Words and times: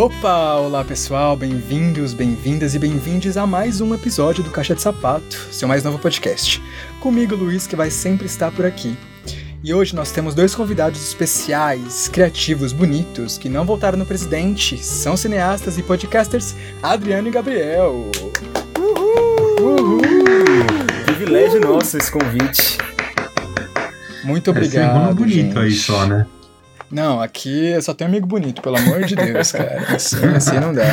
Opa, 0.00 0.54
olá 0.54 0.82
pessoal, 0.82 1.36
bem-vindos, 1.36 2.14
bem-vindas 2.14 2.74
e 2.74 2.78
bem-vindes 2.78 3.36
a 3.36 3.46
mais 3.46 3.82
um 3.82 3.94
episódio 3.94 4.42
do 4.42 4.48
Caixa 4.48 4.74
de 4.74 4.80
Sapato, 4.80 5.36
seu 5.52 5.68
mais 5.68 5.84
novo 5.84 5.98
podcast. 5.98 6.58
Comigo, 7.00 7.36
Luiz, 7.36 7.66
que 7.66 7.76
vai 7.76 7.90
sempre 7.90 8.24
estar 8.24 8.50
por 8.50 8.64
aqui. 8.64 8.96
E 9.62 9.74
hoje 9.74 9.94
nós 9.94 10.10
temos 10.10 10.34
dois 10.34 10.54
convidados 10.54 11.06
especiais, 11.06 12.08
criativos, 12.08 12.72
bonitos, 12.72 13.36
que 13.36 13.50
não 13.50 13.66
voltaram 13.66 13.98
no 13.98 14.06
presidente, 14.06 14.82
são 14.82 15.18
cineastas 15.18 15.76
e 15.76 15.82
podcasters, 15.82 16.56
Adriano 16.82 17.28
e 17.28 17.30
Gabriel. 17.30 18.10
Uhul! 18.78 19.60
Uhul! 19.60 20.00
Privilégio 21.04 21.60
Uhul! 21.60 21.74
nosso 21.74 21.98
esse 21.98 22.10
convite. 22.10 22.78
Muito 24.24 24.50
obrigado. 24.50 25.10
É 25.10 25.14
bonito 25.14 25.34
gente. 25.34 25.58
aí 25.58 25.72
só, 25.72 26.06
né? 26.06 26.26
Não, 26.90 27.20
aqui 27.20 27.80
só 27.80 27.94
tem 27.94 28.06
amigo 28.06 28.26
bonito, 28.26 28.60
pelo 28.60 28.76
amor 28.76 29.04
de 29.04 29.14
Deus, 29.14 29.52
cara. 29.52 29.94
Assim, 29.94 30.24
assim 30.34 30.58
não 30.58 30.74
dá. 30.74 30.84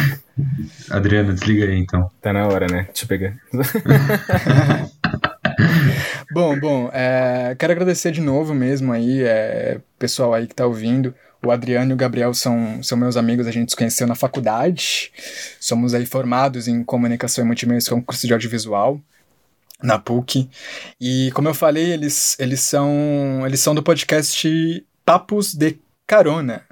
Adriano, 0.89 1.33
desliga 1.33 1.65
aí 1.65 1.77
então. 1.77 2.09
Tá 2.21 2.31
na 2.31 2.47
hora, 2.47 2.67
né? 2.67 2.83
Deixa 2.93 3.03
eu 3.03 3.07
pegar. 3.07 3.35
bom, 6.31 6.59
bom, 6.59 6.89
é, 6.93 7.55
quero 7.57 7.73
agradecer 7.73 8.11
de 8.11 8.21
novo 8.21 8.53
mesmo 8.53 8.93
aí, 8.93 9.23
é, 9.23 9.79
pessoal 9.97 10.33
aí 10.33 10.45
que 10.45 10.53
tá 10.53 10.67
ouvindo. 10.67 11.13
O 11.43 11.51
Adriano 11.51 11.91
e 11.91 11.93
o 11.93 11.97
Gabriel 11.97 12.33
são, 12.33 12.81
são 12.83 12.97
meus 12.97 13.15
amigos, 13.15 13.47
a 13.47 13.51
gente 13.51 13.71
se 13.71 13.75
conheceu 13.75 14.07
na 14.07 14.15
faculdade. 14.15 15.11
Somos 15.59 15.93
aí 15.93 16.05
formados 16.05 16.67
em 16.67 16.83
comunicação 16.83 17.43
e 17.43 17.47
multimídia 17.47 17.89
com 17.89 18.01
curso 18.01 18.27
de 18.27 18.33
audiovisual 18.33 18.99
na 19.81 19.99
PUC. 19.99 20.49
E 20.99 21.31
como 21.33 21.47
eu 21.47 21.53
falei, 21.53 21.91
eles, 21.91 22.35
eles 22.39 22.61
são 22.61 23.43
eles 23.45 23.59
são 23.59 23.73
do 23.73 23.83
podcast 23.83 24.83
Papos 25.05 25.53
de 25.53 25.79
Carona, 26.07 26.63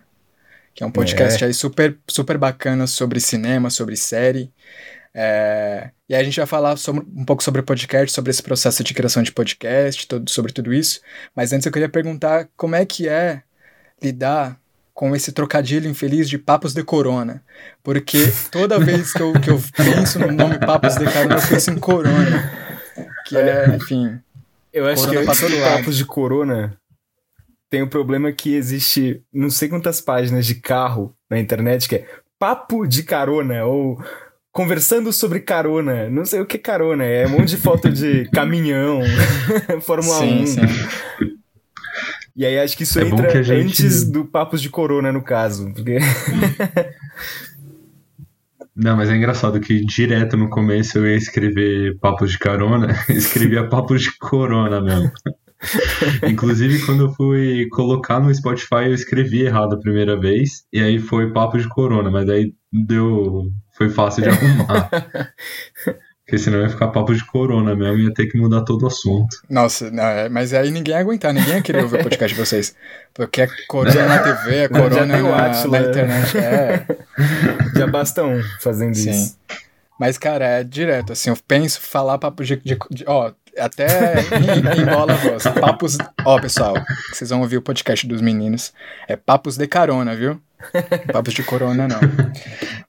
que 0.73 0.81
é 0.81 0.88
um 0.88 0.91
podcast 0.91 1.44
é. 1.44 1.47
aí 1.47 1.53
super, 1.53 1.97
super 2.08 2.38
bacana 2.38 2.88
sobre 2.88 3.19
cinema, 3.19 3.69
sobre 3.69 3.97
série. 3.97 4.50
É, 5.14 5.89
e 6.08 6.16
aí 6.16 6.22
a 6.22 6.23
gente 6.23 6.38
vai 6.38 6.45
falar 6.45 6.78
sobre, 6.78 7.05
um 7.14 7.25
pouco 7.25 7.44
sobre 7.44 7.59
o 7.59 7.63
podcast, 7.63 8.13
sobre 8.13 8.31
esse 8.31 8.41
processo 8.41 8.81
de 8.81 8.94
criação 8.94 9.22
de 9.22 9.33
podcast, 9.33 10.08
todo, 10.08 10.30
sobre 10.30 10.53
tudo 10.53 10.73
isso. 10.73 11.02
Mas 11.36 11.52
antes 11.52 11.66
eu 11.66 11.72
queria 11.72 11.89
perguntar 11.89 12.47
como 12.56 12.75
é 12.75 12.86
que 12.86 13.09
é 13.09 13.44
lidar 14.02 14.58
com 14.94 15.13
esse 15.13 15.33
trocadilho 15.33 15.89
infeliz 15.89 16.30
de 16.30 16.38
Papos 16.38 16.73
de 16.73 16.81
Corona. 16.81 17.44
Porque 17.83 18.31
toda 18.50 18.80
vez 18.80 19.11
que 19.11 19.22
eu, 19.22 19.33
que 19.33 19.50
eu 19.50 19.61
penso 19.75 20.17
no 20.17 20.31
nome 20.31 20.58
Papos 20.59 20.95
de 20.95 21.03
Carona, 21.06 21.36
eu 21.36 21.47
penso 21.47 21.72
em 21.72 21.78
Corona. 21.78 22.52
Que 23.25 23.38
é, 23.38 23.75
enfim. 23.75 24.17
Eu 24.72 24.88
acho 24.88 25.09
que 25.09 25.17
do 25.17 25.25
Papos 25.25 25.97
de 25.97 26.06
Corona, 26.06 26.78
tem 27.76 27.81
o 27.81 27.90
problema 27.90 28.31
que 28.31 28.56
existe 28.56 29.22
não 29.34 29.50
sei 29.50 29.68
quantas 29.68 30.00
páginas 30.00 30.45
de 30.45 30.56
carro 30.56 31.14
na 31.30 31.38
internet 31.38 31.90
que 31.90 31.95
é 31.95 32.08
papo 32.40 32.88
de 32.88 33.04
carona 33.04 33.66
ou 33.66 34.02
conversando 34.50 35.12
sobre 35.12 35.42
carona. 35.42 36.09
Não 36.09 36.23
sei 36.23 36.40
o 36.40 36.46
que 36.46 36.56
é 36.56 36.59
carona, 36.59 37.03
é 37.03 37.28
um 37.28 37.31
monte 37.31 37.50
de 37.50 37.58
foto 37.58 37.92
de 37.92 38.23
caminhão, 38.31 39.02
Fórmula 39.84 40.20
sim, 40.20 40.44
1. 40.44 40.48
Sim. 40.48 40.62
E 42.34 42.46
aí 42.46 42.58
acho 42.59 42.78
que 42.78 42.84
isso 42.84 42.98
é 42.98 43.09
entra 43.09 43.28
que 43.28 43.44
gente... 43.44 43.66
antes 43.66 44.09
do 44.09 44.23
Papos 44.23 44.62
de 44.62 44.70
Corona, 44.70 45.12
no 45.12 45.22
caso. 45.22 45.70
Porque... 45.73 45.98
Não, 48.73 48.96
mas 48.96 49.09
é 49.09 49.18
engraçado 49.18 49.59
que 49.59 49.84
direto 49.84 50.38
no 50.38 50.50
começo 50.50 50.98
eu 50.98 51.08
ia 51.08 51.18
escrever 51.18 51.98
Papos 52.00 52.31
de 52.31 52.40
Carona, 52.40 52.96
escrevia 53.09 53.68
Papos 53.68 54.03
de 54.03 54.18
Corona 54.18 54.80
mesmo. 54.80 55.12
Inclusive, 56.28 56.86
quando 56.86 57.06
eu 57.06 57.14
fui 57.14 57.68
colocar 57.72 58.20
no 58.20 58.34
Spotify, 58.34 58.86
eu 58.86 58.94
escrevi 58.94 59.44
errado 59.44 59.76
a 59.76 59.80
primeira 59.80 60.20
vez, 60.20 60.64
e 60.72 60.81
aí 60.81 61.00
foi 61.00 61.31
papo 61.31 61.58
de 61.58 61.68
corona, 61.68 62.09
mas 62.09 62.30
aí 62.30 62.53
deu. 62.72 63.52
Foi 63.78 63.90
fácil 63.90 64.24
de 64.24 64.30
arrumar. 64.30 64.90
Porque 66.25 66.40
senão 66.40 66.62
ia 66.62 66.70
ficar 66.70 66.88
papo 66.88 67.14
de 67.14 67.24
corona 67.24 67.75
mesmo, 67.75 68.00
ia 68.00 68.12
ter 68.12 68.25
que 68.25 68.36
mudar 68.36 68.64
todo 68.64 68.81
o 68.81 68.88
assunto. 68.88 69.38
Nossa, 69.48 69.92
não, 69.92 70.04
é, 70.04 70.28
mas 70.28 70.56
aí 70.56 70.72
ninguém 70.72 70.96
ia 70.96 71.00
aguentar, 71.00 71.31
ninguém 71.31 71.54
ia 71.54 71.62
querer 71.62 71.84
ouvir 71.84 72.00
o 72.00 72.04
podcast 72.04 72.36
de 72.36 72.44
vocês. 72.44 72.75
Porque 73.14 73.42
é 73.42 73.48
corona 73.68 74.06
na 74.08 74.20
TV, 74.20 74.56
é 74.56 74.68
corona 74.70 75.06
na, 75.06 75.68
na, 75.68 75.81
internet. 75.81 76.38
É. 76.40 76.86
Já 77.78 77.86
basta 77.86 78.24
um 78.24 78.42
fazendo 78.59 78.96
Sim. 78.96 79.12
isso. 79.12 79.38
Mas, 80.00 80.18
cara, 80.18 80.46
é 80.46 80.64
direto, 80.64 81.14
assim, 81.14 81.30
eu 81.30 81.38
penso 81.48 81.80
falar 81.80 82.18
papo 82.18 82.44
de. 82.44 82.56
de, 82.56 82.75
de 82.90 83.06
ó, 83.06 83.31
até 83.58 84.16
embola 84.80 85.14
a 85.14 85.16
voz. 85.16 85.44
Papos. 85.44 85.98
Ó, 86.24 86.40
pessoal, 86.40 86.76
vocês 87.12 87.30
vão 87.30 87.42
ouvir 87.42 87.58
o 87.58 87.62
podcast 87.62 88.06
dos 88.08 88.22
meninos. 88.22 88.74
É 89.08 89.16
papos 89.16 89.58
de 89.58 89.68
carona, 89.68 90.16
viu? 90.16 90.42
Papos 91.12 91.34
de 91.34 91.44
corona, 91.44 91.88
não. 91.88 92.00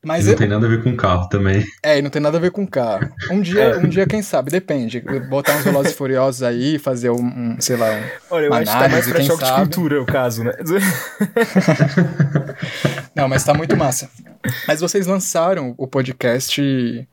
Mas 0.04 0.24
não 0.24 0.32
eu... 0.32 0.38
tem 0.38 0.48
nada 0.48 0.66
a 0.66 0.68
ver 0.68 0.82
com 0.82 0.96
carro 0.96 1.28
também. 1.28 1.64
É, 1.82 1.98
e 1.98 2.02
não 2.02 2.10
tem 2.10 2.22
nada 2.22 2.38
a 2.38 2.40
ver 2.40 2.50
com 2.50 2.66
carro. 2.66 3.08
Um 3.30 3.40
dia, 3.40 3.62
é. 3.62 3.76
um 3.76 3.88
dia 3.88 4.06
quem 4.06 4.22
sabe, 4.22 4.50
depende. 4.50 5.00
Botar 5.28 5.56
uns 5.56 5.64
Velozes 5.64 5.92
Furiosos 5.92 6.42
aí, 6.42 6.78
fazer 6.78 7.10
um, 7.10 7.24
um, 7.24 7.56
sei 7.60 7.76
lá, 7.76 7.90
um, 7.90 8.02
Olha, 8.30 8.46
eu 8.46 8.54
acho 8.54 8.72
que 8.72 8.78
tá 8.78 8.88
mais 8.88 9.08
pra 9.08 9.22
choque 9.22 9.44
sabe. 9.44 9.52
de 9.52 9.58
cultura 9.58 10.02
o 10.02 10.06
caso, 10.06 10.44
né? 10.44 10.52
não, 13.14 13.28
mas 13.28 13.44
tá 13.44 13.52
muito 13.52 13.76
massa. 13.76 14.08
Mas 14.66 14.80
vocês 14.80 15.06
lançaram 15.06 15.74
o 15.76 15.86
podcast 15.86 17.06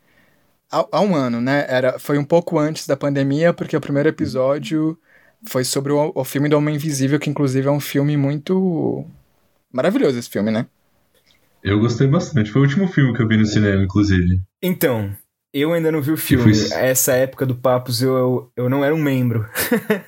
há, 0.74 0.88
há 0.92 1.02
um 1.02 1.16
ano, 1.16 1.40
né? 1.40 1.66
Era, 1.70 2.00
foi 2.00 2.18
um 2.18 2.26
pouco 2.26 2.58
antes 2.58 2.88
da 2.88 2.98
pandemia, 2.98 3.54
porque 3.54 3.78
o 3.78 3.82
primeiro 3.82 4.10
episódio 4.10 4.98
foi 5.48 5.64
sobre 5.64 5.92
o, 5.92 6.12
o 6.16 6.24
filme 6.24 6.50
do 6.50 6.58
Homem 6.58 6.76
Invisível, 6.76 7.20
que 7.20 7.30
inclusive 7.30 7.68
é 7.68 7.72
um 7.72 7.80
filme 7.80 8.18
muito 8.18 9.06
maravilhoso 9.72 10.18
esse 10.18 10.30
filme, 10.30 10.50
né? 10.50 10.66
Eu 11.64 11.80
gostei 11.80 12.08
bastante. 12.08 12.52
Foi 12.52 12.62
o 12.62 12.66
último 12.66 12.88
filme 12.88 13.16
que 13.16 13.22
eu 13.22 13.28
vi 13.28 13.38
no 13.38 13.46
cinema, 13.46 13.84
inclusive. 13.84 14.42
Então, 14.62 15.16
eu 15.54 15.72
ainda 15.72 15.92
não 15.92 16.02
vi 16.02 16.12
o 16.12 16.18
filme. 16.18 16.52
Essa 16.74 17.14
época 17.14 17.46
do 17.46 17.56
Papos 17.56 18.02
eu, 18.02 18.16
eu, 18.16 18.52
eu 18.58 18.70
não 18.70 18.84
era 18.84 18.94
um 18.94 19.02
membro. 19.02 19.48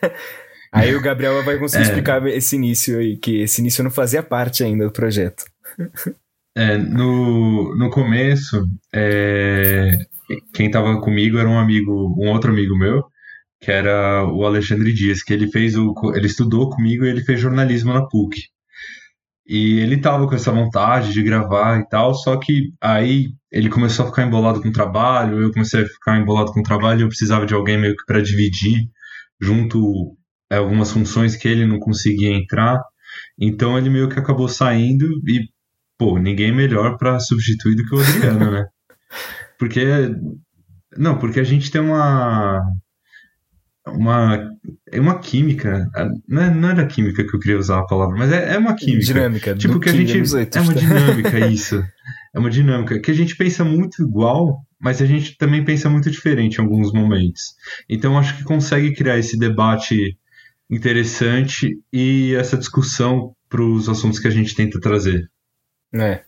aí 0.72 0.94
o 0.96 1.02
Gabriel 1.02 1.44
vai 1.44 1.58
conseguir 1.58 1.84
é. 1.84 1.88
explicar 1.88 2.26
esse 2.28 2.56
início 2.58 3.00
aí, 3.00 3.16
que 3.16 3.40
esse 3.40 3.62
início 3.62 3.84
não 3.84 3.92
fazia 3.92 4.22
parte 4.22 4.64
ainda 4.64 4.86
do 4.86 4.92
projeto. 4.92 5.46
É, 6.58 6.78
no, 6.78 7.76
no 7.76 7.90
começo, 7.90 8.68
é, 8.94 9.92
quem 10.54 10.68
estava 10.68 11.00
comigo 11.02 11.38
era 11.38 11.48
um 11.48 11.60
amigo, 11.60 12.16
um 12.20 12.30
outro 12.30 12.52
amigo 12.52 12.78
meu, 12.78 13.04
que 13.62 13.72
era 13.72 14.26
o 14.26 14.46
Alexandre 14.46 14.94
Dias, 14.94 15.24
que 15.24 15.34
ele 15.34 15.48
fez 15.48 15.76
o, 15.76 15.94
ele 16.16 16.28
estudou 16.28 16.70
comigo 16.70 17.06
e 17.06 17.10
ele 17.10 17.24
fez 17.24 17.40
jornalismo 17.40 17.94
na 17.94 18.06
PUC. 18.06 18.42
E 19.48 19.80
ele 19.80 19.98
tava 19.98 20.28
com 20.28 20.36
essa 20.36 20.52
vontade 20.52 21.14
de 21.14 21.22
gravar 21.22 21.80
e 21.80 21.88
tal, 21.88 22.14
só 22.16 22.38
que 22.38 22.72
aí 22.82 23.28
ele 23.52 23.70
começou 23.70 24.06
a 24.06 24.08
ficar 24.10 24.26
embolado 24.26 24.62
com 24.62 24.70
o 24.70 24.74
trabalho, 24.74 25.42
eu 25.42 25.52
comecei 25.52 25.84
a 25.84 25.88
ficar 25.88 26.18
embolado 26.20 26.52
com 26.52 26.60
o 26.62 26.64
trabalho, 26.64 27.02
eu 27.02 27.08
precisava 27.08 27.46
de 27.46 27.54
alguém 27.54 27.78
meio 27.78 27.96
que 27.96 28.06
para 28.06 28.22
dividir 28.22 28.90
junto 29.40 30.18
é, 30.50 30.58
algumas 30.58 30.92
funções 30.92 31.36
que 31.36 31.48
ele 31.48 31.66
não 31.66 31.80
conseguia 31.80 32.36
entrar. 32.36 32.82
Então 33.40 33.78
ele 33.78 33.90
meio 33.90 34.10
que 34.10 34.20
acabou 34.20 34.48
saindo 34.48 35.06
e, 35.28 35.48
pô, 35.98 36.18
ninguém 36.18 36.52
melhor 36.52 36.98
para 36.98 37.20
substituir 37.20 37.76
do 37.76 37.86
que 37.86 37.96
o 37.96 38.00
Adriano, 38.00 38.52
né? 38.52 38.66
Porque. 39.58 39.84
Não, 40.98 41.18
porque 41.18 41.40
a 41.40 41.44
gente 41.44 41.72
tem 41.72 41.82
uma. 41.82 42.62
Uma. 43.88 44.52
É 44.92 45.00
uma 45.00 45.20
química. 45.20 45.90
Não, 46.28 46.42
é, 46.42 46.54
não 46.54 46.70
era 46.70 46.88
química 46.88 47.24
que 47.24 47.36
eu 47.36 47.40
queria 47.40 47.60
usar 47.60 47.80
a 47.80 47.86
palavra, 47.86 48.18
mas 48.18 48.32
é, 48.32 48.56
é 48.56 48.58
uma 48.58 48.76
química. 48.76 49.06
Dinâmica. 49.06 49.56
Tipo, 49.56 49.80
que 49.80 49.90
a 49.90 49.94
gente. 49.94 50.18
É 50.18 50.60
uma 50.62 50.74
dinâmica, 50.74 51.40
isso. 51.48 51.84
É 52.34 52.40
uma 52.40 52.50
dinâmica. 52.50 53.00
Que 53.00 53.12
a 53.12 53.14
gente 53.14 53.36
pensa 53.36 53.64
muito 53.64 54.04
igual, 54.04 54.62
mas 54.80 55.02
a 55.02 55.06
gente 55.06 55.38
também 55.38 55.64
pensa 55.64 55.90
muito 55.90 56.10
diferente 56.10 56.58
em 56.58 56.62
alguns 56.62 56.92
momentos. 56.92 57.56
Então 57.90 58.18
acho 58.18 58.38
que 58.38 58.44
consegue 58.44 58.94
criar 58.94 59.18
esse 59.18 59.38
debate 59.38 60.18
interessante 60.70 61.80
e 61.94 62.34
essa 62.36 62.58
discussão 62.58 63.36
para 63.48 63.64
os 63.64 63.88
assuntos 63.88 64.20
que 64.20 64.28
a 64.28 64.32
gente 64.32 64.56
tenta 64.56 64.80
trazer. 64.80 65.30
É. 65.94 66.24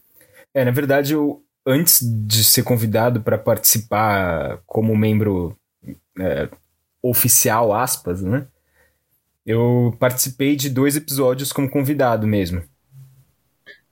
É, 0.53 0.65
na 0.65 0.71
verdade, 0.71 1.13
eu, 1.13 1.43
antes 1.67 1.99
de 2.01 2.45
ser 2.45 2.63
convidado 2.63 3.21
para 3.21 3.37
participar 3.37 4.59
como 4.65 4.95
membro 4.95 5.55
é, 6.17 6.47
oficial, 7.01 7.73
aspas, 7.73 8.21
né? 8.21 8.47
Eu 9.45 9.95
participei 9.99 10.55
de 10.55 10.69
dois 10.69 10.95
episódios 10.95 11.51
como 11.51 11.69
convidado 11.69 12.25
mesmo. 12.25 12.63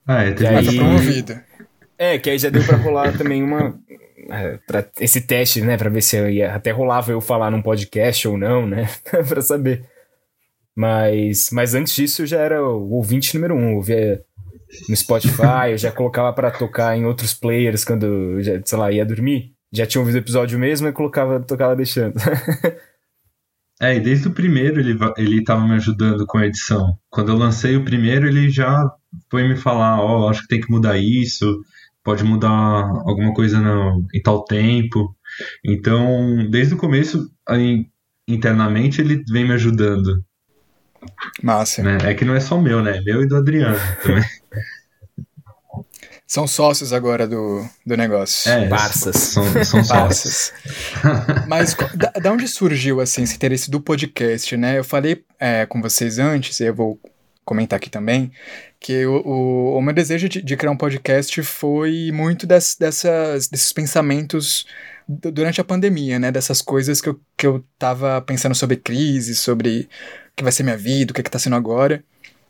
Ah, 0.06 0.22
é, 0.22 0.32
teve 0.32 0.46
aí... 0.46 0.76
promovida. 0.76 1.44
É, 1.98 2.18
que 2.18 2.30
aí 2.30 2.38
já 2.38 2.48
deu 2.48 2.64
para 2.64 2.76
rolar 2.76 3.16
também 3.16 3.42
uma. 3.42 3.78
É, 4.30 4.58
pra 4.66 4.86
esse 5.00 5.20
teste, 5.20 5.60
né? 5.60 5.76
Pra 5.76 5.90
ver 5.90 6.02
se 6.02 6.16
eu 6.16 6.30
ia. 6.30 6.54
Até 6.54 6.70
rolava 6.70 7.12
eu 7.12 7.20
falar 7.20 7.50
num 7.50 7.62
podcast 7.62 8.26
ou 8.28 8.36
não, 8.36 8.66
né? 8.66 8.88
pra 9.28 9.40
saber. 9.40 9.84
Mas, 10.74 11.48
mas 11.50 11.74
antes 11.74 11.94
disso 11.94 12.22
eu 12.22 12.26
já 12.26 12.38
era 12.38 12.62
o 12.62 12.90
ouvinte 12.92 13.34
número 13.34 13.54
um. 13.54 13.70
Eu 13.70 13.76
ouvia 13.76 14.22
no 14.88 14.96
Spotify, 14.96 15.70
eu 15.70 15.78
já 15.78 15.92
colocava 15.92 16.32
para 16.32 16.50
tocar 16.50 16.96
em 16.96 17.04
outros 17.04 17.34
players 17.34 17.84
quando, 17.84 18.42
já, 18.42 18.60
sei 18.64 18.78
lá, 18.78 18.92
ia 18.92 19.06
dormir. 19.06 19.52
Já 19.72 19.86
tinha 19.86 20.00
ouvido 20.00 20.16
o 20.16 20.18
episódio 20.18 20.58
mesmo 20.58 20.88
e 20.88 20.92
colocava, 20.92 21.40
tocava 21.40 21.76
deixando. 21.76 22.14
é, 23.80 23.96
e 23.96 24.00
desde 24.00 24.28
o 24.28 24.32
primeiro 24.32 24.80
ele, 24.80 24.98
ele 25.16 25.44
tava 25.44 25.66
me 25.66 25.74
ajudando 25.74 26.26
com 26.26 26.38
a 26.38 26.46
edição. 26.46 26.98
Quando 27.10 27.32
eu 27.32 27.36
lancei 27.36 27.76
o 27.76 27.84
primeiro, 27.84 28.26
ele 28.26 28.48
já 28.48 28.88
foi 29.30 29.46
me 29.46 29.56
falar, 29.56 30.00
ó, 30.00 30.26
oh, 30.26 30.28
acho 30.28 30.42
que 30.42 30.48
tem 30.48 30.60
que 30.60 30.70
mudar 30.70 30.96
isso, 30.98 31.60
pode 32.02 32.22
mudar 32.24 32.48
alguma 32.50 33.34
coisa 33.34 33.60
no, 33.60 34.06
em 34.14 34.22
tal 34.22 34.44
tempo. 34.44 35.14
Então, 35.64 36.48
desde 36.50 36.74
o 36.74 36.78
começo, 36.78 37.28
aí, 37.46 37.86
internamente, 38.28 39.00
ele 39.00 39.22
vem 39.28 39.44
me 39.44 39.54
ajudando. 39.54 40.24
Massa. 41.42 41.82
Né? 41.82 41.98
É 42.04 42.14
que 42.14 42.24
não 42.24 42.34
é 42.34 42.40
só 42.40 42.60
meu, 42.60 42.82
né? 42.82 43.00
Meu 43.04 43.22
e 43.22 43.26
do 43.26 43.36
Adriano 43.36 43.76
também. 44.02 44.24
São 46.26 46.46
sócios 46.46 46.92
agora 46.92 47.26
do, 47.26 47.64
do 47.86 47.96
negócio. 47.96 48.50
É, 48.50 48.66
Barças. 48.66 49.16
São, 49.16 49.44
são 49.64 49.84
sócios. 49.84 50.52
Mas 51.46 51.76
da, 51.94 52.10
da, 52.10 52.32
onde 52.32 52.48
surgiu 52.48 53.00
assim, 53.00 53.22
esse 53.22 53.36
interesse 53.36 53.70
do 53.70 53.80
podcast, 53.80 54.56
né? 54.56 54.78
Eu 54.78 54.84
falei 54.84 55.24
é, 55.38 55.64
com 55.66 55.80
vocês 55.80 56.18
antes, 56.18 56.58
e 56.58 56.64
eu 56.64 56.74
vou 56.74 57.00
comentar 57.44 57.76
aqui 57.76 57.88
também, 57.88 58.32
que 58.80 59.06
o, 59.06 59.22
o, 59.24 59.78
o 59.78 59.80
meu 59.80 59.94
desejo 59.94 60.28
de, 60.28 60.42
de, 60.42 60.56
criar 60.56 60.72
um 60.72 60.76
podcast 60.76 61.40
foi 61.44 62.10
muito 62.12 62.44
des, 62.44 62.76
dessas, 62.78 63.46
desses 63.46 63.72
pensamentos 63.72 64.66
durante 65.08 65.60
a 65.60 65.64
pandemia, 65.64 66.18
né? 66.18 66.32
Dessas 66.32 66.60
coisas 66.60 67.00
que 67.00 67.08
eu, 67.08 67.20
que 67.36 67.46
eu 67.46 67.64
tava 67.78 68.20
pensando 68.20 68.54
sobre 68.56 68.76
crise, 68.76 69.36
sobre 69.36 69.88
o 70.32 70.36
que 70.36 70.42
vai 70.42 70.50
ser 70.50 70.64
minha 70.64 70.76
vida, 70.76 71.12
o 71.12 71.14
que, 71.14 71.20
é 71.20 71.24
que 71.24 71.30
tá 71.30 71.38
sendo 71.38 71.54
agora. 71.54 72.02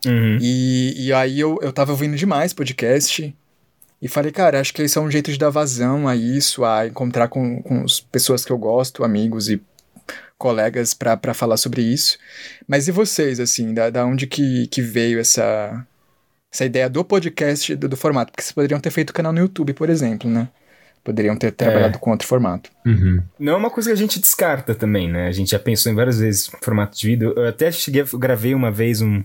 Uhum. 0.07 0.39
E, 0.41 0.95
e 0.97 1.13
aí 1.13 1.39
eu, 1.39 1.59
eu 1.61 1.73
tava 1.75 1.93
ouvindo 1.93 2.17
demais 2.17 2.55
podcast. 2.55 3.35
E 4.01 4.09
falei, 4.09 4.31
cara, 4.31 4.61
acho 4.61 4.75
que 4.75 4.83
esse 4.83 4.99
é 4.99 5.01
um 5.01 5.11
jeito 5.11 5.33
de 5.33 5.39
dar 5.39 5.51
vazão 5.51 6.07
a 6.07 6.15
isso, 6.15 6.65
a 6.65 6.87
encontrar 6.87 7.29
com, 7.29 7.63
com 7.63 7.85
as 7.85 8.01
pessoas 8.01 8.45
que 8.45 8.53
eu 8.53 8.59
gosto, 8.59 9.03
amigos 9.03 9.49
e 9.49 9.61
colegas 10.39 10.93
para 10.93 11.35
falar 11.35 11.57
sobre 11.57 11.83
isso. 11.83 12.19
Mas 12.69 12.89
e 12.89 12.93
vocês, 12.93 13.41
assim, 13.41 13.73
da, 13.73 13.91
da 13.91 14.05
onde 14.05 14.27
que, 14.27 14.67
que 14.69 14.83
veio 14.83 15.19
essa, 15.19 15.87
essa 16.53 16.65
ideia 16.65 16.91
do 16.91 17.05
podcast, 17.05 17.75
do, 17.75 17.89
do 17.89 17.97
formato? 17.97 18.33
Porque 18.33 18.43
vocês 18.43 18.53
poderiam 18.53 18.81
ter 18.81 18.91
feito 18.91 19.15
canal 19.15 19.33
no 19.33 19.41
YouTube, 19.41 19.73
por 19.73 19.89
exemplo, 19.89 20.31
né? 20.31 20.49
Poderiam 21.03 21.37
ter 21.37 21.53
trabalhado 21.53 21.97
é. 21.97 21.99
com 22.01 22.11
outro 22.11 22.27
formato. 22.27 22.69
Uhum. 22.85 23.23
Não 23.39 23.53
é 23.55 23.57
uma 23.57 23.71
coisa 23.71 23.89
que 23.91 23.95
a 23.95 23.97
gente 23.97 24.19
descarta 24.19 24.75
também, 24.75 25.09
né? 25.11 25.29
A 25.29 25.33
gente 25.33 25.53
já 25.53 25.59
pensou 25.59 25.91
em 25.91 25.95
várias 25.95 26.19
vezes 26.19 26.51
formato 26.61 26.99
de 26.99 27.07
vídeo. 27.07 27.33
Eu 27.37 27.47
até 27.47 27.71
cheguei, 27.71 28.05
gravei 28.19 28.55
uma 28.55 28.73
vez 28.73 29.01
um, 29.01 29.23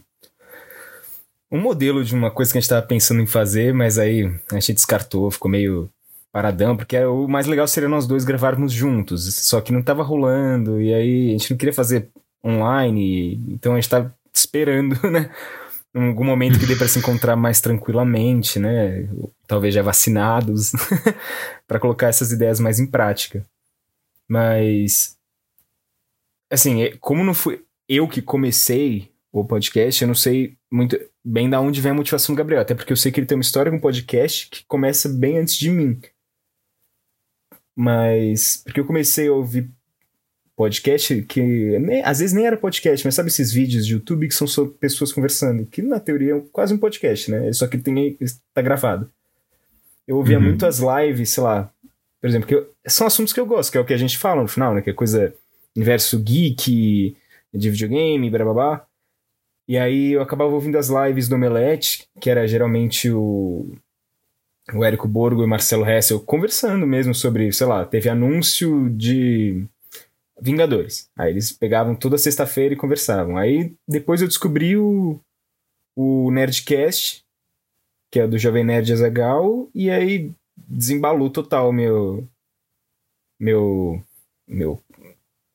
um 1.51 1.59
modelo 1.59 2.03
de 2.03 2.15
uma 2.15 2.31
coisa 2.31 2.51
que 2.51 2.57
a 2.57 2.61
gente 2.61 2.65
estava 2.65 2.85
pensando 2.85 3.21
em 3.21 3.27
fazer, 3.27 3.73
mas 3.73 3.99
aí 3.99 4.33
a 4.49 4.55
gente 4.55 4.73
descartou, 4.73 5.29
ficou 5.29 5.51
meio 5.51 5.89
paradão, 6.31 6.77
porque 6.77 6.97
o 7.03 7.27
mais 7.27 7.45
legal 7.45 7.67
seria 7.67 7.89
nós 7.89 8.07
dois 8.07 8.23
gravarmos 8.23 8.71
juntos, 8.71 9.35
só 9.35 9.59
que 9.59 9.73
não 9.73 9.83
tava 9.83 10.01
rolando, 10.01 10.81
e 10.81 10.93
aí 10.93 11.29
a 11.29 11.31
gente 11.33 11.51
não 11.51 11.57
queria 11.57 11.73
fazer 11.73 12.07
online, 12.43 13.33
então 13.49 13.73
a 13.73 13.75
gente 13.75 13.89
tava 13.89 14.15
esperando, 14.33 14.95
né? 15.11 15.29
Em 15.93 16.07
algum 16.07 16.23
momento 16.23 16.57
que 16.57 16.65
dê 16.65 16.73
para 16.73 16.87
se 16.87 16.99
encontrar 16.99 17.35
mais 17.35 17.59
tranquilamente, 17.59 18.57
né? 18.57 19.09
Talvez 19.45 19.73
já 19.73 19.81
vacinados, 19.81 20.71
para 21.67 21.81
colocar 21.81 22.07
essas 22.07 22.31
ideias 22.31 22.61
mais 22.61 22.79
em 22.79 22.87
prática. 22.87 23.45
Mas, 24.25 25.17
assim, 26.49 26.83
é, 26.83 26.95
como 26.95 27.25
não 27.25 27.33
fui 27.33 27.61
eu 27.89 28.07
que 28.07 28.21
comecei 28.21 29.11
o 29.33 29.43
podcast, 29.43 30.01
eu 30.01 30.07
não 30.07 30.15
sei 30.15 30.55
muito 30.71 30.99
bem 31.23 31.49
da 31.49 31.59
onde 31.59 31.81
vem 31.81 31.91
a 31.91 31.95
motivação 31.95 32.33
do 32.33 32.37
Gabriel, 32.37 32.61
até 32.61 32.73
porque 32.73 32.93
eu 32.93 32.97
sei 32.97 33.11
que 33.11 33.19
ele 33.19 33.27
tem 33.27 33.37
uma 33.37 33.43
história 33.43 33.71
com 33.71 33.79
podcast 33.79 34.49
que 34.49 34.65
começa 34.65 35.09
bem 35.09 35.37
antes 35.37 35.55
de 35.55 35.69
mim. 35.69 35.99
Mas. 37.75 38.61
Porque 38.63 38.79
eu 38.79 38.85
comecei 38.85 39.27
a 39.27 39.33
ouvir 39.33 39.69
podcast 40.55 41.21
que 41.23 41.41
nem, 41.79 42.03
às 42.03 42.19
vezes 42.19 42.33
nem 42.33 42.45
era 42.45 42.55
podcast, 42.55 43.05
mas 43.05 43.15
sabe 43.15 43.29
esses 43.29 43.51
vídeos 43.51 43.85
de 43.85 43.93
YouTube 43.93 44.27
que 44.27 44.33
são 44.33 44.45
só 44.45 44.65
pessoas 44.65 45.11
conversando, 45.11 45.65
que 45.65 45.81
na 45.81 45.99
teoria 45.99 46.35
é 46.35 46.41
quase 46.51 46.73
um 46.73 46.77
podcast, 46.77 47.31
né? 47.31 47.51
Só 47.53 47.67
que 47.67 47.77
tem 47.77 48.17
tá 48.53 48.61
gravado. 48.61 49.11
Eu 50.07 50.17
ouvia 50.17 50.37
uhum. 50.37 50.43
muito 50.43 50.65
as 50.65 50.79
lives, 50.79 51.29
sei 51.29 51.43
lá, 51.43 51.71
por 52.21 52.27
exemplo, 52.29 52.47
que 52.47 52.53
eu, 52.53 52.69
são 52.85 53.07
assuntos 53.07 53.33
que 53.33 53.39
eu 53.39 53.45
gosto, 53.45 53.71
que 53.71 53.77
é 53.77 53.81
o 53.81 53.85
que 53.85 53.93
a 53.93 53.97
gente 53.97 54.17
fala 54.17 54.41
no 54.43 54.47
final, 54.47 54.75
né? 54.75 54.81
Que 54.81 54.91
é 54.91 54.93
coisa 54.93 55.33
universo 55.75 56.19
geek, 56.19 57.17
de 57.53 57.69
videogame, 57.69 58.29
blá 58.29 58.43
blá 58.43 58.53
blá. 58.53 58.87
E 59.71 59.77
aí 59.77 60.11
eu 60.11 60.21
acabava 60.21 60.51
ouvindo 60.51 60.77
as 60.77 60.89
lives 60.89 61.29
do 61.29 61.35
Omelete, 61.35 62.05
que 62.19 62.29
era 62.29 62.45
geralmente 62.45 63.09
o 63.09 63.73
o 64.73 64.83
Érico 64.83 65.07
Borgo 65.07 65.41
e 65.41 65.45
o 65.45 65.47
Marcelo 65.47 65.89
Hessel 65.89 66.19
conversando 66.19 66.85
mesmo 66.85 67.15
sobre, 67.15 67.53
sei 67.53 67.65
lá, 67.65 67.85
teve 67.85 68.09
anúncio 68.09 68.89
de 68.89 69.65
Vingadores. 70.41 71.09
Aí 71.17 71.31
eles 71.31 71.53
pegavam 71.53 71.95
toda 71.95 72.17
sexta-feira 72.17 72.73
e 72.73 72.77
conversavam. 72.77 73.37
Aí 73.37 73.73
depois 73.87 74.21
eu 74.21 74.27
descobri 74.27 74.75
o, 74.75 75.17
o 75.95 76.29
Nerdcast, 76.31 77.23
que 78.11 78.19
é 78.19 78.27
do 78.27 78.37
Jovem 78.37 78.65
Nerd 78.65 78.91
Azagal, 78.91 79.69
e 79.73 79.89
aí 79.89 80.33
desembalou 80.57 81.29
total 81.29 81.71
meu 81.71 82.27
meu 83.39 84.03
meu 84.45 84.83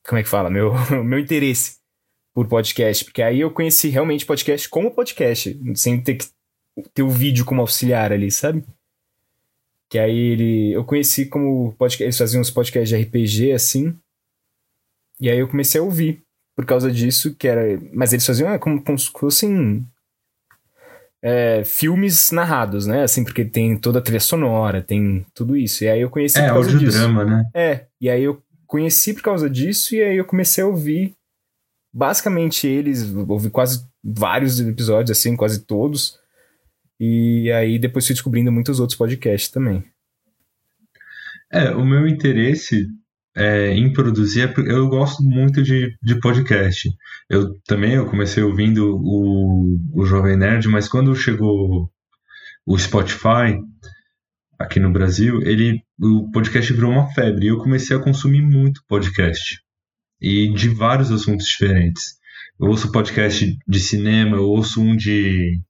como 0.07 0.19
é 0.19 0.23
que 0.23 0.29
fala? 0.29 0.49
Meu 0.49 0.73
meu 1.05 1.19
interesse 1.19 1.76
por 2.37 2.45
podcast, 2.47 3.03
porque 3.03 3.23
aí 3.23 3.39
eu 3.39 3.49
conheci 3.49 3.89
realmente 3.89 4.23
podcast 4.23 4.69
como 4.69 4.91
podcast, 4.91 5.59
sem 5.73 5.99
ter 5.99 6.17
que 6.17 6.27
ter 6.93 7.01
o 7.01 7.09
vídeo 7.09 7.43
como 7.43 7.61
auxiliar 7.61 8.13
ali, 8.13 8.29
sabe? 8.29 8.63
Que 9.89 9.97
aí 9.97 10.15
ele. 10.15 10.71
Eu 10.71 10.83
conheci 10.83 11.25
como 11.25 11.73
podcast. 11.79 12.03
Eles 12.03 12.17
faziam 12.19 12.39
uns 12.39 12.51
podcasts 12.51 12.89
de 12.89 13.03
RPG 13.03 13.53
assim. 13.53 13.97
E 15.19 15.31
aí 15.31 15.39
eu 15.39 15.47
comecei 15.47 15.81
a 15.81 15.83
ouvir. 15.83 16.21
Por 16.55 16.63
causa 16.63 16.91
disso, 16.91 17.33
que 17.33 17.47
era. 17.47 17.81
Mas 17.91 18.13
eles 18.13 18.25
faziam 18.25 18.51
é, 18.51 18.59
como, 18.59 18.83
como 18.83 18.99
se 18.99 19.09
fossem. 19.09 19.83
É, 21.19 21.63
filmes 21.65 22.29
narrados, 22.29 22.85
né? 22.85 23.01
Assim, 23.01 23.23
porque 23.23 23.45
tem 23.45 23.75
toda 23.75 23.97
a 23.97 24.01
trilha 24.01 24.19
sonora, 24.19 24.83
tem 24.83 25.25
tudo 25.33 25.57
isso. 25.57 25.83
E 25.83 25.89
aí 25.89 26.01
eu 26.01 26.09
conheci 26.11 26.37
é, 26.37 26.43
por 26.49 26.53
causa 26.53 26.77
disso. 26.77 26.99
drama, 26.99 27.25
né? 27.25 27.49
É, 27.55 27.85
e 27.99 28.07
aí 28.07 28.21
eu 28.21 28.39
conheci 28.67 29.15
por 29.15 29.23
causa 29.23 29.49
disso, 29.49 29.95
e 29.95 30.03
aí 30.03 30.17
eu 30.17 30.25
comecei 30.25 30.63
a 30.63 30.67
ouvir 30.67 31.16
basicamente 31.97 32.67
eles, 32.67 33.11
ouvi 33.27 33.49
quase 33.49 33.83
vários 34.03 34.59
episódios, 34.59 35.17
assim, 35.17 35.35
quase 35.35 35.65
todos. 35.65 36.19
E 36.99 37.51
aí 37.51 37.79
depois 37.79 38.05
fui 38.05 38.13
descobrindo 38.13 38.51
muitos 38.51 38.79
outros 38.79 38.97
podcasts 38.97 39.49
também. 39.49 39.83
É, 41.51 41.71
o 41.71 41.83
meu 41.83 42.07
interesse 42.07 42.87
é, 43.35 43.71
em 43.71 43.91
produzir, 43.91 44.41
é 44.41 44.53
eu 44.71 44.87
gosto 44.87 45.23
muito 45.23 45.63
de, 45.63 45.97
de 46.03 46.19
podcast. 46.19 46.87
Eu 47.27 47.59
também 47.65 47.95
eu 47.95 48.05
comecei 48.05 48.43
ouvindo 48.43 48.95
o, 48.95 49.79
o 49.93 50.05
Jovem 50.05 50.37
Nerd, 50.37 50.67
mas 50.67 50.87
quando 50.87 51.15
chegou 51.15 51.89
o 52.63 52.77
Spotify 52.77 53.59
aqui 54.59 54.79
no 54.79 54.91
Brasil, 54.91 55.41
ele 55.41 55.81
o 55.99 56.29
podcast 56.29 56.71
virou 56.73 56.91
uma 56.91 57.11
febre 57.13 57.45
e 57.45 57.49
eu 57.49 57.57
comecei 57.57 57.97
a 57.97 57.99
consumir 57.99 58.41
muito 58.41 58.83
podcast 58.87 59.66
e 60.21 60.51
de 60.53 60.69
vários 60.69 61.11
assuntos 61.11 61.45
diferentes. 61.45 62.17
Eu 62.59 62.69
ouço 62.69 62.91
podcast 62.91 63.57
de 63.67 63.79
cinema, 63.79 64.37
eu 64.37 64.45
ouço 64.45 64.81
um 64.81 64.95
de 64.95 65.61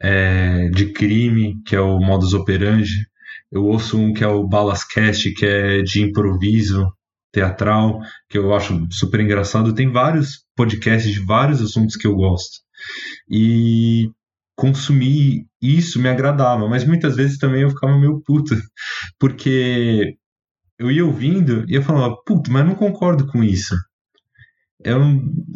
é, 0.00 0.68
de 0.70 0.92
crime, 0.92 1.60
que 1.66 1.76
é 1.76 1.80
o 1.80 1.98
Modus 1.98 2.32
Operandi. 2.34 3.06
Eu 3.50 3.64
ouço 3.64 3.98
um 3.98 4.12
que 4.12 4.24
é 4.24 4.28
o 4.28 4.46
Balascast, 4.46 5.32
que 5.34 5.44
é 5.44 5.82
de 5.82 6.02
improviso 6.02 6.90
teatral, 7.32 8.00
que 8.28 8.38
eu 8.38 8.54
acho 8.54 8.86
super 8.90 9.20
engraçado. 9.20 9.74
Tem 9.74 9.90
vários 9.90 10.44
podcasts 10.56 11.12
de 11.12 11.20
vários 11.20 11.60
assuntos 11.60 11.96
que 11.96 12.06
eu 12.06 12.14
gosto. 12.14 12.58
E 13.30 14.10
consumir 14.56 15.46
isso 15.62 16.00
me 16.00 16.08
agradava, 16.08 16.68
mas 16.68 16.84
muitas 16.84 17.16
vezes 17.16 17.38
também 17.38 17.62
eu 17.62 17.70
ficava 17.70 17.96
meio 17.98 18.20
puto, 18.24 18.54
porque 19.18 20.16
eu 20.78 20.90
ia 20.90 21.04
ouvindo 21.04 21.64
e 21.68 21.74
eu 21.74 21.82
falava, 21.82 22.16
puto, 22.26 22.50
mas 22.52 22.64
não 22.66 22.74
concordo 22.74 23.26
com 23.26 23.42
isso 23.42 23.74
eu, 24.84 25.00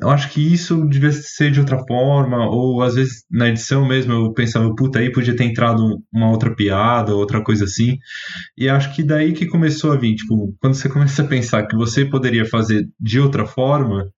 eu 0.00 0.10
acho 0.10 0.30
que 0.30 0.40
isso 0.52 0.84
devia 0.88 1.12
ser 1.12 1.50
de 1.52 1.60
outra 1.60 1.78
forma, 1.86 2.48
ou 2.50 2.82
às 2.82 2.94
vezes 2.94 3.24
na 3.30 3.48
edição 3.48 3.86
mesmo 3.86 4.12
eu 4.12 4.32
pensava, 4.32 4.74
puta, 4.74 4.98
aí 4.98 5.12
podia 5.12 5.36
ter 5.36 5.44
entrado 5.44 6.02
uma 6.12 6.30
outra 6.30 6.54
piada, 6.54 7.14
outra 7.14 7.42
coisa 7.42 7.64
assim. 7.64 7.98
E 8.56 8.68
acho 8.68 8.94
que 8.94 9.02
daí 9.02 9.32
que 9.32 9.46
começou 9.46 9.92
a 9.92 9.96
vir, 9.96 10.16
tipo, 10.16 10.54
quando 10.60 10.74
você 10.74 10.88
começa 10.90 11.22
a 11.22 11.26
pensar 11.26 11.66
que 11.66 11.76
você 11.76 12.04
poderia 12.04 12.44
fazer 12.44 12.88
de 12.98 13.20
outra 13.20 13.46
forma, 13.46 14.08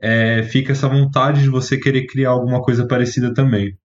é, 0.00 0.42
fica 0.44 0.72
essa 0.72 0.88
vontade 0.88 1.42
de 1.42 1.48
você 1.48 1.78
querer 1.78 2.06
criar 2.06 2.30
alguma 2.30 2.62
coisa 2.62 2.86
parecida 2.86 3.32
também. 3.34 3.76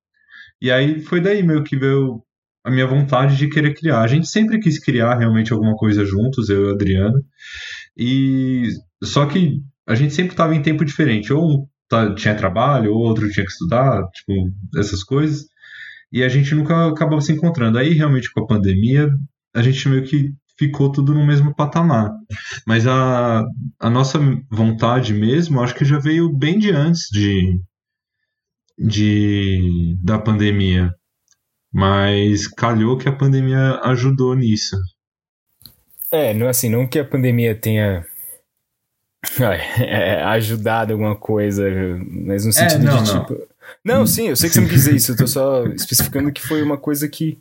E 0.62 0.72
aí 0.72 1.01
foi 1.01 1.22
daí 1.22 1.44
meio 1.44 1.63
que 1.63 1.77
veio 1.77 2.24
a 2.63 2.72
minha 2.72 2.88
vontade 2.88 3.36
de 3.36 3.50
querer 3.50 3.74
criar. 3.74 4.01
A 4.01 4.08
gente 4.08 4.27
sempre 4.27 4.60
quis 4.60 4.79
criar 4.79 5.17
realmente 5.17 5.51
alguma 5.51 5.75
coisa 5.75 6.05
juntos, 6.05 6.50
eu 6.50 6.62
e 6.62 6.67
o 6.70 6.74
Adriano. 6.74 7.22
E 7.98 8.70
só 9.03 9.25
que 9.25 9.60
a 9.88 9.96
gente 9.96 10.13
sempre 10.13 10.32
estava 10.32 10.55
em 10.55 10.62
tempo 10.62 10.86
diferente. 10.86 11.34
Ou 11.34 11.63
um 11.63 11.67
tinha 12.15 12.36
trabalho, 12.36 12.91
ou 12.91 13.00
outro 13.00 13.29
tinha 13.29 13.46
que 13.46 13.51
estudar, 13.51 14.01
tipo, 14.10 14.34
essas 14.77 15.03
coisas. 15.03 15.46
E 16.12 16.24
a 16.24 16.29
gente 16.29 16.55
nunca 16.55 16.88
acabava 16.88 17.22
se 17.22 17.32
encontrando. 17.32 17.77
Aí, 17.77 17.93
realmente, 17.93 18.32
com 18.32 18.41
a 18.41 18.48
pandemia, 18.48 19.10
a 19.53 19.62
gente 19.62 19.88
meio 19.89 20.03
que 20.03 20.32
ficou 20.58 20.91
tudo 20.91 21.13
no 21.13 21.25
mesmo 21.25 21.55
patamar. 21.55 22.12
Mas 22.65 22.88
a, 22.88 23.43
a 23.79 23.89
nossa 23.89 24.20
vontade 24.51 25.13
mesmo, 25.13 25.62
acho 25.62 25.75
que 25.75 25.86
já 25.86 26.00
veio 26.00 26.32
bem 26.32 26.58
de 26.58 26.72
antes 26.72 27.08
de, 27.12 27.60
de 28.77 29.96
da 30.03 30.20
pandemia. 30.20 30.91
Mas 31.74 32.48
calhou 32.48 32.98
que 32.98 33.10
a 33.10 33.12
pandemia 33.12 33.80
ajudou 33.84 34.36
nisso. 34.36 34.77
É, 36.12 36.34
não 36.34 36.48
assim, 36.48 36.70
não 36.70 36.86
que 36.86 37.00
a 37.00 37.06
pandemia 37.06 37.56
tenha 37.56 38.06
é, 39.80 40.22
ajudado 40.24 40.94
alguma 40.94 41.15
coisa, 41.15 41.63
mas 42.08 42.44
no 42.44 42.51
é, 42.51 42.53
sentido 42.53 42.82
é, 42.82 42.92
não, 42.92 43.03
de 43.03 43.13
não. 43.13 43.25
tipo. 43.25 43.48
Não, 43.84 44.06
sim, 44.06 44.27
eu 44.27 44.36
sei 44.36 44.50
que 44.50 44.56
você 44.56 44.62
não 44.62 44.68
quis 44.68 44.84
dizer 44.84 44.96
isso, 44.96 45.12
eu 45.13 45.18
tô 45.18 45.27
só 45.27 45.65
especificando 45.68 46.32
que 46.32 46.42
foi 46.42 46.62
uma 46.62 46.77
coisa 46.77 47.08
que. 47.08 47.39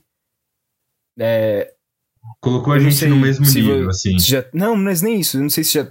É, 1.19 1.73
Colocou 2.41 2.73
a 2.73 2.79
gente 2.79 3.07
no 3.07 3.17
mesmo 3.17 3.45
nível, 3.45 3.89
assim. 3.89 4.19
Já, 4.19 4.45
não, 4.53 4.77
mas 4.77 5.03
nem 5.03 5.21
isso. 5.21 5.37
Eu 5.37 5.43
não 5.43 5.51
sei 5.51 5.65
se 5.65 5.75
já 5.75 5.89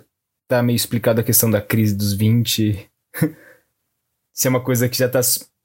tá 0.47 0.61
meio 0.61 0.75
explicado 0.75 1.21
a 1.21 1.23
questão 1.23 1.49
da 1.49 1.61
crise 1.61 1.95
dos 1.95 2.13
20. 2.13 2.89
se 4.33 4.47
é 4.47 4.49
uma 4.49 4.63
coisa 4.63 4.89
que 4.89 4.97
já 4.97 5.07
tá. 5.07 5.21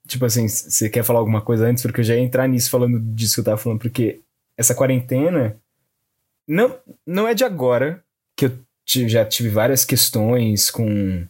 Tipo 0.06 0.24
assim, 0.24 0.46
você 0.48 0.88
quer 0.88 1.02
falar 1.02 1.18
alguma 1.18 1.40
coisa 1.40 1.66
antes? 1.66 1.82
Porque 1.82 2.00
eu 2.00 2.04
já 2.04 2.14
ia 2.14 2.20
entrar 2.20 2.46
nisso 2.48 2.70
falando 2.70 2.98
disso 3.00 3.34
que 3.34 3.40
eu 3.40 3.44
tava 3.44 3.56
falando. 3.56 3.80
Porque 3.80 4.20
essa 4.56 4.74
quarentena. 4.74 5.56
Não, 6.48 6.78
não 7.06 7.26
é 7.26 7.34
de 7.34 7.44
agora 7.44 8.02
que 8.36 8.46
eu 8.46 8.58
já 9.08 9.24
tive 9.24 9.48
várias 9.48 9.84
questões 9.84 10.70
com. 10.70 11.26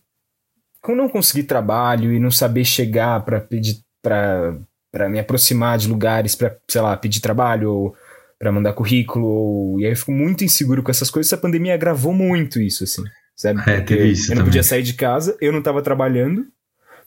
Com 0.83 0.95
não 0.95 1.09
conseguir 1.09 1.45
trabalho 1.45 2.13
e 2.13 2.19
não 2.19 2.31
saber 2.31 2.65
chegar 2.65 3.25
para 3.25 3.41
pedir. 3.41 3.81
Pra, 4.03 4.57
pra 4.93 5.09
me 5.09 5.19
aproximar 5.19 5.79
de 5.79 5.89
lugares 5.89 6.35
para 6.35 6.57
sei 6.69 6.81
lá, 6.81 6.97
pedir 6.97 7.21
trabalho 7.21 7.73
ou 7.73 7.97
para 8.39 8.53
mandar 8.53 8.73
currículo. 8.73 9.27
Ou... 9.27 9.81
E 9.81 9.87
aí 9.87 9.93
eu 9.93 9.97
fico 9.97 10.13
muito 10.13 10.45
inseguro 10.45 10.83
com 10.83 10.91
essas 10.91 11.11
coisas. 11.11 11.33
Essa 11.33 11.41
pandemia 11.41 11.75
agravou 11.75 12.13
muito 12.13 12.61
isso, 12.61 12.85
assim. 12.85 13.03
Sabe? 13.37 13.61
É, 13.71 13.81
teve 13.81 14.09
isso. 14.09 14.33
Eu 14.33 14.37
não 14.37 14.45
podia 14.45 14.63
sair 14.63 14.83
de 14.83 14.95
casa, 14.95 15.37
eu 15.41 15.53
não 15.53 15.63
tava 15.63 15.83
trabalhando, 15.83 16.47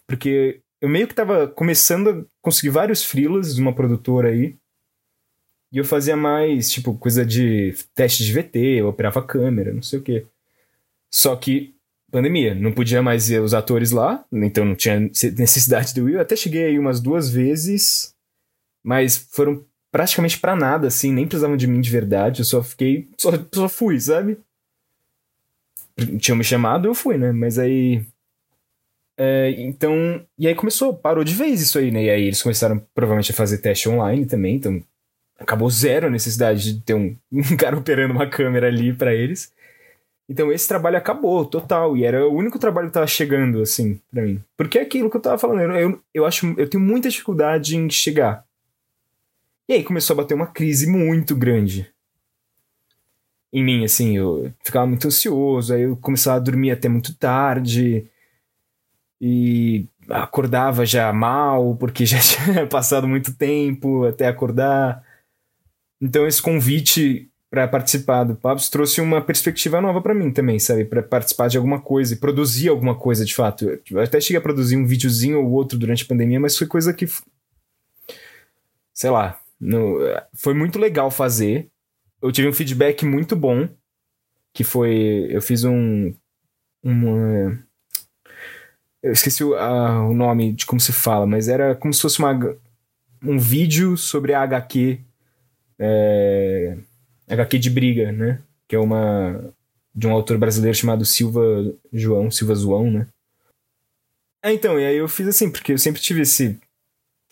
porque 0.06 0.62
eu 0.82 0.90
meio 0.90 1.08
que 1.08 1.14
tava 1.14 1.48
começando 1.48 2.10
a 2.10 2.26
conseguir 2.42 2.70
vários 2.70 3.04
freelas 3.04 3.56
de 3.56 3.62
uma 3.62 3.74
produtora 3.74 4.30
aí. 4.30 4.56
E 5.72 5.78
eu 5.78 5.86
fazia 5.86 6.16
mais, 6.16 6.72
tipo, 6.72 6.96
coisa 6.96 7.26
de 7.26 7.76
teste 7.94 8.24
de 8.24 8.34
VT, 8.34 8.60
eu 8.60 8.88
operava 8.88 9.22
câmera, 9.22 9.74
não 9.74 9.84
sei 9.84 10.00
o 10.00 10.02
quê. 10.02 10.26
Só 11.12 11.36
que, 11.36 11.76
pandemia, 12.12 12.56
não 12.56 12.72
podia 12.72 13.04
mais 13.04 13.30
ir 13.30 13.40
os 13.40 13.54
atores 13.54 13.92
lá, 13.92 14.26
então 14.32 14.66
não 14.66 14.76
tinha 14.76 15.00
necessidade 15.00 15.94
do 15.94 16.06
Will. 16.06 16.16
Eu 16.16 16.22
até 16.22 16.36
cheguei 16.36 16.66
aí 16.66 16.80
umas 16.80 17.00
duas 17.00 17.30
vezes, 17.30 18.16
mas 18.84 19.18
foram 19.18 19.64
praticamente 19.92 20.40
para 20.40 20.56
nada, 20.56 20.88
assim, 20.88 21.12
nem 21.12 21.28
precisavam 21.28 21.58
de 21.58 21.68
mim 21.68 21.82
de 21.82 21.90
verdade, 21.90 22.42
eu 22.42 22.46
só 22.46 22.64
fiquei, 22.64 23.08
só, 23.18 23.32
só 23.54 23.70
fui, 23.70 24.00
sabe? 24.00 24.38
Tinham 26.20 26.38
me 26.38 26.44
chamado, 26.44 26.88
eu 26.88 26.96
fui, 26.96 27.18
né? 27.18 27.32
Mas 27.32 27.60
aí. 27.60 28.04
É, 29.22 29.52
então. 29.58 30.26
E 30.38 30.48
aí 30.48 30.56
começou, 30.56 30.94
parou 30.94 31.26
de 31.26 31.36
vez 31.36 31.62
isso 31.62 31.78
aí, 31.78 31.92
né? 31.92 32.06
E 32.06 32.10
aí 32.10 32.24
eles 32.24 32.42
começaram 32.42 32.82
provavelmente 32.96 33.34
a 33.34 33.36
fazer 33.36 33.58
teste 33.58 33.90
online 33.90 34.26
também, 34.26 34.56
então 34.56 34.82
acabou 35.38 35.70
zero 35.70 36.08
a 36.08 36.10
necessidade 36.10 36.74
de 36.74 36.82
ter 36.82 36.94
um, 36.94 37.18
um 37.30 37.58
cara 37.58 37.78
operando 37.78 38.14
uma 38.14 38.28
câmera 38.28 38.68
ali 38.68 38.94
para 38.94 39.14
eles. 39.14 39.52
Então 40.30 40.50
esse 40.54 40.68
trabalho 40.70 40.96
acabou, 40.96 41.44
total. 41.44 41.98
E 41.98 42.06
era 42.06 42.26
o 42.26 42.34
único 42.34 42.58
trabalho 42.58 42.88
que 42.88 42.94
tava 42.94 43.08
chegando, 43.08 43.62
assim, 43.62 44.00
para 44.10 44.22
mim. 44.24 44.42
Porque 44.56 44.80
é 44.80 44.84
aquilo 44.84 45.10
que 45.10 45.18
eu 45.18 45.22
tava 45.22 45.38
falando. 45.38 45.62
Eu, 45.64 45.72
eu, 45.72 46.02
eu 46.14 46.26
acho. 46.26 46.54
Eu 46.58 46.70
tenho 46.70 46.82
muita 46.82 47.10
dificuldade 47.10 47.76
em 47.76 47.90
chegar. 47.90 48.46
E 49.68 49.74
aí 49.74 49.84
começou 49.84 50.14
a 50.14 50.18
bater 50.18 50.34
uma 50.34 50.48
crise 50.48 50.88
muito 50.88 51.36
grande. 51.36 51.92
Em 53.52 53.64
mim, 53.64 53.84
assim, 53.84 54.16
eu 54.16 54.54
ficava 54.64 54.88
muito 54.88 55.08
ansioso, 55.08 55.74
aí 55.74 55.82
eu 55.82 55.98
começava 55.98 56.38
a 56.38 56.40
dormir 56.40 56.72
até 56.72 56.88
muito 56.88 57.14
tarde. 57.16 58.08
E 59.22 59.88
acordava 60.10 60.86
já 60.86 61.12
mal, 61.14 61.76
porque 61.76 62.06
já 62.08 62.20
tinha 62.20 62.66
passado 62.68 63.08
muito 63.08 63.34
tempo 63.34 64.06
até 64.06 64.28
acordar. 64.28 65.04
Então 66.02 66.26
esse 66.26 66.42
convite 66.42 67.30
para 67.50 67.68
participar 67.68 68.24
do 68.24 68.36
Papos 68.36 68.70
trouxe 68.70 69.02
uma 69.02 69.22
perspectiva 69.22 69.82
nova 69.82 70.02
para 70.02 70.14
mim 70.14 70.32
também, 70.32 70.60
sabe? 70.60 70.86
Para 70.86 71.02
participar 71.02 71.48
de 71.48 71.58
alguma 71.58 71.82
coisa 71.82 72.14
e 72.14 72.18
produzir 72.18 72.70
alguma 72.70 72.96
coisa 72.96 73.26
de 73.26 73.34
fato. 73.34 73.80
Eu 73.90 74.00
até 74.00 74.22
cheguei 74.22 74.38
a 74.38 74.42
produzir 74.42 74.78
um 74.78 74.86
videozinho 74.86 75.40
ou 75.40 75.52
outro 75.52 75.78
durante 75.78 76.04
a 76.04 76.08
pandemia, 76.08 76.40
mas 76.40 76.58
foi 76.58 76.68
coisa 76.68 76.94
que. 76.94 77.08
Sei 78.94 79.10
lá, 79.10 79.40
no, 79.60 79.98
foi 80.34 80.54
muito 80.54 80.78
legal 80.78 81.10
fazer. 81.10 81.70
Eu 82.22 82.32
tive 82.32 82.48
um 82.48 82.54
feedback 82.54 83.04
muito 83.04 83.36
bom. 83.36 83.68
Que 84.54 84.64
foi. 84.64 85.28
Eu 85.30 85.42
fiz 85.42 85.64
um. 85.64 86.14
Eu 89.02 89.12
esqueci 89.12 89.44
o, 89.44 89.56
a, 89.56 90.08
o 90.08 90.14
nome 90.14 90.54
de 90.54 90.66
como 90.66 90.80
se 90.80 90.92
fala, 90.92 91.26
mas 91.26 91.48
era 91.48 91.76
como 91.76 91.94
se 91.94 92.02
fosse 92.02 92.20
uma, 92.20 92.38
um 93.24 93.38
vídeo 93.40 93.98
sobre 93.98 94.34
a 94.34 94.42
HQ. 94.42 95.00
É, 95.78 96.78
HQ 97.28 97.60
de 97.60 97.70
briga, 97.70 98.12
né? 98.12 98.42
Que 98.68 98.76
é 98.76 98.80
uma. 98.80 99.54
De 99.96 100.08
um 100.08 100.12
autor 100.12 100.38
brasileiro 100.38 100.78
chamado 100.78 101.06
Silva 101.06 101.42
João, 101.92 102.30
Silva 102.30 102.56
João, 102.56 102.92
né? 102.92 103.08
É, 104.44 104.54
então, 104.54 104.80
e 104.80 104.86
aí 104.86 104.98
eu 104.98 105.08
fiz 105.08 105.28
assim, 105.28 105.52
porque 105.52 105.74
eu 105.74 105.78
sempre 105.78 106.02
tive 106.02 106.22
esse 106.22 106.58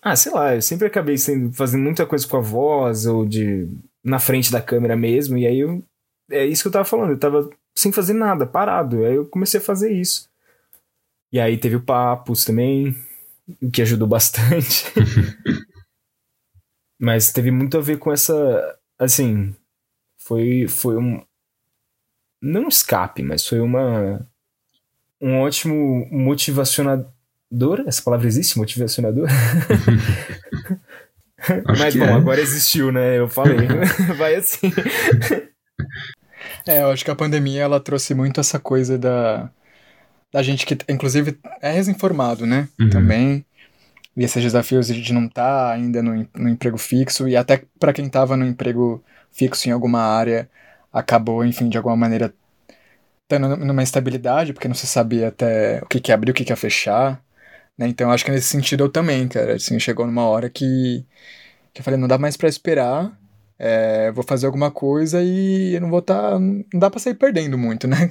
ah, 0.02 0.14
sei 0.14 0.32
lá, 0.32 0.54
eu 0.54 0.62
sempre 0.62 0.86
acabei 0.86 1.18
sendo, 1.18 1.52
fazendo 1.52 1.82
muita 1.82 2.06
coisa 2.06 2.26
com 2.26 2.36
a 2.36 2.40
voz 2.40 3.04
ou 3.06 3.26
de 3.26 3.68
na 4.02 4.18
frente 4.18 4.50
da 4.50 4.62
câmera 4.62 4.96
mesmo, 4.96 5.36
e 5.36 5.46
aí 5.46 5.58
eu, 5.58 5.82
é 6.30 6.46
isso 6.46 6.62
que 6.62 6.68
eu 6.68 6.72
tava 6.72 6.84
falando, 6.84 7.10
eu 7.10 7.18
tava 7.18 7.50
sem 7.74 7.92
fazer 7.92 8.14
nada, 8.14 8.46
parado, 8.46 9.04
aí 9.04 9.14
eu 9.16 9.26
comecei 9.26 9.60
a 9.60 9.62
fazer 9.62 9.92
isso. 9.92 10.28
E 11.32 11.38
aí 11.38 11.58
teve 11.58 11.76
o 11.76 11.82
Papos 11.82 12.44
também, 12.44 12.96
o 13.60 13.70
que 13.70 13.82
ajudou 13.82 14.08
bastante. 14.08 14.86
Mas 16.98 17.32
teve 17.32 17.50
muito 17.50 17.78
a 17.78 17.80
ver 17.80 17.98
com 17.98 18.12
essa, 18.12 18.78
assim, 18.98 19.54
foi, 20.18 20.66
foi 20.66 20.96
um, 20.96 21.24
não 22.42 22.64
um 22.64 22.68
escape, 22.68 23.22
mas 23.22 23.46
foi 23.46 23.60
uma, 23.60 24.28
um 25.20 25.38
ótimo 25.38 26.08
motivacionador 26.10 27.12
Dor? 27.50 27.82
Essa 27.86 28.02
palavra 28.02 28.26
existe? 28.26 28.58
Motivacionador? 28.58 29.28
Mas 31.78 31.96
bom, 31.96 32.04
é. 32.04 32.12
agora 32.12 32.40
existiu, 32.40 32.92
né? 32.92 33.18
Eu 33.18 33.28
falei. 33.28 33.66
Vai 34.18 34.34
assim. 34.34 34.70
É, 36.66 36.82
eu 36.82 36.90
acho 36.90 37.04
que 37.04 37.10
a 37.10 37.16
pandemia 37.16 37.62
ela 37.62 37.80
trouxe 37.80 38.14
muito 38.14 38.38
essa 38.38 38.60
coisa 38.60 38.98
da, 38.98 39.50
da 40.32 40.42
gente 40.42 40.66
que, 40.66 40.76
inclusive, 40.88 41.38
é 41.60 41.74
desinformado, 41.74 42.46
né? 42.46 42.68
Uhum. 42.78 42.90
Também. 42.90 43.44
E 44.16 44.24
esses 44.24 44.42
desafios 44.42 44.88
de 44.88 45.12
não 45.12 45.26
estar 45.26 45.42
tá 45.42 45.72
ainda 45.72 46.02
no, 46.02 46.28
no 46.36 46.48
emprego 46.48 46.76
fixo, 46.76 47.28
e 47.28 47.36
até 47.36 47.62
para 47.78 47.92
quem 47.92 48.06
estava 48.06 48.36
no 48.36 48.46
emprego 48.46 49.02
fixo 49.32 49.68
em 49.68 49.72
alguma 49.72 50.00
área, 50.00 50.48
acabou, 50.92 51.44
enfim, 51.44 51.68
de 51.68 51.76
alguma 51.76 51.96
maneira, 51.96 52.34
tendo 53.28 53.56
numa 53.56 53.82
estabilidade, 53.82 54.52
porque 54.52 54.68
não 54.68 54.74
se 54.74 54.86
sabia 54.86 55.28
até 55.28 55.80
o 55.82 55.86
que, 55.86 56.00
que 56.00 56.10
ia 56.10 56.14
abrir, 56.14 56.32
o 56.32 56.34
que, 56.34 56.44
que 56.44 56.52
ia 56.52 56.56
fechar. 56.56 57.22
Né? 57.76 57.86
Então 57.86 58.10
acho 58.10 58.24
que 58.24 58.30
nesse 58.32 58.48
sentido 58.48 58.84
eu 58.84 58.88
também, 58.88 59.28
cara. 59.28 59.54
Assim, 59.54 59.78
chegou 59.78 60.06
numa 60.06 60.24
hora 60.26 60.50
que, 60.50 61.04
que 61.72 61.80
eu 61.80 61.84
falei, 61.84 61.98
não 61.98 62.08
dá 62.08 62.18
mais 62.18 62.36
para 62.36 62.48
esperar. 62.48 63.16
É, 63.58 64.10
vou 64.12 64.24
fazer 64.24 64.46
alguma 64.46 64.70
coisa 64.70 65.22
e 65.22 65.74
eu 65.74 65.80
não 65.80 65.90
vou 65.90 66.00
estar. 66.00 66.32
Tá, 66.32 66.38
não 66.38 66.64
dá 66.74 66.90
pra 66.90 67.00
sair 67.00 67.14
perdendo 67.14 67.56
muito, 67.58 67.86
né? 67.86 68.10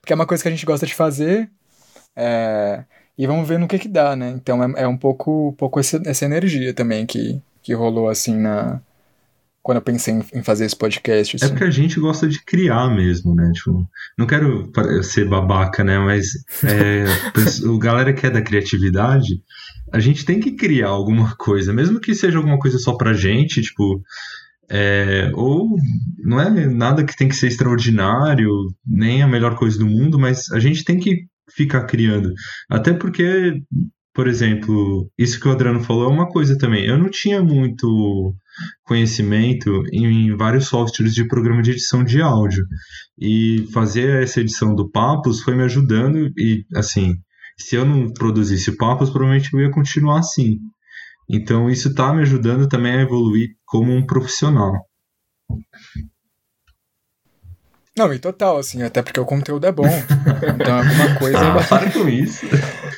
Porque 0.00 0.12
é 0.12 0.16
uma 0.16 0.26
coisa 0.26 0.42
que 0.42 0.48
a 0.48 0.52
gente 0.52 0.66
gosta 0.66 0.86
de 0.86 0.94
fazer. 0.94 1.50
É, 2.16 2.84
e 3.16 3.26
vamos 3.26 3.48
ver 3.48 3.58
no 3.58 3.68
que 3.68 3.78
que 3.78 3.88
dá, 3.88 4.16
né? 4.16 4.30
Então 4.30 4.62
é, 4.62 4.82
é 4.82 4.88
um 4.88 4.96
pouco, 4.96 5.54
pouco 5.58 5.78
essa, 5.78 6.00
essa 6.06 6.24
energia 6.24 6.72
também 6.72 7.06
que, 7.06 7.40
que 7.62 7.74
rolou 7.74 8.08
assim 8.08 8.36
na, 8.36 8.80
quando 9.62 9.76
eu 9.76 9.82
pensei 9.82 10.14
em, 10.14 10.22
em 10.34 10.42
fazer 10.42 10.64
esse 10.64 10.76
podcast. 10.76 11.34
É 11.34 11.36
assim. 11.36 11.46
É 11.46 11.48
porque 11.48 11.64
a 11.64 11.70
gente 11.70 12.00
gosta 12.00 12.26
de 12.26 12.42
criar 12.42 12.88
mesmo, 12.88 13.34
né? 13.34 13.50
Tipo, 13.52 13.86
não 14.16 14.26
quero 14.26 14.70
ser 15.02 15.28
babaca, 15.28 15.84
né? 15.84 15.98
Mas 15.98 16.28
é, 16.64 17.04
o 17.68 17.78
galera 17.78 18.12
que 18.12 18.26
é 18.26 18.30
da 18.30 18.42
criatividade, 18.42 19.42
a 19.92 20.00
gente 20.00 20.24
tem 20.24 20.40
que 20.40 20.52
criar 20.52 20.88
alguma 20.88 21.34
coisa, 21.36 21.72
mesmo 21.72 22.00
que 22.00 22.14
seja 22.14 22.38
alguma 22.38 22.58
coisa 22.58 22.78
só 22.78 22.94
pra 22.94 23.12
gente, 23.12 23.60
tipo. 23.62 24.02
É, 24.70 25.30
ou 25.34 25.68
não 26.24 26.40
é 26.40 26.66
nada 26.66 27.04
que 27.04 27.16
tem 27.16 27.28
que 27.28 27.34
ser 27.34 27.48
extraordinário, 27.48 28.50
nem 28.86 29.22
a 29.22 29.28
melhor 29.28 29.56
coisa 29.56 29.78
do 29.78 29.86
mundo, 29.86 30.18
mas 30.18 30.50
a 30.52 30.60
gente 30.60 30.84
tem 30.84 30.98
que 30.98 31.24
ficar 31.54 31.84
criando. 31.86 32.32
Até 32.70 32.92
porque, 32.92 33.60
por 34.14 34.28
exemplo, 34.28 35.10
isso 35.18 35.40
que 35.40 35.48
o 35.48 35.50
Adriano 35.50 35.80
falou 35.80 36.04
é 36.04 36.12
uma 36.12 36.28
coisa 36.28 36.56
também. 36.56 36.86
Eu 36.86 36.98
não 36.98 37.10
tinha 37.10 37.42
muito 37.42 38.34
conhecimento 38.84 39.82
em 39.92 40.36
vários 40.36 40.66
softwares 40.66 41.14
de 41.14 41.26
programa 41.26 41.62
de 41.62 41.72
edição 41.72 42.04
de 42.04 42.20
áudio. 42.20 42.64
E 43.18 43.66
fazer 43.72 44.22
essa 44.22 44.40
edição 44.40 44.74
do 44.74 44.88
Papos 44.90 45.42
foi 45.42 45.54
me 45.56 45.64
ajudando 45.64 46.30
e, 46.38 46.64
assim, 46.74 47.14
se 47.58 47.76
eu 47.76 47.84
não 47.84 48.12
produzisse 48.12 48.76
Papos, 48.76 49.10
provavelmente 49.10 49.50
eu 49.52 49.60
ia 49.60 49.70
continuar 49.70 50.20
assim. 50.20 50.58
Então 51.30 51.70
isso 51.70 51.88
está 51.88 52.12
me 52.12 52.22
ajudando 52.22 52.68
também 52.68 52.92
a 52.92 53.02
evoluir 53.02 53.50
como 53.64 53.92
um 53.92 54.04
profissional. 54.04 54.72
Não, 57.96 58.14
e 58.14 58.18
total, 58.18 58.56
assim, 58.56 58.82
até 58.82 59.02
porque 59.02 59.20
o 59.20 59.26
conteúdo 59.26 59.66
é 59.66 59.72
bom. 59.72 59.84
então 59.84 60.78
alguma 60.78 61.14
coisa. 61.20 61.38
Ah, 61.38 61.62
para 61.68 61.90
com 61.90 62.08
isso. 62.08 62.46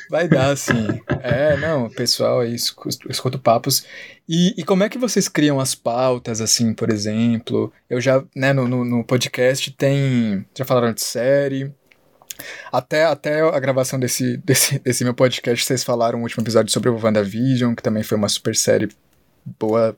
Vai 0.09 0.27
dar, 0.27 0.55
sim. 0.55 0.87
É, 1.21 1.57
não, 1.57 1.89
pessoal 1.89 2.39
aí 2.39 2.55
escuta 2.55 3.37
papos. 3.37 3.85
E, 4.29 4.53
e 4.57 4.63
como 4.63 4.83
é 4.83 4.89
que 4.89 4.97
vocês 4.97 5.27
criam 5.27 5.59
as 5.59 5.75
pautas, 5.75 6.39
assim, 6.39 6.73
por 6.73 6.89
exemplo? 6.89 7.73
Eu 7.89 7.99
já, 7.99 8.23
né, 8.35 8.53
no, 8.53 8.67
no, 8.67 8.85
no 8.85 9.03
podcast 9.03 9.71
tem. 9.71 10.45
Já 10.57 10.63
falaram 10.63 10.93
de 10.93 11.01
série. 11.01 11.73
Até, 12.71 13.05
até 13.05 13.41
a 13.41 13.59
gravação 13.59 13.99
desse, 13.99 14.37
desse, 14.37 14.79
desse 14.79 15.03
meu 15.03 15.13
podcast, 15.13 15.65
vocês 15.65 15.83
falaram 15.83 16.17
no 16.19 16.23
último 16.23 16.43
episódio 16.43 16.71
sobre 16.71 16.89
o 16.89 16.99
WandaVision, 17.01 17.75
que 17.75 17.83
também 17.83 18.03
foi 18.03 18.17
uma 18.17 18.29
super 18.29 18.55
série 18.55 18.89
boa 19.59 19.95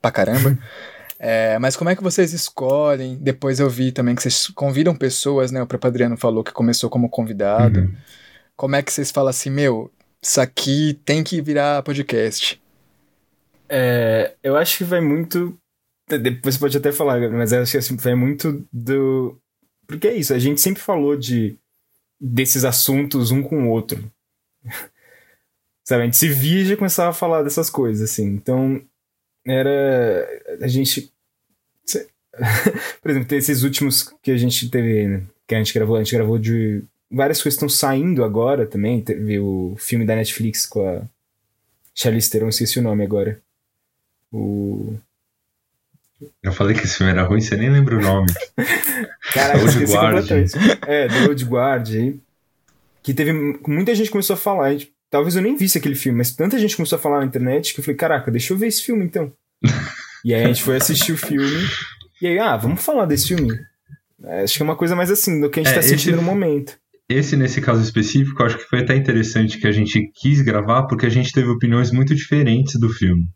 pra 0.00 0.10
caramba. 0.10 0.58
É, 1.22 1.58
mas 1.58 1.76
como 1.76 1.90
é 1.90 1.94
que 1.94 2.02
vocês 2.02 2.32
escolhem? 2.32 3.18
Depois 3.20 3.60
eu 3.60 3.68
vi 3.68 3.92
também 3.92 4.14
que 4.14 4.22
vocês 4.22 4.46
convidam 4.46 4.96
pessoas, 4.96 5.52
né? 5.52 5.62
O 5.62 5.66
próprio 5.66 5.90
Adriano 5.90 6.16
falou 6.16 6.42
que 6.42 6.50
começou 6.50 6.88
como 6.88 7.10
convidado. 7.10 7.80
Uhum. 7.80 7.94
Como 8.56 8.74
é 8.74 8.82
que 8.82 8.90
vocês 8.90 9.10
falam 9.10 9.28
assim, 9.28 9.50
meu, 9.50 9.92
isso 10.22 10.40
aqui 10.40 10.98
tem 11.04 11.22
que 11.22 11.42
virar 11.42 11.82
podcast? 11.82 12.58
É, 13.68 14.34
eu 14.42 14.56
acho 14.56 14.78
que 14.78 14.84
vai 14.84 15.02
muito. 15.02 15.58
Depois 16.08 16.54
você 16.54 16.60
pode 16.60 16.76
até 16.78 16.90
falar, 16.90 17.20
mas 17.30 17.52
eu 17.52 17.60
acho 17.60 17.72
que 17.72 17.78
assim, 17.78 17.96
vai 17.96 18.14
muito 18.14 18.66
do. 18.72 19.38
Porque 19.86 20.08
é 20.08 20.14
isso, 20.14 20.32
a 20.32 20.38
gente 20.38 20.58
sempre 20.58 20.82
falou 20.82 21.18
de 21.18 21.58
desses 22.20 22.64
assuntos 22.64 23.30
um 23.30 23.42
com 23.42 23.64
o 23.64 23.70
outro. 23.70 24.10
Sabe, 25.84 26.02
a 26.02 26.04
gente 26.04 26.16
se 26.16 26.28
via 26.28 26.60
e 26.60 26.66
já 26.66 26.76
começava 26.76 27.10
a 27.10 27.14
falar 27.14 27.42
dessas 27.42 27.70
coisas, 27.70 28.10
assim. 28.10 28.26
Então, 28.26 28.80
era. 29.46 30.28
A 30.60 30.68
gente. 30.68 31.12
Por 33.02 33.10
exemplo, 33.10 33.28
tem 33.28 33.38
esses 33.38 33.62
últimos 33.62 34.12
que 34.22 34.30
a 34.30 34.36
gente 34.36 34.70
teve, 34.70 35.08
né? 35.08 35.22
Que 35.46 35.54
a 35.54 35.58
gente 35.58 35.74
gravou, 35.74 35.96
a 35.96 36.02
gente 36.02 36.14
gravou 36.14 36.38
de 36.38 36.84
várias 37.10 37.42
coisas 37.42 37.56
estão 37.56 37.68
saindo 37.68 38.22
agora 38.22 38.66
também. 38.66 39.00
Teve 39.00 39.38
o 39.40 39.74
filme 39.78 40.04
da 40.04 40.14
Netflix 40.14 40.64
com 40.64 40.86
a 40.86 41.02
Charlize 41.94 42.30
Theron, 42.30 42.48
esqueci 42.48 42.78
o 42.78 42.82
nome 42.82 43.04
agora. 43.04 43.40
O. 44.32 44.94
Eu 46.42 46.52
falei 46.52 46.76
que 46.76 46.84
esse 46.84 46.96
filme 46.96 47.12
era 47.12 47.22
ruim, 47.22 47.40
você 47.40 47.56
nem 47.56 47.70
lembra 47.70 47.96
o 47.96 48.00
nome. 48.00 48.28
Caraca, 49.32 49.58
Old 49.58 49.84
Guard. 49.86 50.30
É, 50.86 51.08
do 51.08 51.28
Old 51.28 51.44
Guard. 51.44 51.88
Que 53.02 53.14
teve. 53.14 53.32
Muita 53.66 53.94
gente 53.94 54.10
começou 54.10 54.34
a 54.34 54.36
falar. 54.36 54.72
Gente, 54.72 54.92
talvez 55.10 55.36
eu 55.36 55.42
nem 55.42 55.56
visse 55.56 55.78
aquele 55.78 55.94
filme, 55.94 56.18
mas 56.18 56.34
tanta 56.34 56.58
gente 56.58 56.76
começou 56.76 56.96
a 56.96 57.00
falar 57.00 57.20
na 57.20 57.26
internet 57.26 57.74
que 57.74 57.80
eu 57.80 57.84
falei, 57.84 57.96
caraca, 57.96 58.30
deixa 58.30 58.52
eu 58.52 58.58
ver 58.58 58.68
esse 58.68 58.82
filme 58.82 59.04
então. 59.04 59.32
e 60.24 60.34
aí 60.34 60.44
a 60.44 60.48
gente 60.48 60.62
foi 60.62 60.76
assistir 60.76 61.12
o 61.12 61.16
filme. 61.16 61.66
E 62.20 62.26
aí, 62.26 62.38
ah, 62.38 62.56
vamos 62.56 62.82
falar 62.82 63.06
desse 63.06 63.28
filme. 63.28 63.58
É, 64.22 64.42
acho 64.42 64.56
que 64.56 64.62
é 64.62 64.64
uma 64.64 64.76
coisa 64.76 64.94
mais 64.94 65.10
assim, 65.10 65.40
do 65.40 65.48
que 65.48 65.60
a 65.60 65.62
gente 65.62 65.72
é, 65.72 65.76
tá 65.76 65.82
sentindo 65.82 66.16
esse, 66.16 66.16
no 66.16 66.22
momento. 66.22 66.78
Esse, 67.08 67.36
nesse 67.36 67.60
caso 67.60 67.82
específico, 67.82 68.42
acho 68.42 68.58
que 68.58 68.64
foi 68.64 68.80
até 68.80 68.94
interessante 68.94 69.58
que 69.58 69.66
a 69.66 69.72
gente 69.72 70.10
quis 70.14 70.42
gravar, 70.42 70.82
porque 70.84 71.06
a 71.06 71.10
gente 71.10 71.32
teve 71.32 71.48
opiniões 71.48 71.90
muito 71.90 72.14
diferentes 72.14 72.78
do 72.78 72.90
filme. 72.90 73.26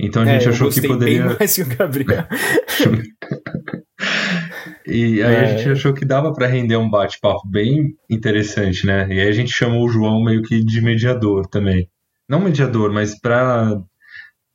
Então 0.00 0.22
a 0.22 0.26
gente 0.26 0.46
é, 0.46 0.50
achou 0.50 0.70
que 0.70 0.86
poderia. 0.86 1.26
Bem 1.26 1.36
mais 1.38 1.54
que 1.54 1.62
o 1.62 1.66
Gabriel. 1.66 2.24
e 4.86 5.22
aí 5.22 5.34
é. 5.34 5.40
a 5.40 5.44
gente 5.46 5.68
achou 5.70 5.92
que 5.92 6.04
dava 6.04 6.32
para 6.32 6.46
render 6.46 6.76
um 6.76 6.88
bate-papo 6.88 7.48
bem 7.48 7.96
interessante, 8.08 8.86
né? 8.86 9.08
E 9.10 9.20
aí 9.20 9.28
a 9.28 9.32
gente 9.32 9.50
chamou 9.50 9.84
o 9.84 9.88
João 9.88 10.22
meio 10.22 10.42
que 10.42 10.64
de 10.64 10.80
mediador 10.80 11.48
também. 11.48 11.90
Não 12.28 12.40
mediador, 12.40 12.92
mas 12.92 13.18
para 13.18 13.76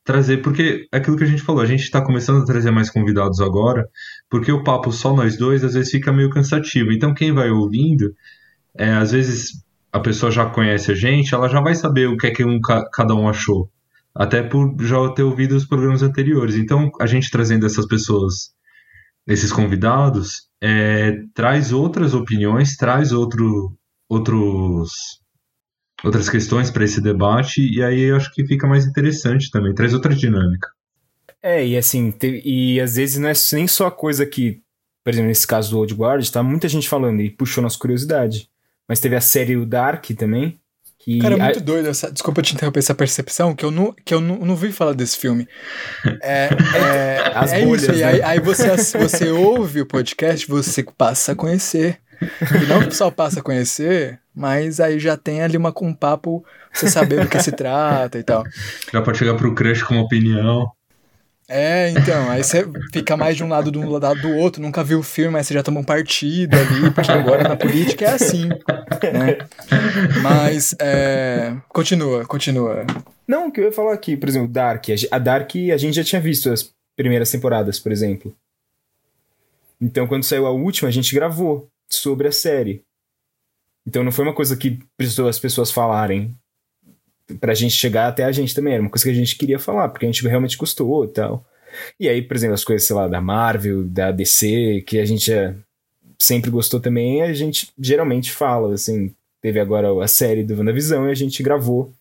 trazer, 0.02 0.38
porque 0.38 0.86
aquilo 0.90 1.16
que 1.16 1.24
a 1.24 1.26
gente 1.26 1.42
falou, 1.42 1.62
a 1.62 1.66
gente 1.66 1.82
está 1.82 2.02
começando 2.02 2.42
a 2.42 2.46
trazer 2.46 2.70
mais 2.70 2.88
convidados 2.88 3.40
agora, 3.40 3.86
porque 4.30 4.52
o 4.52 4.62
papo 4.62 4.92
só 4.92 5.14
nós 5.14 5.36
dois 5.36 5.62
às 5.62 5.74
vezes 5.74 5.90
fica 5.90 6.12
meio 6.12 6.30
cansativo. 6.30 6.90
Então 6.90 7.12
quem 7.12 7.32
vai 7.32 7.50
ouvindo, 7.50 8.14
é, 8.78 8.92
às 8.92 9.12
vezes 9.12 9.62
a 9.92 10.00
pessoa 10.00 10.32
já 10.32 10.46
conhece 10.46 10.90
a 10.90 10.94
gente, 10.94 11.34
ela 11.34 11.48
já 11.48 11.60
vai 11.60 11.74
saber 11.74 12.08
o 12.08 12.16
que 12.16 12.28
é 12.28 12.30
que 12.30 12.44
um, 12.44 12.58
cada 12.60 13.14
um 13.14 13.28
achou 13.28 13.70
até 14.14 14.42
por 14.42 14.76
já 14.80 14.96
ter 15.10 15.22
ouvido 15.22 15.56
os 15.56 15.66
programas 15.66 16.02
anteriores. 16.02 16.54
Então, 16.54 16.90
a 17.00 17.06
gente 17.06 17.30
trazendo 17.30 17.66
essas 17.66 17.86
pessoas, 17.86 18.52
esses 19.26 19.52
convidados, 19.52 20.48
é, 20.62 21.12
traz 21.34 21.72
outras 21.72 22.14
opiniões, 22.14 22.76
traz 22.76 23.10
outro, 23.10 23.76
outros, 24.08 24.92
outras 26.04 26.28
questões 26.28 26.70
para 26.70 26.84
esse 26.84 27.00
debate, 27.00 27.60
e 27.60 27.82
aí 27.82 28.00
eu 28.02 28.16
acho 28.16 28.32
que 28.32 28.46
fica 28.46 28.66
mais 28.66 28.86
interessante 28.86 29.50
também, 29.50 29.74
traz 29.74 29.92
outra 29.92 30.14
dinâmica. 30.14 30.68
É, 31.42 31.66
e 31.66 31.76
assim, 31.76 32.10
te, 32.10 32.40
e 32.44 32.80
às 32.80 32.96
vezes 32.96 33.18
não 33.18 33.28
é 33.28 33.34
nem 33.52 33.66
só 33.66 33.88
a 33.88 33.92
coisa 33.92 34.24
que, 34.24 34.62
por 35.04 35.12
exemplo, 35.12 35.28
nesse 35.28 35.46
caso 35.46 35.70
do 35.72 35.78
Old 35.78 35.92
Guard, 35.92 36.26
tá 36.30 36.42
muita 36.42 36.68
gente 36.68 36.88
falando 36.88 37.20
e 37.20 37.30
puxou 37.30 37.62
nossa 37.62 37.78
curiosidade. 37.78 38.48
Mas 38.88 39.00
teve 39.00 39.16
a 39.16 39.20
série 39.20 39.56
o 39.56 39.66
Dark 39.66 40.06
também, 40.16 40.58
que 41.04 41.18
Cara, 41.18 41.34
é 41.34 41.38
muito 41.38 41.58
a... 41.58 41.62
doido 41.62 41.88
essa. 41.90 42.10
Desculpa 42.10 42.40
te 42.40 42.54
interromper 42.54 42.78
essa 42.78 42.94
percepção, 42.94 43.54
que 43.54 43.62
eu 43.62 43.70
não, 43.70 43.94
que 44.04 44.14
eu 44.14 44.22
não, 44.22 44.38
não 44.38 44.56
vi 44.56 44.72
falar 44.72 44.94
desse 44.94 45.18
filme. 45.18 45.46
É, 46.22 46.48
é, 46.76 47.32
As 47.34 47.52
é 47.52 47.64
bolhas, 47.64 47.82
isso. 47.82 47.92
Né? 47.92 48.04
Aí, 48.04 48.22
aí 48.22 48.40
você, 48.40 48.76
você 48.98 49.30
ouve 49.30 49.82
o 49.82 49.86
podcast, 49.86 50.46
você 50.48 50.82
passa 50.96 51.32
a 51.32 51.34
conhecer. 51.34 51.98
E 52.22 52.66
não 52.66 52.90
só 52.90 53.10
passa 53.10 53.40
a 53.40 53.42
conhecer, 53.42 54.18
mas 54.34 54.80
aí 54.80 54.98
já 54.98 55.16
tem 55.16 55.42
ali 55.42 55.56
uma, 55.56 55.74
um 55.82 55.92
papo, 55.92 56.44
você 56.72 56.88
saber 56.88 57.20
do 57.20 57.28
que 57.28 57.42
se 57.42 57.52
trata 57.52 58.18
e 58.18 58.22
tal. 58.22 58.44
Já 58.92 59.02
pode 59.02 59.18
chegar 59.18 59.34
pro 59.34 59.54
crush 59.54 59.82
com 59.82 59.94
uma 59.94 60.04
opinião. 60.04 60.70
É, 61.48 61.90
então, 61.90 62.30
aí 62.30 62.42
você 62.42 62.64
fica 62.92 63.16
mais 63.16 63.36
de 63.36 63.44
um 63.44 63.48
lado 63.48 63.70
do 63.70 63.86
lado 63.90 64.20
do 64.20 64.34
outro, 64.36 64.62
nunca 64.62 64.82
viu 64.82 65.00
o 65.00 65.02
filme, 65.02 65.30
mas 65.32 65.46
você 65.46 65.54
já 65.54 65.62
toma 65.62 65.80
um 65.80 65.84
partido 65.84 66.56
ali, 66.56 66.90
porque 66.90 67.10
agora 67.10 67.46
na 67.46 67.56
política 67.56 68.06
é 68.06 68.14
assim, 68.14 68.48
né? 68.48 69.46
Mas, 70.22 70.74
é... 70.80 71.54
continua, 71.68 72.24
continua. 72.24 72.86
Não, 73.28 73.48
o 73.48 73.52
que 73.52 73.60
eu 73.60 73.64
ia 73.64 73.72
falar 73.72 73.92
aqui, 73.92 74.16
por 74.16 74.28
exemplo, 74.28 74.48
Dark. 74.48 74.86
A 75.10 75.18
Dark 75.18 75.50
a 75.72 75.76
gente 75.76 75.94
já 75.94 76.04
tinha 76.04 76.20
visto 76.20 76.50
as 76.50 76.72
primeiras 76.96 77.30
temporadas, 77.30 77.78
por 77.78 77.92
exemplo. 77.92 78.34
Então, 79.80 80.06
quando 80.06 80.24
saiu 80.24 80.46
a 80.46 80.50
última, 80.50 80.88
a 80.88 80.92
gente 80.92 81.14
gravou 81.14 81.68
sobre 81.90 82.28
a 82.28 82.32
série. 82.32 82.82
Então, 83.86 84.02
não 84.02 84.12
foi 84.12 84.24
uma 84.24 84.34
coisa 84.34 84.56
que 84.56 84.78
precisou 84.96 85.28
as 85.28 85.38
pessoas 85.38 85.70
falarem 85.70 86.34
pra 87.40 87.54
gente 87.54 87.74
chegar 87.74 88.08
até 88.08 88.24
a 88.24 88.32
gente 88.32 88.54
também. 88.54 88.74
Era 88.74 88.82
uma 88.82 88.90
coisa 88.90 89.04
que 89.04 89.10
a 89.10 89.14
gente 89.14 89.36
queria 89.36 89.58
falar, 89.58 89.88
porque 89.88 90.06
a 90.06 90.08
gente 90.08 90.26
realmente 90.26 90.56
gostou 90.56 91.04
e 91.04 91.08
tal. 91.08 91.44
E 91.98 92.08
aí, 92.08 92.22
por 92.22 92.36
exemplo, 92.36 92.54
as 92.54 92.64
coisas, 92.64 92.86
sei 92.86 92.94
lá, 92.94 93.08
da 93.08 93.20
Marvel, 93.20 93.84
da 93.84 94.12
DC, 94.12 94.84
que 94.86 94.98
a 94.98 95.04
gente 95.04 95.30
sempre 96.18 96.50
gostou 96.50 96.80
também, 96.80 97.22
a 97.22 97.32
gente 97.32 97.68
geralmente 97.78 98.32
fala, 98.32 98.74
assim. 98.74 99.14
Teve 99.40 99.60
agora 99.60 99.88
a 100.02 100.08
série 100.08 100.42
do 100.42 100.56
WandaVisão 100.56 101.06
e 101.06 101.10
a 101.10 101.14
gente 101.14 101.42
gravou. 101.42 101.92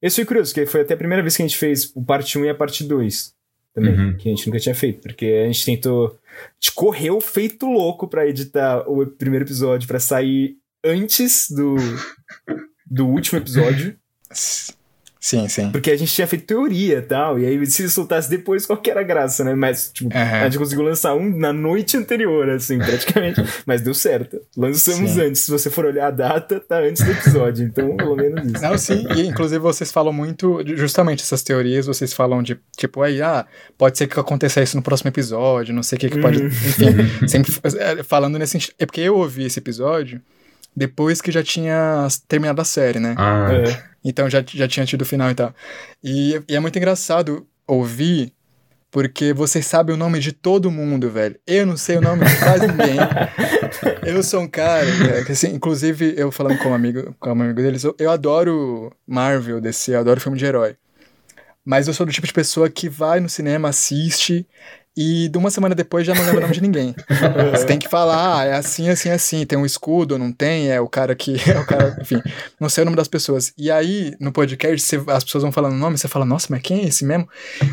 Esse 0.00 0.16
foi 0.16 0.24
curioso, 0.24 0.54
que 0.54 0.64
foi 0.64 0.80
até 0.80 0.94
a 0.94 0.96
primeira 0.96 1.22
vez 1.22 1.36
que 1.36 1.42
a 1.42 1.46
gente 1.46 1.58
fez 1.58 1.92
o 1.94 2.02
parte 2.02 2.38
1 2.38 2.44
e 2.46 2.48
a 2.48 2.54
parte 2.54 2.84
2 2.84 3.34
também, 3.74 3.98
uhum. 3.98 4.16
que 4.16 4.28
a 4.28 4.34
gente 4.34 4.46
nunca 4.46 4.60
tinha 4.60 4.74
feito, 4.74 5.00
porque 5.00 5.26
a 5.26 5.46
gente 5.46 5.64
tentou. 5.64 6.18
A 6.30 6.54
gente 6.60 6.74
correu 6.74 7.20
feito 7.20 7.66
louco 7.66 8.06
para 8.06 8.26
editar 8.26 8.88
o 8.88 9.06
primeiro 9.06 9.44
episódio 9.44 9.88
para 9.88 9.98
sair 9.98 10.56
antes 10.84 11.50
do, 11.50 11.74
do 12.86 13.08
último 13.08 13.38
episódio. 13.38 13.96
Sim, 15.24 15.48
sim. 15.48 15.70
Porque 15.70 15.90
a 15.90 15.96
gente 15.96 16.12
tinha 16.12 16.26
feito 16.26 16.44
teoria 16.44 16.98
e 16.98 17.00
tal, 17.00 17.38
e 17.38 17.46
aí 17.46 17.64
se 17.64 17.88
soltasse 17.88 18.28
depois, 18.28 18.66
qual 18.66 18.76
que 18.76 18.90
era 18.90 19.00
a 19.00 19.02
graça, 19.02 19.42
né? 19.42 19.54
Mas, 19.54 19.90
tipo, 19.90 20.14
uhum. 20.14 20.20
a 20.22 20.44
gente 20.44 20.58
conseguiu 20.58 20.84
lançar 20.84 21.14
um 21.14 21.34
na 21.34 21.50
noite 21.50 21.96
anterior, 21.96 22.46
assim, 22.50 22.76
praticamente. 22.76 23.42
Mas 23.64 23.80
deu 23.80 23.94
certo. 23.94 24.38
Lançamos 24.54 25.12
sim. 25.12 25.22
antes. 25.22 25.40
Se 25.40 25.50
você 25.50 25.70
for 25.70 25.86
olhar 25.86 26.08
a 26.08 26.10
data, 26.10 26.60
tá 26.60 26.78
antes 26.78 27.02
do 27.02 27.10
episódio. 27.10 27.64
Então, 27.64 27.96
pelo 27.96 28.14
menos 28.16 28.44
isso. 28.52 28.62
Não, 28.62 28.76
sim. 28.76 29.06
E, 29.16 29.26
inclusive, 29.26 29.60
vocês 29.60 29.90
falam 29.90 30.12
muito, 30.12 30.62
justamente 30.76 31.22
essas 31.22 31.42
teorias, 31.42 31.86
vocês 31.86 32.12
falam 32.12 32.42
de, 32.42 32.58
tipo, 32.76 33.00
aí, 33.00 33.22
ah, 33.22 33.46
pode 33.78 33.96
ser 33.96 34.06
que 34.06 34.20
aconteça 34.20 34.62
isso 34.62 34.76
no 34.76 34.82
próximo 34.82 35.08
episódio, 35.08 35.74
não 35.74 35.82
sei 35.82 35.96
o 35.96 36.00
que 36.00 36.10
que 36.10 36.20
pode... 36.20 36.42
Uhum. 36.42 36.48
Enfim, 36.48 36.86
sempre 37.26 37.50
é, 37.78 38.02
falando 38.02 38.38
nesse... 38.38 38.58
É 38.78 38.84
porque 38.84 39.00
eu 39.00 39.16
ouvi 39.16 39.46
esse 39.46 39.58
episódio 39.58 40.20
depois 40.76 41.20
que 41.20 41.30
já 41.30 41.42
tinha 41.42 42.06
terminado 42.26 42.60
a 42.60 42.64
série, 42.64 42.98
né? 42.98 43.14
Ah. 43.16 43.48
É. 43.52 43.94
Então 44.04 44.28
já, 44.28 44.44
já 44.46 44.68
tinha 44.68 44.84
tido 44.84 45.02
o 45.02 45.06
final 45.06 45.30
e 45.30 45.34
tal. 45.34 45.54
E, 46.02 46.40
e 46.48 46.54
é 46.54 46.60
muito 46.60 46.76
engraçado 46.76 47.46
ouvir, 47.66 48.32
porque 48.90 49.32
você 49.32 49.62
sabe 49.62 49.92
o 49.92 49.96
nome 49.96 50.18
de 50.18 50.32
todo 50.32 50.70
mundo, 50.70 51.10
velho. 51.10 51.36
Eu 51.46 51.66
não 51.66 51.76
sei 51.76 51.96
o 51.96 52.00
nome 52.00 52.24
de 52.24 52.36
quase 52.38 52.66
ninguém. 52.66 52.96
eu 54.04 54.22
sou 54.22 54.42
um 54.42 54.48
cara, 54.48 54.86
que, 55.24 55.32
assim, 55.32 55.54
inclusive, 55.54 56.14
eu 56.16 56.30
falando 56.30 56.58
com 56.58 56.68
um 56.68 56.74
amigo, 56.74 57.14
com 57.18 57.30
um 57.30 57.32
amigo 57.32 57.62
deles, 57.62 57.82
eu, 57.82 57.94
eu 57.98 58.10
adoro 58.10 58.92
Marvel, 59.06 59.60
DC, 59.60 59.94
eu 59.94 60.00
adoro 60.00 60.20
filme 60.20 60.38
de 60.38 60.44
herói. 60.44 60.76
Mas 61.64 61.88
eu 61.88 61.94
sou 61.94 62.04
do 62.04 62.12
tipo 62.12 62.26
de 62.26 62.32
pessoa 62.32 62.68
que 62.68 62.90
vai 62.90 63.20
no 63.20 63.28
cinema, 63.28 63.70
assiste 63.70 64.46
e 64.96 65.28
de 65.28 65.36
uma 65.36 65.50
semana 65.50 65.74
depois 65.74 66.06
já 66.06 66.14
não 66.14 66.22
lembra 66.22 66.38
o 66.38 66.42
nome 66.42 66.54
de 66.54 66.60
ninguém. 66.60 66.94
Você 67.52 67.66
tem 67.66 67.78
que 67.78 67.88
falar, 67.88 68.38
ah, 68.38 68.44
é 68.44 68.54
assim, 68.54 68.88
assim, 68.88 69.10
assim, 69.10 69.44
tem 69.44 69.58
um 69.58 69.66
escudo, 69.66 70.18
não 70.18 70.30
tem, 70.30 70.70
é 70.70 70.80
o 70.80 70.88
cara 70.88 71.14
que, 71.14 71.36
é 71.50 71.58
o 71.58 71.66
cara, 71.66 71.96
enfim, 72.00 72.20
não 72.60 72.68
sei 72.68 72.82
o 72.82 72.84
nome 72.84 72.96
das 72.96 73.08
pessoas. 73.08 73.52
E 73.58 73.70
aí, 73.70 74.14
no 74.20 74.32
podcast, 74.32 74.80
você, 74.80 75.02
as 75.08 75.24
pessoas 75.24 75.42
vão 75.42 75.52
falando 75.52 75.74
o 75.74 75.78
nome, 75.78 75.98
você 75.98 76.08
fala, 76.08 76.24
nossa, 76.24 76.46
mas 76.50 76.62
quem 76.62 76.82
é 76.82 76.88
esse 76.88 77.04
mesmo? 77.04 77.28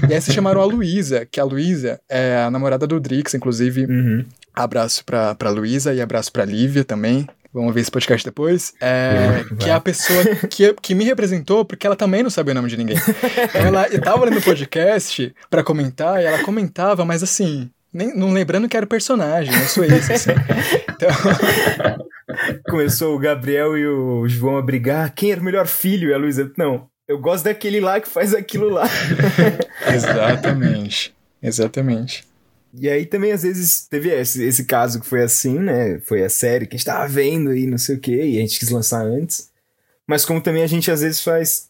E 0.10 0.14
aí 0.14 0.22
vocês 0.22 0.34
chamaram 0.34 0.62
a 0.62 0.66
Luísa, 0.66 1.26
que 1.30 1.40
a 1.40 1.44
Luísa 1.44 2.00
é 2.10 2.44
a 2.46 2.52
namorada 2.52 2.88
do 2.88 3.00
Drix, 3.00 3.34
inclusive, 3.34 3.86
uhum. 3.86 4.26
abraço 4.54 5.06
pra, 5.06 5.36
pra 5.36 5.50
Luísa 5.50 5.94
e 5.94 6.02
abraço 6.02 6.32
pra 6.32 6.46
Lívia 6.46 6.84
também, 6.84 7.28
vão 7.54 7.72
ver 7.72 7.82
esse 7.82 7.92
podcast 7.92 8.26
depois, 8.26 8.74
é, 8.80 9.44
que 9.60 9.70
é 9.70 9.74
a 9.74 9.80
pessoa 9.80 10.24
que, 10.50 10.74
que 10.82 10.96
me 10.96 11.04
representou, 11.04 11.66
porque 11.66 11.86
ela 11.86 11.96
também 11.96 12.24
não 12.24 12.30
sabia 12.30 12.52
o 12.52 12.56
nome 12.56 12.70
de 12.70 12.78
ninguém. 12.78 12.98
ela 13.54 13.88
eu 13.88 14.02
tava 14.02 14.26
lendo 14.26 14.40
o 14.40 14.42
podcast 14.42 15.34
para 15.50 15.64
comentar, 15.64 16.22
e 16.22 16.26
ela 16.26 16.44
comentava, 16.44 17.04
mas 17.04 17.22
assim, 17.22 17.70
nem, 17.94 18.16
não 18.16 18.32
lembrando 18.32 18.70
que 18.70 18.78
era 18.78 18.86
o 18.86 18.90
personagem, 18.90 19.54
não 19.54 19.68
sou 19.68 19.84
esse, 19.84 20.14
assim. 20.14 20.32
Então... 20.90 21.10
Começou 22.70 23.14
o 23.14 23.20
Gabriel 23.20 23.78
e 23.78 23.86
o 23.86 24.26
João 24.26 24.58
a 24.58 24.62
brigar, 24.62 25.14
quem 25.14 25.32
era 25.32 25.42
o 25.42 25.44
melhor 25.44 25.68
filho? 25.68 26.10
E 26.10 26.14
a 26.14 26.18
Luísa, 26.18 26.50
não, 26.58 26.88
eu 27.08 27.20
gosto 27.20 27.44
daquele 27.44 27.82
lá 27.82 28.00
que 28.00 28.08
faz 28.08 28.34
aquilo 28.34 28.70
lá. 28.70 28.86
Exatamente, 29.94 31.14
exatamente. 31.44 32.24
E 32.74 32.90
aí 32.90 33.06
também, 33.06 33.32
às 33.32 33.44
vezes, 33.44 33.88
teve 33.88 34.10
esse, 34.10 34.44
esse 34.44 34.66
caso 34.66 35.00
que 35.00 35.06
foi 35.06 35.22
assim, 35.22 35.60
né? 35.60 36.00
Foi 36.00 36.24
a 36.24 36.30
série 36.30 36.66
que 36.66 36.76
a 36.76 36.78
gente 36.78 36.86
tava 36.86 37.08
vendo 37.08 37.56
e 37.56 37.68
não 37.68 37.78
sei 37.78 37.96
o 37.96 38.00
que, 38.00 38.16
e 38.16 38.38
a 38.38 38.42
gente 38.42 38.60
quis 38.60 38.70
lançar 38.70 39.06
antes. 39.06 39.52
Mas 40.08 40.26
como 40.26 40.42
também 40.42 40.64
a 40.64 40.68
gente 40.68 40.90
às 40.90 41.02
vezes 41.02 41.22
faz, 41.22 41.70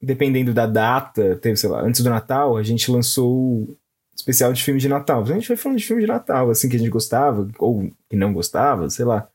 dependendo 0.00 0.54
da 0.54 0.66
data, 0.66 1.36
teve, 1.36 1.56
sei 1.56 1.68
lá, 1.68 1.82
antes 1.82 2.02
do 2.02 2.10
Natal, 2.10 2.56
a 2.56 2.62
gente 2.62 2.90
lançou 2.90 3.32
o 3.34 3.76
especial 4.16 4.52
de 4.52 4.62
filme 4.62 4.80
de 4.80 4.88
Natal. 4.88 5.22
A 5.22 5.26
gente 5.26 5.48
vai 5.48 5.56
falando 5.56 5.78
de 5.78 5.86
filme 5.86 6.02
de 6.02 6.08
Natal, 6.08 6.50
assim, 6.50 6.68
que 6.68 6.76
a 6.76 6.78
gente 6.78 6.90
gostava, 6.90 7.48
ou 7.58 7.90
que 8.08 8.16
não 8.16 8.32
gostava, 8.32 8.88
sei 8.90 9.04
lá. 9.04 9.28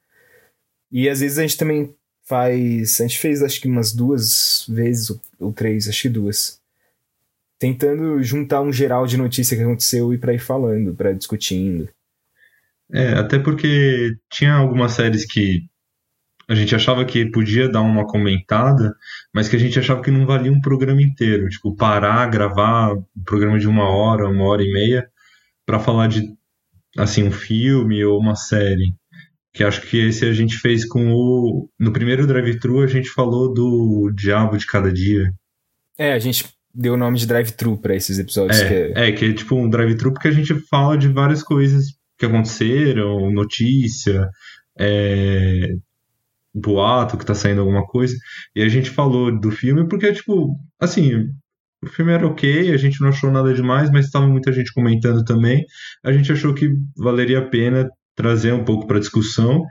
E 0.91 1.09
às 1.09 1.19
vezes 1.19 1.37
a 1.37 1.41
gente 1.41 1.57
também 1.57 1.93
faz. 2.23 2.99
A 2.99 3.07
gente 3.07 3.19
fez 3.19 3.43
acho 3.43 3.61
que 3.61 3.67
umas 3.67 3.93
duas 3.93 4.65
vezes, 4.67 5.11
ou 5.39 5.53
três, 5.53 5.87
acho 5.87 6.03
que 6.03 6.09
duas 6.09 6.59
tentando 7.59 8.21
juntar 8.21 8.61
um 8.61 8.71
geral 8.71 9.07
de 9.07 9.17
notícia 9.17 9.55
que 9.55 9.63
aconteceu 9.63 10.13
e 10.13 10.17
para 10.17 10.33
ir 10.33 10.39
falando, 10.39 10.93
para 10.93 11.13
discutindo. 11.13 11.89
É, 12.91 13.13
até 13.13 13.39
porque 13.39 14.15
tinha 14.29 14.53
algumas 14.53 14.91
séries 14.91 15.25
que 15.25 15.63
a 16.47 16.53
gente 16.53 16.75
achava 16.75 17.03
que 17.05 17.25
podia 17.31 17.67
dar 17.67 17.81
uma 17.81 18.05
comentada, 18.05 18.95
mas 19.33 19.47
que 19.47 19.55
a 19.55 19.59
gente 19.59 19.79
achava 19.79 20.01
que 20.01 20.11
não 20.11 20.25
valia 20.25 20.51
um 20.51 20.61
programa 20.61 21.01
inteiro. 21.01 21.49
Tipo, 21.49 21.75
parar, 21.75 22.29
gravar 22.29 22.93
um 22.93 23.23
programa 23.25 23.57
de 23.57 23.67
uma 23.67 23.89
hora, 23.89 24.29
uma 24.29 24.45
hora 24.45 24.61
e 24.61 24.71
meia, 24.71 25.09
para 25.65 25.79
falar 25.79 26.07
de, 26.07 26.21
assim, 26.97 27.23
um 27.23 27.31
filme 27.31 28.03
ou 28.05 28.19
uma 28.19 28.35
série. 28.35 28.93
Que 29.51 29.63
acho 29.63 29.81
que 29.81 29.97
esse 29.97 30.25
a 30.25 30.33
gente 30.33 30.57
fez 30.57 30.85
com 30.85 31.13
o. 31.13 31.69
No 31.79 31.91
primeiro 31.93 32.27
drive-thru 32.27 32.81
a 32.81 32.87
gente 32.87 33.09
falou 33.09 33.51
do 33.53 34.11
Diabo 34.13 34.57
de 34.57 34.67
Cada 34.67 34.91
Dia. 34.91 35.33
É, 35.97 36.11
a 36.11 36.19
gente 36.19 36.43
deu 36.75 36.93
o 36.93 36.97
nome 36.97 37.17
de 37.17 37.25
drive-thru 37.25 37.79
para 37.79 37.95
esses 37.95 38.19
episódios. 38.19 38.59
É, 38.59 38.67
que 38.67 38.73
é... 38.73 39.07
é, 39.07 39.11
que 39.11 39.25
é 39.25 39.33
tipo 39.33 39.55
um 39.55 39.69
drive-thru 39.69 40.13
porque 40.13 40.27
a 40.27 40.31
gente 40.31 40.53
fala 40.69 40.97
de 40.97 41.07
várias 41.07 41.41
coisas 41.41 41.85
que 42.17 42.25
aconteceram, 42.25 43.31
notícia, 43.31 44.27
é, 44.77 45.75
boato 46.53 47.17
que 47.17 47.25
tá 47.25 47.33
saindo 47.33 47.61
alguma 47.61 47.85
coisa. 47.85 48.15
E 48.55 48.61
a 48.61 48.69
gente 48.69 48.89
falou 48.89 49.37
do 49.37 49.51
filme 49.51 49.87
porque, 49.87 50.11
tipo, 50.13 50.55
assim, 50.79 51.11
o 51.83 51.87
filme 51.87 52.11
era 52.11 52.27
ok, 52.27 52.73
a 52.73 52.77
gente 52.77 53.01
não 53.01 53.09
achou 53.09 53.31
nada 53.31 53.53
demais, 53.53 53.91
mas 53.91 54.05
estava 54.05 54.27
muita 54.27 54.51
gente 54.51 54.73
comentando 54.73 55.23
também. 55.23 55.63
A 56.03 56.11
gente 56.11 56.31
achou 56.31 56.53
que 56.53 56.69
valeria 56.97 57.39
a 57.39 57.49
pena 57.49 57.89
trazer 58.15 58.53
um 58.53 58.63
pouco 58.63 58.87
para 58.87 58.99
discussão. 58.99 59.61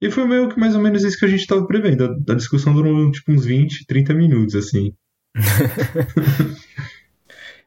E 0.00 0.10
foi 0.10 0.26
meio 0.26 0.48
que 0.48 0.58
mais 0.58 0.76
ou 0.76 0.80
menos 0.80 1.02
isso 1.02 1.18
que 1.18 1.24
a 1.24 1.28
gente 1.28 1.40
estava 1.40 1.66
prevendo. 1.66 2.04
A, 2.04 2.32
a 2.32 2.36
discussão 2.36 2.72
durou 2.72 3.10
tipo 3.10 3.32
uns 3.32 3.44
20, 3.44 3.84
30 3.86 4.14
minutos, 4.14 4.54
assim. 4.54 4.92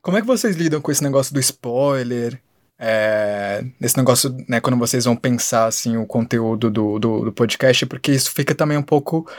Como 0.01 0.17
é 0.17 0.21
que 0.21 0.27
vocês 0.27 0.55
lidam 0.55 0.81
com 0.81 0.91
esse 0.91 1.03
negócio 1.03 1.33
do 1.33 1.39
spoiler? 1.39 2.41
É, 2.83 3.63
esse 3.79 3.95
negócio, 3.95 4.35
né, 4.49 4.59
quando 4.59 4.75
vocês 4.75 5.05
vão 5.05 5.15
pensar, 5.15 5.67
assim, 5.67 5.97
o 5.97 6.05
conteúdo 6.07 6.67
do, 6.71 6.97
do, 6.97 7.25
do, 7.25 7.31
podcast, 7.31 7.85
porque 7.85 8.11
isso 8.11 8.31
fica 8.31 8.55
também 8.55 8.75
um 8.75 8.81
pouco 8.81 9.29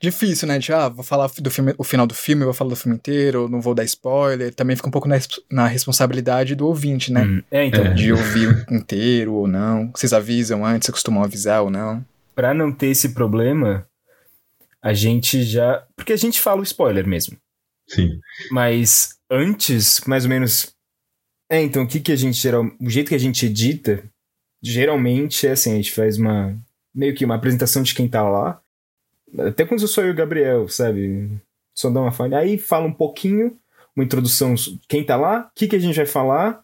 difícil, 0.00 0.48
né, 0.48 0.58
de, 0.58 0.72
ah, 0.72 0.88
vou 0.88 1.04
falar 1.04 1.30
do 1.38 1.50
filme, 1.50 1.74
o 1.76 1.84
final 1.84 2.06
do 2.06 2.14
filme, 2.14 2.46
vou 2.46 2.54
falar 2.54 2.70
do 2.70 2.76
filme 2.76 2.96
inteiro, 2.96 3.46
não 3.46 3.60
vou 3.60 3.74
dar 3.74 3.84
spoiler, 3.84 4.54
também 4.54 4.74
fica 4.74 4.88
um 4.88 4.90
pouco 4.90 5.06
na, 5.06 5.18
na 5.50 5.66
responsabilidade 5.66 6.54
do 6.54 6.66
ouvinte, 6.66 7.12
né, 7.12 7.24
hum, 7.24 7.42
é, 7.50 7.66
então. 7.66 7.92
de 7.92 8.10
ouvir 8.10 8.64
inteiro 8.70 9.34
ou 9.34 9.46
não, 9.46 9.90
vocês 9.94 10.14
avisam 10.14 10.64
antes, 10.64 10.86
vocês 10.86 10.94
costumam 10.94 11.22
avisar 11.22 11.62
ou 11.62 11.68
não? 11.68 12.02
Pra 12.34 12.54
não 12.54 12.72
ter 12.72 12.86
esse 12.86 13.10
problema, 13.10 13.86
a 14.80 14.94
gente 14.94 15.42
já, 15.42 15.84
porque 15.94 16.14
a 16.14 16.18
gente 16.18 16.40
fala 16.40 16.60
o 16.60 16.64
spoiler 16.64 17.06
mesmo, 17.06 17.36
Sim. 17.88 18.20
Mas 18.50 19.18
antes, 19.30 20.00
mais 20.06 20.24
ou 20.24 20.30
menos. 20.30 20.74
É, 21.50 21.62
então, 21.62 21.84
o 21.84 21.88
que, 21.88 22.00
que 22.00 22.12
a 22.12 22.16
gente 22.16 22.36
geral. 22.36 22.64
O 22.80 22.90
jeito 22.90 23.08
que 23.08 23.14
a 23.14 23.18
gente 23.18 23.46
edita, 23.46 24.04
geralmente 24.62 25.46
é 25.46 25.52
assim, 25.52 25.72
a 25.72 25.76
gente 25.76 25.92
faz 25.92 26.18
uma. 26.18 26.56
meio 26.94 27.14
que 27.14 27.24
uma 27.24 27.36
apresentação 27.36 27.82
de 27.82 27.94
quem 27.94 28.08
tá 28.08 28.28
lá. 28.28 28.60
Até 29.38 29.64
quando 29.64 29.82
eu 29.82 29.88
sou 29.88 30.04
eu 30.04 30.10
e 30.10 30.12
o 30.12 30.16
Gabriel, 30.16 30.68
sabe? 30.68 31.30
Só 31.74 31.90
dá 31.90 32.00
uma 32.00 32.12
falha. 32.12 32.38
Aí 32.38 32.58
fala 32.58 32.86
um 32.86 32.92
pouquinho, 32.92 33.58
uma 33.94 34.04
introdução, 34.04 34.54
quem 34.88 35.04
tá 35.04 35.16
lá, 35.16 35.46
o 35.46 35.50
que, 35.54 35.68
que 35.68 35.76
a 35.76 35.78
gente 35.78 35.96
vai 35.96 36.06
falar, 36.06 36.62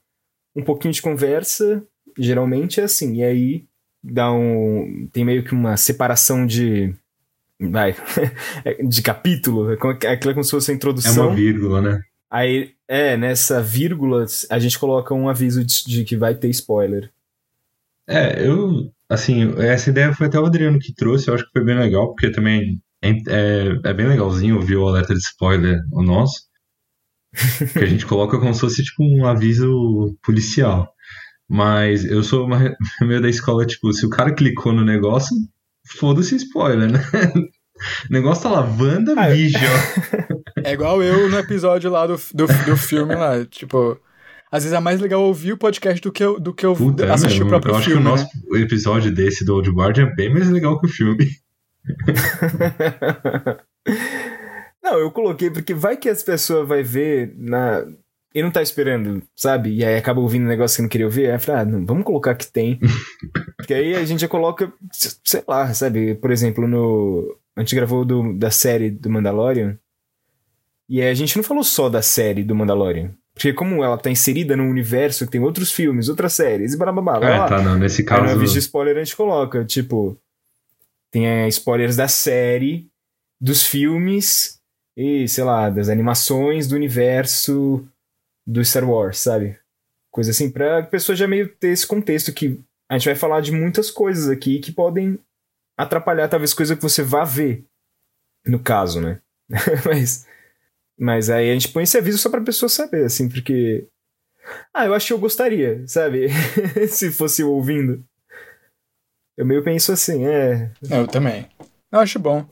um 0.55 0.63
pouquinho 0.63 0.93
de 0.93 1.03
conversa. 1.03 1.87
Geralmente 2.19 2.81
é 2.81 2.85
assim. 2.85 3.17
E 3.17 3.25
aí 3.25 3.65
dá 4.03 4.33
um. 4.33 5.09
Tem 5.13 5.25
meio 5.25 5.45
que 5.45 5.53
uma 5.53 5.77
separação 5.77 6.47
de 6.47 6.95
vai, 7.61 7.95
de 8.89 9.03
capítulo, 9.03 9.71
é 9.71 9.75
aquilo 9.75 10.31
é 10.31 10.35
como 10.35 10.45
se 10.45 10.51
fosse 10.51 10.71
a 10.71 10.75
introdução. 10.75 11.25
É 11.25 11.27
uma 11.29 11.35
vírgula, 11.35 11.81
né? 11.81 12.01
Aí, 12.31 12.73
é, 12.89 13.17
nessa 13.17 13.63
vírgula, 13.63 14.27
a 14.51 14.59
gente 14.59 14.79
coloca 14.79 15.15
um 15.15 15.29
aviso 15.29 15.65
de, 15.65 15.85
de, 15.85 16.05
que 16.05 16.17
vai 16.17 16.35
ter 16.35 16.49
spoiler. 16.49 17.11
É, 18.09 18.47
eu, 18.47 18.91
assim, 19.09 19.55
essa 19.59 19.91
ideia 19.91 20.13
foi 20.13 20.27
até 20.27 20.39
o 20.39 20.45
Adriano 20.45 20.79
que 20.79 20.93
trouxe, 20.93 21.29
eu 21.29 21.35
acho 21.35 21.45
que 21.45 21.53
foi 21.53 21.65
bem 21.65 21.79
legal, 21.79 22.09
porque 22.09 22.31
também 22.31 22.81
é, 23.01 23.11
é, 23.11 23.81
é 23.85 23.95
bem 23.95 24.09
legalzinho 24.09 24.57
ouvir 24.57 24.77
o 24.77 24.89
alerta 24.89 25.15
de 25.15 25.21
spoiler 25.21 25.79
o 25.93 26.03
nosso, 26.03 26.49
que 27.73 27.79
a 27.79 27.87
gente 27.87 28.05
coloca 28.05 28.39
como 28.39 28.53
se 28.53 28.61
fosse, 28.61 28.83
tipo, 28.83 29.05
um 29.05 29.27
aviso 29.27 30.17
policial. 30.23 30.93
Mas 31.49 32.05
eu 32.05 32.23
sou 32.23 32.47
uma, 32.47 32.75
meio 33.03 33.23
da 33.23 33.29
escola, 33.29 33.67
tipo, 33.67 33.93
se 33.93 34.05
o 34.05 34.11
cara 34.11 34.35
clicou 34.35 34.73
no 34.73 34.85
negócio, 34.85 35.37
foda-se 35.87 36.37
spoiler, 36.37 36.91
né? 36.91 37.01
O 38.09 38.13
negócio 38.13 38.45
tá 38.45 38.51
lá, 38.51 38.61
WandaVision. 38.61 39.61
É 40.63 40.73
igual 40.73 41.03
eu 41.03 41.29
no 41.29 41.37
episódio 41.39 41.91
lá 41.91 42.07
do, 42.07 42.15
do, 42.33 42.47
do 42.47 42.77
filme 42.77 43.17
lá, 43.17 43.45
tipo... 43.45 44.01
Às 44.51 44.63
vezes 44.63 44.79
é 44.79 44.81
mais 44.81 45.01
legal 45.01 45.21
ouvir 45.21 45.53
o 45.53 45.59
podcast 45.59 46.01
do 46.01 46.13
que 46.13 46.23
eu, 46.23 46.39
do 46.39 46.55
que 46.55 46.65
eu 46.65 46.75
Puta, 46.75 47.05
é 47.05 47.11
assistir 47.11 47.43
é 47.43 47.45
o 47.45 47.49
próprio 47.49 47.75
eu 47.75 47.81
filme. 47.81 48.07
Eu 48.07 48.15
acho 48.15 48.29
que 48.29 48.33
o 48.33 48.41
nosso 48.41 48.53
né? 48.53 48.63
episódio 48.63 49.13
desse 49.13 49.45
do 49.45 49.57
Old 49.57 49.69
Guard 49.71 49.99
é 49.99 50.07
bem 50.07 50.33
mais 50.33 50.49
legal 50.49 50.79
que 50.79 50.87
o 50.87 50.89
filme. 50.89 51.29
Não, 54.83 54.99
eu 54.99 55.11
coloquei 55.11 55.51
porque 55.51 55.75
vai 55.75 55.97
que 55.97 56.09
as 56.09 56.23
pessoas 56.23 56.69
vai 56.69 56.85
ver 56.85 57.35
na 57.37 57.85
e 58.35 58.43
não 58.43 58.51
tá 58.51 58.61
esperando, 58.61 59.23
sabe? 59.37 59.73
E 59.73 59.85
aí 59.85 59.97
acaba 59.97 60.21
ouvindo 60.21 60.45
um 60.45 60.49
negócio 60.49 60.77
que 60.77 60.83
não 60.83 60.89
queria 60.89 61.07
ouvir. 61.07 61.31
Aí 61.31 61.39
falei, 61.39 61.61
ah, 61.61 61.65
não, 61.65 61.87
vamos 61.87 62.05
colocar 62.05 62.35
que 62.35 62.47
tem. 62.47 62.81
Porque 63.57 63.73
aí 63.73 63.95
a 63.95 64.05
gente 64.05 64.21
já 64.21 64.29
coloca, 64.29 64.73
sei 64.91 65.45
lá, 65.47 65.73
sabe? 65.73 66.17
Por 66.17 66.33
exemplo, 66.33 66.67
no. 66.67 67.39
A 67.55 67.61
gente 67.61 67.77
gravou 67.77 68.05
do, 68.05 68.33
da 68.37 68.51
série 68.51 68.91
do 68.91 69.09
Mandalorian. 69.09 69.79
E 70.89 71.01
a 71.01 71.15
gente 71.15 71.37
não 71.37 71.45
falou 71.45 71.63
só 71.63 71.89
da 71.89 72.03
série 72.03 72.43
do 72.43 72.57
Mandalorian. 72.57 73.15
Porque 73.33 73.53
como 73.53 73.85
ela 73.85 73.97
tá 73.97 74.11
inserida 74.11 74.57
num 74.57 74.69
universo 74.69 75.25
que 75.25 75.33
tem 75.33 75.41
outros 75.41 75.71
filmes, 75.71 76.09
outras 76.09 76.33
séries, 76.33 76.75
e 76.75 76.77
blá 76.77 76.91
blá 76.91 77.03
blá. 77.03 77.19
blá 77.21 77.47
é, 77.47 77.49
tá, 77.49 77.63
não, 77.63 77.79
nesse 77.79 78.03
caso. 78.03 78.25
Aí 78.25 78.35
no 78.35 78.45
de 78.45 78.59
spoiler 78.59 78.97
a 78.97 79.05
gente 79.05 79.17
coloca, 79.17 79.65
tipo. 79.65 80.19
Tem 81.13 81.29
é, 81.29 81.47
spoilers 81.47 81.95
da 81.95 82.09
série, 82.09 82.89
dos 83.41 83.63
filmes 83.63 84.59
e, 84.97 85.29
sei 85.29 85.45
lá, 85.45 85.71
das 85.71 85.89
animações 85.89 86.67
do 86.67 86.75
universo 86.75 87.87
do 88.47 88.65
Star 88.65 88.89
Wars, 88.89 89.19
sabe? 89.19 89.59
Coisa 90.11 90.31
assim, 90.31 90.51
pra 90.51 90.83
pessoa 90.83 91.17
já 91.17 91.27
meio 91.27 91.49
ter 91.57 91.69
esse 91.69 91.87
contexto 91.87 92.33
que 92.33 92.61
a 92.89 92.97
gente 92.97 93.07
vai 93.07 93.15
falar 93.15 93.41
de 93.41 93.51
muitas 93.51 93.91
coisas 93.91 94.29
aqui 94.29 94.59
que 94.61 94.73
podem 94.73 95.19
atrapalhar 95.77 96.29
talvez 96.29 96.55
coisa 96.55 96.77
que 96.77 96.83
você 96.83 97.03
vá 97.03 97.25
ver, 97.25 97.65
no 98.47 98.59
caso, 98.59 99.01
né? 99.01 99.21
mas, 99.85 100.27
mas 100.99 101.31
aí 101.31 101.51
a 101.51 101.55
gente 101.55 101.69
põe 101.69 101.83
esse 101.83 101.99
aviso 101.99 102.19
só 102.19 102.31
pra 102.31 102.41
pessoa 102.43 102.69
saber, 102.69 103.05
assim, 103.05 103.29
porque... 103.29 103.89
Ah, 104.73 104.85
eu 104.85 104.95
acho 104.95 105.07
que 105.07 105.13
eu 105.13 105.19
gostaria, 105.19 105.87
sabe? 105.89 106.29
Se 106.89 107.11
fosse 107.11 107.43
ouvindo. 107.43 108.05
Eu 109.37 109.47
meio 109.47 109.65
penso 109.65 109.91
assim, 109.91 110.27
é... 110.27 110.71
Eu 110.89 111.09
também. 111.09 111.49
Eu 111.91 111.99
acho 111.99 112.19
bom. 112.19 112.47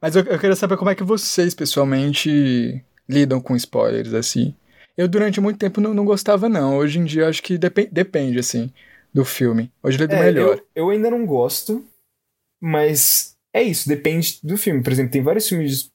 Mas 0.00 0.14
eu, 0.14 0.22
eu 0.24 0.38
queria 0.38 0.54
saber 0.54 0.76
como 0.76 0.90
é 0.90 0.94
que 0.94 1.02
vocês, 1.02 1.54
pessoalmente, 1.54 2.84
lidam 3.08 3.40
com 3.40 3.56
spoilers, 3.56 4.12
assim. 4.12 4.54
Eu, 4.98 5.06
durante 5.06 5.40
muito 5.40 5.60
tempo, 5.60 5.80
não, 5.80 5.94
não 5.94 6.04
gostava, 6.04 6.48
não. 6.48 6.76
Hoje 6.76 6.98
em 6.98 7.04
dia, 7.04 7.28
acho 7.28 7.40
que 7.40 7.56
depend, 7.56 7.88
depende, 7.92 8.36
assim, 8.36 8.68
do 9.14 9.24
filme. 9.24 9.70
Hoje 9.80 9.96
ele 9.96 10.04
é 10.04 10.06
do 10.08 10.14
é, 10.16 10.24
melhor. 10.24 10.56
Eu, 10.74 10.86
eu 10.86 10.90
ainda 10.90 11.08
não 11.08 11.24
gosto, 11.24 11.86
mas 12.60 13.36
é 13.52 13.62
isso, 13.62 13.88
depende 13.88 14.40
do 14.42 14.58
filme. 14.58 14.82
Por 14.82 14.92
exemplo, 14.92 15.12
tem 15.12 15.22
vários 15.22 15.48
filmes 15.48 15.88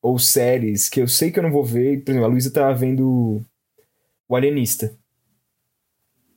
ou 0.00 0.16
séries 0.16 0.88
que 0.88 1.00
eu 1.02 1.08
sei 1.08 1.32
que 1.32 1.40
eu 1.40 1.42
não 1.42 1.50
vou 1.50 1.64
ver. 1.64 2.04
Por 2.04 2.12
exemplo, 2.12 2.26
a 2.26 2.30
Luísa 2.30 2.52
tava 2.52 2.72
vendo 2.72 3.42
O 4.28 4.36
Alienista. 4.36 4.94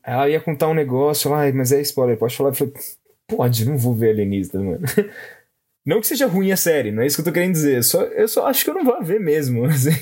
Ela 0.04 0.30
ia 0.30 0.42
contar 0.42 0.70
um 0.70 0.74
negócio 0.74 1.30
lá, 1.30 1.52
mas 1.54 1.72
é 1.72 1.80
spoiler, 1.82 2.18
pode 2.18 2.36
falar. 2.36 2.50
Eu 2.50 2.54
falei, 2.56 2.74
pode, 3.28 3.66
não 3.66 3.78
vou 3.78 3.94
ver 3.94 4.12
alienista, 4.12 4.58
mano. 4.58 4.82
Não 5.86 6.02
que 6.02 6.08
seja 6.08 6.28
ruim 6.28 6.52
a 6.52 6.58
série, 6.58 6.92
não 6.92 7.02
é 7.02 7.06
isso 7.06 7.16
que 7.16 7.22
eu 7.22 7.26
tô 7.26 7.32
querendo 7.32 7.54
dizer. 7.54 7.82
Só, 7.82 8.04
eu 8.04 8.28
só 8.28 8.46
acho 8.46 8.62
que 8.62 8.70
eu 8.70 8.74
não 8.74 8.84
vou 8.84 9.02
ver 9.02 9.22
mesmo. 9.22 9.64
Assim. 9.72 9.94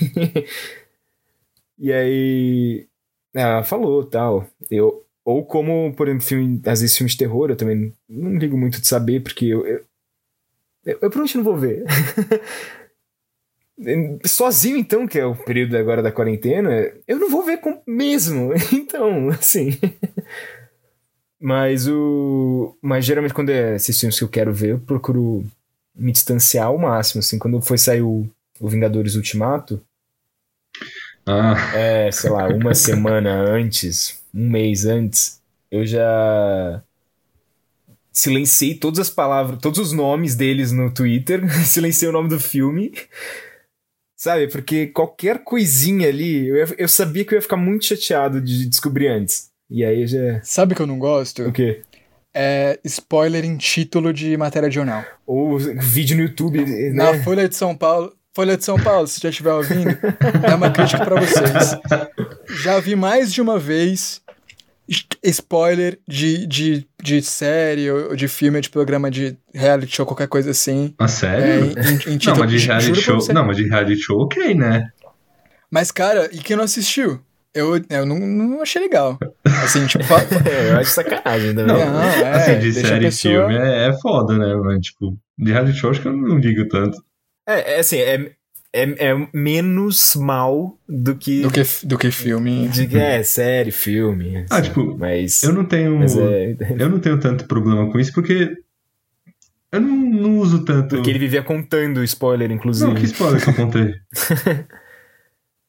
E 1.77 1.91
aí. 1.91 2.87
Ela 3.33 3.63
falou 3.63 4.05
tal. 4.05 4.47
Eu, 4.71 5.05
ou 5.25 5.43
como, 5.45 5.93
por 5.95 6.07
exemplo, 6.07 6.25
filme, 6.25 6.61
às 6.65 6.81
vezes 6.81 6.95
filmes 6.95 7.13
de 7.13 7.17
terror, 7.17 7.49
eu 7.49 7.55
também 7.55 7.93
não 8.07 8.37
ligo 8.37 8.57
muito 8.57 8.79
de 8.79 8.87
saber, 8.87 9.21
porque 9.21 9.45
eu. 9.45 9.65
Eu, 9.65 9.85
eu, 10.85 10.93
eu 10.93 10.99
provavelmente 10.99 11.37
não 11.37 11.43
vou 11.43 11.57
ver. 11.57 11.83
Sozinho, 14.25 14.77
então, 14.77 15.05
que 15.05 15.19
é 15.19 15.25
o 15.25 15.35
período 15.35 15.75
agora 15.75 16.01
da 16.01 16.11
quarentena, 16.11 16.71
eu 17.07 17.19
não 17.19 17.29
vou 17.29 17.43
ver 17.43 17.57
com 17.57 17.81
mesmo. 17.85 18.51
Então, 18.71 19.29
assim. 19.29 19.77
Mas 21.39 21.87
o. 21.87 22.77
Mas 22.81 23.05
geralmente 23.05 23.33
quando 23.33 23.49
é 23.49 23.75
esses 23.75 23.99
filmes 23.99 24.17
que 24.17 24.23
eu 24.23 24.29
quero 24.29 24.53
ver, 24.53 24.71
eu 24.71 24.79
procuro 24.79 25.45
me 25.93 26.11
distanciar 26.11 26.67
ao 26.67 26.77
máximo. 26.77 27.19
Assim, 27.19 27.37
quando 27.37 27.61
foi 27.61 27.77
sair 27.77 28.01
o, 28.01 28.25
o 28.59 28.69
Vingadores 28.69 29.15
Ultimato. 29.15 29.81
Ah. 31.25 31.55
É, 31.75 32.11
sei 32.11 32.29
lá, 32.29 32.47
uma 32.47 32.75
semana 32.75 33.33
antes, 33.33 34.21
um 34.33 34.49
mês 34.49 34.85
antes, 34.85 35.41
eu 35.71 35.85
já 35.85 36.83
silenciei 38.11 38.75
todas 38.75 38.99
as 38.99 39.09
palavras, 39.09 39.59
todos 39.59 39.79
os 39.79 39.91
nomes 39.91 40.35
deles 40.35 40.71
no 40.71 40.91
Twitter, 40.91 41.41
silenciei 41.65 42.09
o 42.09 42.13
nome 42.13 42.29
do 42.29 42.39
filme 42.39 42.91
Sabe? 44.25 44.47
Porque 44.47 44.87
qualquer 44.87 45.43
coisinha 45.43 46.07
ali, 46.07 46.47
eu, 46.47 46.65
eu 46.79 46.87
sabia 46.87 47.25
que 47.25 47.33
eu 47.33 47.37
ia 47.37 47.41
ficar 47.41 47.57
muito 47.57 47.85
chateado 47.85 48.41
de 48.41 48.65
descobrir 48.65 49.07
antes. 49.07 49.51
E 49.69 49.83
aí 49.83 50.07
já. 50.07 50.41
Sabe 50.41 50.73
que 50.73 50.81
eu 50.81 50.87
não 50.87 50.97
gosto? 50.97 51.43
O 51.43 51.51
quê? 51.51 51.81
É 52.33 52.79
spoiler 52.83 53.45
em 53.45 53.55
título 53.55 54.11
de 54.11 54.35
matéria 54.35 54.67
de 54.67 54.75
jornal. 54.75 55.03
Ou 55.27 55.59
vídeo 55.59 56.17
no 56.17 56.23
YouTube. 56.23 56.65
Né? 56.65 56.89
Na 56.91 57.23
Folha 57.23 57.47
de 57.47 57.55
São 57.55 57.75
Paulo. 57.75 58.13
Folha 58.35 58.57
de 58.57 58.65
São 58.65 58.77
Paulo, 58.77 59.07
se 59.07 59.21
já 59.21 59.29
estiver 59.29 59.53
ouvindo, 59.53 59.97
é 60.43 60.53
uma 60.53 60.69
crítica 60.69 61.05
para 61.05 61.21
vocês. 61.21 61.79
Já 62.61 62.81
vi 62.81 62.93
mais 62.93 63.31
de 63.31 63.41
uma 63.41 63.57
vez 63.57 64.21
spoiler 65.23 65.97
de, 66.05 66.45
de, 66.45 66.85
de 67.01 67.21
série 67.21 67.89
ou 67.89 68.13
de 68.13 68.27
filme, 68.27 68.59
de 68.59 68.69
programa 68.69 69.09
de 69.09 69.37
reality 69.53 69.95
show, 69.95 70.05
qualquer 70.05 70.27
coisa 70.27 70.51
assim. 70.51 70.93
A 70.99 71.07
sério? 71.07 71.73
É, 71.77 72.11
em, 72.11 72.15
em 72.15 72.19
não, 72.25 72.35
mas 72.35 72.51
de 72.51 72.57
reality 72.57 73.01
show. 73.01 73.17
Não, 73.33 73.45
mas 73.45 73.55
de 73.55 73.69
reality 73.69 74.01
show, 74.01 74.19
ok, 74.23 74.53
né? 74.53 74.89
Mas, 75.71 75.89
cara, 75.89 76.29
e 76.29 76.39
quem 76.39 76.57
não 76.57 76.65
assistiu? 76.65 77.21
Eu, 77.53 77.81
eu 77.89 78.05
não, 78.05 78.19
não 78.19 78.61
achei 78.61 78.81
legal. 78.81 79.17
Assim, 79.63 79.87
tipo. 79.87 80.03
é, 80.45 80.71
eu 80.71 80.77
acho 80.79 80.91
sacanagem 80.91 81.55
também. 81.55 81.67
Não, 81.67 81.93
não 81.93 82.01
é, 82.01 82.31
assim, 82.31 82.59
de 82.59 82.73
série 82.73 83.05
e 83.05 83.07
pessoa... 83.07 83.47
filme 83.47 83.55
é, 83.55 83.87
é 83.87 83.93
foda, 83.93 84.37
né? 84.37 84.53
Mas, 84.55 84.87
tipo, 84.87 85.17
de 85.37 85.53
reality 85.53 85.77
show 85.77 85.89
acho 85.89 86.01
que 86.01 86.09
eu 86.09 86.13
não 86.13 86.37
digo 86.37 86.67
tanto. 86.67 86.97
É, 87.47 87.75
é 87.75 87.79
assim, 87.79 87.97
é, 87.97 88.31
é, 88.73 89.09
é 89.09 89.27
menos 89.33 90.15
mal 90.15 90.77
do 90.87 91.15
que. 91.15 91.41
Do 91.41 91.51
que, 91.51 91.63
do 91.83 91.97
que 91.97 92.11
filme. 92.11 92.67
De, 92.67 92.97
é, 92.97 93.23
série, 93.23 93.71
filme. 93.71 94.45
Ah, 94.49 94.57
assim, 94.57 94.69
tipo, 94.69 94.97
mas. 94.97 95.43
Eu 95.43 95.53
não 95.53 95.63
tenho. 95.63 96.03
É... 96.03 96.57
Eu 96.77 96.89
não 96.89 96.99
tenho 96.99 97.19
tanto 97.19 97.45
problema 97.45 97.89
com 97.89 97.99
isso 97.99 98.13
porque. 98.13 98.57
Eu 99.71 99.81
não, 99.81 99.95
não 99.95 100.39
uso 100.39 100.63
tanto. 100.65 100.95
Porque 100.95 101.09
ele 101.09 101.19
vivia 101.19 101.41
contando 101.41 102.03
spoiler, 102.03 102.51
inclusive. 102.51 102.87
Não, 102.87 102.95
que 102.95 103.05
spoiler 103.05 103.43
que 103.43 103.49
eu 103.49 103.53
contei? 103.55 103.93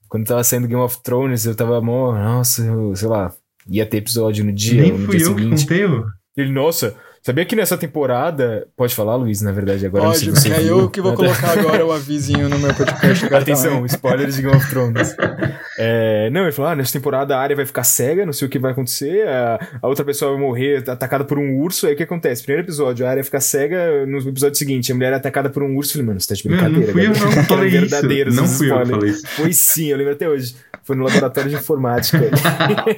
Quando 0.09 0.27
tava 0.27 0.45
saindo 0.45 0.69
Game 0.69 0.81
of 0.81 1.03
Thrones, 1.03 1.45
eu 1.45 1.55
tava, 1.55 1.79
amor, 1.79 2.15
nossa, 2.15 2.63
eu, 2.63 2.95
sei 2.95 3.09
lá, 3.09 3.35
ia 3.69 3.85
ter 3.85 3.99
episódio 3.99 4.45
no 4.45 4.53
dia. 4.53 4.83
Nem 4.83 4.93
no 4.93 5.07
fui 5.07 5.17
dia 5.17 5.27
eu 5.27 5.35
seguinte. 5.35 5.67
que 5.67 5.87
contei, 5.87 6.05
Ele, 6.37 6.53
nossa, 6.53 6.95
Sabia 7.27 7.45
que 7.45 7.57
nessa 7.57 7.77
temporada. 7.77 8.69
Pode 8.77 8.95
falar, 8.95 9.17
Luiz, 9.17 9.43
na 9.43 9.51
verdade, 9.51 9.85
agora. 9.85 10.05
Pode, 10.05 10.31
porque 10.31 10.49
é 10.49 10.63
eu 10.63 10.89
que 10.89 11.01
vou 11.01 11.13
colocar 11.13 11.59
agora 11.59 11.85
o 11.85 11.91
avisinho 11.91 12.49
no 12.49 12.57
meu 12.57 12.73
podcast. 12.73 13.35
Atenção, 13.35 13.73
também. 13.73 13.87
spoilers 13.87 14.37
de 14.37 14.43
Game 14.43 14.57
of 14.57 14.71
Thrones. 14.71 15.13
É, 15.79 16.31
não, 16.31 16.45
ele 16.45 16.53
falou: 16.53 16.71
ah, 16.71 16.75
nessa 16.75 16.95
temporada 16.95 17.37
a 17.37 17.39
área 17.39 17.55
vai 17.55 17.67
ficar 17.67 17.85
cega, 17.85 18.25
não 18.25 18.33
sei 18.33 18.49
o 18.49 18.51
que 18.51 18.59
vai 18.59 18.73
acontecer, 18.73 19.29
a, 19.29 19.61
a, 19.83 19.87
outra 19.87 20.07
pessoa 20.07 20.33
vai 20.33 20.41
morrer 20.41 20.83
atacada 20.89 21.23
por 21.23 21.39
um 21.39 21.59
urso. 21.59 21.87
Aí 21.87 21.93
o 21.93 21.97
que 21.97 22.03
acontece? 22.03 22.43
Primeiro 22.43 22.67
episódio, 22.67 23.07
a 23.07 23.11
área 23.11 23.23
fica 23.23 23.39
cega, 23.41 24.07
no 24.07 24.17
episódio 24.27 24.57
seguinte, 24.57 24.91
a 24.91 24.95
mulher 24.95 25.13
é 25.13 25.17
atacada 25.17 25.51
por 25.51 25.63
um 25.63 25.77
urso. 25.77 25.91
Eu 25.91 25.93
falei, 25.93 26.07
mano, 26.07 26.21
você 26.21 26.29
tá 26.29 26.35
de 26.35 26.49
brincadeira. 26.49 26.87
Não, 26.87 26.93
fui 26.95 27.07
eu, 27.07 27.37
não 27.37 27.45
falei 27.45 27.69
verdadeiros 27.79 28.35
isso. 28.35 28.43
Não 28.43 28.49
fui 28.49 28.67
spoilers. 28.69 28.89
eu 28.89 28.97
falei 28.97 29.11
isso. 29.11 29.27
Foi 29.27 29.53
sim, 29.53 29.87
eu 29.89 29.99
lembro 29.99 30.15
até 30.15 30.27
hoje. 30.27 30.57
Foi 30.87 30.95
no 30.95 31.03
laboratório 31.03 31.51
de 31.51 31.57
informática. 31.57 32.21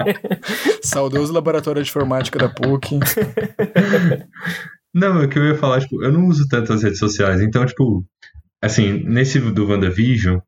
Saudoso 0.84 1.32
laboratório 1.32 1.82
de 1.82 1.88
informática 1.88 2.38
da 2.38 2.48
PUC. 2.50 3.00
Não, 4.94 5.20
é 5.20 5.26
o 5.26 5.28
que 5.28 5.38
eu 5.38 5.44
ia 5.44 5.54
falar, 5.54 5.80
tipo, 5.80 6.02
eu 6.02 6.12
não 6.12 6.26
uso 6.26 6.46
tanto 6.48 6.72
as 6.72 6.82
redes 6.82 6.98
sociais, 6.98 7.40
então, 7.40 7.64
tipo, 7.64 8.04
assim, 8.60 9.04
nesse 9.04 9.38
do 9.38 9.68
WandaVision, 9.68 10.38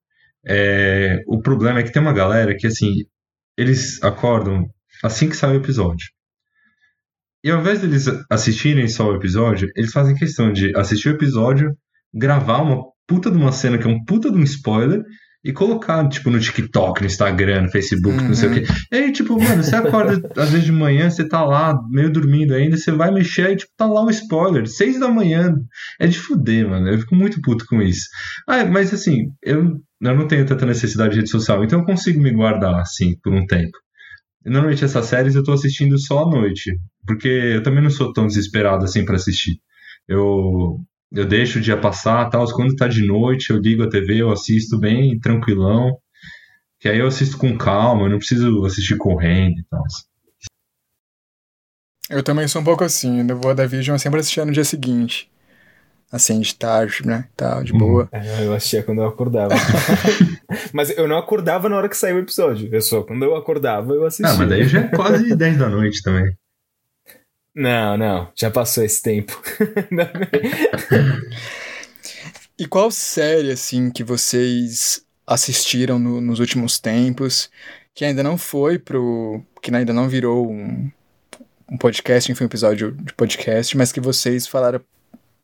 é, 0.46 1.22
o 1.26 1.40
problema 1.40 1.80
é 1.80 1.83
que 1.83 1.92
tem 1.92 2.00
uma 2.00 2.12
galera 2.12 2.56
que, 2.56 2.66
assim, 2.66 3.04
eles 3.56 4.02
acordam 4.02 4.68
assim 5.02 5.28
que 5.28 5.37
sai 5.37 5.52
o 5.52 5.61
episódio. 5.61 6.09
E 7.42 7.50
ao 7.50 7.61
invés 7.61 7.80
deles 7.80 8.06
assistirem 8.30 8.88
só 8.88 9.11
o 9.11 9.16
episódio, 9.16 9.70
eles 9.74 9.92
fazem 9.92 10.14
questão 10.14 10.52
de 10.52 10.76
assistir 10.76 11.09
o 11.09 11.14
episódio, 11.14 11.74
gravar 12.12 12.62
uma 12.62 12.83
puta 13.06 13.30
de 13.30 13.37
uma 13.37 13.52
cena 13.52 13.78
que 13.78 13.87
é 13.87 13.90
um 13.90 14.04
puta 14.04 14.30
de 14.30 14.37
um 14.37 14.42
spoiler 14.42 15.02
e 15.42 15.53
colocar, 15.53 16.07
tipo, 16.09 16.31
no 16.31 16.38
TikTok, 16.38 17.00
no 17.00 17.07
Instagram, 17.07 17.62
no 17.62 17.70
Facebook, 17.70 18.18
uhum. 18.18 18.29
não 18.29 18.35
sei 18.35 18.48
o 18.48 18.53
quê. 18.53 18.61
Uhum. 18.61 18.76
E 18.92 18.96
aí, 18.96 19.12
tipo, 19.12 19.42
mano, 19.42 19.62
você 19.62 19.74
acorda 19.74 20.20
às 20.37 20.50
vezes 20.50 20.66
de 20.66 20.72
manhã, 20.72 21.09
você 21.09 21.26
tá 21.26 21.42
lá, 21.44 21.74
meio 21.90 22.12
dormindo 22.12 22.55
ainda, 22.55 22.76
você 22.76 22.92
vai 22.92 23.11
mexer 23.11 23.50
e, 23.50 23.57
tipo, 23.57 23.72
tá 23.76 23.87
lá 23.87 24.05
o 24.05 24.11
spoiler, 24.11 24.66
seis 24.66 25.00
da 25.00 25.09
manhã. 25.09 25.55
É 25.98 26.07
de 26.07 26.18
fuder, 26.18 26.68
mano. 26.68 26.88
Eu 26.88 26.98
fico 26.98 27.14
muito 27.14 27.40
puto 27.40 27.64
com 27.66 27.81
isso. 27.81 28.07
Ah, 28.46 28.64
mas 28.66 28.92
assim, 28.92 29.29
eu, 29.42 29.81
eu 30.00 30.14
não 30.14 30.29
tenho 30.29 30.44
tanta 30.44 30.66
necessidade 30.66 31.12
de 31.12 31.16
rede 31.16 31.31
social, 31.31 31.64
então 31.64 31.81
eu 31.81 31.87
consigo 31.87 32.20
me 32.20 32.33
guardar, 32.33 32.79
assim, 32.81 33.16
por 33.22 33.33
um 33.33 33.46
tempo. 33.46 33.76
Normalmente 34.44 34.85
essas 34.85 35.07
séries 35.07 35.35
eu 35.35 35.44
tô 35.44 35.53
assistindo 35.53 35.98
só 35.98 36.24
à 36.24 36.31
noite, 36.31 36.72
porque 37.07 37.29
eu 37.29 37.62
também 37.62 37.83
não 37.83 37.90
sou 37.90 38.12
tão 38.12 38.26
desesperado 38.26 38.85
assim 38.85 39.05
para 39.05 39.16
assistir. 39.16 39.61
Eu 40.09 40.81
eu 41.12 41.27
deixo 41.27 41.59
o 41.59 41.62
dia 41.62 41.77
passar, 41.77 42.29
tal. 42.31 42.44
Quando 42.53 42.77
tá 42.77 42.87
de 42.87 43.05
noite, 43.05 43.51
eu 43.51 43.59
ligo 43.59 43.83
a 43.83 43.88
TV, 43.88 44.23
eu 44.23 44.31
assisto 44.31 44.79
bem 44.79 45.18
tranquilão. 45.18 45.96
Que 46.79 46.88
aí 46.88 46.99
eu 46.99 47.07
assisto 47.07 47.37
com 47.37 47.59
calma, 47.59 48.03
eu 48.03 48.11
não 48.11 48.18
preciso 48.18 48.64
assistir 48.64 48.96
correndo 48.96 49.59
e 49.59 49.64
tal. 49.68 49.83
Eu 52.09 52.23
também 52.23 52.49
sou 52.49 52.61
um 52.61 52.64
pouco 52.64 52.83
assim, 52.83 53.25
eu 53.29 53.38
vou 53.38 53.55
da 53.55 53.66
Vision 53.66 53.96
sempre 53.99 54.20
assistir 54.20 54.44
no 54.44 54.53
dia 54.53 54.64
seguinte. 54.64 55.31
Assim, 56.11 56.40
de 56.40 56.53
tarde, 56.57 57.07
né? 57.07 57.29
Tal, 57.37 57.62
de 57.62 57.73
boa. 57.73 58.09
Uhum. 58.12 58.20
É, 58.20 58.46
eu 58.46 58.53
assistia 58.53 58.83
quando 58.83 59.01
eu 59.01 59.07
acordava. 59.07 59.55
mas 60.75 60.90
eu 60.90 61.07
não 61.07 61.16
acordava 61.16 61.68
na 61.68 61.77
hora 61.77 61.88
que 61.88 61.96
saiu 61.96 62.16
o 62.16 62.20
episódio. 62.20 62.68
Eu 62.73 62.83
só, 62.83 63.03
quando 63.03 63.25
eu 63.25 63.37
acordava, 63.37 63.92
eu 63.92 64.05
assistia. 64.05 64.35
Ah, 64.35 64.37
mas 64.37 64.49
daí 64.49 64.66
já 64.66 64.81
é 64.81 64.88
quase 64.88 65.37
10 65.37 65.59
da 65.59 65.68
noite 65.68 66.03
também. 66.03 66.35
Não, 67.54 67.96
não, 67.96 68.30
já 68.34 68.50
passou 68.50 68.84
esse 68.84 69.02
tempo. 69.02 69.40
e 72.58 72.66
qual 72.66 72.90
série, 72.90 73.50
assim, 73.50 73.90
que 73.90 74.04
vocês 74.04 75.04
assistiram 75.26 75.98
no, 75.98 76.20
nos 76.20 76.38
últimos 76.38 76.78
tempos, 76.78 77.50
que 77.94 78.04
ainda 78.04 78.22
não 78.22 78.38
foi 78.38 78.78
pro. 78.78 79.42
que 79.60 79.74
ainda 79.74 79.92
não 79.92 80.08
virou 80.08 80.50
um, 80.50 80.90
um 81.70 81.76
podcast, 81.76 82.30
enfim, 82.30 82.44
um 82.44 82.46
episódio 82.46 82.92
de 82.92 83.12
podcast, 83.14 83.76
mas 83.76 83.92
que 83.92 84.00
vocês 84.00 84.46
falaram, 84.46 84.80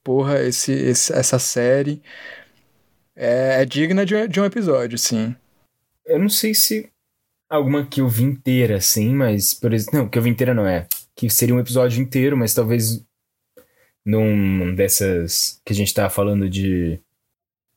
porra, 0.02 0.42
esse, 0.42 0.72
esse 0.72 1.12
essa 1.12 1.38
série 1.38 2.00
é, 3.16 3.62
é 3.62 3.64
digna 3.64 4.06
de, 4.06 4.28
de 4.28 4.40
um 4.40 4.44
episódio, 4.44 4.96
sim. 4.96 5.34
Eu 6.04 6.20
não 6.20 6.28
sei 6.28 6.54
se 6.54 6.88
alguma 7.48 7.84
que 7.84 8.00
eu 8.00 8.08
vi 8.08 8.22
inteira, 8.22 8.76
assim, 8.76 9.12
mas, 9.12 9.54
por 9.54 9.72
exemplo, 9.72 9.98
não, 9.98 10.08
que 10.08 10.18
eu 10.18 10.22
vi 10.22 10.30
inteira 10.30 10.54
não 10.54 10.66
é 10.66 10.86
que 11.16 11.30
seria 11.30 11.54
um 11.54 11.60
episódio 11.60 12.00
inteiro, 12.00 12.36
mas 12.36 12.54
talvez 12.54 13.02
num 14.04 14.72
dessas 14.74 15.60
que 15.64 15.72
a 15.72 15.76
gente 15.76 15.92
tá 15.92 16.08
falando 16.08 16.48
de, 16.48 17.00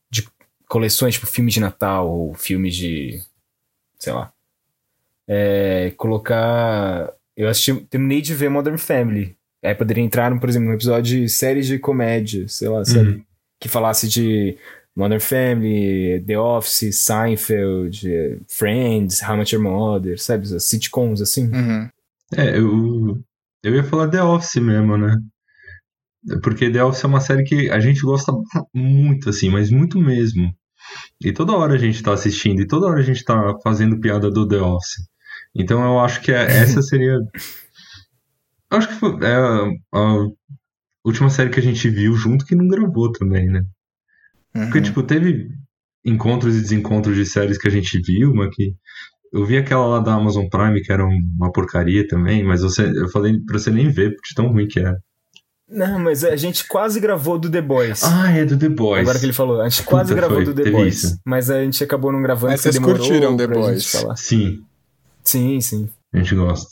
de 0.08 0.28
coleções, 0.68 1.14
tipo 1.14 1.26
filmes 1.26 1.54
de 1.54 1.60
Natal 1.60 2.08
ou 2.08 2.34
filmes 2.34 2.76
de. 2.76 3.20
sei 3.98 4.12
lá. 4.12 4.32
É, 5.26 5.92
colocar. 5.96 7.12
Eu 7.36 7.48
assisti, 7.48 7.74
terminei 7.86 8.20
de 8.20 8.34
ver 8.34 8.50
Modern 8.50 8.76
Family. 8.76 9.36
Aí 9.62 9.74
poderia 9.74 10.04
entrar, 10.04 10.38
por 10.38 10.48
exemplo, 10.48 10.68
num 10.68 10.74
episódio 10.74 11.20
de 11.20 11.28
séries 11.28 11.66
de 11.66 11.78
comédia, 11.78 12.48
sei 12.48 12.68
lá, 12.68 12.84
série, 12.84 13.08
uhum. 13.08 13.24
que 13.58 13.68
falasse 13.68 14.08
de 14.08 14.56
Modern 14.96 15.20
Family, 15.20 16.22
The 16.26 16.38
Office, 16.38 16.96
Seinfeld, 16.96 18.40
Friends, 18.48 19.22
How 19.22 19.36
Much 19.36 19.52
Your 19.52 19.62
Mother, 19.62 20.20
sabe? 20.20 20.54
As 20.54 20.64
sitcoms 20.64 21.20
assim. 21.20 21.50
Uhum. 21.52 21.88
É, 22.36 22.56
eu, 22.56 23.20
eu 23.62 23.74
ia 23.74 23.84
falar 23.84 24.08
The 24.08 24.22
Office 24.22 24.56
mesmo, 24.56 24.96
né? 24.96 25.14
Porque 26.42 26.70
The 26.70 26.84
Office 26.84 27.04
é 27.04 27.06
uma 27.06 27.20
série 27.20 27.44
que 27.44 27.70
a 27.70 27.80
gente 27.80 28.02
gosta 28.02 28.32
muito, 28.74 29.30
assim, 29.30 29.50
mas 29.50 29.70
muito 29.70 29.98
mesmo. 29.98 30.52
E 31.20 31.32
toda 31.32 31.56
hora 31.56 31.74
a 31.74 31.78
gente 31.78 32.02
tá 32.02 32.12
assistindo, 32.12 32.60
e 32.60 32.66
toda 32.66 32.86
hora 32.86 33.00
a 33.00 33.04
gente 33.04 33.24
tá 33.24 33.54
fazendo 33.62 34.00
piada 34.00 34.30
do 34.30 34.46
The 34.46 34.60
Office. 34.60 35.08
Então 35.54 35.82
eu 35.82 36.00
acho 36.00 36.20
que 36.20 36.32
é, 36.32 36.42
essa 36.44 36.82
seria. 36.82 37.18
acho 38.70 38.88
que 38.88 39.24
é 39.24 39.34
a, 39.92 40.26
última 41.04 41.30
série 41.30 41.50
que 41.50 41.58
a 41.58 41.62
gente 41.62 41.88
viu 41.88 42.14
junto 42.14 42.44
que 42.44 42.54
não 42.54 42.68
gravou 42.68 43.10
também, 43.12 43.46
né? 43.46 43.62
Uhum. 44.54 44.64
Porque, 44.64 44.80
tipo, 44.80 45.02
teve 45.02 45.48
encontros 46.04 46.56
e 46.56 46.60
desencontros 46.60 47.16
de 47.16 47.26
séries 47.26 47.58
que 47.58 47.68
a 47.68 47.70
gente 47.70 48.00
viu, 48.00 48.34
mas 48.34 48.54
que. 48.54 48.74
Eu 49.32 49.44
vi 49.46 49.56
aquela 49.56 49.86
lá 49.86 50.00
da 50.00 50.14
Amazon 50.14 50.46
Prime, 50.48 50.80
que 50.82 50.92
era 50.92 51.04
uma 51.04 51.52
porcaria 51.52 52.06
também, 52.06 52.42
mas 52.44 52.62
você, 52.62 52.82
eu 52.96 53.08
falei 53.10 53.38
pra 53.46 53.58
você 53.58 53.70
nem 53.70 53.88
ver, 53.88 54.10
porque 54.14 54.34
tão 54.34 54.48
ruim 54.48 54.66
que 54.66 54.80
era. 54.80 54.98
Não, 55.68 56.00
mas 56.00 56.24
a 56.24 56.34
gente 56.34 56.66
quase 56.66 56.98
gravou 56.98 57.38
do 57.38 57.48
The 57.48 57.62
Boys. 57.62 58.02
Ah, 58.02 58.32
é 58.32 58.44
do 58.44 58.58
The 58.58 58.68
Boys. 58.68 59.02
Agora 59.02 59.20
que 59.20 59.24
ele 59.26 59.32
falou, 59.32 59.60
a 59.60 59.68
gente 59.68 59.84
quase 59.84 60.08
Puta, 60.08 60.20
gravou 60.20 60.44
foi, 60.44 60.52
do 60.52 60.54
The 60.62 60.68
Boys. 60.70 61.04
isso. 61.04 61.16
Mas 61.24 61.48
a 61.48 61.62
gente 61.62 61.84
acabou 61.84 62.10
não 62.10 62.20
gravando 62.20 62.50
Mas 62.52 62.60
vocês 62.60 62.74
demorou 62.74 62.96
curtiram 62.96 63.36
The 63.36 63.44
gente 63.46 63.54
Boys? 63.54 63.92
falar. 63.92 64.16
Sim, 64.16 64.58
Sim, 65.22 65.60
sim. 65.60 65.88
a 66.12 66.18
gente 66.18 66.34
gosta. 66.34 66.70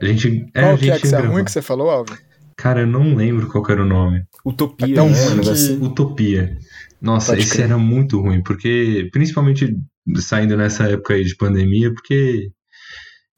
A 0.00 0.04
gente. 0.06 0.46
É, 0.54 0.62
Qual 0.62 0.74
a 0.74 0.78
que 0.78 0.84
é 0.90 0.92
gente 0.94 1.02
que 1.02 1.08
você 1.08 1.16
é 1.16 1.20
ruim 1.20 1.44
que 1.44 1.50
você 1.52 1.60
falou, 1.62 1.90
Alvin? 1.90 2.14
Cara, 2.56 2.80
eu 2.80 2.86
não 2.86 3.14
lembro 3.14 3.48
qual 3.48 3.62
que 3.62 3.72
era 3.72 3.82
o 3.82 3.86
nome. 3.86 4.22
Utopia, 4.46 4.92
É 4.92 4.94
tão 4.94 5.10
né? 5.10 5.24
ruim 5.24 5.38
Um 5.38 5.40
que- 5.42 5.50
assim. 5.50 5.82
Utopia. 5.84 6.56
Nossa, 7.00 7.32
Pode 7.32 7.42
esse 7.42 7.52
crer. 7.52 7.64
era 7.66 7.76
muito 7.78 8.18
ruim, 8.20 8.42
porque. 8.42 9.08
Principalmente 9.12 9.76
saindo 10.16 10.56
nessa 10.56 10.84
época 10.84 11.14
aí 11.14 11.24
de 11.24 11.36
pandemia, 11.36 11.92
porque 11.92 12.50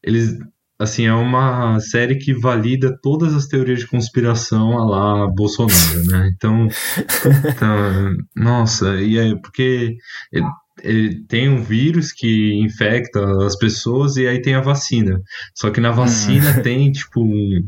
eles. 0.03 0.37
Assim, 0.79 1.07
é 1.07 1.15
uma 1.15 1.79
série 1.81 2.17
que 2.19 2.35
valida 2.35 2.99
todas 3.03 3.33
as 3.35 3.47
teorias 3.47 3.81
de 3.81 3.87
conspiração 3.87 4.77
a 4.79 4.85
lá 4.85 5.27
Bolsonaro, 5.29 6.05
né? 6.07 6.31
Então. 6.35 6.69
nossa, 8.37 8.97
e 9.01 9.19
é 9.19 9.35
porque. 9.37 9.97
ele- 10.33 10.47
ele 10.83 11.25
tem 11.29 11.49
um 11.49 11.63
vírus 11.63 12.13
que 12.13 12.53
infecta 12.61 13.21
as 13.47 13.57
pessoas 13.57 14.17
e 14.17 14.27
aí 14.27 14.43
tem 14.43 14.55
a 14.55 14.61
vacina. 14.61 15.21
Só 15.55 15.71
que 15.71 15.81
na 15.81 15.93
vacina 15.93 16.61
tem, 16.63 16.91
tipo, 16.91 17.23
um, 17.23 17.63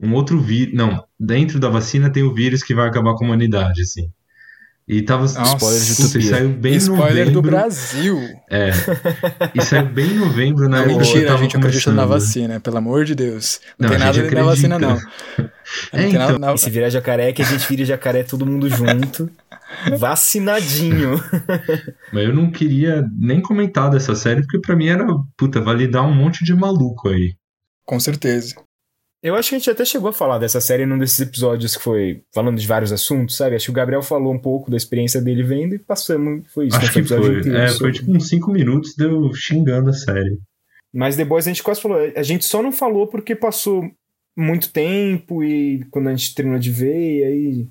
um 0.00 0.14
outro 0.14 0.40
vírus. 0.40 0.74
Não, 0.74 1.04
dentro 1.20 1.60
da 1.60 1.68
vacina 1.68 2.10
tem 2.10 2.22
o 2.22 2.34
vírus 2.34 2.62
que 2.62 2.74
vai 2.74 2.88
acabar 2.88 3.14
com 3.14 3.24
a 3.24 3.28
humanidade, 3.28 3.82
assim. 3.82 4.08
E 4.86 5.00
tava. 5.00 5.22
Nossa. 5.22 5.56
Spoiler 5.56 5.82
de 5.82 5.94
Puta, 5.96 6.18
e 6.18 6.22
saiu 6.22 6.48
bem 6.50 6.74
em 6.74 6.76
Spoiler 6.76 7.08
novembro. 7.26 7.32
do 7.32 7.42
Brasil. 7.42 8.18
É. 8.50 8.70
E 9.54 9.62
saiu 9.64 9.86
bem 9.86 10.10
em 10.10 10.18
novembro, 10.18 10.68
na 10.68 10.80
Não, 10.80 10.88
que 10.88 10.94
mentira, 10.98 11.32
a 11.32 11.36
gente 11.38 11.56
acredita 11.56 11.90
na 11.90 12.04
vacina, 12.04 12.60
pelo 12.60 12.76
amor 12.76 13.04
de 13.06 13.14
Deus. 13.14 13.60
Não, 13.78 13.88
Não, 13.88 13.96
tem 13.96 14.02
a 14.02 14.06
nada 14.06 14.20
dentro 14.20 14.36
da 14.36 14.42
vacina, 14.42 14.78
não. 14.78 14.90
acredita. 14.92 15.14
Não 15.92 16.00
É, 16.00 16.02
tem 16.04 16.12
nada 16.12 16.32
então. 16.34 16.38
na... 16.38 16.54
E 16.54 16.58
se 16.58 16.68
virar 16.68 16.90
jacaré, 16.90 17.32
que 17.32 17.40
a 17.40 17.44
gente 17.46 17.66
vira 17.66 17.84
jacaré 17.86 18.22
todo 18.22 18.44
mundo 18.44 18.68
junto. 18.68 19.30
vacinadinho. 19.98 21.18
Mas 22.12 22.24
eu 22.24 22.34
não 22.34 22.50
queria 22.50 23.02
nem 23.18 23.40
comentar 23.40 23.90
dessa 23.90 24.14
série, 24.14 24.42
porque 24.42 24.60
pra 24.60 24.76
mim 24.76 24.86
era, 24.88 25.06
puta, 25.36 25.60
validar 25.62 26.06
um 26.06 26.14
monte 26.14 26.44
de 26.44 26.54
maluco 26.54 27.08
aí. 27.08 27.34
Com 27.84 27.98
certeza. 27.98 28.54
Eu 29.24 29.34
acho 29.34 29.48
que 29.48 29.54
a 29.54 29.58
gente 29.58 29.70
até 29.70 29.86
chegou 29.86 30.10
a 30.10 30.12
falar 30.12 30.36
dessa 30.38 30.60
série 30.60 30.84
num 30.84 30.98
desses 30.98 31.18
episódios 31.18 31.74
que 31.74 31.82
foi 31.82 32.20
falando 32.34 32.58
de 32.58 32.66
vários 32.66 32.92
assuntos, 32.92 33.36
sabe? 33.38 33.56
Acho 33.56 33.64
que 33.64 33.70
o 33.70 33.74
Gabriel 33.74 34.02
falou 34.02 34.30
um 34.34 34.38
pouco 34.38 34.70
da 34.70 34.76
experiência 34.76 35.18
dele 35.18 35.42
vendo 35.42 35.74
e 35.74 35.78
passamos. 35.78 36.44
Foi 36.52 36.66
isso, 36.66 36.76
Acho 36.76 36.86
né? 36.86 36.92
que 36.92 36.98
o 36.98 37.00
episódio 37.00 37.24
foi. 37.24 37.38
inteiro 37.38 37.56
É, 37.58 37.68
foi 37.68 37.90
tipo 37.92 38.12
uns 38.14 38.28
5 38.28 38.50
minutos 38.52 38.94
de 38.94 39.04
eu 39.04 39.32
xingando 39.32 39.88
a 39.88 39.92
série. 39.94 40.38
Mas 40.92 41.16
The 41.16 41.24
Boys 41.24 41.46
a 41.46 41.50
gente 41.50 41.62
quase 41.62 41.80
falou. 41.80 41.98
A 42.14 42.22
gente 42.22 42.44
só 42.44 42.62
não 42.62 42.70
falou 42.70 43.06
porque 43.06 43.34
passou 43.34 43.90
muito 44.36 44.70
tempo 44.70 45.42
e 45.42 45.82
quando 45.90 46.08
a 46.08 46.14
gente 46.14 46.34
terminou 46.34 46.60
de 46.60 46.70
ver, 46.70 47.20
e 47.20 47.24
aí. 47.24 47.68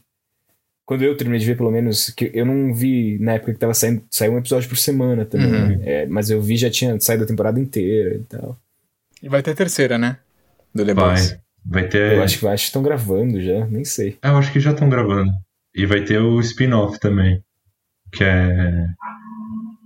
Quando 0.86 1.04
eu 1.04 1.16
terminei 1.16 1.40
de 1.40 1.46
ver, 1.46 1.56
pelo 1.56 1.72
menos, 1.72 2.10
que 2.10 2.30
eu 2.34 2.46
não 2.46 2.74
vi 2.74 3.18
na 3.20 3.34
época 3.34 3.54
que 3.54 3.60
tava 3.60 3.74
saindo, 3.76 4.04
saiu 4.12 4.34
um 4.34 4.38
episódio 4.40 4.68
por 4.68 4.78
semana 4.78 5.24
também, 5.24 5.48
Uhum. 5.54 5.68
né? 5.78 5.80
É, 5.86 6.06
mas 6.08 6.30
eu 6.32 6.42
vi 6.42 6.58
já 6.58 6.70
tinha 6.70 7.00
saído 7.00 7.24
a 7.24 7.28
temporada 7.28 7.60
inteira 7.60 8.16
e 8.16 8.24
tal. 8.24 8.58
E 9.22 9.30
vai 9.30 9.42
ter 9.44 9.52
a 9.52 9.56
terceira, 9.56 9.98
né? 10.00 10.18
Do 10.76 10.84
The 10.86 10.94
Vai. 10.96 11.10
Boys. 11.16 11.43
Vai 11.66 11.88
ter. 11.88 12.14
Eu 12.18 12.24
acho 12.24 12.40
que 12.40 12.48
acho 12.48 12.64
que 12.64 12.68
estão 12.70 12.84
gravando 12.84 13.42
já, 13.42 13.66
nem 13.68 13.86
sei. 13.86 14.18
É, 14.22 14.30
eu 14.30 14.38
acho 14.38 14.52
que 14.52 14.60
já 14.60 14.72
estão 14.72 14.90
gravando. 14.90 15.32
E 15.76 15.86
vai 15.86 16.04
ter 16.04 16.20
o 16.20 16.40
spin-off 16.42 17.00
também. 17.00 17.42
Que 18.12 18.24
é. 18.24 18.86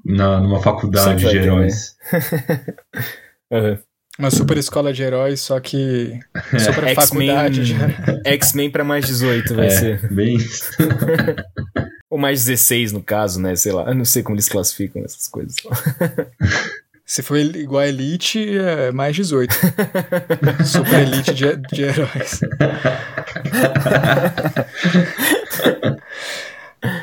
Na, 0.06 0.40
numa 0.40 0.62
faculdade 0.62 1.24
vai 1.24 1.34
de 1.34 1.40
ter, 1.40 1.46
heróis. 1.46 1.96
Aham. 3.52 3.80
Uma 4.20 4.32
super 4.32 4.58
escola 4.58 4.92
de 4.92 5.04
heróis, 5.04 5.42
só 5.42 5.60
que 5.60 6.20
super 6.60 6.88
X-Men 6.88 7.28
faculdade. 7.28 7.66
de- 7.66 7.76
X-Men 8.26 8.72
pra 8.72 8.84
mais 8.84 9.06
18 9.06 9.54
vai 9.54 9.68
É, 9.68 9.70
ser. 9.70 10.12
bem 10.14 10.36
isso. 10.38 10.72
Ou 12.10 12.18
mais 12.18 12.44
16 12.46 12.94
no 12.94 13.04
caso, 13.04 13.40
né? 13.40 13.56
Sei 13.56 13.72
lá. 13.72 13.84
Eu 13.90 13.94
não 13.96 14.06
sei 14.06 14.24
como 14.24 14.36
eles 14.36 14.50
classificam 14.50 15.04
essas 15.04 15.28
coisas. 15.28 15.56
Se 17.10 17.24
for 17.24 17.38
igual 17.38 17.84
a 17.84 17.88
Elite, 17.88 18.38
é 18.60 18.92
mais 18.92 19.16
18. 19.16 19.54
Super 20.68 21.04
Elite 21.08 21.34
de, 21.34 21.56
de 21.56 21.82
heróis. 21.84 22.42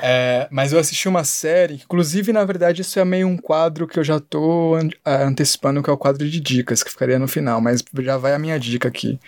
É, 0.03 0.47
mas 0.51 0.73
eu 0.73 0.79
assisti 0.79 1.09
uma 1.09 1.25
série, 1.25 1.79
que, 1.79 1.85
inclusive, 1.85 2.33
na 2.33 2.45
verdade, 2.45 2.83
isso 2.83 2.99
é 2.99 3.05
meio 3.05 3.27
um 3.27 3.37
quadro 3.37 3.87
que 3.89 3.99
eu 3.99 4.05
já 4.05 4.21
tô 4.21 4.75
an- 4.77 4.89
ah, 5.05 5.25
antecipando, 5.25 5.83
que 5.83 5.91
é 5.91 5.93
o 5.93 5.97
quadro 5.99 6.29
de 6.29 6.41
dicas, 6.41 6.83
que 6.83 6.91
ficaria 6.91 7.19
no 7.19 7.27
final, 7.27 7.61
mas 7.61 7.83
já 8.01 8.17
vai 8.17 8.35
a 8.35 8.39
minha 8.39 8.59
dica 8.59 8.89
aqui, 8.89 9.19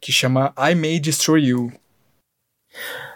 que 0.00 0.12
chama 0.12 0.52
I 0.56 0.74
May 0.74 1.00
Destroy 1.00 1.46
You, 1.46 1.72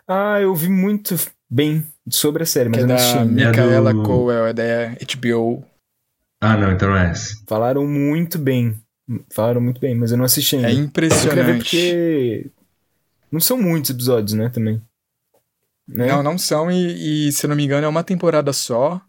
ah, 0.08 0.40
eu 0.40 0.54
vi 0.54 0.68
muito 0.68 1.14
bem 1.48 1.86
sobre 2.10 2.42
a 2.42 2.46
série, 2.46 2.68
que 2.70 2.80
mas 2.80 2.80
é 2.80 2.82
eu 2.84 2.88
não 2.88 2.94
assisti 2.96 3.14
da 3.14 3.20
ainda. 3.22 3.42
É 3.42 3.46
Micaela 3.46 3.94
do- 3.94 4.02
Coel, 4.02 4.46
é 4.48 4.52
da 4.52 4.64
HBO. 5.16 5.64
Ah, 6.42 6.56
não, 6.56 6.72
então 6.72 6.88
não 6.88 6.96
é 6.96 7.10
essa. 7.10 7.36
Falaram 7.46 7.86
muito 7.86 8.38
bem. 8.38 8.76
Falaram 9.32 9.60
muito 9.60 9.80
bem, 9.80 9.94
mas 9.94 10.10
eu 10.10 10.16
não 10.18 10.24
assisti 10.24 10.56
ainda. 10.56 10.68
É 10.68 10.72
Eu 10.72 10.76
queria 10.76 11.44
ver 11.44 11.56
impressionante. 11.56 11.58
porque 11.58 12.50
não 13.30 13.40
são 13.40 13.56
muitos 13.60 13.90
episódios, 13.90 14.32
né, 14.34 14.48
também. 14.48 14.82
Né? 15.88 16.06
Não, 16.06 16.22
não 16.22 16.38
são, 16.38 16.70
e, 16.70 17.28
e, 17.28 17.32
se 17.32 17.44
eu 17.44 17.48
não 17.48 17.56
me 17.56 17.64
engano 17.64 17.84
é 17.86 17.88
uma 17.88 18.04
temporada 18.04 18.52
só. 18.52 19.00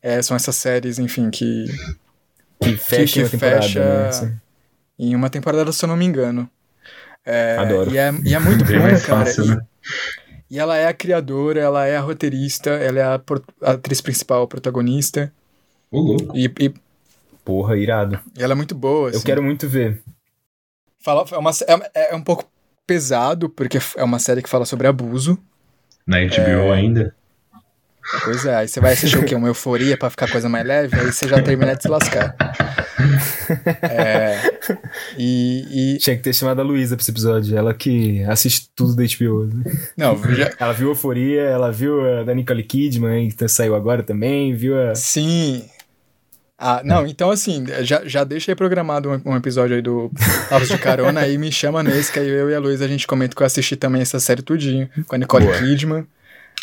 É, 0.00 0.22
são 0.22 0.36
essas 0.36 0.54
séries, 0.56 0.98
enfim, 0.98 1.28
que 1.30 1.66
que 2.60 2.76
fecha 2.76 3.14
que 3.14 3.20
uma 3.20 3.28
temporada, 3.30 3.62
fecha- 3.62 3.80
né? 3.80 4.08
assim. 4.08 4.36
em 4.98 5.14
uma 5.16 5.30
temporada, 5.30 5.72
se 5.72 5.84
eu 5.84 5.88
não 5.88 5.96
me 5.96 6.04
engano. 6.04 6.48
É, 7.24 7.56
Adoro. 7.58 7.90
E 7.90 7.98
é, 7.98 8.12
e 8.24 8.34
é 8.34 8.38
muito 8.38 8.64
Bem 8.66 8.78
bom, 8.78 8.84
mais 8.84 9.04
cara. 9.04 9.24
fácil, 9.24 9.44
e, 9.44 9.48
né? 9.48 9.66
e 10.50 10.58
ela 10.58 10.76
é 10.76 10.86
a 10.86 10.94
criadora, 10.94 11.60
ela 11.60 11.86
é 11.86 11.96
a 11.96 12.00
roteirista, 12.00 12.70
ela 12.70 12.98
é 12.98 13.02
a, 13.02 13.20
a 13.62 13.72
atriz 13.72 14.00
principal, 14.00 14.42
a 14.42 14.46
protagonista. 14.48 15.32
Ô, 15.90 16.00
louco. 16.00 16.36
E, 16.36 16.44
e- 16.60 16.74
Porra, 17.44 17.76
irado. 17.76 18.20
e 18.38 18.42
ela 18.42 18.52
é 18.52 18.56
muito 18.56 18.74
boa. 18.74 19.08
Eu 19.10 19.16
assim. 19.16 19.24
quero 19.26 19.42
muito 19.42 19.66
ver. 19.68 20.02
Fala, 21.00 21.24
é, 21.32 21.36
uma, 21.38 21.50
é, 21.94 22.12
é 22.12 22.14
um 22.14 22.20
pouco 22.22 22.44
pesado, 22.86 23.48
porque 23.48 23.78
é 23.96 24.04
uma 24.04 24.18
série 24.18 24.42
que 24.42 24.48
fala 24.48 24.64
sobre 24.66 24.86
abuso. 24.86 25.38
Na 26.06 26.18
HBO 26.18 26.72
ainda? 26.72 27.14
Pois 28.24 28.44
é, 28.46 28.54
aí 28.56 28.68
você 28.68 28.80
vai 28.80 28.94
assistir 28.94 29.18
o 29.18 29.24
quê? 29.24 29.34
Uma 29.34 29.48
euforia 29.48 29.96
pra 29.96 30.08
ficar 30.10 30.30
coisa 30.30 30.48
mais 30.48 30.66
leve, 30.66 30.98
aí 30.98 31.06
você 31.12 31.28
já 31.28 31.42
termina 31.42 31.74
de 31.76 31.82
se 31.82 31.88
lascar. 31.88 32.34
É, 33.82 34.58
e, 35.18 35.94
e- 35.94 35.98
Tinha 35.98 36.16
que 36.16 36.22
ter 36.22 36.34
chamado 36.34 36.60
a 36.60 36.64
Luísa 36.64 36.96
pra 36.96 37.02
esse 37.02 37.10
episódio. 37.10 37.56
Ela 37.56 37.72
que 37.74 38.22
assiste 38.24 38.70
tudo 38.74 38.94
da 38.96 39.02
HBO. 39.04 39.44
né? 39.46 39.64
Não, 39.96 40.16
já, 40.34 40.50
Ela 40.58 40.72
viu 40.72 40.88
Euforia, 40.88 41.42
ela 41.42 41.70
viu 41.70 42.20
a 42.20 42.24
da 42.24 42.34
Nicole 42.34 42.62
Kidman, 42.62 43.28
que 43.30 43.48
saiu 43.48 43.74
agora 43.74 44.02
também, 44.02 44.54
viu 44.54 44.78
a... 44.80 44.94
sim. 44.94 45.64
Ah, 46.60 46.82
não, 46.84 47.06
então 47.06 47.30
assim, 47.30 47.64
já, 47.82 48.02
já 48.04 48.24
deixa 48.24 48.50
aí 48.50 48.56
programado 48.56 49.08
um, 49.08 49.30
um 49.32 49.36
episódio 49.36 49.76
aí 49.76 49.82
do 49.82 50.10
Palos 50.50 50.66
de 50.66 50.76
Carona, 50.76 51.20
aí 51.20 51.38
me 51.38 51.52
chama 51.52 51.84
nesse, 51.84 52.12
que 52.12 52.18
aí 52.18 52.28
eu 52.28 52.50
e 52.50 52.54
a 52.54 52.58
Luísa 52.58 52.84
a 52.84 52.88
gente 52.88 53.06
comenta 53.06 53.36
que 53.36 53.40
eu 53.40 53.46
assisti 53.46 53.76
também 53.76 54.02
essa 54.02 54.18
série 54.18 54.42
tudinho, 54.42 54.90
com 55.06 55.14
a 55.14 55.18
Nicole 55.18 55.44
Boa. 55.44 55.56
Kidman. 55.56 56.04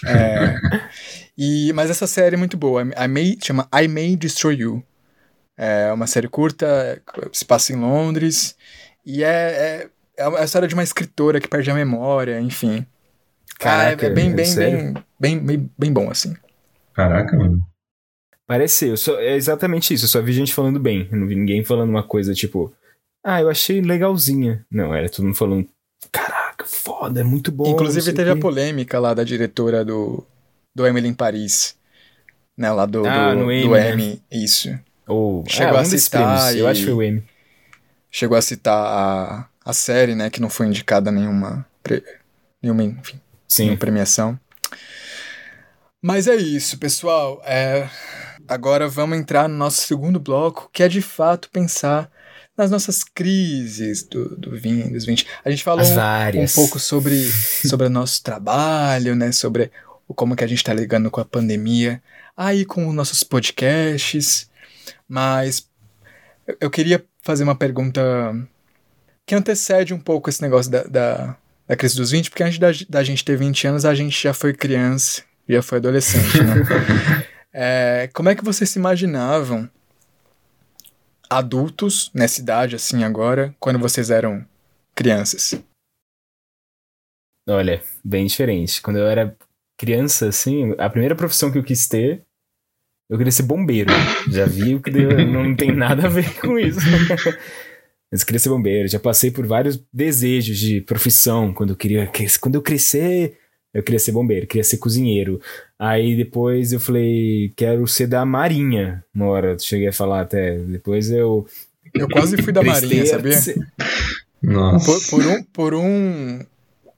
É, 0.06 0.60
e, 1.38 1.72
mas 1.72 1.90
essa 1.90 2.06
série 2.08 2.36
é 2.36 2.38
muito 2.38 2.58
boa, 2.58 2.82
I 2.82 3.08
May, 3.08 3.38
chama 3.42 3.70
I 3.74 3.88
May 3.88 4.18
Destroy 4.18 4.56
You. 4.56 4.84
É 5.58 5.90
uma 5.94 6.08
série 6.08 6.28
curta, 6.28 7.02
se 7.32 7.46
passa 7.46 7.72
em 7.72 7.78
Londres, 7.78 8.58
e 9.06 9.24
é, 9.24 9.30
é, 9.30 9.90
é 10.18 10.24
a 10.26 10.44
história 10.44 10.68
de 10.68 10.74
uma 10.74 10.84
escritora 10.84 11.40
que 11.40 11.48
perde 11.48 11.72
a 11.72 11.74
memória, 11.74 12.38
enfim. 12.42 12.86
Cara, 13.58 13.84
é- 13.84 13.96
Caraca, 13.96 14.08
é 14.08 14.10
bem, 14.10 14.32
é 14.32 14.34
bem, 14.34 14.56
bem, 14.56 14.94
bem, 15.18 15.40
bem, 15.40 15.72
bem 15.80 15.94
bom, 15.94 16.12
assim. 16.12 16.36
Caraca, 16.94 17.38
mano. 17.38 17.66
Parece 18.48 18.76
ser, 18.78 18.90
eu 18.92 18.98
só, 18.98 19.20
é 19.20 19.36
exatamente 19.36 19.94
isso, 19.94 20.06
eu 20.06 20.10
só 20.10 20.22
vi 20.22 20.32
gente 20.34 20.54
falando 20.54 20.80
bem. 20.80 21.08
Eu 21.12 21.18
não 21.18 21.28
vi 21.28 21.36
ninguém 21.36 21.64
falando 21.64 21.90
uma 21.90 22.04
coisa 22.04 22.34
tipo, 22.34 22.74
ah, 23.24 23.42
eu 23.42 23.50
achei 23.50 23.82
legalzinha. 23.82 24.66
Não, 24.72 24.94
era 24.94 25.10
todo 25.10 25.26
mundo 25.26 25.36
falando, 25.36 25.68
caraca, 26.12 26.66
foda, 26.66 27.22
é 27.22 27.24
muito 27.24 27.52
bom. 27.52 27.68
Inclusive 27.72 28.14
teve 28.14 28.30
o 28.30 28.34
a 28.34 28.36
quê." 28.36 28.42
polêmica 28.42 29.00
lá 29.00 29.14
da 29.16 29.24
diretora 29.24 29.84
do, 29.84 30.24
do 30.76 30.86
Emily 30.86 31.08
em 31.08 31.14
Paris. 31.14 31.76
Né, 32.58 32.72
lá 32.72 32.86
do, 32.86 33.06
Ah, 33.06 33.34
do, 33.34 33.40
no 33.40 33.46
do 33.48 33.52
Emmy, 33.52 33.68
né? 34.14 34.18
Isso. 34.32 34.70
Ou, 35.08 35.44
Chegou 35.48 35.74
ah, 35.76 35.80
a 35.80 35.82
um 35.82 35.84
desses 35.84 36.04
citar 36.04 36.22
prêmios, 36.38 36.56
Eu 36.56 36.66
e- 36.66 36.70
acho 36.70 36.80
que 36.82 36.86
foi 36.86 36.94
o 36.96 37.02
M. 37.02 37.24
Chegou 38.10 38.38
a 38.38 38.42
citar 38.42 38.78
a, 38.78 39.50
a 39.66 39.74
série, 39.74 40.16
né, 40.16 40.30
que 40.30 40.40
não 40.40 40.50
foi 40.50 40.68
indicada 40.68 41.10
a 41.10 41.14
nenhuma, 41.14 41.66
pre- 41.84 42.02
nenhuma, 42.64 42.84
enfim, 42.84 43.20
Sim. 43.46 43.64
nenhuma 43.64 43.80
premiação. 43.80 44.40
Mas 46.02 46.28
é 46.28 46.36
isso, 46.36 46.78
pessoal. 46.78 47.42
É, 47.46 47.90
agora 48.48 48.88
vamos 48.88 49.18
entrar 49.18 49.48
no 49.48 49.56
nosso 49.56 49.82
segundo 49.82 50.20
bloco, 50.20 50.70
que 50.72 50.84
é 50.84 50.88
de 50.88 51.02
fato 51.02 51.50
pensar 51.50 52.10
nas 52.58 52.72
nossas 52.72 53.04
crises 53.04 54.04
do, 54.04 54.36
do 54.36 54.58
20, 54.58 54.92
dos 54.92 55.06
20. 55.06 55.28
A 55.44 55.50
gente 55.50 55.64
falou 55.64 55.86
um, 55.86 56.44
um, 56.44 56.48
pouco 56.48 56.80
sobre, 56.80 57.30
sobre 57.68 57.88
o 57.88 57.90
nosso 57.90 58.24
trabalho, 58.24 59.16
né? 59.16 59.32
Sobre 59.32 59.72
como 60.08 60.36
que 60.36 60.44
a 60.44 60.48
gente 60.48 60.60
está 60.60 60.74
ligando 60.74 61.12
com 61.12 61.20
a 61.20 61.26
pandemia. 61.26 62.02
Aí 62.36 62.64
com 62.64 62.88
os 62.88 62.94
nossos 62.94 63.24
podcasts. 63.24 64.50
Mas 65.08 65.68
eu 66.60 66.70
queria 66.70 67.04
fazer 67.22 67.44
uma 67.44 67.56
pergunta 67.56 68.02
que 69.26 69.36
antecede 69.36 69.94
um 69.94 70.00
pouco 70.00 70.30
esse 70.30 70.42
negócio 70.42 70.72
da, 70.72 70.84
da, 70.84 71.36
da 71.68 71.76
crise 71.76 71.98
dos 71.98 72.12
20, 72.12 72.30
porque 72.30 72.44
antes 72.44 72.60
da, 72.60 72.68
da 72.88 73.04
gente 73.04 73.26
ter 73.26 73.36
20 73.36 73.68
anos, 73.68 73.86
a 73.86 73.96
gente 73.96 74.22
já 74.22 74.34
foi 74.34 74.54
criança, 74.54 75.24
já 75.50 75.62
foi 75.62 75.80
adolescente, 75.80 76.42
né? 76.42 77.26
é, 77.58 78.10
como 78.14 78.28
é 78.28 78.36
que 78.36 78.44
vocês 78.44 78.70
se 78.70 78.78
imaginavam 78.78 79.70
adultos 81.30 82.12
nessa 82.14 82.42
idade, 82.42 82.76
assim, 82.76 83.06
agora, 83.06 83.56
quando 83.62 83.80
vocês 83.80 84.10
eram 84.10 84.46
crianças? 84.94 85.58
Olha, 87.48 87.82
bem 88.04 88.26
diferente. 88.26 88.82
Quando 88.82 88.98
eu 88.98 89.08
era 89.08 89.38
criança, 89.80 90.28
assim, 90.28 90.76
a 90.78 90.90
primeira 90.90 91.16
profissão 91.16 91.50
que 91.50 91.58
eu 91.58 91.64
quis 91.64 91.88
ter, 91.88 92.26
eu 93.10 93.18
queria 93.18 93.32
ser 93.32 93.44
bombeiro. 93.44 93.90
Já 94.30 94.46
vi 94.46 94.78
que 94.82 94.92
não 95.26 95.56
tem 95.56 95.74
nada 95.74 96.08
a 96.08 96.10
ver 96.10 96.38
com 96.42 96.60
isso. 96.60 96.80
Mas 98.12 98.26
queria 98.26 98.40
ser 98.40 98.50
bombeiro. 98.50 98.90
Já 98.90 99.00
passei 99.00 99.32
por 99.32 99.48
vários 99.48 99.82
desejos 99.94 100.58
de 100.58 100.82
profissão. 100.82 101.54
Quando 101.54 101.70
eu 101.70 101.78
queria, 101.78 102.12
quando 102.42 102.56
eu 102.56 102.62
crescer, 102.62 103.38
eu 103.76 103.84
queria 103.84 104.00
ser 104.00 104.14
bombeiro, 104.14 104.48
queria 104.48 104.64
ser 104.64 104.78
cozinheiro. 104.78 105.42
Aí 105.78 106.16
depois 106.16 106.72
eu 106.72 106.80
falei, 106.80 107.52
quero 107.58 107.86
ser 107.86 108.08
da 108.08 108.26
Marinha. 108.26 109.04
Uma 109.14 109.28
hora 109.28 109.60
cheguei 109.60 109.90
a 109.90 109.94
falar 109.94 110.22
até. 110.22 110.58
Depois 110.60 111.12
eu. 111.12 111.46
Eu 111.94 112.08
quase 112.08 112.42
fui 112.42 112.54
da 112.54 112.64
Marinha, 112.64 113.06
sabia? 113.06 113.38
Nossa. 114.42 114.86
Por, 114.86 115.10
por, 115.10 115.28
um. 115.28 115.44
Por 115.44 115.74
um 115.74 116.40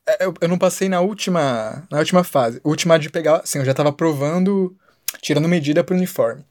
é, 0.08 0.26
eu, 0.26 0.36
eu 0.40 0.48
não 0.48 0.60
passei 0.60 0.88
na 0.88 1.02
última, 1.02 1.84
na 1.90 1.98
última 1.98 2.24
fase. 2.24 2.62
Última 2.64 3.00
de 3.00 3.10
pegar. 3.10 3.38
Assim, 3.38 3.58
eu 3.58 3.66
já 3.66 3.74
tava 3.74 3.92
provando, 3.92 4.76
tirando 5.20 5.48
medida 5.50 5.84
pro 5.84 5.96
uniforme. 5.96 6.44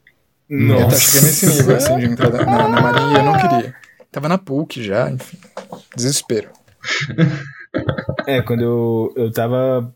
Nossa. 0.51 0.97
Eu 0.97 1.01
cheguei 1.01 1.21
nesse 1.21 1.47
nível, 1.47 1.77
assim, 1.77 1.99
de 1.99 2.05
entrar 2.07 2.33
na, 2.33 2.69
na 2.69 2.81
Marinha 2.81 3.13
e 3.13 3.17
eu 3.21 3.25
não 3.25 3.39
queria. 3.39 3.75
Tava 4.11 4.29
na 4.29 4.39
PUC 4.39 4.83
já, 4.83 5.09
enfim. 5.09 5.39
Desespero. 5.95 6.51
É, 8.27 8.43
quando 8.43 8.63
eu, 8.63 9.15
eu 9.17 9.31
tava. 9.31 9.95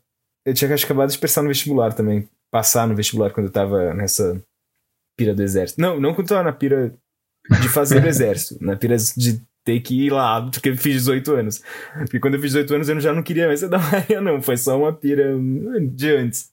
Eu 0.51 0.55
tinha 0.55 0.74
acabado 0.74 1.12
de 1.12 1.18
prestar 1.18 1.42
no 1.42 1.48
vestibular 1.48 1.92
também. 1.92 2.28
Passar 2.51 2.88
no 2.88 2.96
vestibular 2.96 3.30
quando 3.30 3.46
eu 3.46 3.53
tava 3.53 3.94
nessa 3.94 4.42
pira 5.16 5.32
do 5.32 5.42
exército. 5.42 5.80
Não, 5.80 6.01
não 6.01 6.12
quando 6.12 6.26
eu 6.26 6.36
tava 6.36 6.42
na 6.42 6.53
pira 6.53 6.92
de 7.62 7.68
fazer 7.68 8.03
o 8.03 8.07
exército. 8.09 8.59
Na 8.61 8.74
pira 8.74 8.96
de 8.96 9.40
ter 9.64 9.78
que 9.78 10.07
ir 10.07 10.11
lá, 10.11 10.42
porque 10.51 10.70
eu 10.70 10.76
fiz 10.76 10.94
18 10.94 11.32
anos. 11.34 11.62
Porque 11.98 12.18
quando 12.18 12.34
eu 12.34 12.40
fiz 12.40 12.51
18 12.51 12.74
anos 12.74 12.88
eu 12.88 13.01
já 13.01 13.12
não 13.12 13.22
queria 13.22 13.46
mais 13.46 13.61
ser 13.61 13.68
da 13.68 13.78
Maria, 13.78 14.20
não. 14.20 14.42
Foi 14.42 14.57
só 14.57 14.76
uma 14.76 14.92
pira 14.92 15.36
de 15.92 16.11
antes. 16.16 16.51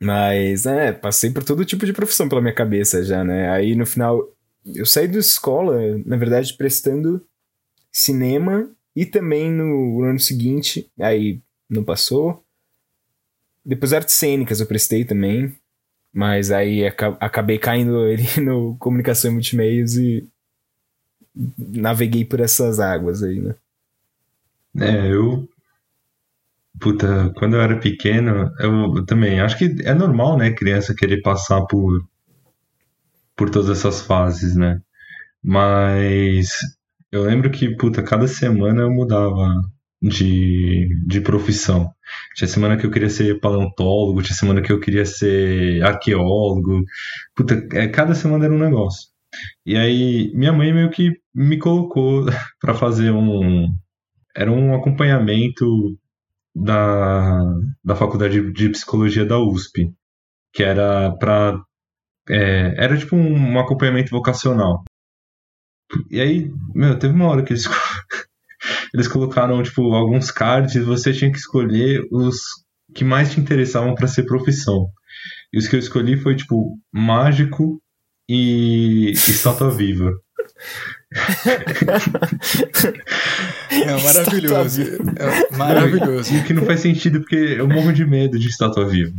Mas, 0.00 0.64
é, 0.64 0.92
passei 0.92 1.32
por 1.32 1.42
todo 1.42 1.64
tipo 1.64 1.84
de 1.84 1.92
profissão 1.92 2.28
pela 2.28 2.40
minha 2.40 2.54
cabeça 2.54 3.02
já, 3.04 3.24
né? 3.24 3.50
Aí 3.50 3.74
no 3.74 3.84
final, 3.84 4.32
eu 4.64 4.86
saí 4.86 5.08
da 5.08 5.18
escola, 5.18 5.76
na 6.06 6.16
verdade, 6.16 6.54
prestando 6.54 7.20
cinema 7.90 8.70
e 8.94 9.04
também 9.04 9.50
no, 9.50 10.02
no 10.02 10.04
ano 10.04 10.20
seguinte, 10.20 10.88
aí 11.00 11.40
não 11.68 11.84
passou. 11.84 12.44
Depois 13.64 13.92
artes 13.92 14.14
cênicas 14.14 14.60
eu 14.60 14.66
prestei 14.66 15.04
também, 15.04 15.54
mas 16.12 16.50
aí 16.50 16.86
acabei 16.86 17.58
caindo 17.58 17.98
ali 18.00 18.40
no 18.40 18.76
comunicação 18.78 19.30
e 19.30 19.34
multimeios 19.34 19.96
e 19.96 20.26
naveguei 21.56 22.24
por 22.24 22.40
essas 22.40 22.80
águas 22.80 23.22
aí, 23.22 23.40
né? 23.40 23.54
É, 24.80 25.12
eu. 25.12 25.48
Puta, 26.80 27.32
quando 27.36 27.56
eu 27.56 27.60
era 27.60 27.78
pequeno, 27.78 28.52
eu, 28.60 29.04
também. 29.04 29.40
Acho 29.40 29.58
que 29.58 29.76
é 29.84 29.94
normal, 29.94 30.36
né, 30.38 30.52
criança 30.52 30.94
querer 30.94 31.20
passar 31.22 31.64
por. 31.66 32.04
por 33.36 33.50
todas 33.50 33.70
essas 33.70 34.00
fases, 34.00 34.56
né? 34.56 34.80
Mas. 35.42 36.58
Eu 37.10 37.24
lembro 37.24 37.50
que, 37.50 37.74
puta, 37.76 38.02
cada 38.02 38.28
semana 38.28 38.82
eu 38.82 38.90
mudava 38.90 39.48
de, 40.00 40.88
de 41.06 41.20
profissão. 41.20 41.92
Tinha 42.34 42.48
semana 42.48 42.76
que 42.76 42.86
eu 42.86 42.90
queria 42.90 43.10
ser 43.10 43.40
paleontólogo, 43.40 44.22
tinha 44.22 44.36
semana 44.36 44.62
que 44.62 44.72
eu 44.72 44.80
queria 44.80 45.04
ser 45.04 45.82
arqueólogo. 45.82 46.82
Puta, 47.34 47.66
é, 47.72 47.88
cada 47.88 48.14
semana 48.14 48.44
era 48.44 48.54
um 48.54 48.58
negócio. 48.58 49.08
E 49.66 49.76
aí, 49.76 50.32
minha 50.34 50.52
mãe 50.52 50.72
meio 50.72 50.90
que 50.90 51.12
me 51.34 51.58
colocou 51.58 52.26
para 52.60 52.74
fazer 52.74 53.10
um. 53.12 53.68
Era 54.36 54.52
um 54.52 54.74
acompanhamento 54.74 55.66
da, 56.54 57.40
da 57.84 57.96
faculdade 57.96 58.52
de 58.52 58.70
psicologia 58.70 59.24
da 59.24 59.38
USP, 59.38 59.92
que 60.52 60.62
era 60.62 61.12
para. 61.18 61.60
É, 62.28 62.74
era 62.84 62.96
tipo 62.96 63.16
um, 63.16 63.58
acompanhamento 63.58 64.10
vocacional. 64.10 64.84
E 66.10 66.20
aí, 66.20 66.50
meu, 66.74 66.98
teve 66.98 67.14
uma 67.14 67.28
hora 67.28 67.42
que 67.42 67.52
eles, 67.54 67.64
eles 68.92 69.08
colocaram, 69.08 69.62
tipo, 69.62 69.94
alguns 69.94 70.30
cards 70.30 70.74
e 70.74 70.80
você 70.80 71.12
tinha 71.12 71.30
que 71.30 71.38
escolher 71.38 72.02
os 72.10 72.36
que 72.94 73.04
mais 73.04 73.32
te 73.32 73.40
interessavam 73.40 73.94
para 73.94 74.06
ser 74.06 74.24
profissão. 74.24 74.88
E 75.52 75.58
os 75.58 75.68
que 75.68 75.76
eu 75.76 75.80
escolhi 75.80 76.16
foi, 76.16 76.36
tipo, 76.36 76.78
mágico, 76.92 77.80
e 78.28 79.12
Estátua 79.12 79.70
Viva. 79.70 80.12
É 83.70 84.02
maravilhoso. 84.02 84.82
É 84.82 85.56
maravilhoso. 85.56 86.34
E 86.34 86.42
que 86.42 86.52
não 86.52 86.64
faz 86.64 86.80
sentido 86.80 87.20
porque 87.20 87.36
eu 87.36 87.68
morro 87.68 87.92
de 87.92 88.04
medo 88.04 88.38
de 88.38 88.48
estátua 88.48 88.86
viva. 88.86 89.14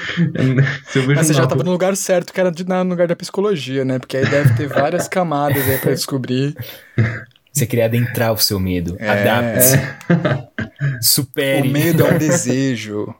Mas 1.14 1.26
você 1.26 1.34
já 1.34 1.44
estava 1.44 1.62
no 1.62 1.72
lugar 1.72 1.96
certo, 1.96 2.32
que 2.32 2.40
era 2.40 2.50
de, 2.50 2.64
no 2.64 2.82
lugar 2.84 3.06
da 3.06 3.14
psicologia, 3.14 3.84
né? 3.84 3.98
Porque 3.98 4.16
aí 4.16 4.26
deve 4.26 4.54
ter 4.54 4.66
várias 4.66 5.08
camadas 5.08 5.68
aí 5.68 5.78
pra 5.78 5.92
descobrir. 5.92 6.56
Você 7.52 7.66
queria 7.66 7.86
adentrar 7.86 8.32
o 8.32 8.38
seu 8.38 8.60
medo. 8.60 8.96
É, 8.98 9.08
Adapte-se. 9.08 9.76
É. 9.76 10.98
Supere. 11.02 11.68
O 11.68 11.72
medo 11.72 12.06
é 12.06 12.14
um 12.14 12.18
desejo. 12.18 13.14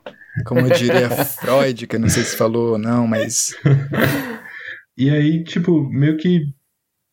Como 0.45 0.69
diria 0.69 1.09
Freud, 1.09 1.85
que 1.87 1.95
eu 1.95 1.99
não 1.99 2.09
sei 2.09 2.23
se 2.23 2.37
falou 2.37 2.71
ou 2.71 2.77
não, 2.77 3.05
mas. 3.05 3.55
E 4.97 5.09
aí, 5.09 5.43
tipo, 5.43 5.89
meio 5.89 6.17
que 6.17 6.41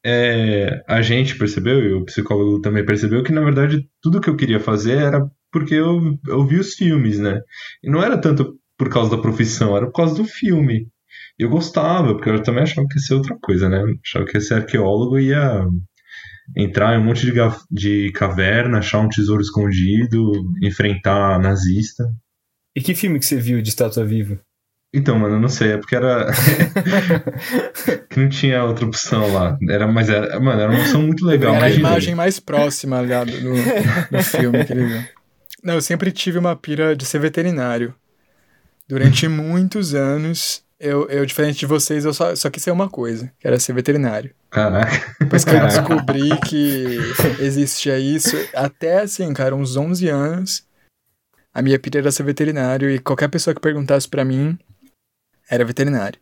é, 0.04 0.82
a 0.86 1.02
gente 1.02 1.36
percebeu, 1.36 1.80
e 1.80 1.92
o 1.94 2.04
psicólogo 2.04 2.60
também 2.60 2.84
percebeu, 2.84 3.22
que 3.22 3.32
na 3.32 3.42
verdade 3.42 3.88
tudo 4.00 4.20
que 4.20 4.28
eu 4.30 4.36
queria 4.36 4.60
fazer 4.60 4.98
era 4.98 5.20
porque 5.52 5.74
eu, 5.74 6.18
eu 6.26 6.46
vi 6.46 6.56
os 6.56 6.74
filmes, 6.74 7.18
né? 7.18 7.40
E 7.82 7.90
não 7.90 8.02
era 8.02 8.18
tanto 8.20 8.58
por 8.76 8.88
causa 8.88 9.10
da 9.10 9.22
profissão, 9.22 9.76
era 9.76 9.86
por 9.86 9.94
causa 9.94 10.14
do 10.14 10.24
filme. 10.24 10.86
Eu 11.38 11.48
gostava, 11.48 12.14
porque 12.14 12.28
eu 12.30 12.42
também 12.42 12.62
achava 12.62 12.86
que 12.88 12.98
ia 12.98 13.00
ser 13.00 13.14
outra 13.14 13.36
coisa, 13.40 13.68
né? 13.68 13.80
Eu 13.80 13.94
achava 14.04 14.24
que 14.26 14.36
ia 14.36 14.40
ser 14.40 14.54
arqueólogo 14.54 15.18
e 15.18 15.28
ia 15.28 15.66
entrar 16.56 16.94
em 16.94 17.00
um 17.00 17.04
monte 17.04 17.26
de, 17.26 17.32
de 17.70 18.12
caverna, 18.12 18.78
achar 18.78 19.00
um 19.00 19.08
tesouro 19.08 19.40
escondido, 19.40 20.32
enfrentar 20.62 21.38
nazista. 21.38 22.04
E 22.76 22.80
que 22.80 22.94
filme 22.94 23.18
que 23.18 23.26
você 23.26 23.36
viu 23.36 23.60
de 23.60 23.68
Estátua 23.68 24.04
Viva? 24.04 24.40
Então, 24.94 25.18
mano, 25.18 25.34
eu 25.34 25.40
não 25.40 25.48
sei, 25.48 25.72
é 25.72 25.76
porque 25.76 25.94
era. 25.94 26.30
que 28.08 28.18
não 28.18 28.28
tinha 28.28 28.64
outra 28.64 28.86
opção 28.86 29.32
lá. 29.32 29.58
Era, 29.68 29.86
mas 29.86 30.08
era, 30.08 30.40
mano, 30.40 30.60
era 30.60 30.70
uma 30.70 30.80
opção 30.80 31.02
muito 31.02 31.26
legal. 31.26 31.54
Era 31.54 31.66
a 31.66 31.70
imagem 31.70 32.14
mais 32.14 32.40
próxima, 32.40 33.00
ligado, 33.00 33.30
do, 33.30 33.52
do 34.10 34.22
filme 34.22 34.64
que 34.64 34.72
ele 34.72 34.86
viu. 34.86 35.02
Não, 35.62 35.74
eu 35.74 35.82
sempre 35.82 36.10
tive 36.10 36.38
uma 36.38 36.56
pira 36.56 36.96
de 36.96 37.04
ser 37.04 37.18
veterinário. 37.18 37.94
Durante 38.88 39.28
muitos 39.28 39.94
anos, 39.94 40.62
eu, 40.80 41.08
eu 41.08 41.26
diferente 41.26 41.58
de 41.58 41.66
vocês, 41.66 42.04
eu 42.04 42.14
só, 42.14 42.34
só 42.36 42.48
quis 42.50 42.62
ser 42.62 42.70
uma 42.70 42.88
coisa, 42.88 43.32
que 43.38 43.46
era 43.46 43.58
ser 43.58 43.72
veterinário. 43.72 44.34
Caraca. 44.50 45.14
Depois 45.18 45.44
que 45.44 45.50
eu 45.50 45.60
descobri 45.60 46.30
que 46.48 46.98
existia 47.40 47.98
isso, 47.98 48.36
até 48.54 49.00
assim, 49.00 49.32
cara, 49.32 49.56
uns 49.56 49.76
11 49.76 50.08
anos, 50.08 50.66
a 51.52 51.60
minha 51.60 51.78
pira 51.78 51.98
era 51.98 52.12
ser 52.12 52.22
veterinário 52.22 52.90
e 52.90 52.98
qualquer 52.98 53.28
pessoa 53.28 53.54
que 53.54 53.60
perguntasse 53.60 54.08
para 54.08 54.24
mim, 54.24 54.58
era 55.50 55.64
veterinário. 55.64 56.20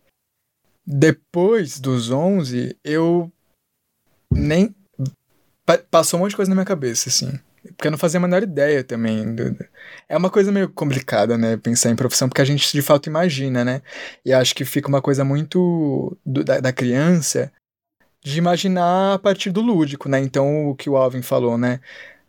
Depois 0.86 1.78
dos 1.78 2.10
11, 2.10 2.76
eu 2.84 3.30
nem. 4.32 4.74
Passou 5.90 6.18
um 6.18 6.22
monte 6.22 6.30
de 6.30 6.36
coisa 6.36 6.48
na 6.48 6.54
minha 6.54 6.64
cabeça, 6.64 7.08
assim. 7.08 7.38
Porque 7.76 7.88
eu 7.88 7.90
não 7.90 7.98
fazia 7.98 8.18
a 8.18 8.22
menor 8.22 8.42
ideia 8.42 8.82
também. 8.82 9.36
É 10.08 10.16
uma 10.16 10.30
coisa 10.30 10.50
meio 10.50 10.68
complicada, 10.68 11.36
né? 11.36 11.56
Pensar 11.56 11.90
em 11.90 11.96
profissão, 11.96 12.28
porque 12.28 12.40
a 12.40 12.44
gente 12.44 12.72
de 12.72 12.82
fato 12.82 13.06
imagina, 13.08 13.64
né? 13.64 13.82
E 14.24 14.32
acho 14.32 14.54
que 14.54 14.64
fica 14.64 14.88
uma 14.88 15.02
coisa 15.02 15.24
muito 15.24 16.16
do, 16.24 16.42
da, 16.42 16.60
da 16.60 16.72
criança 16.72 17.52
de 18.24 18.38
imaginar 18.38 19.14
a 19.14 19.18
partir 19.18 19.50
do 19.50 19.60
lúdico, 19.60 20.08
né? 20.08 20.18
Então, 20.20 20.70
o 20.70 20.74
que 20.74 20.88
o 20.88 20.96
Alvin 20.96 21.22
falou, 21.22 21.58
né? 21.58 21.80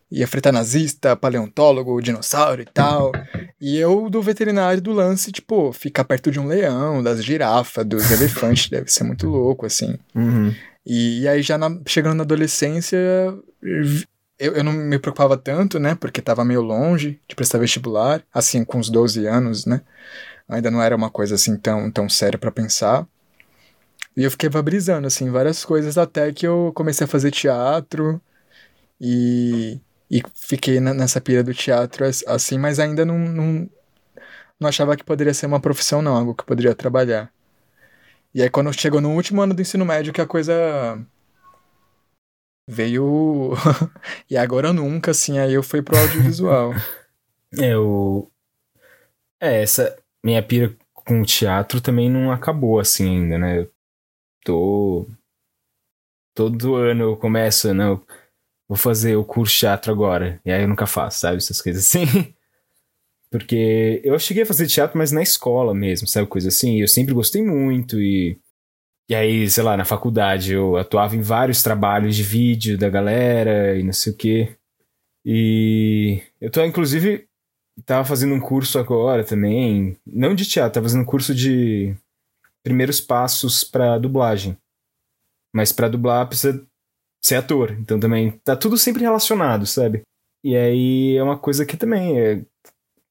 ia 0.09 0.27
fritar 0.27 0.53
nazista, 0.53 1.15
paleontólogo, 1.15 2.01
dinossauro 2.01 2.61
e 2.61 2.65
tal. 2.65 3.11
E 3.59 3.77
eu 3.77 4.09
do 4.09 4.21
veterinário 4.21 4.81
do 4.81 4.93
lance, 4.93 5.31
tipo, 5.31 5.71
ficar 5.73 6.05
perto 6.05 6.31
de 6.31 6.39
um 6.39 6.47
leão, 6.47 7.03
das 7.03 7.23
girafas, 7.23 7.85
dos 7.85 8.09
elefantes, 8.11 8.69
deve 8.69 8.91
ser 8.91 9.03
muito 9.03 9.27
louco, 9.27 9.65
assim. 9.65 9.97
Uhum. 10.15 10.53
E, 10.85 11.21
e 11.21 11.27
aí 11.27 11.41
já 11.41 11.57
na, 11.57 11.77
chegando 11.85 12.15
na 12.15 12.23
adolescência, 12.23 12.97
eu, 14.39 14.53
eu 14.53 14.63
não 14.63 14.71
me 14.71 14.99
preocupava 14.99 15.37
tanto, 15.37 15.79
né? 15.79 15.95
Porque 15.95 16.21
tava 16.21 16.45
meio 16.45 16.61
longe 16.61 17.19
de 17.27 17.35
prestar 17.35 17.57
vestibular, 17.59 18.23
assim, 18.33 18.63
com 18.63 18.79
uns 18.79 18.89
12 18.89 19.25
anos, 19.25 19.65
né? 19.65 19.81
Ainda 20.47 20.71
não 20.71 20.81
era 20.81 20.95
uma 20.95 21.09
coisa 21.09 21.35
assim 21.35 21.57
tão, 21.57 21.91
tão 21.91 22.07
séria 22.09 22.37
para 22.39 22.51
pensar. 22.51 23.07
E 24.15 24.23
eu 24.23 24.31
fiquei 24.31 24.49
brisando, 24.49 25.07
assim, 25.07 25.29
várias 25.29 25.63
coisas, 25.65 25.97
até 25.97 26.31
que 26.33 26.47
eu 26.47 26.71
comecei 26.75 27.05
a 27.05 27.07
fazer 27.07 27.31
teatro 27.31 28.21
e, 28.99 29.79
e 30.09 30.23
fiquei 30.35 30.79
na, 30.79 30.93
nessa 30.93 31.21
pira 31.21 31.43
do 31.43 31.53
teatro, 31.53 32.05
assim, 32.27 32.57
mas 32.57 32.79
ainda 32.79 33.05
não, 33.05 33.17
não, 33.19 33.69
não 34.59 34.69
achava 34.69 34.95
que 34.97 35.03
poderia 35.03 35.33
ser 35.33 35.45
uma 35.45 35.59
profissão, 35.59 36.01
não, 36.01 36.15
algo 36.15 36.33
que 36.35 36.41
eu 36.41 36.47
poderia 36.47 36.75
trabalhar. 36.75 37.31
E 38.33 38.41
aí, 38.41 38.49
quando 38.49 38.73
chegou 38.73 39.01
no 39.01 39.13
último 39.13 39.41
ano 39.41 39.53
do 39.53 39.61
ensino 39.61 39.85
médio, 39.85 40.13
que 40.13 40.21
a 40.21 40.25
coisa 40.27 40.99
veio. 42.67 43.53
e 44.29 44.35
agora 44.37 44.73
nunca, 44.73 45.11
assim, 45.11 45.39
aí 45.39 45.53
eu 45.53 45.63
fui 45.63 45.81
pro 45.81 45.97
audiovisual. 45.97 46.73
é, 47.57 47.77
o. 47.77 48.29
É, 49.39 49.61
essa 49.61 49.97
minha 50.23 50.43
pira 50.43 50.75
com 50.93 51.21
o 51.21 51.25
teatro 51.25 51.79
também 51.79 52.09
não 52.09 52.31
acabou 52.31 52.79
assim 52.79 53.09
ainda, 53.09 53.37
né? 53.37 53.59
Eu 53.59 53.71
tô. 54.43 55.07
Todo 56.35 56.75
ano 56.75 57.03
eu 57.03 57.17
começo, 57.17 57.73
não, 57.73 57.95
né? 57.95 58.01
vou 58.67 58.77
fazer 58.77 59.15
o 59.15 59.23
curso 59.23 59.53
de 59.53 59.59
teatro 59.61 59.91
agora. 59.91 60.39
E 60.45 60.51
aí 60.51 60.61
eu 60.61 60.67
nunca 60.67 60.85
faço, 60.85 61.19
sabe? 61.19 61.37
Essas 61.37 61.61
coisas 61.61 61.83
assim. 61.87 62.05
Porque 63.31 64.01
eu 64.03 64.17
cheguei 64.19 64.43
a 64.43 64.45
fazer 64.45 64.67
teatro, 64.67 64.97
mas 64.97 65.11
na 65.11 65.21
escola 65.21 65.73
mesmo, 65.73 66.07
sabe? 66.07 66.27
Coisa 66.27 66.49
assim. 66.49 66.79
Eu 66.81 66.87
sempre 66.87 67.13
gostei 67.13 67.43
muito 67.43 67.99
e. 67.99 68.39
E 69.09 69.15
aí, 69.15 69.49
sei 69.49 69.63
lá, 69.63 69.77
na 69.77 69.85
faculdade 69.85 70.53
eu 70.53 70.75
atuava 70.75 71.15
em 71.15 71.21
vários 71.21 71.63
trabalhos 71.63 72.15
de 72.15 72.23
vídeo 72.23 72.77
da 72.77 72.89
galera 72.89 73.77
e 73.77 73.83
não 73.83 73.93
sei 73.93 74.11
o 74.13 74.15
quê. 74.15 74.57
E 75.25 76.21
eu 76.41 76.51
tô, 76.51 76.63
inclusive, 76.63 77.27
tava 77.85 78.05
fazendo 78.05 78.33
um 78.33 78.39
curso 78.39 78.79
agora 78.79 79.23
também, 79.23 79.97
não 80.05 80.35
de 80.35 80.45
teatro, 80.45 80.73
tava 80.75 80.85
fazendo 80.85 81.01
um 81.01 81.05
curso 81.05 81.33
de 81.33 81.95
primeiros 82.63 82.99
passos 82.99 83.63
para 83.63 83.97
dublagem. 83.97 84.57
Mas 85.55 85.71
para 85.71 85.87
dublar 85.87 86.27
precisa 86.27 86.65
ser 87.21 87.35
ator, 87.35 87.71
então 87.71 87.99
também 87.99 88.31
tá 88.43 88.55
tudo 88.55 88.77
sempre 88.77 89.03
relacionado, 89.03 89.65
sabe? 89.65 90.01
E 90.43 90.55
aí 90.55 91.15
é 91.17 91.23
uma 91.23 91.37
coisa 91.37 91.65
que 91.65 91.77
também 91.77 92.19
é, 92.19 92.45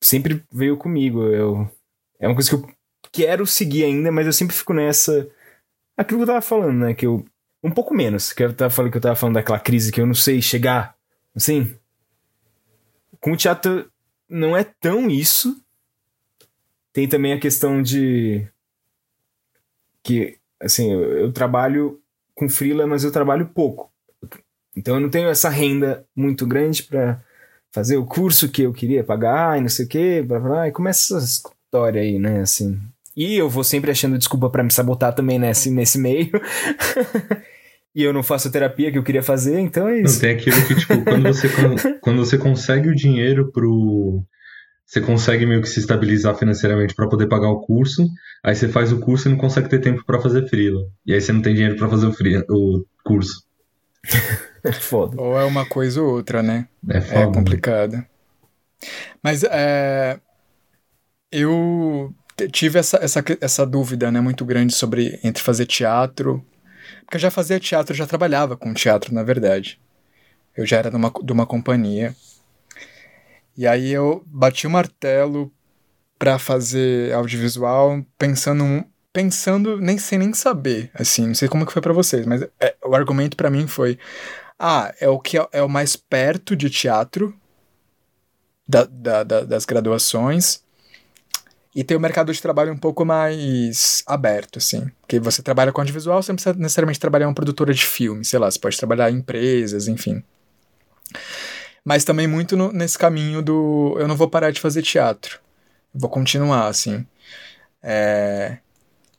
sempre 0.03 0.45
veio 0.53 0.77
comigo. 0.77 1.23
Eu, 1.25 1.71
é 2.19 2.27
uma 2.27 2.35
coisa 2.35 2.51
que 2.51 2.57
eu 2.57 2.71
quero 3.13 3.47
seguir 3.47 3.85
ainda, 3.85 4.13
mas 4.13 4.27
eu 4.27 4.33
sempre 4.33 4.55
fico 4.55 4.73
nessa. 4.73 5.29
Aquilo 5.97 6.21
que 6.21 6.23
eu 6.25 6.27
tava 6.27 6.43
falando, 6.43 6.79
né? 6.79 6.95
Que 6.95 7.07
eu. 7.07 7.25
Um 7.63 7.71
pouco 7.71 7.95
menos. 7.95 8.33
Que 8.33 8.45
eu 8.45 8.55
tava 8.55 8.71
falando 8.71 8.91
que 8.91 8.99
eu 8.99 9.03
tava 9.03 9.17
falando 9.17 9.35
daquela 9.35 9.59
crise 9.59 9.91
que 9.91 10.01
eu 10.01 10.07
não 10.07 10.15
sei 10.15 10.43
chegar. 10.43 10.95
Assim. 11.35 11.75
Com 13.21 13.33
o 13.33 13.37
teatro 13.37 13.91
não 14.29 14.57
é 14.57 14.65
tão 14.65 15.09
isso. 15.09 15.61
Tem 16.93 17.09
também 17.09 17.33
a 17.33 17.41
questão 17.41 17.83
de. 17.83 18.47
Que, 20.03 20.39
assim, 20.61 20.93
eu, 20.93 21.03
eu 21.19 21.33
trabalho 21.33 22.01
com 22.35 22.49
freela, 22.49 22.87
mas 22.87 23.03
eu 23.03 23.11
trabalho 23.11 23.49
pouco. 23.49 23.91
Então 24.77 24.97
eu 24.97 25.01
não 25.01 25.09
tenho 25.09 25.29
essa 25.29 25.49
renda 25.49 26.07
muito 26.15 26.47
grande 26.47 26.83
para 26.83 27.21
fazer 27.73 27.97
o 27.97 28.07
curso 28.07 28.51
que 28.51 28.63
eu 28.63 28.73
queria 28.73 29.03
pagar 29.03 29.59
e 29.59 29.61
não 29.63 29.69
sei 29.69 29.87
o 29.87 29.89
que, 29.89 30.23
blá, 30.23 30.39
blá, 30.39 30.69
e 30.69 30.73
começa 30.73 31.17
essa 31.17 31.27
história 31.27 32.01
aí, 32.01 32.19
né, 32.19 32.41
assim. 32.41 32.81
E 33.17 33.35
eu 33.37 33.49
vou 33.49 33.65
sempre 33.65 33.91
achando 33.91 34.19
desculpa 34.19 34.51
para 34.51 34.63
me 34.63 34.71
sabotar 34.71 35.15
também 35.15 35.39
nesse, 35.39 35.71
nesse 35.71 35.99
meio. 35.99 36.31
e 37.95 38.03
eu 38.03 38.13
não 38.13 38.23
faço 38.23 38.49
a 38.49 38.51
terapia 38.51 38.93
que 38.93 38.99
eu 38.99 39.03
queria 39.03 39.23
fazer, 39.23 39.59
então 39.59 39.89
é 39.89 40.03
isso. 40.03 40.15
Não, 40.15 40.21
tem 40.21 40.37
aquilo 40.37 40.67
que, 40.67 40.75
tipo, 40.75 41.03
quando 41.03 41.23
você, 41.23 41.49
quando 42.03 42.19
você 42.19 42.37
consegue 42.37 42.89
o 42.89 42.95
dinheiro 42.95 43.51
pro. 43.51 44.23
Você 44.85 45.01
consegue 45.01 45.47
meio 45.47 45.63
que 45.63 45.69
se 45.69 45.81
estabilizar 45.81 46.37
financeiramente 46.37 46.95
para 46.95 47.09
poder 47.09 47.27
pagar 47.27 47.49
o 47.49 47.61
curso, 47.61 48.07
aí 48.45 48.55
você 48.55 48.69
faz 48.69 48.93
o 48.93 49.01
curso 49.01 49.27
e 49.27 49.33
não 49.33 49.39
consegue 49.39 49.69
ter 49.69 49.81
tempo 49.81 50.05
para 50.07 50.21
fazer 50.21 50.49
freela. 50.49 50.81
E 51.05 51.13
aí 51.13 51.21
você 51.21 51.33
não 51.33 51.43
tem 51.43 51.55
dinheiro 51.55 51.75
para 51.75 51.89
fazer 51.89 52.07
o, 52.07 52.13
free, 52.13 52.37
o 52.49 52.85
curso. 53.03 53.43
foda. 54.79 55.21
Ou 55.21 55.41
é 55.41 55.45
uma 55.45 55.67
coisa 55.67 56.01
ou 56.01 56.13
outra, 56.13 56.41
né? 56.41 56.69
É, 56.89 57.01
foda, 57.01 57.21
é 57.21 57.33
complicado. 57.33 58.05
Mas 59.21 59.43
é, 59.43 60.21
eu 61.33 62.15
tive 62.53 62.79
essa, 62.79 62.99
essa, 62.99 63.25
essa 63.41 63.67
dúvida 63.67 64.11
né, 64.11 64.21
muito 64.21 64.45
grande 64.45 64.75
sobre 64.75 65.19
entre 65.23 65.43
fazer 65.43 65.67
teatro. 65.67 66.45
Porque 67.05 67.17
eu 67.17 67.21
já 67.21 67.31
fazia 67.31 67.61
teatro, 67.61 67.95
já 67.95 68.07
trabalhava 68.07 68.57
com 68.57 68.75
teatro, 68.75 69.15
na 69.15 69.23
verdade. 69.23 69.81
Eu 70.57 70.67
já 70.67 70.79
era 70.79 70.91
de 70.91 70.97
uma, 70.97 71.13
de 71.23 71.33
uma 71.33 71.47
companhia. 71.47 72.15
E 73.57 73.67
aí 73.67 73.93
eu 73.93 74.23
bati 74.27 74.67
o 74.67 74.71
martelo 74.71 75.53
para 76.19 76.39
fazer 76.39 77.13
audiovisual 77.13 78.05
pensando 78.19 78.85
pensando 79.13 79.79
nem 79.81 79.97
sem 79.97 80.19
nem 80.19 80.33
saber 80.35 80.91
assim 80.95 81.27
não 81.27 81.35
sei 81.35 81.49
como 81.49 81.65
que 81.65 81.73
foi 81.73 81.81
para 81.81 81.93
vocês 81.93 82.27
mas 82.27 82.43
é, 82.61 82.75
o 82.85 82.95
argumento 82.95 83.37
para 83.37 83.51
mim 83.51 83.67
foi 83.67 83.99
ah, 84.59 84.95
é 84.99 85.09
o 85.09 85.19
que 85.19 85.39
é, 85.39 85.49
é 85.53 85.63
o 85.63 85.69
mais 85.69 85.97
perto 85.97 86.57
de 86.57 86.71
teatro 86.71 87.35
da, 88.67 88.85
da, 88.85 89.23
da, 89.23 89.41
das 89.43 89.65
graduações. 89.65 90.65
E 91.77 91.85
tem 91.85 91.95
o 91.95 92.01
mercado 92.01 92.33
de 92.33 92.41
trabalho 92.41 92.73
um 92.73 92.77
pouco 92.77 93.05
mais 93.05 94.03
aberto, 94.07 94.57
assim. 94.57 94.91
Porque 95.03 95.21
você 95.21 95.43
trabalha 95.43 95.71
com 95.71 95.81
audiovisual, 95.83 96.23
você 96.23 96.33
não 96.33 96.37
precisa 96.37 96.57
necessariamente 96.57 96.99
trabalhar 96.99 97.27
em 97.27 97.29
uma 97.29 97.35
produtora 97.35 97.75
de 97.75 97.85
filme, 97.85 98.25
sei 98.25 98.39
lá, 98.39 98.51
você 98.51 98.59
pode 98.59 98.79
trabalhar 98.79 99.11
em 99.11 99.17
empresas, 99.17 99.87
enfim. 99.87 100.23
Mas 101.85 102.03
também 102.03 102.27
muito 102.27 102.57
no, 102.57 102.73
nesse 102.73 102.99
caminho 102.99 103.43
do 103.43 103.95
eu 103.99 104.09
não 104.09 104.17
vou 104.17 104.29
parar 104.29 104.51
de 104.51 104.61
fazer 104.61 104.81
teatro. 104.81 105.39
Vou 105.95 106.09
continuar, 106.09 106.67
assim. 106.67 107.07
É, 107.83 108.57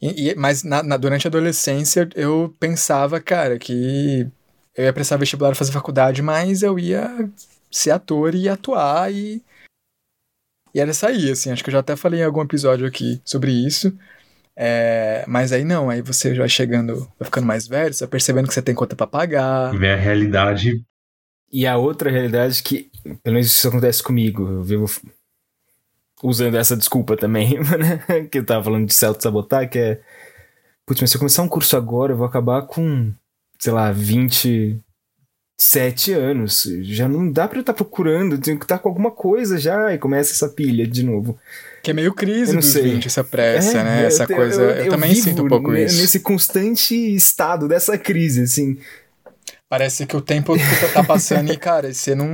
e, 0.01 0.31
e, 0.31 0.35
mas 0.35 0.63
na, 0.63 0.81
na, 0.81 0.97
durante 0.97 1.27
a 1.27 1.29
adolescência 1.29 2.09
eu 2.15 2.55
pensava, 2.59 3.19
cara, 3.19 3.59
que 3.59 4.27
eu 4.75 4.83
ia 4.83 4.93
prestar 4.93 5.17
vestibular 5.17 5.55
fazer 5.55 5.71
faculdade, 5.71 6.23
mas 6.23 6.63
eu 6.63 6.79
ia 6.79 7.29
ser 7.71 7.91
ator 7.91 8.33
e 8.33 8.49
atuar 8.49 9.13
e. 9.13 9.43
E 10.77 10.79
era 10.79 10.93
sair, 10.93 11.31
assim. 11.31 11.49
Acho 11.49 11.63
que 11.63 11.71
eu 11.71 11.73
já 11.73 11.79
até 11.79 11.95
falei 11.95 12.19
em 12.19 12.23
algum 12.23 12.43
episódio 12.43 12.85
aqui 12.85 13.19
sobre 13.25 13.51
isso. 13.51 13.91
É, 14.55 15.25
mas 15.27 15.51
aí 15.51 15.63
não, 15.63 15.89
aí 15.89 16.03
você 16.03 16.35
já 16.35 16.47
chegando, 16.47 16.99
vai 17.19 17.25
ficando 17.25 17.47
mais 17.47 17.67
velho, 17.67 17.91
você 17.91 18.03
vai 18.03 18.11
percebendo 18.11 18.47
que 18.47 18.53
você 18.53 18.61
tem 18.61 18.75
conta 18.75 18.95
pra 18.95 19.07
pagar. 19.07 19.75
Vê 19.75 19.93
a 19.93 19.95
realidade. 19.95 20.83
E 21.51 21.65
a 21.65 21.77
outra 21.77 22.11
realidade 22.11 22.61
que, 22.61 22.91
pelo 23.23 23.33
menos 23.33 23.47
isso 23.47 23.67
acontece 23.67 24.03
comigo, 24.03 24.47
eu 24.47 24.61
vivo 24.61 24.85
usando 26.21 26.55
essa 26.55 26.77
desculpa 26.77 27.17
também, 27.17 27.57
né? 27.59 28.25
que 28.29 28.37
eu 28.37 28.45
tava 28.45 28.63
falando 28.63 28.85
de 28.85 28.93
se 28.93 28.99
sabotar 29.19 29.67
que 29.67 29.79
é. 29.79 30.01
Putz, 30.85 31.01
mas 31.01 31.09
se 31.09 31.17
eu 31.17 31.19
começar 31.19 31.41
um 31.41 31.49
curso 31.49 31.75
agora, 31.75 32.13
eu 32.13 32.17
vou 32.17 32.27
acabar 32.27 32.61
com 32.67 33.11
sei 33.57 33.73
lá, 33.73 33.91
27 35.59 36.13
anos. 36.13 36.69
Já 36.83 37.07
não 37.07 37.31
dá 37.31 37.47
pra 37.47 37.57
eu 37.57 37.61
estar 37.61 37.73
tá 37.73 37.77
procurando, 37.77 38.37
tenho 38.37 38.59
que 38.59 38.65
estar 38.65 38.77
tá 38.77 38.83
com 38.83 38.89
alguma 38.89 39.09
coisa 39.09 39.57
já 39.57 39.93
e 39.93 39.97
começa 39.97 40.31
essa 40.31 40.47
pilha 40.47 40.85
de 40.85 41.03
novo. 41.03 41.37
Que 41.81 41.91
é 41.91 41.93
meio 41.93 42.13
crise 42.13 42.55
dos 42.55 42.67
sei. 42.67 42.93
20, 42.93 43.07
essa 43.07 43.23
pressa, 43.23 43.79
é, 43.79 43.83
né? 43.83 44.05
Essa 44.05 44.23
eu, 44.23 44.35
coisa. 44.35 44.61
Eu, 44.61 44.69
eu, 44.69 44.85
eu 44.85 44.91
também 44.91 45.15
sinto 45.15 45.43
um 45.43 45.47
pouco 45.47 45.73
isso. 45.73 45.99
Nesse 45.99 46.19
constante 46.19 46.93
estado 46.93 47.67
dessa 47.67 47.97
crise, 47.97 48.43
assim. 48.43 48.77
Parece 49.69 50.05
que 50.05 50.15
o 50.15 50.21
tempo 50.21 50.53
tá 50.93 51.03
passando 51.03 51.51
e, 51.51 51.57
cara, 51.57 51.91
você 51.91 52.15
não, 52.15 52.27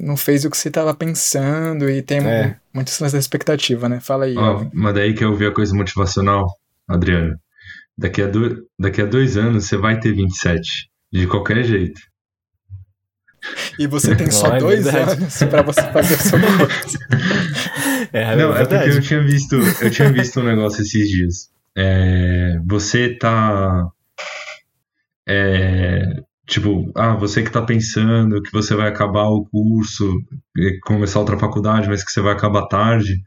não 0.00 0.16
fez 0.16 0.44
o 0.44 0.50
que 0.50 0.56
você 0.56 0.70
tava 0.70 0.92
pensando 0.94 1.88
e 1.88 2.02
tem 2.02 2.18
é. 2.18 2.56
muitas 2.72 2.98
da 3.12 3.18
expectativa, 3.18 3.88
né? 3.88 4.00
Fala 4.00 4.24
aí. 4.24 4.36
Ó, 4.36 4.66
mas 4.72 4.94
daí 4.94 5.14
que 5.14 5.24
eu 5.24 5.36
vi 5.36 5.46
a 5.46 5.52
coisa 5.52 5.74
motivacional, 5.74 6.46
Adriano. 6.88 7.36
Daqui 7.96 8.22
a, 8.22 8.26
do, 8.26 8.66
daqui 8.78 9.02
a 9.02 9.04
dois 9.04 9.36
anos 9.36 9.66
você 9.66 9.76
vai 9.76 10.00
ter 10.00 10.12
27. 10.12 10.88
De 11.12 11.26
qualquer 11.26 11.62
jeito. 11.62 12.00
E 13.78 13.86
você 13.86 14.14
tem 14.14 14.30
só 14.30 14.54
é 14.54 14.58
dois 14.58 14.86
anos 14.86 15.38
para 15.38 15.62
você 15.62 15.82
fazer 15.82 16.14
a 16.14 16.18
sua 16.18 16.40
coisa. 16.58 16.98
É, 18.12 18.36
Não, 18.36 18.56
é, 18.56 18.62
é 18.62 18.66
porque 18.66 18.90
eu 18.90 19.00
tinha 19.00 19.22
visto, 19.22 19.56
eu 19.80 19.90
tinha 19.90 20.12
visto 20.12 20.40
um 20.40 20.44
negócio 20.44 20.82
esses 20.82 21.08
dias. 21.08 21.50
É, 21.76 22.58
você 22.66 23.16
tá. 23.16 23.88
É, 25.28 26.02
tipo, 26.46 26.90
ah, 26.96 27.14
você 27.14 27.42
que 27.42 27.50
tá 27.50 27.62
pensando 27.62 28.42
que 28.42 28.52
você 28.52 28.74
vai 28.74 28.88
acabar 28.88 29.28
o 29.28 29.44
curso, 29.44 30.12
começar 30.84 31.20
outra 31.20 31.38
faculdade, 31.38 31.88
mas 31.88 32.02
que 32.04 32.10
você 32.10 32.20
vai 32.20 32.32
acabar 32.32 32.66
tarde 32.66 33.22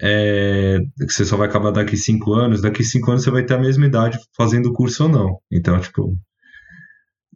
é, 0.00 0.78
que 0.96 1.12
você 1.12 1.24
só 1.24 1.36
vai 1.36 1.48
acabar 1.48 1.72
daqui 1.72 1.96
cinco 1.96 2.32
anos, 2.34 2.62
daqui 2.62 2.84
cinco 2.84 3.10
anos 3.10 3.24
você 3.24 3.30
vai 3.30 3.44
ter 3.44 3.54
a 3.54 3.58
mesma 3.58 3.86
idade 3.86 4.18
fazendo 4.36 4.66
o 4.66 4.72
curso 4.72 5.04
ou 5.04 5.08
não. 5.08 5.40
Então, 5.50 5.78
tipo. 5.80 6.16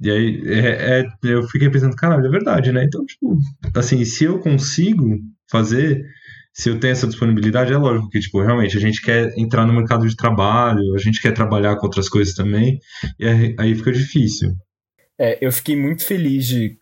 E 0.02 0.10
aí, 0.10 0.42
é, 0.46 1.00
é, 1.00 1.06
eu 1.22 1.44
fiquei 1.44 1.70
pensando, 1.70 1.94
caralho, 1.94 2.26
é 2.26 2.28
verdade, 2.30 2.72
né? 2.72 2.82
Então, 2.82 3.06
tipo, 3.06 3.38
assim, 3.72 4.04
se 4.04 4.24
eu 4.24 4.40
consigo 4.40 5.20
fazer, 5.48 6.04
se 6.52 6.68
eu 6.68 6.80
tenho 6.80 6.90
essa 6.90 7.06
disponibilidade, 7.06 7.72
é 7.72 7.76
lógico 7.76 8.10
que, 8.10 8.18
tipo, 8.18 8.42
realmente 8.42 8.76
a 8.76 8.80
gente 8.80 9.00
quer 9.00 9.32
entrar 9.38 9.64
no 9.64 9.72
mercado 9.72 10.08
de 10.08 10.16
trabalho, 10.16 10.96
a 10.96 10.98
gente 10.98 11.22
quer 11.22 11.32
trabalhar 11.32 11.76
com 11.76 11.86
outras 11.86 12.08
coisas 12.08 12.34
também, 12.34 12.80
e 13.16 13.54
aí, 13.56 13.74
fica 13.76 13.92
difícil. 13.92 14.52
É, 15.16 15.38
eu 15.40 15.52
fiquei 15.52 15.76
muito 15.76 16.04
feliz 16.04 16.48
de, 16.48 16.76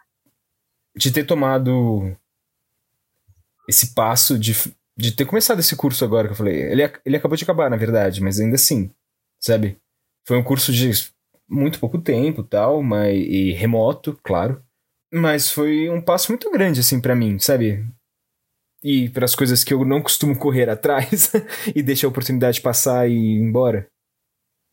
de 0.96 1.12
ter 1.12 1.24
tomado 1.24 2.16
esse 3.68 3.92
passo 3.92 4.38
de, 4.38 4.56
de 4.96 5.12
ter 5.12 5.26
começado 5.26 5.60
esse 5.60 5.76
curso 5.76 6.06
agora 6.06 6.26
que 6.26 6.32
eu 6.32 6.38
falei. 6.38 6.72
Ele, 6.72 6.90
ele 7.04 7.16
acabou 7.16 7.36
de 7.36 7.44
acabar, 7.44 7.68
na 7.68 7.76
verdade, 7.76 8.22
mas 8.22 8.40
ainda 8.40 8.54
assim, 8.54 8.90
sabe? 9.38 9.76
Foi 10.26 10.38
um 10.38 10.42
curso 10.42 10.72
de 10.72 10.90
muito 11.50 11.80
pouco 11.80 12.00
tempo 12.00 12.42
tal, 12.42 12.82
mas, 12.82 13.18
e 13.18 13.52
remoto, 13.52 14.18
claro. 14.22 14.62
Mas 15.12 15.50
foi 15.50 15.90
um 15.90 16.00
passo 16.00 16.30
muito 16.30 16.50
grande, 16.50 16.80
assim, 16.80 17.00
para 17.00 17.16
mim, 17.16 17.38
sabe? 17.38 17.84
E 18.82 19.08
para 19.10 19.24
as 19.24 19.34
coisas 19.34 19.64
que 19.64 19.74
eu 19.74 19.84
não 19.84 20.00
costumo 20.00 20.38
correr 20.38 20.68
atrás 20.70 21.32
e 21.74 21.82
deixar 21.82 22.06
a 22.06 22.10
oportunidade 22.10 22.60
passar 22.60 23.08
e 23.08 23.14
ir 23.14 23.40
embora. 23.40 23.88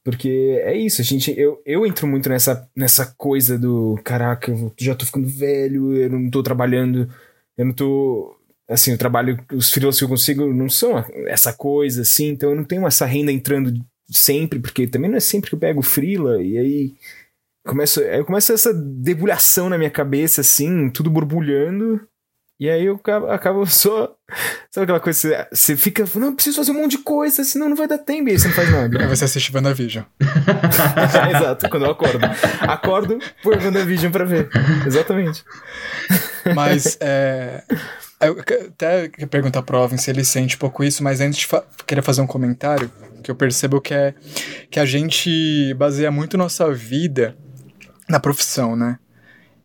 Porque 0.05 0.61
é 0.63 0.73
isso, 0.73 1.01
a 1.01 1.03
gente, 1.03 1.37
eu, 1.37 1.61
eu 1.65 1.85
entro 1.85 2.07
muito 2.07 2.29
nessa, 2.29 2.69
nessa 2.73 3.13
coisa 3.17 3.59
do 3.59 3.99
caraca, 4.05 4.49
eu 4.49 4.73
já 4.79 4.95
tô 4.95 5.05
ficando 5.05 5.27
velho, 5.27 5.97
eu 5.97 6.09
não 6.09 6.29
tô 6.29 6.41
trabalhando, 6.41 7.13
eu 7.57 7.65
não 7.65 7.73
tô 7.73 8.33
assim, 8.69 8.93
o 8.93 8.97
trabalho, 8.97 9.37
os 9.51 9.71
freelas 9.71 9.97
que 9.97 10.03
eu 10.03 10.09
consigo 10.09 10.53
não 10.53 10.69
são 10.69 10.97
essa 11.27 11.53
coisa, 11.53 12.01
assim, 12.03 12.27
então 12.27 12.49
eu 12.51 12.55
não 12.55 12.63
tenho 12.63 12.85
essa 12.85 13.05
renda 13.05 13.31
entrando 13.31 13.85
sempre, 14.09 14.59
porque 14.59 14.87
também 14.87 15.09
não 15.09 15.17
é 15.17 15.21
sempre 15.21 15.49
que 15.49 15.55
eu 15.55 15.59
pego 15.59 15.81
freela, 15.81 16.41
e 16.41 16.57
aí 16.57 16.95
começa, 17.65 18.01
aí 18.01 18.23
começa 18.23 18.53
essa 18.53 18.73
debulhação 18.73 19.69
na 19.69 19.77
minha 19.77 19.89
cabeça, 19.89 20.41
assim, 20.41 20.89
tudo 20.89 21.09
borbulhando, 21.09 22.07
e 22.59 22.67
aí 22.69 22.85
eu 22.85 22.95
acabo, 22.95 23.27
acabo 23.27 23.65
só. 23.69 24.15
Sabe 24.71 24.83
aquela 24.83 24.99
coisa? 24.99 25.19
Você, 25.19 25.47
você 25.51 25.77
fica. 25.77 26.05
Não, 26.15 26.33
preciso 26.33 26.57
fazer 26.57 26.71
um 26.71 26.81
monte 26.81 26.91
de 26.91 27.03
coisa, 27.03 27.43
senão 27.43 27.69
não 27.69 27.75
vai 27.75 27.87
dar 27.87 27.99
tempo. 27.99 28.29
E 28.29 28.31
aí 28.31 28.39
você 28.39 28.47
não 28.47 28.55
faz 28.55 28.71
nada. 28.71 28.99
Aí 28.99 29.07
você 29.07 29.25
assiste 29.25 29.55
WandaVision. 29.55 30.03
Exato, 31.35 31.69
quando 31.69 31.85
eu 31.85 31.91
acordo. 31.91 32.19
Acordo 32.61 33.19
por 33.43 33.55
WandaVision 33.57 34.11
pra 34.11 34.25
ver. 34.25 34.49
Exatamente. 34.85 35.45
Mas, 36.55 36.97
é. 37.01 37.63
Eu 38.19 38.39
até 38.39 39.09
queria 39.09 39.27
perguntar 39.27 39.61
pro 39.61 39.77
Oven 39.77 39.97
se 39.97 40.09
ele 40.09 40.25
sente 40.25 40.57
pouco 40.57 40.83
isso, 40.83 41.03
mas 41.03 41.21
antes 41.21 41.43
fa 41.43 41.63
queria 41.85 42.01
fazer 42.01 42.21
um 42.21 42.27
comentário 42.27 42.91
que 43.23 43.29
eu 43.29 43.35
percebo 43.35 43.79
que 43.79 43.93
é 43.93 44.15
que 44.71 44.79
a 44.79 44.85
gente 44.85 45.73
baseia 45.75 46.09
muito 46.09 46.37
nossa 46.37 46.73
vida 46.73 47.37
na 48.09 48.19
profissão, 48.19 48.75
né? 48.75 48.97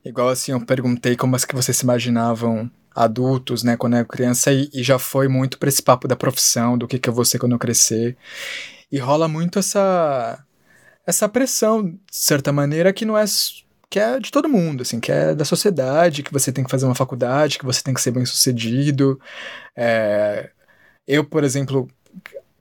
Igual 0.04 0.28
assim, 0.28 0.52
eu 0.52 0.60
perguntei 0.60 1.16
como 1.16 1.36
as 1.36 1.44
que 1.44 1.54
vocês 1.54 1.76
se 1.76 1.84
imaginavam 1.84 2.70
adultos, 2.94 3.62
né, 3.62 3.74
quando 3.76 3.94
eu 3.94 4.00
era 4.00 4.08
criança, 4.08 4.52
e, 4.52 4.68
e 4.74 4.82
já 4.82 4.98
foi 4.98 5.26
muito 5.28 5.58
pra 5.58 5.68
esse 5.68 5.82
papo 5.82 6.06
da 6.06 6.14
profissão, 6.14 6.76
do 6.76 6.86
que, 6.86 6.98
que 6.98 7.08
eu 7.08 7.12
vou 7.14 7.24
ser 7.24 7.38
quando 7.38 7.52
eu 7.52 7.58
crescer. 7.58 8.16
E 8.90 8.98
rola 8.98 9.28
muito 9.28 9.58
essa 9.58 10.44
essa 11.06 11.28
pressão, 11.28 11.82
de 11.82 11.98
certa 12.10 12.52
maneira, 12.52 12.92
que 12.92 13.04
não 13.04 13.18
é 13.18 13.24
que 13.92 14.00
é 14.00 14.18
de 14.18 14.32
todo 14.32 14.48
mundo, 14.48 14.80
assim, 14.80 14.98
que 14.98 15.12
é 15.12 15.34
da 15.34 15.44
sociedade, 15.44 16.22
que 16.22 16.32
você 16.32 16.50
tem 16.50 16.64
que 16.64 16.70
fazer 16.70 16.86
uma 16.86 16.94
faculdade, 16.94 17.58
que 17.58 17.64
você 17.66 17.82
tem 17.82 17.92
que 17.92 18.00
ser 18.00 18.10
bem 18.10 18.24
sucedido. 18.24 19.20
É, 19.76 20.48
eu, 21.06 21.22
por 21.22 21.44
exemplo, 21.44 21.86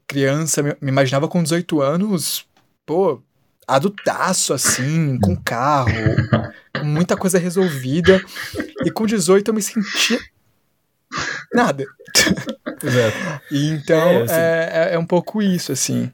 criança, 0.06 0.62
me 0.62 0.76
imaginava 0.82 1.30
com 1.30 1.42
18 1.42 1.82
anos, 1.82 2.46
pô, 2.86 3.24
adultaço, 3.66 4.54
assim, 4.54 5.18
com 5.22 5.34
carro, 5.38 5.94
com 6.78 6.84
muita 6.84 7.16
coisa 7.16 7.40
resolvida. 7.40 8.22
E 8.84 8.92
com 8.92 9.06
18 9.06 9.48
eu 9.48 9.54
me 9.54 9.62
sentia 9.62 10.20
nada. 11.54 11.86
Exato. 12.84 13.18
então 13.50 14.10
é, 14.10 14.24
assim. 14.24 14.34
é, 14.34 14.90
é, 14.96 15.00
um 15.00 15.06
pouco 15.06 15.42
isso, 15.42 15.72
assim. 15.72 16.12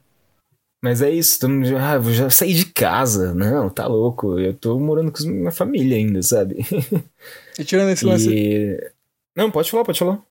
Mas 0.80 1.02
é 1.02 1.10
isso, 1.10 1.40
todo 1.40 1.50
mundo, 1.50 1.76
ah, 1.76 1.98
vou 1.98 2.12
já 2.12 2.30
sair 2.30 2.54
de 2.54 2.66
casa. 2.66 3.34
Não, 3.34 3.68
tá 3.68 3.86
louco. 3.86 4.38
Eu 4.38 4.54
tô 4.54 4.78
morando 4.78 5.10
com 5.10 5.22
minha 5.24 5.50
família 5.50 5.96
ainda, 5.96 6.22
sabe? 6.22 6.56
E 7.58 7.64
tirando 7.64 7.90
esse 7.90 8.04
e... 8.04 8.08
lance. 8.08 8.92
Não, 9.34 9.50
pode 9.50 9.70
falar, 9.70 9.84
pode 9.84 9.98
falar. 9.98 10.22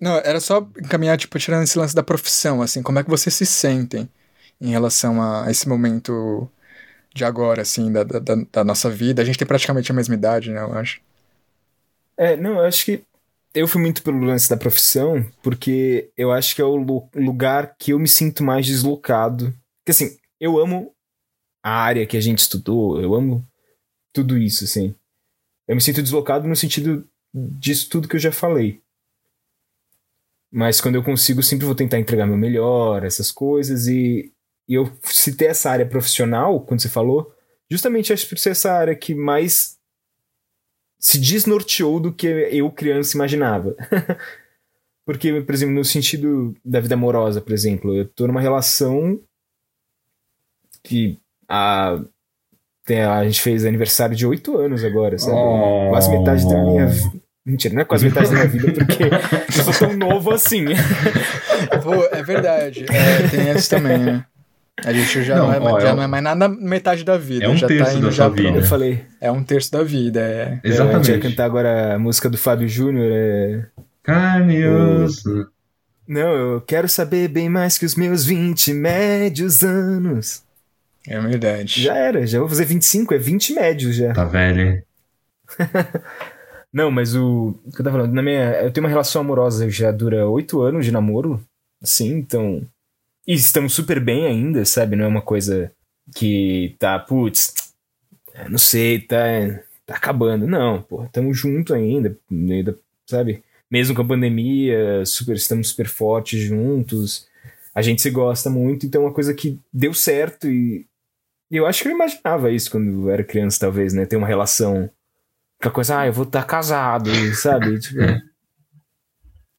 Não, 0.00 0.16
era 0.18 0.38
só 0.38 0.58
encaminhar, 0.80 1.18
tipo, 1.18 1.36
tirando 1.38 1.64
esse 1.64 1.76
lance 1.76 1.94
da 1.94 2.04
profissão, 2.04 2.62
assim, 2.62 2.82
como 2.82 3.00
é 3.00 3.02
que 3.02 3.10
vocês 3.10 3.34
se 3.34 3.44
sentem 3.44 4.08
em 4.60 4.70
relação 4.70 5.20
a 5.20 5.50
esse 5.50 5.68
momento 5.68 6.48
de 7.12 7.24
agora, 7.24 7.62
assim, 7.62 7.90
da, 7.90 8.04
da, 8.04 8.20
da 8.52 8.64
nossa 8.64 8.88
vida? 8.88 9.20
A 9.20 9.24
gente 9.24 9.38
tem 9.38 9.46
praticamente 9.46 9.90
a 9.90 9.94
mesma 9.94 10.14
idade, 10.14 10.52
né, 10.52 10.60
eu 10.60 10.72
acho. 10.74 11.00
É, 12.16 12.36
não, 12.36 12.58
eu 12.58 12.64
acho 12.64 12.84
que 12.84 13.02
eu 13.52 13.66
fui 13.66 13.80
muito 13.80 14.02
pelo 14.04 14.20
lance 14.20 14.48
da 14.48 14.56
profissão, 14.56 15.26
porque 15.42 16.10
eu 16.16 16.30
acho 16.30 16.54
que 16.54 16.62
é 16.62 16.64
o 16.64 16.76
lugar 17.16 17.74
que 17.76 17.92
eu 17.92 17.98
me 17.98 18.06
sinto 18.06 18.44
mais 18.44 18.66
deslocado 18.66 19.52
porque 19.88 19.92
assim, 19.92 20.18
eu 20.38 20.58
amo 20.58 20.94
a 21.62 21.70
área 21.70 22.06
que 22.06 22.18
a 22.18 22.20
gente 22.20 22.40
estudou, 22.40 23.00
eu 23.00 23.14
amo 23.14 23.42
tudo 24.12 24.36
isso, 24.36 24.64
assim. 24.64 24.94
Eu 25.66 25.74
me 25.74 25.80
sinto 25.80 26.02
deslocado 26.02 26.46
no 26.46 26.54
sentido 26.54 27.08
disso 27.32 27.88
tudo 27.88 28.06
que 28.06 28.14
eu 28.14 28.20
já 28.20 28.30
falei. 28.30 28.82
Mas 30.52 30.78
quando 30.78 30.96
eu 30.96 31.02
consigo, 31.02 31.42
sempre 31.42 31.64
vou 31.64 31.74
tentar 31.74 31.98
entregar 31.98 32.26
meu 32.26 32.36
melhor, 32.36 33.02
essas 33.02 33.32
coisas. 33.32 33.86
E, 33.86 34.30
e 34.68 34.74
eu 34.74 34.92
citei 35.04 35.48
essa 35.48 35.70
área 35.70 35.86
profissional, 35.86 36.60
quando 36.60 36.82
você 36.82 36.88
falou, 36.90 37.34
justamente 37.70 38.12
acho 38.12 38.36
ser 38.36 38.50
essa 38.50 38.70
área 38.70 38.94
que 38.94 39.14
mais 39.14 39.78
se 40.98 41.18
desnorteou 41.18 41.98
do 41.98 42.12
que 42.12 42.26
eu, 42.26 42.70
criança, 42.70 43.16
imaginava. 43.16 43.74
Porque, 45.06 45.40
por 45.40 45.54
exemplo, 45.54 45.74
no 45.74 45.82
sentido 45.82 46.54
da 46.62 46.78
vida 46.78 46.94
amorosa, 46.94 47.40
por 47.40 47.54
exemplo, 47.54 47.96
eu 47.96 48.06
tô 48.06 48.26
numa 48.26 48.42
relação 48.42 49.18
que 50.88 51.18
a, 51.48 51.98
tem, 52.86 53.02
a 53.02 53.22
gente 53.24 53.42
fez 53.42 53.66
aniversário 53.66 54.16
de 54.16 54.26
oito 54.26 54.56
anos 54.56 54.82
agora, 54.82 55.18
sabe? 55.18 55.36
Oh. 55.36 55.90
Quase 55.90 56.10
metade 56.10 56.48
da 56.48 56.62
minha 56.62 56.86
vida. 56.86 57.20
Mentira, 57.44 57.74
não 57.74 57.82
é 57.82 57.84
quase 57.84 58.04
metade 58.04 58.28
da 58.28 58.34
minha 58.34 58.48
vida, 58.48 58.72
porque 58.72 59.04
eu 59.58 59.72
sou 59.72 59.88
tão 59.88 59.96
novo 59.96 60.30
assim. 60.32 60.64
Pô, 61.82 62.04
é 62.10 62.22
verdade. 62.22 62.86
É, 62.90 63.28
tem 63.28 63.48
esse 63.50 63.68
também, 63.68 63.98
né? 63.98 64.24
A 64.84 64.92
gente 64.92 65.24
já 65.24 65.36
não, 65.36 65.48
não 65.48 65.54
é, 65.54 65.58
ó, 65.60 65.80
já 65.80 65.88
é 65.88 65.94
não 65.94 66.02
é 66.02 66.06
mais 66.06 66.22
nada 66.22 66.48
metade 66.48 67.04
da 67.04 67.18
vida. 67.18 67.44
É 67.44 67.48
um 67.48 67.56
já 67.56 67.66
terço 67.66 67.84
tá 67.84 67.94
indo 67.94 68.06
da 68.06 68.12
sua 68.12 68.28
vida. 68.28 68.58
Eu 68.58 68.64
falei. 68.64 69.04
É 69.20 69.30
um 69.30 69.42
terço 69.42 69.72
da 69.72 69.82
vida, 69.82 70.20
é. 70.20 70.60
Exatamente. 70.62 70.94
a 70.94 71.02
gente 71.02 71.20
vai 71.20 71.30
cantar 71.30 71.44
agora 71.44 71.94
a 71.94 71.98
música 71.98 72.30
do 72.30 72.38
Fábio 72.38 72.68
Júnior. 72.68 73.10
É... 73.10 73.66
Carne 74.02 74.66
osso. 74.66 75.48
Não, 76.06 76.32
eu 76.32 76.60
quero 76.62 76.88
saber 76.88 77.28
bem 77.28 77.50
mais 77.50 77.76
que 77.76 77.84
os 77.84 77.94
meus 77.94 78.24
20 78.24 78.72
médios 78.72 79.62
anos. 79.62 80.42
É 81.08 81.20
verdade. 81.20 81.82
Já 81.82 81.96
era, 81.96 82.26
já 82.26 82.38
vou 82.38 82.48
fazer 82.48 82.66
25, 82.66 83.14
é 83.14 83.18
20 83.18 83.54
médios 83.54 83.96
já. 83.96 84.12
Tá 84.12 84.24
velho, 84.24 84.60
hein? 84.60 84.82
Não, 86.72 86.90
mas 86.90 87.16
o. 87.16 87.58
o 87.64 87.72
que 87.72 87.80
eu 87.80 87.84
tava 87.84 87.98
falando, 87.98 88.12
na 88.12 88.22
minha, 88.22 88.60
eu 88.60 88.70
tenho 88.70 88.84
uma 88.84 88.90
relação 88.90 89.22
amorosa 89.22 89.68
já 89.70 89.90
dura 89.90 90.28
8 90.28 90.60
anos 90.60 90.84
de 90.84 90.92
namoro. 90.92 91.42
Assim, 91.82 92.18
então. 92.18 92.62
E 93.26 93.32
estamos 93.32 93.72
super 93.72 94.00
bem 94.00 94.26
ainda, 94.26 94.64
sabe? 94.64 94.96
Não 94.96 95.04
é 95.04 95.08
uma 95.08 95.22
coisa 95.22 95.72
que 96.14 96.74
tá, 96.78 96.98
putz, 96.98 97.54
é, 98.34 98.48
não 98.48 98.58
sei, 98.58 99.00
tá, 99.00 99.16
tá 99.86 99.94
acabando. 99.96 100.46
Não, 100.46 100.82
pô, 100.82 101.04
estamos 101.04 101.36
junto 101.38 101.74
ainda, 101.74 102.16
ainda, 102.30 102.78
sabe? 103.06 103.42
Mesmo 103.70 103.94
com 103.94 104.02
a 104.02 104.06
pandemia, 104.06 105.04
super, 105.04 105.36
estamos 105.36 105.68
super 105.68 105.86
fortes 105.86 106.40
juntos. 106.40 107.26
A 107.74 107.82
gente 107.82 108.00
se 108.00 108.10
gosta 108.10 108.48
muito, 108.48 108.86
então 108.86 109.02
é 109.02 109.04
uma 109.06 109.14
coisa 109.14 109.34
que 109.34 109.58
deu 109.72 109.92
certo 109.92 110.48
e 110.48 110.86
eu 111.50 111.66
acho 111.66 111.82
que 111.82 111.88
eu 111.88 111.92
imaginava 111.92 112.50
isso 112.50 112.70
quando 112.70 113.08
eu 113.08 113.10
era 113.10 113.24
criança, 113.24 113.60
talvez, 113.60 113.92
né? 113.92 114.04
Ter 114.06 114.16
uma 114.16 114.26
relação 114.26 114.90
com 115.60 115.68
a 115.68 115.72
coisa, 115.72 116.00
ah, 116.00 116.06
eu 116.06 116.12
vou 116.12 116.24
estar 116.24 116.44
casado, 116.44 117.10
sabe? 117.34 117.78
Tipo, 117.80 118.00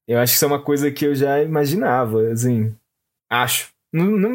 eu 0.07 0.19
acho 0.19 0.33
que 0.33 0.37
isso 0.37 0.45
é 0.45 0.47
uma 0.47 0.61
coisa 0.61 0.91
que 0.91 1.05
eu 1.05 1.13
já 1.13 1.41
imaginava, 1.43 2.31
assim. 2.31 2.75
Acho. 3.29 3.69
Não, 3.93 4.05
não, 4.05 4.29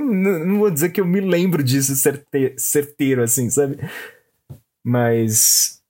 não 0.44 0.59
vou 0.59 0.70
dizer 0.70 0.90
que 0.90 1.00
eu 1.00 1.07
me 1.07 1.20
lembro 1.20 1.62
disso 1.62 1.94
certe 1.94 2.55
certeiro, 2.59 3.22
assim, 3.22 3.48
sabe? 3.50 3.78
Mas 4.84 5.82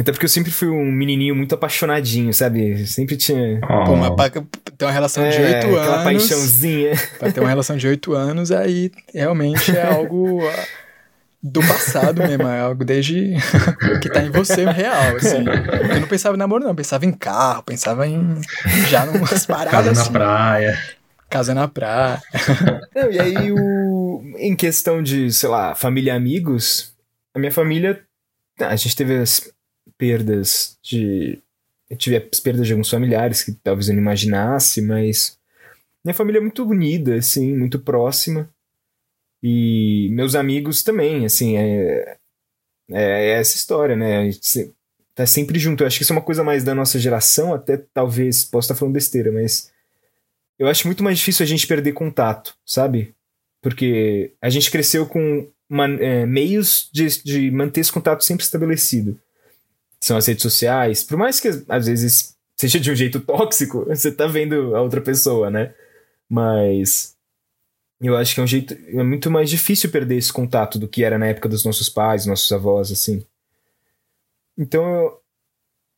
até 0.00 0.10
porque 0.10 0.24
eu 0.24 0.30
sempre 0.30 0.50
fui 0.50 0.68
um 0.68 0.90
menininho 0.90 1.36
muito 1.36 1.54
apaixonadinho, 1.54 2.34
sabe? 2.34 2.84
Sempre 2.86 3.16
tinha. 3.16 3.60
Oh. 3.62 3.84
Pô, 3.84 3.92
uma, 3.92 4.14
pra 4.14 4.28
ter 4.28 4.84
uma 4.84 4.90
relação 4.90 5.28
de 5.28 5.36
é, 5.36 5.54
oito 5.54 5.66
anos. 5.68 5.80
Aquela 5.80 6.04
paixãozinha. 6.04 6.92
Pra 7.18 7.30
ter 7.30 7.40
uma 7.40 7.48
relação 7.48 7.76
de 7.76 7.86
oito 7.86 8.12
anos, 8.12 8.50
aí 8.50 8.90
realmente 9.14 9.76
é 9.76 9.86
algo 9.86 10.40
ah, 10.48 10.64
do 11.40 11.60
passado 11.60 12.22
mesmo. 12.26 12.48
É 12.48 12.60
algo 12.60 12.84
desde 12.84 13.34
que 14.02 14.08
tá 14.08 14.20
em 14.22 14.30
você 14.30 14.64
real, 14.64 15.16
assim. 15.16 15.44
Eu 15.94 16.00
não 16.00 16.08
pensava 16.08 16.34
em 16.34 16.38
namoro, 16.38 16.64
não. 16.64 16.70
Eu 16.70 16.76
pensava 16.76 17.06
em 17.06 17.12
carro, 17.12 17.62
pensava 17.62 18.04
em. 18.06 18.40
Já 18.88 19.06
numas 19.06 19.46
paradas. 19.46 19.70
Casa 19.70 19.90
assim. 19.92 20.12
na 20.12 20.18
praia. 20.18 20.78
Casa 21.30 21.54
na 21.54 21.68
praia. 21.68 22.20
Não, 22.96 23.10
e 23.12 23.20
aí, 23.20 23.52
o... 23.52 24.22
em 24.38 24.56
questão 24.56 25.00
de, 25.00 25.32
sei 25.32 25.48
lá, 25.48 25.74
família 25.76 26.12
e 26.12 26.16
amigos, 26.16 26.92
a 27.32 27.38
minha 27.38 27.52
família. 27.52 28.02
A 28.60 28.76
gente 28.76 28.94
teve 28.94 29.18
as 29.18 29.53
perdas 29.98 30.78
de 30.82 31.38
eu 31.88 31.96
tive 31.96 32.16
as 32.16 32.40
perdas 32.40 32.66
de 32.66 32.72
alguns 32.72 32.90
familiares 32.90 33.42
que 33.42 33.52
talvez 33.52 33.88
eu 33.88 33.94
não 33.94 34.02
imaginasse, 34.02 34.80
mas 34.80 35.38
minha 36.04 36.14
família 36.14 36.38
é 36.38 36.42
muito 36.42 36.64
unida, 36.66 37.16
assim, 37.16 37.56
muito 37.56 37.78
próxima. 37.78 38.50
E 39.42 40.08
meus 40.12 40.34
amigos 40.34 40.82
também, 40.82 41.24
assim, 41.24 41.56
é, 41.56 42.16
é, 42.90 43.02
é 43.02 43.28
essa 43.40 43.56
história, 43.56 43.94
né? 43.94 44.18
A 44.18 44.24
gente 44.24 44.72
tá 45.14 45.26
sempre 45.26 45.58
junto. 45.58 45.82
Eu 45.82 45.86
acho 45.86 45.98
que 45.98 46.02
isso 46.02 46.12
é 46.12 46.16
uma 46.16 46.22
coisa 46.22 46.42
mais 46.42 46.64
da 46.64 46.74
nossa 46.74 46.98
geração, 46.98 47.54
até 47.54 47.76
talvez, 47.92 48.44
posso 48.44 48.66
estar 48.66 48.74
falando 48.74 48.94
besteira, 48.94 49.30
mas 49.30 49.70
eu 50.58 50.66
acho 50.66 50.86
muito 50.86 51.02
mais 51.02 51.18
difícil 51.18 51.44
a 51.44 51.46
gente 51.46 51.66
perder 51.66 51.92
contato, 51.92 52.56
sabe? 52.64 53.14
Porque 53.62 54.32
a 54.40 54.50
gente 54.50 54.70
cresceu 54.70 55.06
com 55.06 55.48
man, 55.68 55.96
é, 56.00 56.26
meios 56.26 56.88
de, 56.92 57.22
de 57.22 57.50
manter 57.50 57.80
esse 57.80 57.92
contato 57.92 58.24
sempre 58.24 58.44
estabelecido. 58.44 59.18
São 60.04 60.18
as 60.18 60.26
redes 60.26 60.42
sociais, 60.42 61.02
por 61.02 61.16
mais 61.16 61.40
que 61.40 61.48
às 61.66 61.86
vezes 61.86 62.36
seja 62.54 62.78
de 62.78 62.90
um 62.90 62.94
jeito 62.94 63.20
tóxico, 63.20 63.86
você 63.88 64.12
tá 64.12 64.26
vendo 64.26 64.76
a 64.76 64.82
outra 64.82 65.00
pessoa, 65.00 65.50
né? 65.50 65.74
Mas 66.28 67.16
eu 68.02 68.14
acho 68.14 68.34
que 68.34 68.40
é 68.40 68.42
um 68.42 68.46
jeito. 68.46 68.74
É 68.88 69.02
muito 69.02 69.30
mais 69.30 69.48
difícil 69.48 69.90
perder 69.90 70.18
esse 70.18 70.30
contato 70.30 70.78
do 70.78 70.86
que 70.86 71.02
era 71.02 71.18
na 71.18 71.28
época 71.28 71.48
dos 71.48 71.64
nossos 71.64 71.88
pais, 71.88 72.26
nossos 72.26 72.52
avós, 72.52 72.92
assim. 72.92 73.24
Então 74.58 74.84
eu, 74.86 75.20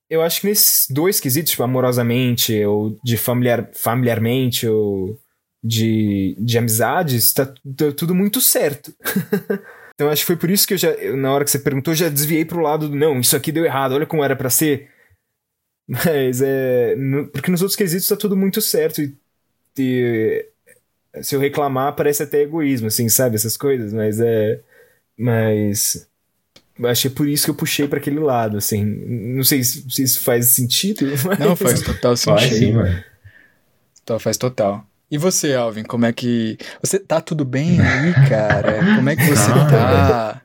eu 0.08 0.22
acho 0.22 0.40
que 0.40 0.46
nesses 0.46 0.86
dois 0.88 1.18
quesitos, 1.18 1.50
tipo, 1.50 1.64
amorosamente, 1.64 2.64
ou 2.64 2.96
de 3.02 3.16
familiar, 3.16 3.68
familiarmente, 3.74 4.68
ou 4.68 5.18
de, 5.64 6.36
de 6.38 6.56
amizades, 6.58 7.32
tá, 7.32 7.44
tá 7.44 7.90
tudo 7.96 8.14
muito 8.14 8.40
certo. 8.40 8.94
então 9.96 10.10
acho 10.10 10.22
que 10.22 10.26
foi 10.26 10.36
por 10.36 10.50
isso 10.50 10.66
que 10.68 10.74
eu 10.74 10.78
já, 10.78 10.94
na 11.16 11.32
hora 11.32 11.42
que 11.42 11.50
você 11.50 11.58
perguntou, 11.58 11.92
eu 11.92 11.96
já 11.96 12.10
desviei 12.10 12.44
pro 12.44 12.60
lado 12.60 12.86
do 12.86 12.94
não, 12.94 13.18
isso 13.18 13.34
aqui 13.34 13.50
deu 13.50 13.64
errado, 13.64 13.92
olha 13.92 14.04
como 14.04 14.22
era 14.22 14.36
para 14.36 14.50
ser. 14.50 14.90
Mas 15.88 16.42
é. 16.42 16.94
No, 16.96 17.26
porque 17.28 17.50
nos 17.50 17.62
outros 17.62 17.76
quesitos 17.76 18.06
tá 18.06 18.16
tudo 18.16 18.36
muito 18.36 18.60
certo. 18.60 19.00
E, 19.00 19.16
e 19.78 20.46
se 21.22 21.34
eu 21.34 21.40
reclamar, 21.40 21.94
parece 21.94 22.22
até 22.22 22.42
egoísmo, 22.42 22.88
assim, 22.88 23.08
sabe? 23.08 23.36
Essas 23.36 23.56
coisas, 23.56 23.92
mas 23.92 24.20
é. 24.20 24.60
Mas. 25.16 26.06
Acho 26.84 27.02
que 27.02 27.08
é 27.08 27.16
por 27.16 27.26
isso 27.26 27.44
que 27.44 27.50
eu 27.50 27.54
puxei 27.54 27.88
para 27.88 27.98
aquele 27.98 28.18
lado, 28.18 28.58
assim. 28.58 28.84
Não 28.84 29.44
sei 29.44 29.64
se, 29.64 29.88
se 29.88 30.02
isso 30.02 30.22
faz 30.22 30.48
sentido. 30.48 31.06
Mas... 31.24 31.38
Não, 31.38 31.56
faz 31.56 31.80
total 31.80 32.14
sentido. 32.18 32.38
Faz 32.38 32.54
sim, 32.54 32.72
mano. 32.72 33.04
Então, 34.02 34.18
faz 34.18 34.36
total. 34.36 34.86
E 35.10 35.18
você, 35.18 35.54
Alvin, 35.54 35.84
como 35.84 36.04
é 36.04 36.12
que. 36.12 36.58
Você 36.82 36.98
tá 36.98 37.20
tudo 37.20 37.44
bem 37.44 37.80
aí, 37.80 38.12
cara? 38.28 38.80
Como 38.96 39.08
é 39.08 39.14
que 39.14 39.24
você 39.24 39.52
tá? 39.52 40.42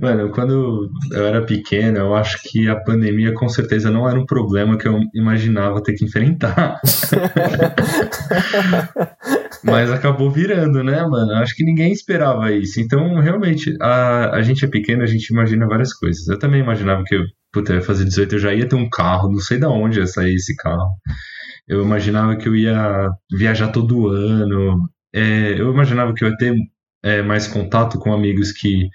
Mano, 0.00 0.30
quando 0.30 0.90
eu 1.12 1.26
era 1.26 1.44
pequeno, 1.44 1.98
eu 1.98 2.14
acho 2.14 2.38
que 2.42 2.66
a 2.70 2.76
pandemia 2.76 3.34
com 3.34 3.46
certeza 3.50 3.90
não 3.90 4.08
era 4.08 4.18
um 4.18 4.24
problema 4.24 4.78
que 4.78 4.88
eu 4.88 4.98
imaginava 5.14 5.82
ter 5.82 5.92
que 5.92 6.06
enfrentar. 6.06 6.80
Mas 9.62 9.90
acabou 9.90 10.30
virando, 10.30 10.82
né, 10.82 11.02
mano? 11.02 11.34
Acho 11.34 11.54
que 11.54 11.64
ninguém 11.64 11.92
esperava 11.92 12.50
isso. 12.50 12.80
Então, 12.80 13.20
realmente, 13.20 13.76
a, 13.78 14.36
a 14.36 14.42
gente 14.42 14.64
é 14.64 14.68
pequeno, 14.68 15.02
a 15.02 15.06
gente 15.06 15.28
imagina 15.28 15.66
várias 15.66 15.92
coisas. 15.92 16.26
Eu 16.28 16.38
também 16.38 16.62
imaginava 16.62 17.04
que 17.04 17.14
eu, 17.14 17.20
puta, 17.52 17.72
eu 17.72 17.76
ia 17.76 17.82
fazer 17.82 18.06
18, 18.06 18.36
eu 18.36 18.38
já 18.38 18.54
ia 18.54 18.66
ter 18.66 18.76
um 18.76 18.88
carro, 18.88 19.30
não 19.30 19.40
sei 19.40 19.58
de 19.58 19.66
onde 19.66 19.98
ia 19.98 20.06
sair 20.06 20.34
esse 20.34 20.56
carro. 20.56 20.88
Eu 21.70 21.84
imaginava 21.84 22.36
que 22.36 22.48
eu 22.48 22.56
ia 22.56 23.12
viajar 23.30 23.70
todo 23.70 24.08
ano. 24.08 24.90
É, 25.12 25.52
eu 25.60 25.72
imaginava 25.72 26.12
que 26.12 26.24
eu 26.24 26.28
ia 26.28 26.36
ter 26.36 26.52
é, 27.00 27.22
mais 27.22 27.46
contato 27.46 27.96
com 27.96 28.12
amigos 28.12 28.50
que 28.50 28.88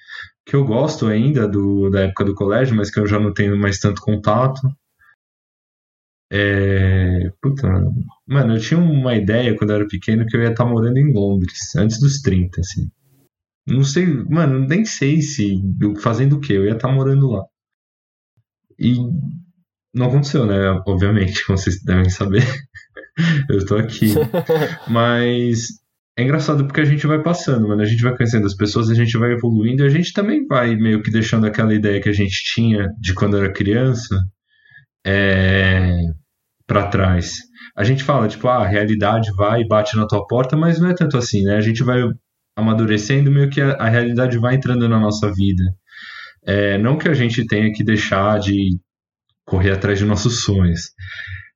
que 0.46 0.56
eu 0.56 0.64
gosto 0.64 1.08
ainda 1.08 1.48
do, 1.48 1.90
da 1.90 2.02
época 2.02 2.24
do 2.26 2.36
colégio, 2.36 2.76
mas 2.76 2.92
que 2.92 3.00
eu 3.00 3.08
já 3.08 3.20
não 3.20 3.34
tenho 3.34 3.58
mais 3.58 3.80
tanto 3.80 4.02
contato. 4.02 4.62
É... 6.32 7.32
Puta, 7.42 7.68
mano, 8.28 8.56
eu 8.56 8.60
tinha 8.60 8.80
uma 8.80 9.16
ideia 9.16 9.56
quando 9.58 9.72
eu 9.72 9.78
era 9.78 9.88
pequeno 9.88 10.26
que 10.28 10.38
eu 10.38 10.42
ia 10.42 10.52
estar 10.52 10.66
morando 10.66 10.98
em 10.98 11.14
Londres, 11.14 11.76
antes 11.76 12.00
dos 12.00 12.22
30, 12.22 12.62
assim. 12.62 12.92
Não 13.68 13.84
sei, 13.84 14.06
mano, 14.06 14.68
nem 14.68 14.86
sei 14.86 15.22
se 15.22 15.56
fazendo 16.00 16.36
o 16.36 16.40
que, 16.40 16.54
eu 16.54 16.66
ia 16.66 16.74
estar 16.74 16.92
morando 16.92 17.32
lá. 17.32 17.44
E 18.78 18.94
não 19.96 20.08
aconteceu, 20.08 20.46
né? 20.46 20.70
Obviamente, 20.86 21.46
como 21.46 21.58
vocês 21.58 21.82
devem 21.82 22.10
saber. 22.10 22.44
eu 23.50 23.58
estou 23.58 23.78
aqui. 23.78 24.14
Mas 24.88 25.68
é 26.18 26.24
engraçado 26.24 26.66
porque 26.66 26.82
a 26.82 26.86
gente 26.86 27.08
vai 27.08 27.22
passando, 27.24 27.68
mano. 27.68 27.82
A 27.82 27.86
gente 27.86 28.04
vai 28.04 28.16
conhecendo 28.16 28.46
as 28.46 28.56
pessoas, 28.56 28.90
a 28.90 28.94
gente 28.94 29.18
vai 29.18 29.32
evoluindo 29.32 29.84
e 29.84 29.88
a 29.88 29.90
gente 29.90 30.14
também 30.14 30.46
vai 30.46 30.76
meio 30.76 31.02
que 31.02 31.10
deixando 31.10 31.48
aquela 31.48 31.74
ideia 31.74 32.02
que 32.02 32.10
a 32.10 32.14
gente 32.14 32.44
tinha 32.54 32.90
de 33.00 33.14
quando 33.14 33.38
era 33.38 33.52
criança 33.52 34.16
é, 35.06 35.98
para 36.68 36.88
trás. 36.88 37.34
A 37.76 37.84
gente 37.84 38.04
fala, 38.04 38.28
tipo, 38.28 38.48
ah, 38.48 38.64
a 38.64 38.68
realidade 38.68 39.30
vai 39.36 39.62
e 39.62 39.68
bate 39.68 39.96
na 39.96 40.08
tua 40.08 40.26
porta, 40.28 40.58
mas 40.58 40.80
não 40.80 40.90
é 40.90 40.94
tanto 40.94 41.18
assim, 41.18 41.42
né? 41.44 41.56
A 41.56 41.62
gente 41.62 41.84
vai 41.84 42.02
amadurecendo, 42.58 43.32
meio 43.32 43.50
que 43.50 43.62
a, 43.62 43.74
a 43.74 43.90
realidade 43.90 44.38
vai 44.38 44.56
entrando 44.56 44.88
na 44.88 45.00
nossa 45.00 45.32
vida. 45.34 45.64
É, 46.46 46.78
não 46.78 46.98
que 46.98 47.10
a 47.10 47.14
gente 47.14 47.46
tenha 47.48 47.72
que 47.74 47.84
deixar 47.84 48.40
de 48.40 48.78
correr 49.46 49.72
atrás 49.72 50.00
de 50.00 50.06
nossos 50.06 50.44
sonhos, 50.44 50.92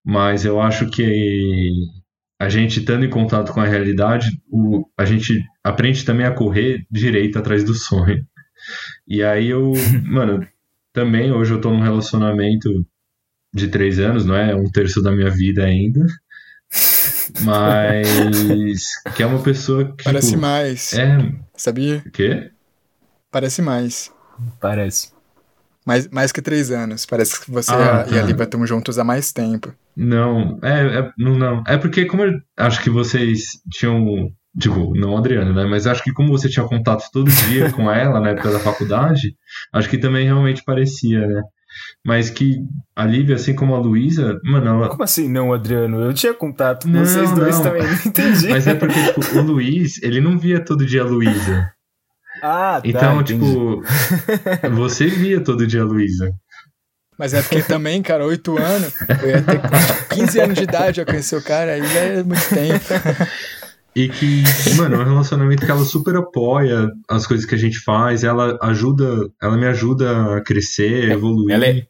mas 0.06 0.46
eu 0.46 0.62
acho 0.62 0.90
que 0.90 1.72
a 2.40 2.48
gente 2.48 2.80
estando 2.80 3.04
em 3.04 3.10
contato 3.10 3.52
com 3.52 3.60
a 3.60 3.66
realidade, 3.66 4.30
o, 4.50 4.86
a 4.98 5.04
gente 5.04 5.44
aprende 5.64 6.06
também 6.06 6.26
a 6.26 6.34
correr 6.34 6.86
direito 6.90 7.38
atrás 7.38 7.64
do 7.64 7.74
sonho. 7.74 8.26
E 9.08 9.22
aí 9.22 9.50
eu, 9.50 9.74
mano, 10.08 10.48
também 10.94 11.32
hoje 11.32 11.54
eu 11.54 11.62
tô 11.62 11.70
num 11.72 11.82
relacionamento 11.82 12.86
de 13.54 13.68
três 13.68 14.00
anos, 14.00 14.26
não 14.26 14.36
é 14.36 14.56
um 14.56 14.70
terço 14.72 15.02
da 15.02 15.12
minha 15.12 15.30
vida 15.30 15.66
ainda. 15.66 16.06
Mas 17.42 18.88
que 19.16 19.24
é 19.24 19.26
uma 19.26 19.42
pessoa 19.42 19.96
que. 19.96 20.04
Parece 20.04 20.30
tipo, 20.30 20.42
mais. 20.42 20.94
É. 20.94 21.18
Sabia? 21.56 22.04
O 22.06 22.12
quê? 22.12 22.52
Parece 23.32 23.62
mais. 23.62 24.12
Parece. 24.60 25.12
Mais, 25.90 26.08
mais 26.10 26.32
que 26.32 26.40
três 26.40 26.70
anos. 26.70 27.04
Parece 27.04 27.44
que 27.44 27.50
você 27.50 27.72
ah, 27.72 28.06
e 28.08 28.16
a 28.16 28.22
tá. 28.22 28.28
Lívia 28.28 28.44
estão 28.44 28.64
juntos 28.64 29.00
há 29.00 29.04
mais 29.04 29.34
tempo. 29.34 29.74
Não, 29.98 30.60
é, 30.62 31.00
é, 31.00 31.12
não, 31.18 31.34
não. 31.34 31.64
É 31.66 31.78
porque 31.78 32.06
como 32.06 32.22
eu 32.22 32.40
acho 32.58 32.84
que 32.84 32.92
vocês 32.92 33.60
tinham, 33.72 34.30
tipo, 34.60 34.96
não 34.96 35.18
Adriano, 35.18 35.52
né? 35.52 35.66
Mas 35.66 35.88
acho 35.88 36.04
que 36.04 36.14
como 36.14 36.30
você 36.30 36.48
tinha 36.48 36.64
contato 36.68 37.10
todo 37.12 37.32
dia 37.32 37.72
com 37.72 37.90
ela 37.90 38.20
na 38.20 38.30
época 38.30 38.52
da 38.52 38.60
faculdade, 38.60 39.36
acho 39.74 39.90
que 39.90 39.98
também 39.98 40.26
realmente 40.26 40.64
parecia, 40.64 41.26
né? 41.26 41.42
Mas 42.06 42.30
que 42.30 42.58
a 42.96 43.04
Lívia, 43.04 43.34
assim 43.36 43.56
como 43.56 43.74
a 43.74 43.80
Luísa, 43.80 44.40
mano, 44.44 44.68
ela... 44.68 44.90
Como 44.90 45.04
assim 45.04 45.28
não, 45.28 45.52
Adriano? 45.52 46.02
Eu 46.02 46.14
tinha 46.14 46.36
contato 46.36 46.84
com 46.84 46.94
não, 46.94 47.04
vocês 47.04 47.32
dois 47.32 47.56
não. 47.56 47.64
também, 47.64 47.82
não 47.82 47.94
entendi. 48.06 48.48
Mas 48.48 48.68
é 48.68 48.76
porque, 48.76 48.94
tipo, 48.94 49.40
o 49.40 49.42
Luiz, 49.42 50.00
ele 50.04 50.22
não 50.22 50.38
via 50.38 50.64
todo 50.64 50.86
dia 50.86 51.02
a 51.02 51.06
Luísa. 51.06 51.74
Ah, 52.42 52.82
tá, 52.82 52.88
Então, 52.88 53.24
tipo, 53.24 53.84
você 54.76 55.08
via 55.08 55.44
todo 55.44 55.68
dia 55.68 55.82
a 55.82 55.86
Luísa. 55.86 56.34
Mas 57.18 57.34
é 57.34 57.42
porque 57.42 57.62
também, 57.62 58.02
cara, 58.02 58.26
8 58.26 58.58
anos, 58.58 58.94
eu 59.22 59.30
ia 59.30 59.42
ter 59.42 59.62
15 60.16 60.40
anos 60.40 60.58
de 60.58 60.64
idade, 60.64 61.02
eu 61.02 61.06
conheci 61.06 61.36
o 61.36 61.44
cara, 61.44 61.74
aí 61.74 61.98
é 61.98 62.24
muito 62.24 62.48
tempo. 62.50 62.86
E 63.96 64.08
que, 64.08 64.44
mano, 64.78 64.96
é 64.96 65.00
um 65.00 65.04
relacionamento 65.04 65.66
que 65.66 65.72
ela 65.72 65.84
super 65.84 66.16
apoia 66.16 66.90
as 67.10 67.28
coisas 67.28 67.46
que 67.46 67.56
a 67.56 67.58
gente 67.58 67.80
faz, 67.80 68.24
ela 68.24 68.58
ajuda, 68.62 69.30
ela 69.42 69.58
me 69.58 69.66
ajuda 69.66 70.38
a 70.38 70.42
crescer, 70.42 71.12
a 71.12 71.14
evoluir. 71.16 71.54
Ela 71.54 71.66
é... 71.66 71.86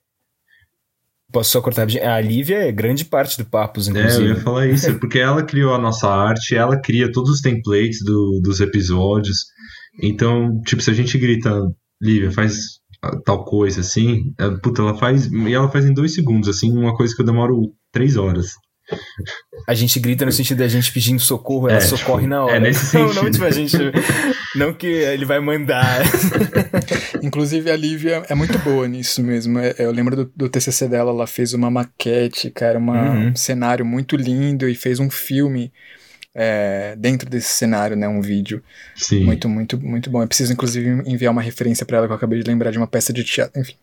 Posso 1.32 1.52
só 1.52 1.62
cortar? 1.62 1.84
A 1.84 2.20
Lívia 2.20 2.68
é 2.68 2.72
grande 2.72 3.06
parte 3.06 3.38
do 3.38 3.46
Papos, 3.48 3.88
inclusive. 3.88 4.24
É, 4.24 4.32
eu 4.32 4.36
ia 4.36 4.42
falar 4.42 4.66
isso, 4.66 4.96
porque 4.96 5.20
ela 5.20 5.44
criou 5.44 5.76
a 5.76 5.78
nossa 5.78 6.10
arte, 6.10 6.56
ela 6.56 6.82
cria 6.82 7.12
todos 7.12 7.30
os 7.30 7.42
templates 7.42 8.04
do, 8.04 8.40
dos 8.42 8.60
episódios. 8.60 9.46
Então, 10.02 10.62
tipo, 10.66 10.82
se 10.82 10.90
a 10.90 10.94
gente 10.94 11.18
grita, 11.18 11.52
Lívia, 12.02 12.32
faz 12.32 12.80
tal 13.26 13.44
coisa, 13.46 13.82
assim. 13.82 14.34
É, 14.38 14.50
puta, 14.62 14.82
ela 14.82 14.98
faz. 14.98 15.32
E 15.32 15.54
ela 15.54 15.70
faz 15.70 15.86
em 15.86 15.94
dois 15.94 16.14
segundos, 16.14 16.50
assim, 16.50 16.72
uma 16.72 16.96
coisa 16.96 17.16
que 17.16 17.22
eu 17.22 17.26
demoro 17.26 17.74
três 17.92 18.18
horas. 18.18 18.54
A 19.68 19.76
gente 19.76 20.00
grita 20.00 20.26
no 20.26 20.32
sentido 20.32 20.58
da 20.58 20.68
gente 20.68 20.92
pedindo 20.92 21.20
socorro, 21.20 21.70
ela 21.70 21.78
é, 21.78 21.82
socorre 21.82 22.24
tipo, 22.24 22.30
na 22.30 22.44
hora. 22.44 22.58
É 22.58 22.60
nesse 22.60 22.88
sentido. 22.88 23.16
Não, 23.16 23.24
não, 23.24 23.32
tipo, 23.32 23.46
a 23.46 23.52
gente. 23.52 23.78
Não 24.56 24.74
que 24.74 24.88
ele 24.88 25.26
vai 25.26 25.40
mandar. 25.40 26.02
Inclusive, 27.22 27.70
a 27.70 27.76
Lívia 27.76 28.24
é 28.28 28.34
muito 28.34 28.58
boa 28.60 28.88
nisso 28.88 29.22
mesmo. 29.22 29.60
É, 29.60 29.76
eu 29.78 29.92
lembro 29.92 30.16
do, 30.16 30.32
do 30.36 30.50
TCC 30.50 30.88
dela, 30.88 31.12
ela 31.12 31.28
fez 31.28 31.54
uma 31.54 31.70
maquete, 31.70 32.50
cara, 32.50 32.80
uma, 32.80 33.12
uhum. 33.12 33.28
um 33.30 33.36
cenário 33.36 33.86
muito 33.86 34.16
lindo 34.16 34.68
e 34.68 34.74
fez 34.74 35.00
um 35.00 35.10
filme 35.10 35.72
é, 36.34 36.96
dentro 36.98 37.30
desse 37.30 37.50
cenário, 37.50 37.96
né? 37.96 38.08
Um 38.08 38.22
vídeo. 38.22 38.64
Sim. 38.96 39.24
Muito, 39.26 39.50
muito, 39.50 39.80
muito 39.80 40.10
bom. 40.10 40.22
Eu 40.22 40.28
preciso, 40.28 40.54
inclusive, 40.54 41.04
enviar 41.06 41.32
uma 41.32 41.42
referência 41.42 41.86
para 41.86 41.98
ela 41.98 42.08
que 42.08 42.14
eu 42.14 42.18
acabei 42.18 42.42
de 42.42 42.50
lembrar 42.50 42.72
de 42.72 42.78
uma 42.78 42.88
peça 42.88 43.12
de 43.12 43.24
teatro. 43.24 43.60
Enfim. 43.60 43.76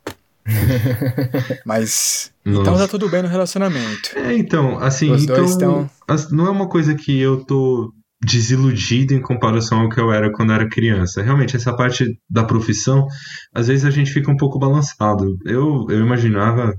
Mas. 1.64 2.32
Nossa. 2.44 2.60
Então 2.60 2.76
tá 2.76 2.88
tudo 2.88 3.08
bem 3.08 3.22
no 3.22 3.28
relacionamento. 3.28 4.16
É, 4.16 4.32
então, 4.34 4.78
assim. 4.78 5.10
Os 5.10 5.24
então, 5.24 5.36
dois 5.36 5.50
estão. 5.50 5.90
Não 6.30 6.46
é 6.46 6.50
uma 6.50 6.68
coisa 6.68 6.94
que 6.94 7.18
eu 7.18 7.44
tô 7.44 7.92
desiludido 8.24 9.12
em 9.12 9.20
comparação 9.20 9.80
ao 9.80 9.88
que 9.88 10.00
eu 10.00 10.12
era 10.12 10.32
quando 10.32 10.52
era 10.52 10.68
criança. 10.68 11.22
Realmente, 11.22 11.56
essa 11.56 11.74
parte 11.76 12.18
da 12.28 12.44
profissão, 12.44 13.06
às 13.54 13.68
vezes 13.68 13.84
a 13.84 13.90
gente 13.90 14.12
fica 14.12 14.30
um 14.30 14.36
pouco 14.36 14.58
balançado. 14.58 15.36
Eu, 15.44 15.86
eu 15.90 16.00
imaginava 16.00 16.74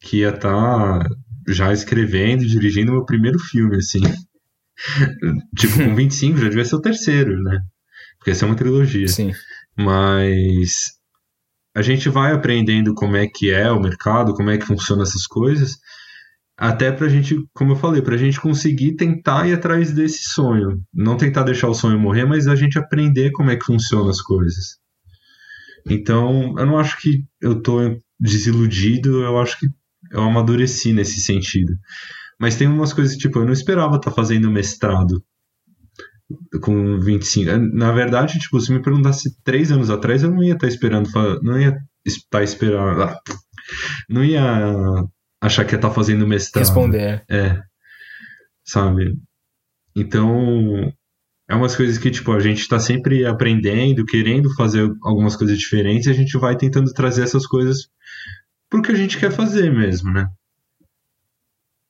que 0.00 0.18
ia 0.18 0.30
estar 0.30 1.00
tá 1.00 1.08
já 1.48 1.72
escrevendo 1.72 2.42
e 2.42 2.46
dirigindo 2.46 2.92
meu 2.92 3.04
primeiro 3.04 3.38
filme, 3.38 3.76
assim. 3.76 4.00
Tipo, 5.56 5.74
com 5.74 5.94
25 5.94 6.38
já 6.38 6.48
devia 6.48 6.64
ser 6.64 6.76
o 6.76 6.80
terceiro, 6.80 7.42
né? 7.42 7.60
Porque 8.18 8.30
essa 8.30 8.44
é 8.44 8.48
uma 8.48 8.56
trilogia. 8.56 9.08
Sim. 9.08 9.32
Mas 9.76 10.92
a 11.74 11.82
gente 11.82 12.08
vai 12.08 12.32
aprendendo 12.32 12.94
como 12.94 13.16
é 13.16 13.26
que 13.26 13.50
é 13.50 13.70
o 13.70 13.80
mercado, 13.80 14.34
como 14.34 14.50
é 14.50 14.58
que 14.58 14.66
funcionam 14.66 15.02
essas 15.02 15.26
coisas, 15.26 15.76
até 16.56 16.90
pra 16.90 17.08
gente, 17.08 17.36
como 17.54 17.72
eu 17.72 17.76
falei, 17.76 18.02
pra 18.02 18.16
gente 18.16 18.40
conseguir 18.40 18.96
tentar 18.96 19.46
ir 19.48 19.54
atrás 19.54 19.92
desse 19.92 20.28
sonho. 20.30 20.82
Não 20.92 21.16
tentar 21.16 21.44
deixar 21.44 21.68
o 21.68 21.74
sonho 21.74 22.00
morrer, 22.00 22.24
mas 22.24 22.48
a 22.48 22.56
gente 22.56 22.76
aprender 22.76 23.30
como 23.30 23.50
é 23.50 23.56
que 23.56 23.64
funcionam 23.64 24.08
as 24.08 24.20
coisas. 24.20 24.76
Então, 25.88 26.54
eu 26.58 26.66
não 26.66 26.76
acho 26.76 27.00
que 27.00 27.24
eu 27.40 27.62
tô 27.62 27.78
desiludido, 28.18 29.22
eu 29.22 29.38
acho 29.38 29.58
que 29.60 29.66
eu 30.10 30.20
amadureci 30.20 30.92
nesse 30.92 31.20
sentido. 31.20 31.72
Mas 32.38 32.56
tem 32.56 32.68
umas 32.68 32.92
coisas, 32.92 33.16
tipo, 33.16 33.38
eu 33.38 33.44
não 33.44 33.52
esperava 33.52 33.96
estar 33.96 34.10
tá 34.10 34.16
fazendo 34.16 34.50
mestrado 34.50 35.22
com 36.62 37.00
25. 37.00 37.56
Na 37.74 37.92
verdade, 37.92 38.38
tipo, 38.38 38.60
se 38.60 38.72
me 38.72 38.82
perguntasse 38.82 39.36
três 39.42 39.72
anos 39.72 39.90
atrás, 39.90 40.22
eu 40.22 40.30
não 40.30 40.42
ia 40.42 40.54
estar 40.54 40.66
tá 40.66 40.72
esperando, 40.72 41.08
não 41.42 41.58
ia 41.58 41.76
estar 42.06 42.42
esperando, 42.42 43.02
ah, 43.02 43.20
não 44.08 44.24
ia 44.24 45.04
achar 45.40 45.64
que 45.64 45.74
ia 45.74 45.78
estar 45.78 45.88
tá 45.88 45.94
fazendo 45.94 46.26
mestrado. 46.26 46.64
Responder. 46.64 47.24
É. 47.28 47.60
Sabe? 48.64 49.16
Então, 49.96 50.92
é 51.48 51.54
umas 51.54 51.74
coisas 51.74 51.98
que, 51.98 52.10
tipo, 52.10 52.30
a 52.32 52.40
gente 52.40 52.60
está 52.60 52.78
sempre 52.78 53.24
aprendendo, 53.24 54.04
querendo 54.04 54.54
fazer 54.54 54.88
algumas 55.02 55.34
coisas 55.34 55.58
diferentes, 55.58 56.06
e 56.06 56.10
a 56.10 56.14
gente 56.14 56.38
vai 56.38 56.56
tentando 56.56 56.92
trazer 56.92 57.22
essas 57.22 57.46
coisas 57.46 57.88
pro 58.68 58.82
que 58.82 58.92
a 58.92 58.94
gente 58.94 59.18
quer 59.18 59.32
fazer 59.32 59.72
mesmo, 59.72 60.12
né? 60.12 60.28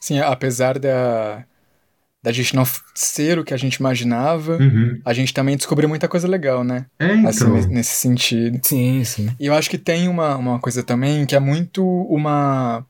Sim, 0.00 0.20
apesar 0.20 0.78
da, 0.78 1.44
da 2.22 2.32
gente 2.32 2.54
não 2.54 2.64
ser 2.94 3.38
o 3.38 3.44
que 3.44 3.54
a 3.54 3.56
gente 3.56 3.76
imaginava, 3.76 4.56
uhum. 4.56 5.00
a 5.04 5.12
gente 5.12 5.32
também 5.32 5.56
descobriu 5.56 5.88
muita 5.88 6.08
coisa 6.08 6.28
legal, 6.28 6.64
né? 6.64 6.86
É, 6.98 7.14
então. 7.14 7.28
Assim, 7.28 7.66
nesse 7.68 7.96
sentido. 7.96 8.60
Sim, 8.62 9.04
sim. 9.04 9.30
E 9.38 9.46
eu 9.46 9.54
acho 9.54 9.70
que 9.70 9.78
tem 9.78 10.08
uma, 10.08 10.36
uma 10.36 10.58
coisa 10.58 10.82
também 10.82 11.24
que 11.26 11.36
é 11.36 11.40
muito 11.40 11.84
uma. 11.84 12.84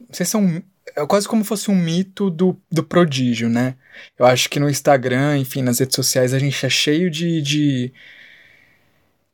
Não 0.00 0.08
sei 0.12 0.26
se 0.26 0.36
é 0.36 0.38
um. 0.38 0.62
É 0.96 1.06
quase 1.06 1.28
como 1.28 1.44
fosse 1.44 1.70
um 1.70 1.76
mito 1.76 2.28
do, 2.28 2.58
do 2.70 2.82
prodígio, 2.82 3.48
né? 3.48 3.76
Eu 4.18 4.26
acho 4.26 4.48
que 4.48 4.60
no 4.60 4.68
Instagram, 4.68 5.38
enfim, 5.38 5.62
nas 5.62 5.78
redes 5.78 5.94
sociais, 5.94 6.34
a 6.34 6.38
gente 6.38 6.66
é 6.66 6.68
cheio 6.68 7.10
de, 7.10 7.40
de, 7.40 7.92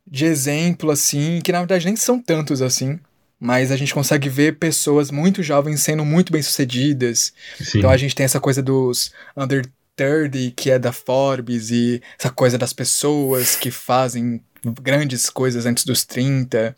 de 0.05 0.25
exemplo, 0.25 0.91
assim, 0.91 1.41
que 1.43 1.51
na 1.51 1.59
verdade 1.59 1.85
nem 1.85 1.95
são 1.95 2.21
tantos 2.21 2.61
assim, 2.61 2.99
mas 3.39 3.71
a 3.71 3.77
gente 3.77 3.93
consegue 3.93 4.27
ver 4.27 4.57
pessoas 4.57 5.09
muito 5.09 5.41
jovens 5.41 5.81
sendo 5.81 6.03
muito 6.03 6.31
bem-sucedidas. 6.33 7.31
Então 7.73 7.89
a 7.89 7.97
gente 7.97 8.13
tem 8.13 8.25
essa 8.25 8.39
coisa 8.39 8.61
dos 8.61 9.13
under 9.37 9.65
30, 9.95 10.53
que 10.55 10.69
é 10.69 10.77
da 10.77 10.91
Forbes, 10.91 11.71
e 11.71 12.01
essa 12.17 12.29
coisa 12.29 12.57
das 12.57 12.73
pessoas 12.73 13.55
que 13.55 13.71
fazem 13.71 14.41
grandes 14.81 15.29
coisas 15.29 15.65
antes 15.65 15.85
dos 15.85 16.05
30. 16.05 16.75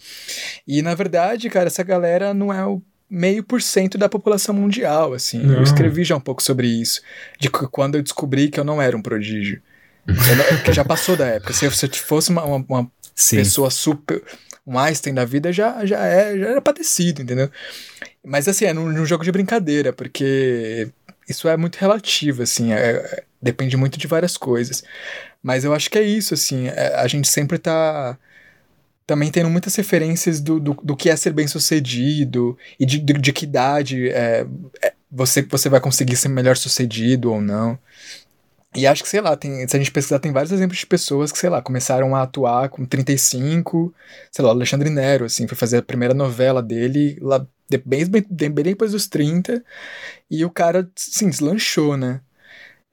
E 0.68 0.82
na 0.82 0.94
verdade, 0.94 1.50
cara, 1.50 1.68
essa 1.68 1.84
galera 1.84 2.34
não 2.34 2.54
é 2.54 2.66
o 2.66 2.82
meio 3.10 3.44
por 3.44 3.62
cento 3.62 3.98
da 3.98 4.08
população 4.08 4.56
mundial, 4.56 5.14
assim. 5.14 5.40
Não. 5.40 5.56
Eu 5.56 5.64
escrevi 5.64 6.04
já 6.04 6.16
um 6.16 6.22
pouco 6.22 6.42
sobre 6.42 6.68
isso, 6.68 7.02
de 7.40 7.50
quando 7.50 7.96
eu 7.96 8.04
descobri 8.04 8.50
que 8.50 8.60
eu 8.60 8.64
não 8.64 8.82
era 8.82 8.96
um 8.96 9.02
prodígio. 9.02 9.62
Porque 10.06 10.74
já 10.74 10.86
passou 10.86 11.16
da 11.16 11.26
época. 11.26 11.54
Se 11.54 11.66
eu, 11.66 11.72
se 11.72 11.86
eu 11.86 11.90
fosse 11.94 12.30
uma, 12.30 12.44
uma, 12.44 12.66
uma 12.68 12.92
pessoa 13.30 13.70
super 13.70 14.24
um 14.66 14.78
Einstein 14.78 15.14
da 15.14 15.26
vida 15.26 15.52
já, 15.52 15.86
já, 15.86 16.06
é, 16.06 16.38
já 16.38 16.48
era 16.50 16.62
padecido, 16.62 17.22
entendeu? 17.22 17.50
Mas 18.24 18.48
assim, 18.48 18.66
é 18.66 18.74
num, 18.74 18.90
num 18.90 19.06
jogo 19.06 19.24
de 19.24 19.32
brincadeira, 19.32 19.92
porque 19.92 20.90
isso 21.28 21.48
é 21.48 21.58
muito 21.58 21.78
relativo, 21.78 22.44
assim, 22.44 22.74
é, 22.74 22.78
é, 22.78 23.24
depende 23.42 23.76
muito 23.78 23.98
de 23.98 24.08
várias 24.08 24.38
coisas. 24.38 24.84
Mas 25.42 25.64
eu 25.64 25.74
acho 25.74 25.90
que 25.90 25.98
é 25.98 26.04
isso, 26.04 26.34
assim, 26.34 26.68
é, 26.68 26.96
a 26.96 27.08
gente 27.08 27.28
sempre 27.28 27.58
tá 27.58 28.18
também 29.08 29.32
tendo 29.32 29.50
muitas 29.50 29.76
referências 29.76 30.40
do, 30.40 30.60
do, 30.60 30.74
do 30.74 30.96
que 30.96 31.10
é 31.10 31.16
ser 31.16 31.34
bem 31.34 31.48
sucedido 31.48 32.58
e 32.80 32.86
de, 32.86 33.00
de, 33.00 33.14
de 33.14 33.34
que 33.34 33.46
idade 33.46 34.10
é, 34.10 34.46
é, 34.82 34.94
você, 35.12 35.42
você 35.42 35.68
vai 35.68 35.82
conseguir 35.82 36.16
ser 36.16 36.30
melhor 36.30 36.56
sucedido 36.56 37.32
ou 37.32 37.42
não. 37.42 37.78
E 38.74 38.88
acho 38.88 39.04
que, 39.04 39.10
sei 39.10 39.20
lá, 39.20 39.36
tem, 39.36 39.68
se 39.68 39.76
a 39.76 39.80
gente 39.80 39.92
pesquisar, 39.92 40.20
tem 40.20 40.32
vários 40.32 40.52
exemplos 40.52 40.80
de 40.80 40.86
pessoas 40.86 41.32
que, 41.32 41.38
sei 41.38 41.50
lá, 41.50 41.62
começaram 41.62 42.16
a 42.16 42.24
atuar 42.24 42.70
com 42.70 42.86
35, 42.86 43.94
sei 44.32 44.46
lá, 44.46 44.52
Alexandre 44.52 44.90
Nero, 44.90 45.26
assim, 45.26 45.46
foi 45.46 45.58
fazer 45.58 45.78
a 45.78 45.82
primeira 45.82 46.14
novela 46.14 46.64
dele 46.64 47.18
lá 47.22 47.46
bem, 47.86 48.06
bem, 48.06 48.26
bem 48.30 48.64
depois 48.64 48.92
dos 48.94 49.08
30, 49.08 49.64
e 50.30 50.46
o 50.46 50.50
cara, 50.50 50.90
sim, 50.96 51.30
deslanchou, 51.30 51.98
né? 51.98 52.22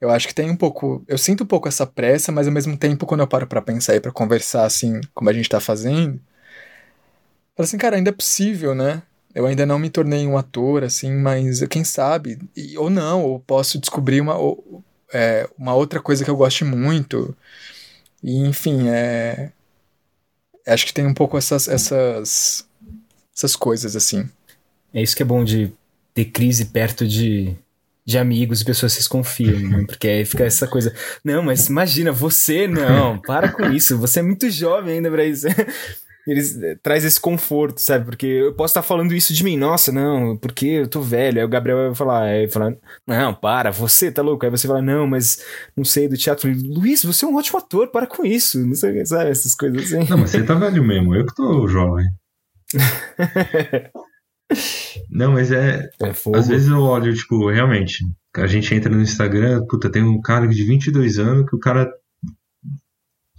Eu 0.01 0.09
acho 0.09 0.27
que 0.27 0.35
tem 0.35 0.49
um 0.49 0.55
pouco, 0.55 1.03
eu 1.07 1.17
sinto 1.17 1.43
um 1.43 1.47
pouco 1.47 1.67
essa 1.67 1.85
pressa, 1.87 2.31
mas 2.31 2.47
ao 2.47 2.53
mesmo 2.53 2.77
tempo, 2.77 3.05
quando 3.05 3.21
eu 3.21 3.27
paro 3.27 3.47
para 3.47 3.61
pensar 3.61 3.95
e 3.95 4.01
pra 4.01 4.11
conversar, 4.11 4.65
assim, 4.65 4.99
como 5.13 5.29
a 5.29 5.33
gente 5.33 5.49
tá 5.49 5.59
fazendo, 5.61 6.19
falo 7.55 7.65
assim, 7.65 7.77
cara, 7.77 7.95
ainda 7.97 8.09
é 8.09 8.13
possível, 8.13 8.75
né? 8.75 9.01
Eu 9.33 9.45
ainda 9.45 9.65
não 9.65 9.79
me 9.79 9.89
tornei 9.89 10.25
um 10.27 10.37
ator, 10.37 10.83
assim, 10.83 11.13
mas 11.15 11.61
quem 11.69 11.83
sabe, 11.83 12.39
e, 12.55 12.77
ou 12.77 12.89
não, 12.89 13.23
ou 13.23 13.39
posso 13.39 13.79
descobrir 13.79 14.21
uma... 14.21 14.35
Ou, 14.37 14.83
é, 15.13 15.49
uma 15.57 15.73
outra 15.73 15.99
coisa 15.99 16.23
que 16.23 16.29
eu 16.29 16.37
gosto 16.37 16.65
muito. 16.65 17.35
E, 18.23 18.45
enfim, 18.47 18.87
é. 18.89 19.51
Acho 20.67 20.85
que 20.85 20.93
tem 20.93 21.05
um 21.05 21.13
pouco 21.13 21.37
essas, 21.37 21.67
essas, 21.67 22.67
essas 23.35 23.55
coisas, 23.55 23.95
assim. 23.95 24.29
É 24.93 25.01
isso 25.01 25.15
que 25.15 25.23
é 25.23 25.25
bom 25.25 25.43
de 25.43 25.71
ter 26.13 26.25
crise 26.25 26.65
perto 26.65 27.07
de, 27.07 27.55
de 28.05 28.17
amigos 28.17 28.61
e 28.61 28.65
pessoas 28.65 28.95
que 28.95 29.01
se 29.01 29.09
confiam, 29.09 29.59
né? 29.59 29.85
Porque 29.87 30.07
aí 30.07 30.25
fica 30.25 30.43
essa 30.43 30.67
coisa. 30.67 30.93
Não, 31.23 31.41
mas 31.41 31.67
imagina, 31.67 32.11
você 32.11 32.67
não, 32.67 33.17
para 33.19 33.49
com 33.49 33.71
isso, 33.71 33.97
você 33.97 34.19
é 34.19 34.23
muito 34.23 34.49
jovem 34.49 34.95
ainda 34.95 35.09
pra 35.09 35.25
isso. 35.25 35.47
eles 36.27 36.61
eh, 36.61 36.75
traz 36.81 37.05
esse 37.05 37.19
conforto, 37.19 37.81
sabe? 37.81 38.05
Porque 38.05 38.25
eu 38.25 38.53
posso 38.53 38.71
estar 38.71 38.81
falando 38.81 39.13
isso 39.13 39.33
de 39.33 39.43
mim, 39.43 39.57
nossa, 39.57 39.91
não, 39.91 40.37
porque 40.37 40.65
eu 40.65 40.87
tô 40.87 41.01
velho. 41.01 41.39
Aí 41.39 41.45
o 41.45 41.49
Gabriel 41.49 41.87
vai 41.87 41.95
falar, 41.95 42.23
aí 42.23 42.47
falar, 42.47 42.75
não, 43.07 43.33
para, 43.33 43.71
você 43.71 44.11
tá 44.11 44.21
louco. 44.21 44.45
Aí 44.45 44.51
você 44.51 44.67
fala, 44.67 44.81
não, 44.81 45.07
mas 45.07 45.43
não 45.75 45.83
sei 45.83 46.07
do 46.07 46.17
teatro. 46.17 46.51
Luiz, 46.51 47.03
você 47.03 47.25
é 47.25 47.27
um 47.27 47.35
ótimo 47.35 47.59
ator, 47.59 47.89
para 47.89 48.07
com 48.07 48.25
isso. 48.25 48.65
Não 48.65 48.75
sei, 48.75 49.05
sabe, 49.05 49.31
essas 49.31 49.55
coisas 49.55 49.83
assim. 49.83 50.09
Não, 50.09 50.17
mas 50.17 50.31
você 50.31 50.43
tá 50.43 50.53
velho 50.53 50.83
mesmo, 50.83 51.15
eu 51.15 51.25
que 51.25 51.35
tô 51.35 51.67
jovem. 51.67 52.05
não, 55.09 55.33
mas 55.33 55.51
é. 55.51 55.89
é 56.01 56.09
às 56.35 56.47
vezes 56.47 56.67
eu 56.67 56.81
olho, 56.81 57.13
tipo, 57.13 57.49
realmente, 57.49 58.05
a 58.35 58.47
gente 58.47 58.73
entra 58.73 58.93
no 58.93 59.01
Instagram, 59.01 59.65
puta, 59.67 59.91
tem 59.91 60.03
um 60.03 60.21
cara 60.21 60.47
de 60.47 60.63
22 60.63 61.17
anos 61.17 61.49
que 61.49 61.55
o 61.55 61.59
cara. 61.59 61.91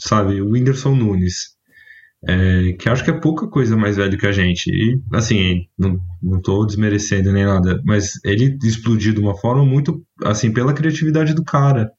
Sabe, 0.03 0.41
o 0.41 0.53
Whindersson 0.53 0.95
Nunes 0.95 1.60
é, 2.27 2.73
que 2.75 2.89
acho 2.89 3.03
que 3.05 3.11
é 3.11 3.19
pouca 3.19 3.49
coisa 3.49 3.77
mais 3.77 3.97
velho 3.97 4.19
que 4.19 4.27
a 4.27 4.33
gente. 4.33 4.69
E, 4.69 5.01
assim, 5.13 5.67
não, 5.79 5.99
não 6.23 6.41
tô 6.41 6.65
desmerecendo 6.67 7.33
nem 7.33 7.45
nada, 7.45 7.81
mas 7.85 8.13
ele 8.25 8.59
explodiu 8.63 9.15
de 9.15 9.21
uma 9.21 9.37
forma 9.37 9.65
muito, 9.65 10.05
assim, 10.25 10.53
pela 10.53 10.75
criatividade 10.75 11.35
do 11.35 11.45
cara, 11.45 11.91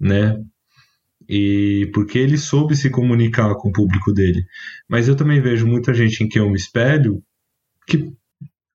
né? 0.00 0.36
E 1.28 1.90
porque 1.94 2.18
ele 2.18 2.38
soube 2.38 2.74
se 2.76 2.90
comunicar 2.90 3.54
com 3.56 3.68
o 3.68 3.72
público 3.72 4.12
dele. 4.12 4.42
Mas 4.88 5.08
eu 5.08 5.16
também 5.16 5.40
vejo 5.40 5.66
muita 5.66 5.92
gente 5.94 6.22
em 6.24 6.28
quem 6.28 6.42
eu 6.42 6.50
me 6.50 6.56
espelho 6.56 7.22
que 7.86 8.12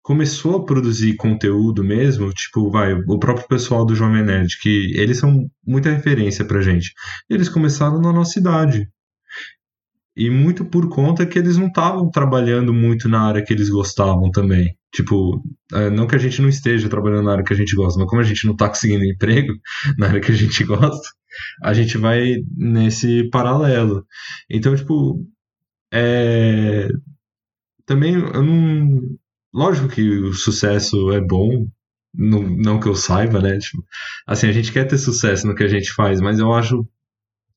começou 0.03 0.57
a 0.57 0.65
produzir 0.65 1.15
conteúdo 1.15 1.83
mesmo, 1.83 2.31
tipo, 2.33 2.69
vai, 2.69 2.93
o 2.93 3.17
próprio 3.17 3.47
pessoal 3.47 3.85
do 3.85 3.95
Jovem 3.95 4.23
Nerd, 4.23 4.59
que 4.59 4.91
eles 4.97 5.17
são 5.17 5.49
muita 5.65 5.89
referência 5.89 6.45
pra 6.45 6.61
gente. 6.61 6.93
Eles 7.29 7.47
começaram 7.47 8.01
na 8.01 8.11
nossa 8.11 8.37
idade, 8.37 8.87
e 10.15 10.29
muito 10.29 10.63
por 10.65 10.89
conta 10.89 11.25
que 11.25 11.39
eles 11.39 11.57
não 11.57 11.67
estavam 11.67 12.09
trabalhando 12.09 12.73
muito 12.73 13.09
na 13.09 13.21
área 13.21 13.43
que 13.43 13.51
eles 13.53 13.69
gostavam 13.69 14.29
também. 14.31 14.77
Tipo, 14.93 15.41
é, 15.73 15.89
não 15.89 16.05
que 16.05 16.15
a 16.15 16.19
gente 16.19 16.39
não 16.41 16.47
esteja 16.49 16.87
trabalhando 16.87 17.23
na 17.23 17.31
área 17.31 17.43
que 17.43 17.53
a 17.53 17.55
gente 17.55 17.75
gosta, 17.75 17.99
mas 17.99 18.07
como 18.07 18.21
a 18.21 18.25
gente 18.25 18.45
não 18.45 18.53
está 18.53 18.69
conseguindo 18.69 19.03
emprego 19.03 19.53
na 19.97 20.07
área 20.07 20.21
que 20.21 20.31
a 20.31 20.35
gente 20.35 20.63
gosta, 20.63 21.09
a 21.63 21.73
gente 21.73 21.97
vai 21.97 22.35
nesse 22.55 23.29
paralelo. 23.31 24.05
Então, 24.49 24.75
tipo, 24.75 25.25
é... 25.91 26.89
também 27.85 28.13
eu 28.15 28.43
não. 28.43 29.01
Lógico 29.53 29.87
que 29.87 30.01
o 30.01 30.33
sucesso 30.33 31.11
é 31.11 31.21
bom, 31.21 31.67
não, 32.13 32.41
não 32.41 32.79
que 32.79 32.87
eu 32.87 32.95
saiba, 32.95 33.39
né? 33.41 33.57
Tipo, 33.57 33.83
assim, 34.27 34.47
a 34.47 34.51
gente 34.51 34.71
quer 34.71 34.85
ter 34.85 34.97
sucesso 34.97 35.47
no 35.47 35.55
que 35.55 35.63
a 35.63 35.67
gente 35.67 35.91
faz, 35.93 36.21
mas 36.21 36.39
eu 36.39 36.53
acho 36.53 36.87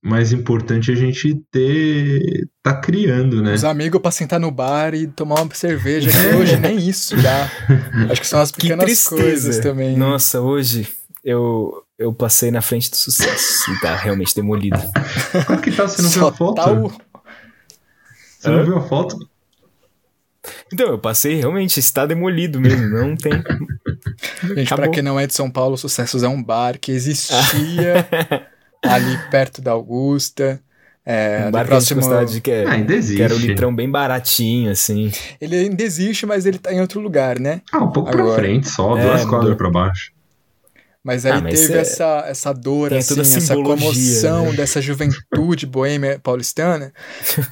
mais 0.06 0.32
importante 0.32 0.92
a 0.92 0.94
gente 0.94 1.34
ter. 1.50 2.48
tá 2.62 2.74
criando, 2.74 3.42
né? 3.42 3.54
Os 3.54 3.64
amigos 3.64 4.00
pra 4.00 4.12
sentar 4.12 4.38
no 4.38 4.52
bar 4.52 4.94
e 4.94 5.08
tomar 5.08 5.42
uma 5.42 5.54
cerveja, 5.54 6.08
que 6.10 6.36
hoje 6.36 6.56
nem 6.56 6.78
isso 6.78 7.18
já. 7.18 7.50
Acho 8.10 8.20
que 8.20 8.26
são 8.26 8.40
as 8.40 8.52
pequenas 8.52 9.08
coisas 9.08 9.58
também. 9.58 9.96
Nossa, 9.96 10.40
hoje 10.40 10.86
eu, 11.24 11.82
eu 11.98 12.12
passei 12.12 12.52
na 12.52 12.62
frente 12.62 12.88
do 12.88 12.96
sucesso 12.96 13.72
e 13.72 13.80
tá 13.80 13.96
realmente 13.96 14.34
demolido. 14.34 14.78
Como 15.44 15.60
que 15.60 15.72
tá? 15.72 15.88
Você 15.88 16.00
não 16.00 16.08
viu 16.08 16.28
a 16.28 16.32
foto? 16.32 16.54
Tá 16.54 16.72
o... 16.72 16.92
Você 18.38 18.48
não 18.48 18.64
viu 18.64 18.76
a 18.76 18.82
foto? 18.82 19.18
Então, 20.72 20.86
eu 20.86 20.98
passei 20.98 21.34
realmente, 21.34 21.80
está 21.80 22.06
demolido 22.06 22.60
mesmo, 22.60 22.88
não 22.88 23.16
tem. 23.16 23.32
Gente, 24.54 24.66
Acabou. 24.66 24.84
pra 24.84 24.88
quem 24.88 25.02
não 25.02 25.18
é 25.18 25.26
de 25.26 25.34
São 25.34 25.50
Paulo, 25.50 25.76
Sucessos 25.76 26.22
é 26.22 26.28
um 26.28 26.40
bar 26.40 26.78
que 26.78 26.92
existia 26.92 28.06
ali 28.88 29.18
perto 29.30 29.60
da 29.60 29.72
Augusta. 29.72 30.60
É, 31.08 31.44
um 31.46 31.50
bar 31.52 31.66
próximo... 31.66 32.00
que, 32.26 32.40
que, 32.40 32.50
é, 32.50 32.64
ah, 32.66 32.72
ainda 32.72 32.92
existe. 32.92 33.16
que 33.16 33.22
era 33.22 33.32
um 33.32 33.38
litrão 33.38 33.74
bem 33.74 33.88
baratinho, 33.88 34.72
assim. 34.72 35.12
Ele 35.40 35.54
ainda 35.54 35.82
existe, 35.82 36.26
mas 36.26 36.46
ele 36.46 36.58
tá 36.58 36.72
em 36.72 36.80
outro 36.80 37.00
lugar, 37.00 37.38
né? 37.38 37.62
Ah, 37.72 37.84
um 37.84 37.92
pouco 37.92 38.08
Agora. 38.08 38.24
pra 38.24 38.34
frente 38.34 38.68
só, 38.68 38.98
é, 38.98 39.02
duas 39.02 39.24
quadras 39.24 39.56
pra 39.56 39.70
baixo. 39.70 40.10
Mas 41.04 41.24
aí 41.24 41.30
ah, 41.30 41.40
mas 41.40 41.60
teve 41.60 41.74
é... 41.74 41.78
essa, 41.78 42.24
essa 42.26 42.52
dor, 42.52 42.92
assim, 42.92 43.20
essa 43.20 43.54
comoção 43.54 44.46
né? 44.46 44.52
dessa 44.54 44.82
juventude 44.82 45.64
boêmia 45.64 46.18
paulistana, 46.20 46.92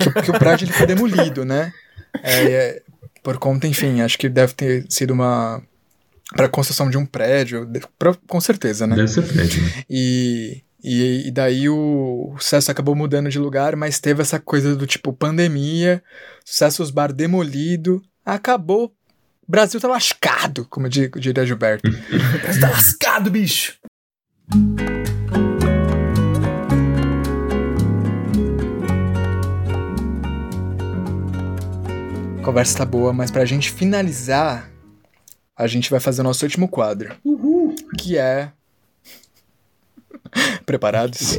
que, 0.00 0.22
que 0.22 0.30
o 0.32 0.36
prédio 0.36 0.64
ele 0.64 0.72
foi 0.72 0.86
demolido, 0.88 1.44
né? 1.44 1.72
É, 2.20 2.42
é, 2.42 2.82
por 3.22 3.38
conta, 3.38 3.68
enfim, 3.68 4.00
acho 4.00 4.18
que 4.18 4.28
deve 4.28 4.54
ter 4.54 4.84
sido 4.88 5.12
uma. 5.12 5.62
para 6.34 6.48
construção 6.48 6.90
de 6.90 6.98
um 6.98 7.06
prédio, 7.06 7.70
pra, 7.96 8.14
com 8.26 8.40
certeza, 8.40 8.88
né? 8.88 8.96
Deve 8.96 9.08
ser 9.08 9.22
prédio. 9.22 9.62
Né? 9.62 9.84
E, 9.88 10.62
e, 10.84 11.28
e, 11.28 11.30
daí 11.30 11.68
o, 11.68 12.32
o 12.34 12.38
sucesso 12.38 12.70
acabou 12.70 12.94
mudando 12.94 13.30
de 13.30 13.38
lugar, 13.38 13.74
mas 13.74 13.98
teve 13.98 14.20
essa 14.20 14.38
coisa 14.38 14.76
do 14.76 14.86
tipo 14.86 15.12
pandemia, 15.12 16.02
sucessos 16.44 16.90
bar 16.90 17.12
demolido, 17.12 18.02
acabou 18.24 18.94
o 19.46 19.50
Brasil 19.50 19.78
tá 19.78 19.86
lascado, 19.86 20.66
como 20.70 20.88
diria 20.88 21.44
Gilberto. 21.44 21.86
o 21.92 22.38
Brasil 22.40 22.60
tá 22.62 22.70
lascado, 22.70 23.30
bicho! 23.30 23.76
A 32.38 32.42
conversa 32.42 32.78
tá 32.78 32.86
boa, 32.86 33.12
mas 33.12 33.30
pra 33.30 33.44
gente 33.44 33.70
finalizar, 33.70 34.70
a 35.54 35.66
gente 35.66 35.90
vai 35.90 36.00
fazer 36.00 36.22
o 36.22 36.24
nosso 36.24 36.42
último 36.46 36.66
quadro. 36.66 37.14
Uhul. 37.22 37.74
Que 37.98 38.16
é. 38.16 38.50
Preparados? 40.66 41.38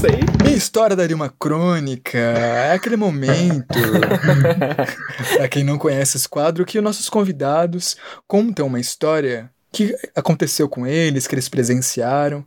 Sei. 0.00 0.20
Minha 0.42 0.56
história 0.56 0.96
daria 0.96 1.16
uma 1.16 1.28
crônica. 1.28 2.18
É 2.18 2.72
aquele 2.72 2.96
momento. 2.96 3.78
pra 5.36 5.48
quem 5.48 5.64
não 5.64 5.78
conhece 5.78 6.16
esse 6.16 6.28
quadro, 6.28 6.64
que 6.64 6.78
os 6.78 6.84
nossos 6.84 7.08
convidados 7.08 7.96
contam 8.26 8.66
uma 8.66 8.80
história 8.80 9.50
que 9.72 9.94
aconteceu 10.14 10.68
com 10.68 10.86
eles, 10.86 11.26
que 11.26 11.34
eles 11.34 11.48
presenciaram. 11.48 12.44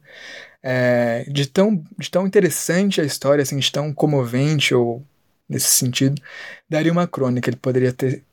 É, 0.63 1.25
de, 1.29 1.45
tão, 1.45 1.83
de 1.97 2.09
tão 2.09 2.25
interessante 2.25 2.99
a 2.99 3.03
história, 3.03 3.41
assim, 3.41 3.57
de 3.57 3.71
tão 3.71 3.93
comovente, 3.93 4.73
ou 4.73 5.05
nesse 5.47 5.69
sentido, 5.69 6.21
daria 6.69 6.91
uma 6.91 7.07
crônica. 7.07 7.49
Ele 7.49 7.57
poderia 7.57 7.93
ter 7.93 8.23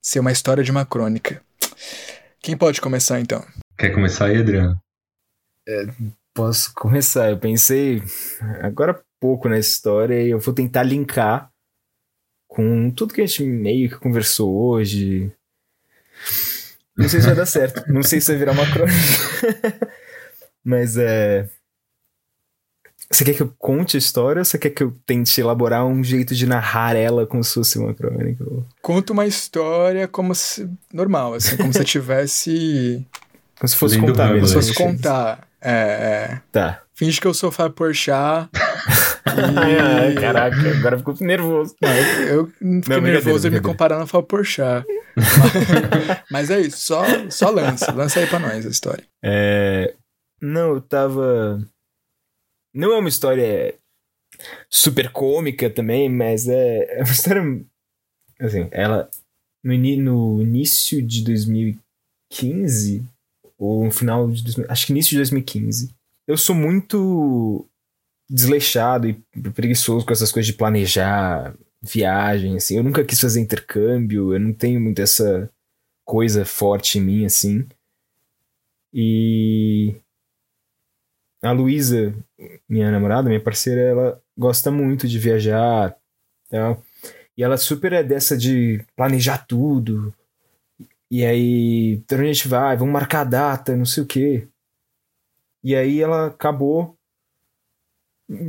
ser 0.00 0.20
uma 0.20 0.30
história 0.30 0.62
de 0.62 0.70
uma 0.70 0.86
crônica. 0.86 1.42
Quem 2.40 2.56
pode 2.56 2.80
começar 2.80 3.18
então? 3.18 3.44
Quer 3.76 3.90
começar 3.90 4.26
aí, 4.26 4.38
Adriano? 4.38 4.80
É, 5.68 5.86
posso 6.34 6.72
começar. 6.74 7.30
Eu 7.30 7.38
pensei 7.38 8.02
agora 8.60 8.92
há 8.92 9.00
pouco 9.20 9.48
nessa 9.48 9.68
história 9.68 10.22
e 10.22 10.30
eu 10.30 10.38
vou 10.38 10.54
tentar 10.54 10.82
linkar 10.82 11.50
com 12.46 12.90
tudo 12.90 13.12
que 13.12 13.20
a 13.20 13.26
gente 13.26 13.44
meio 13.44 13.88
que 13.88 13.96
conversou 13.96 14.54
hoje. 14.54 15.32
Não 16.96 17.08
sei 17.08 17.20
se 17.20 17.26
vai 17.26 17.36
dar 17.36 17.46
certo. 17.46 17.84
Não 17.92 18.02
sei 18.02 18.20
se 18.20 18.28
vai 18.28 18.38
virar 18.38 18.52
uma 18.52 18.70
crônica. 18.70 18.96
Mas 20.64 20.96
é. 20.96 21.48
Você 23.10 23.24
quer 23.24 23.34
que 23.34 23.42
eu 23.42 23.54
conte 23.56 23.96
a 23.96 23.98
história 23.98 24.40
ou 24.40 24.44
você 24.44 24.58
quer 24.58 24.70
que 24.70 24.82
eu 24.82 24.92
tente 25.06 25.40
elaborar 25.40 25.86
um 25.86 26.02
jeito 26.02 26.34
de 26.34 26.44
narrar 26.44 26.96
ela 26.96 27.24
como 27.24 27.44
se 27.44 27.54
fosse 27.54 27.78
uma 27.78 27.94
crônica? 27.94 28.44
Conta 28.82 29.12
uma 29.12 29.26
história 29.26 30.08
como 30.08 30.34
se. 30.34 30.68
normal, 30.92 31.34
assim, 31.34 31.56
como 31.56 31.72
se 31.72 31.84
tivesse. 31.84 33.06
Como 33.58 33.68
se 33.68 33.76
fosse 33.76 33.98
contar 34.00 34.32
mesmo. 34.32 34.40
Como 34.40 34.48
se 34.48 34.54
fosse 34.54 34.74
contar. 34.74 35.45
É, 35.60 35.72
é. 35.72 36.42
Tá. 36.52 36.82
Finge 36.94 37.20
que 37.20 37.26
eu 37.26 37.34
sou 37.34 37.50
Fábio 37.50 37.74
Porchat. 37.74 38.48
e... 39.26 40.20
Caraca, 40.20 40.56
agora 40.56 40.98
ficou 40.98 41.14
nervoso. 41.20 41.74
Não, 41.80 41.90
eu, 42.26 42.46
fiquei 42.46 42.96
não, 42.96 43.00
nervoso 43.00 43.50
me 43.50 43.60
comparando 43.60 44.02
ao 44.02 44.06
Fábio 44.06 44.26
Porchat. 44.26 44.86
mas, 45.16 46.22
mas 46.30 46.50
é 46.50 46.60
isso, 46.60 46.78
só, 46.78 47.04
só 47.30 47.50
lança. 47.50 47.92
Lança 47.92 48.20
aí 48.20 48.26
pra 48.26 48.38
nós 48.38 48.64
a 48.64 48.70
história. 48.70 49.04
É... 49.22 49.94
Não, 50.40 50.74
eu 50.74 50.80
tava... 50.80 51.60
Não 52.74 52.92
é 52.92 52.98
uma 52.98 53.08
história 53.08 53.74
super 54.70 55.10
cômica 55.10 55.70
também, 55.70 56.08
mas 56.08 56.48
é, 56.48 56.98
é 56.98 57.02
uma 57.02 57.12
história... 57.12 57.42
Assim, 58.40 58.68
ela... 58.70 59.08
No, 59.64 59.74
no 59.74 60.42
início 60.42 61.02
de 61.02 61.24
2015 61.24 63.04
ou 63.58 63.84
no 63.84 63.90
final 63.90 64.30
de. 64.30 64.64
Acho 64.68 64.86
que 64.86 64.92
início 64.92 65.10
de 65.10 65.16
2015. 65.18 65.94
Eu 66.26 66.36
sou 66.36 66.54
muito 66.54 67.68
desleixado 68.28 69.08
e 69.08 69.14
preguiçoso 69.54 70.04
com 70.04 70.12
essas 70.12 70.32
coisas 70.32 70.46
de 70.46 70.58
planejar 70.58 71.54
viagem, 71.80 72.56
assim. 72.56 72.76
Eu 72.76 72.82
nunca 72.82 73.04
quis 73.04 73.20
fazer 73.20 73.40
intercâmbio, 73.40 74.34
eu 74.34 74.40
não 74.40 74.52
tenho 74.52 74.80
muito 74.80 75.00
essa 75.00 75.50
coisa 76.04 76.44
forte 76.44 76.98
em 76.98 77.02
mim, 77.02 77.24
assim. 77.24 77.66
E 78.92 79.96
a 81.42 81.52
Luísa, 81.52 82.14
minha 82.68 82.90
namorada, 82.90 83.28
minha 83.28 83.42
parceira, 83.42 83.80
ela 83.80 84.22
gosta 84.36 84.70
muito 84.70 85.06
de 85.06 85.18
viajar, 85.18 85.96
tá? 86.48 86.76
E 87.36 87.42
ela 87.42 87.56
super 87.56 87.92
é 87.92 88.02
dessa 88.02 88.36
de 88.36 88.82
planejar 88.96 89.46
tudo, 89.46 90.14
e 91.10 91.24
aí, 91.24 91.92
então 91.94 92.20
a 92.20 92.24
gente 92.24 92.48
vai, 92.48 92.76
vamos 92.76 92.92
marcar 92.92 93.20
a 93.20 93.24
data, 93.24 93.76
não 93.76 93.84
sei 93.84 94.02
o 94.02 94.06
quê. 94.06 94.48
E 95.62 95.74
aí 95.74 96.00
ela 96.00 96.26
acabou 96.26 96.98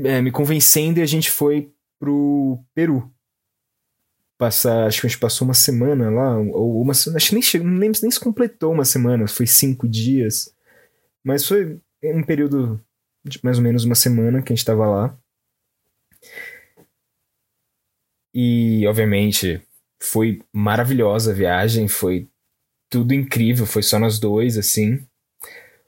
é, 0.05 0.22
me 0.22 0.32
convencendo 0.32 0.99
e 0.99 1.03
a 1.03 1.05
gente 1.05 1.30
foi 1.30 1.72
pro 1.99 2.60
Peru. 2.74 3.12
Passar, 4.38 4.86
acho 4.86 5.01
que 5.01 5.08
a 5.08 5.10
gente 5.10 5.20
passou 5.20 5.47
uma 5.47 5.53
semana 5.53 6.12
lá, 6.12 6.38
ou 6.38 6.80
uma 6.82 6.91
acho 6.91 7.30
que 7.30 7.34
nem 7.34 7.41
chegou, 7.41 7.68
lembro 7.68 7.99
nem 8.01 8.12
se 8.12 8.20
completou 8.20 8.72
uma 8.72 8.86
semana, 8.86 9.28
foi 9.28 9.47
cinco 9.47 9.88
dias. 9.88 10.53
Mas 11.24 11.45
foi 11.45 11.80
um 12.03 12.24
período 12.24 12.80
de 13.26 13.39
mais 13.43 13.58
ou 13.58 13.64
menos 13.64 13.84
uma 13.84 13.95
semana 13.95 14.41
que 14.41 14.53
a 14.53 14.55
gente 14.55 14.66
tava 14.66 14.88
lá. 14.88 15.18
E, 18.34 18.86
obviamente, 18.88 19.62
foi 19.99 20.43
maravilhosa 20.53 21.32
a 21.32 21.36
viagem, 21.36 21.88
foi 21.88 22.30
tudo 22.89 23.13
incrível, 23.13 23.65
foi 23.65 23.83
só 23.83 23.99
nós 23.99 24.19
dois, 24.19 24.57
assim. 24.57 25.05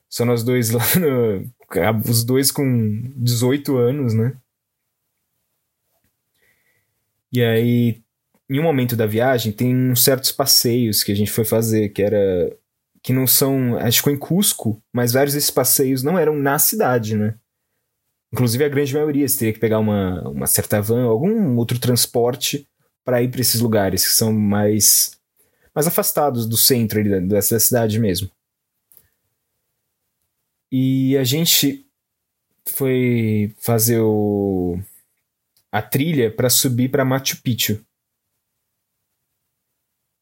Só 0.09 0.25
nós 0.25 0.43
dois 0.43 0.69
lá 0.71 0.81
no. 0.99 1.49
Os 2.09 2.23
dois 2.23 2.51
com 2.51 3.03
18 3.15 3.77
anos, 3.77 4.13
né? 4.13 4.35
E 7.31 7.43
aí, 7.43 8.01
em 8.49 8.59
um 8.59 8.63
momento 8.63 8.95
da 8.95 9.05
viagem, 9.05 9.51
tem 9.51 9.75
uns 9.75 10.03
certos 10.03 10.31
passeios 10.31 11.03
que 11.03 11.11
a 11.11 11.15
gente 11.15 11.31
foi 11.31 11.45
fazer, 11.45 11.89
que 11.89 12.01
era. 12.01 12.57
que 13.03 13.13
não 13.13 13.27
são. 13.27 13.77
A 13.77 13.85
gente 13.85 13.97
ficou 13.97 14.13
em 14.13 14.17
Cusco, 14.17 14.81
mas 14.91 15.13
vários 15.13 15.35
desses 15.35 15.51
passeios 15.51 16.01
não 16.01 16.17
eram 16.17 16.35
na 16.35 16.57
cidade, 16.57 17.15
né? 17.15 17.35
Inclusive 18.33 18.63
a 18.63 18.69
grande 18.69 18.93
maioria, 18.93 19.27
você 19.27 19.39
teria 19.39 19.53
que 19.53 19.59
pegar 19.59 19.79
uma, 19.79 20.27
uma 20.29 20.47
certa 20.47 20.81
van, 20.81 21.03
algum 21.05 21.55
outro 21.57 21.79
transporte 21.79 22.67
para 23.03 23.23
ir 23.23 23.29
para 23.29 23.41
esses 23.41 23.59
lugares 23.59 24.07
que 24.07 24.13
são 24.13 24.31
mais 24.31 25.18
mais 25.74 25.88
afastados 25.88 26.47
do 26.47 26.57
centro 26.57 26.99
ali, 26.99 27.28
dessa 27.28 27.59
cidade 27.59 27.99
mesmo. 27.99 28.30
E 30.72 31.17
a 31.17 31.24
gente 31.24 31.86
foi 32.67 33.55
fazer 33.59 33.99
o, 33.99 34.80
a 35.72 35.82
trilha 35.82 36.32
para 36.32 36.49
subir 36.49 36.89
para 36.89 37.05
Machu 37.05 37.41
Picchu. 37.41 37.84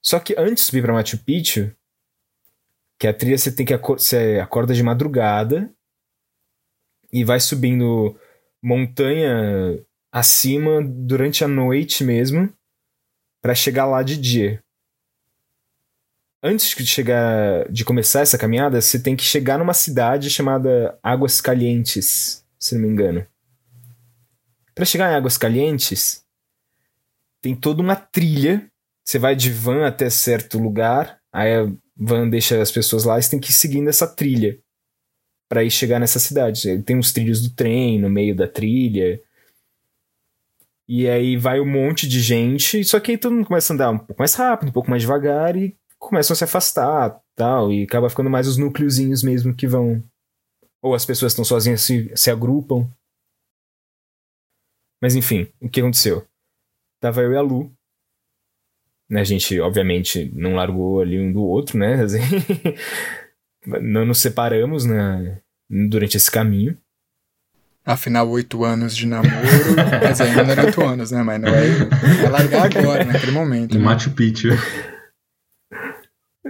Só 0.02 0.20
que 0.20 0.36
antes 0.38 0.64
de 0.64 0.70
subir 0.70 0.82
para 0.82 0.94
Machu 0.94 1.18
Picchu, 1.18 1.76
que 2.98 3.08
a 3.08 3.14
trilha 3.14 3.38
você 3.38 3.52
tem 3.52 3.66
que 3.66 3.74
acor 3.74 4.00
você 4.00 4.40
acorda 4.42 4.74
de 4.74 4.82
madrugada 4.82 5.74
e 7.12 7.24
vai 7.24 7.40
subindo 7.40 8.18
montanha 8.64 9.86
acima 10.12 10.82
durante 10.82 11.44
a 11.44 11.48
noite 11.48 12.04
mesmo 12.04 12.52
para 13.42 13.54
chegar 13.54 13.86
lá 13.86 14.02
de 14.02 14.18
dia 14.18 14.64
antes 16.42 16.76
de 16.76 16.86
chegar, 16.86 17.70
de 17.72 17.84
começar 17.84 18.22
essa 18.22 18.38
caminhada, 18.38 18.80
você 18.80 19.00
tem 19.00 19.16
que 19.16 19.24
chegar 19.24 19.58
numa 19.58 19.74
cidade 19.74 20.30
chamada 20.30 20.98
Águas 21.02 21.42
Calientes, 21.42 22.46
se 22.60 22.76
não 22.76 22.82
me 22.82 22.88
engano. 22.88 23.26
Para 24.74 24.86
chegar 24.86 25.12
em 25.12 25.16
Águas 25.16 25.38
Calientes, 25.38 26.24
tem 27.42 27.56
toda 27.56 27.82
uma 27.82 27.96
trilha. 27.96 28.70
Você 29.04 29.18
vai 29.18 29.36
de 29.36 29.52
van 29.52 29.88
até 29.88 30.10
certo 30.10 30.60
lugar, 30.60 31.20
aí 31.32 31.56
a 31.56 31.72
van 31.96 32.30
deixa 32.30 32.62
as 32.62 32.72
pessoas 32.72 33.06
lá, 33.06 33.18
e 33.18 33.24
você 33.24 33.32
tem 33.32 33.40
que 33.40 33.52
ir 33.52 33.54
seguindo 33.54 33.90
essa 33.90 34.06
trilha 34.06 34.60
para 35.50 35.64
ir 35.64 35.72
chegar 35.72 36.00
nessa 36.00 36.20
cidade. 36.20 36.82
Tem 36.84 36.98
uns 36.98 37.12
trilhos 37.12 37.42
do 37.42 37.50
trem 37.56 38.00
no 38.00 38.10
meio 38.10 38.36
da 38.36 38.48
trilha. 38.48 39.20
E 40.88 41.08
aí 41.08 41.36
vai 41.38 41.60
um 41.60 41.66
monte 41.66 42.08
de 42.08 42.22
gente, 42.22 42.84
só 42.84 43.00
que 43.00 43.12
aí 43.12 43.18
todo 43.18 43.34
mundo 43.34 43.48
começa 43.48 43.74
a 43.74 43.76
andar 43.76 43.90
um 43.92 43.98
pouco 43.98 44.22
mais 44.22 44.34
rápido, 44.36 44.70
um 44.70 44.72
pouco 44.72 44.90
mais 44.90 45.02
devagar 45.02 45.56
e 45.56 45.76
começam 46.00 46.34
a 46.34 46.38
se 46.38 46.44
afastar, 46.44 47.20
tal, 47.36 47.72
e 47.72 47.84
acaba 47.84 48.10
ficando 48.10 48.30
mais 48.30 48.48
os 48.48 48.58
núcleozinhos 48.58 49.24
mesmo 49.24 49.54
que 49.54 49.68
vão 49.68 50.04
ou 50.82 50.94
as 50.94 51.06
pessoas 51.06 51.32
estão 51.32 51.44
sozinhas 51.44 51.82
se, 51.82 52.12
se 52.16 52.32
agrupam. 52.32 52.90
Mas 55.02 55.16
enfim, 55.16 55.48
o 55.60 55.70
que 55.70 55.80
aconteceu? 55.80 56.26
Tava 57.00 57.22
eu 57.22 57.34
e 57.34 57.38
a 57.38 57.42
Lu. 57.42 57.72
Né, 59.10 59.22
a 59.22 59.24
gente, 59.24 59.60
obviamente, 59.60 60.30
não 60.34 60.56
largou 60.56 61.00
ali 61.00 61.20
um 61.20 61.32
do 61.32 61.42
outro, 61.42 61.78
né? 61.78 62.02
Assim, 62.04 62.20
não 63.66 64.06
nos 64.06 64.20
separamos 64.20 64.86
né, 64.86 65.42
durante 65.70 66.18
esse 66.18 66.30
caminho. 66.30 66.78
Afinal, 67.86 68.28
oito 68.30 68.66
anos 68.66 68.96
de 68.96 69.08
namoro. 69.08 69.32
mas 70.04 70.20
ainda 70.20 70.44
não 70.44 70.52
eram 70.52 70.66
oito 70.66 70.84
anos, 70.84 71.12
né? 71.12 71.24
Mas 71.24 71.40
não 71.40 71.48
é, 71.48 71.68
é 72.26 72.30
largar 72.30 72.66
agora, 72.66 73.06
naquele 73.06 73.32
momento. 73.32 73.76
Em 73.76 73.80
né? 73.80 73.86
Machu 73.86 74.12
Picchu. 74.12 74.50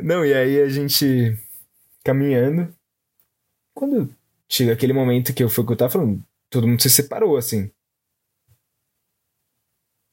Não, 0.04 0.26
e 0.26 0.34
aí 0.34 0.62
a 0.62 0.70
gente 0.70 1.38
caminhando. 2.04 2.74
Quando 3.76 4.10
chega 4.50 4.74
aquele 4.74 4.94
momento 4.94 5.34
que 5.34 5.44
eu 5.44 5.50
fui 5.50 5.66
que 5.66 5.74
eu 5.74 5.78
tava 5.78 5.92
falando, 5.92 6.24
todo 6.50 6.68
mundo 6.68 6.82
se 6.82 6.90
separou, 6.90 7.38
assim. 7.38 7.70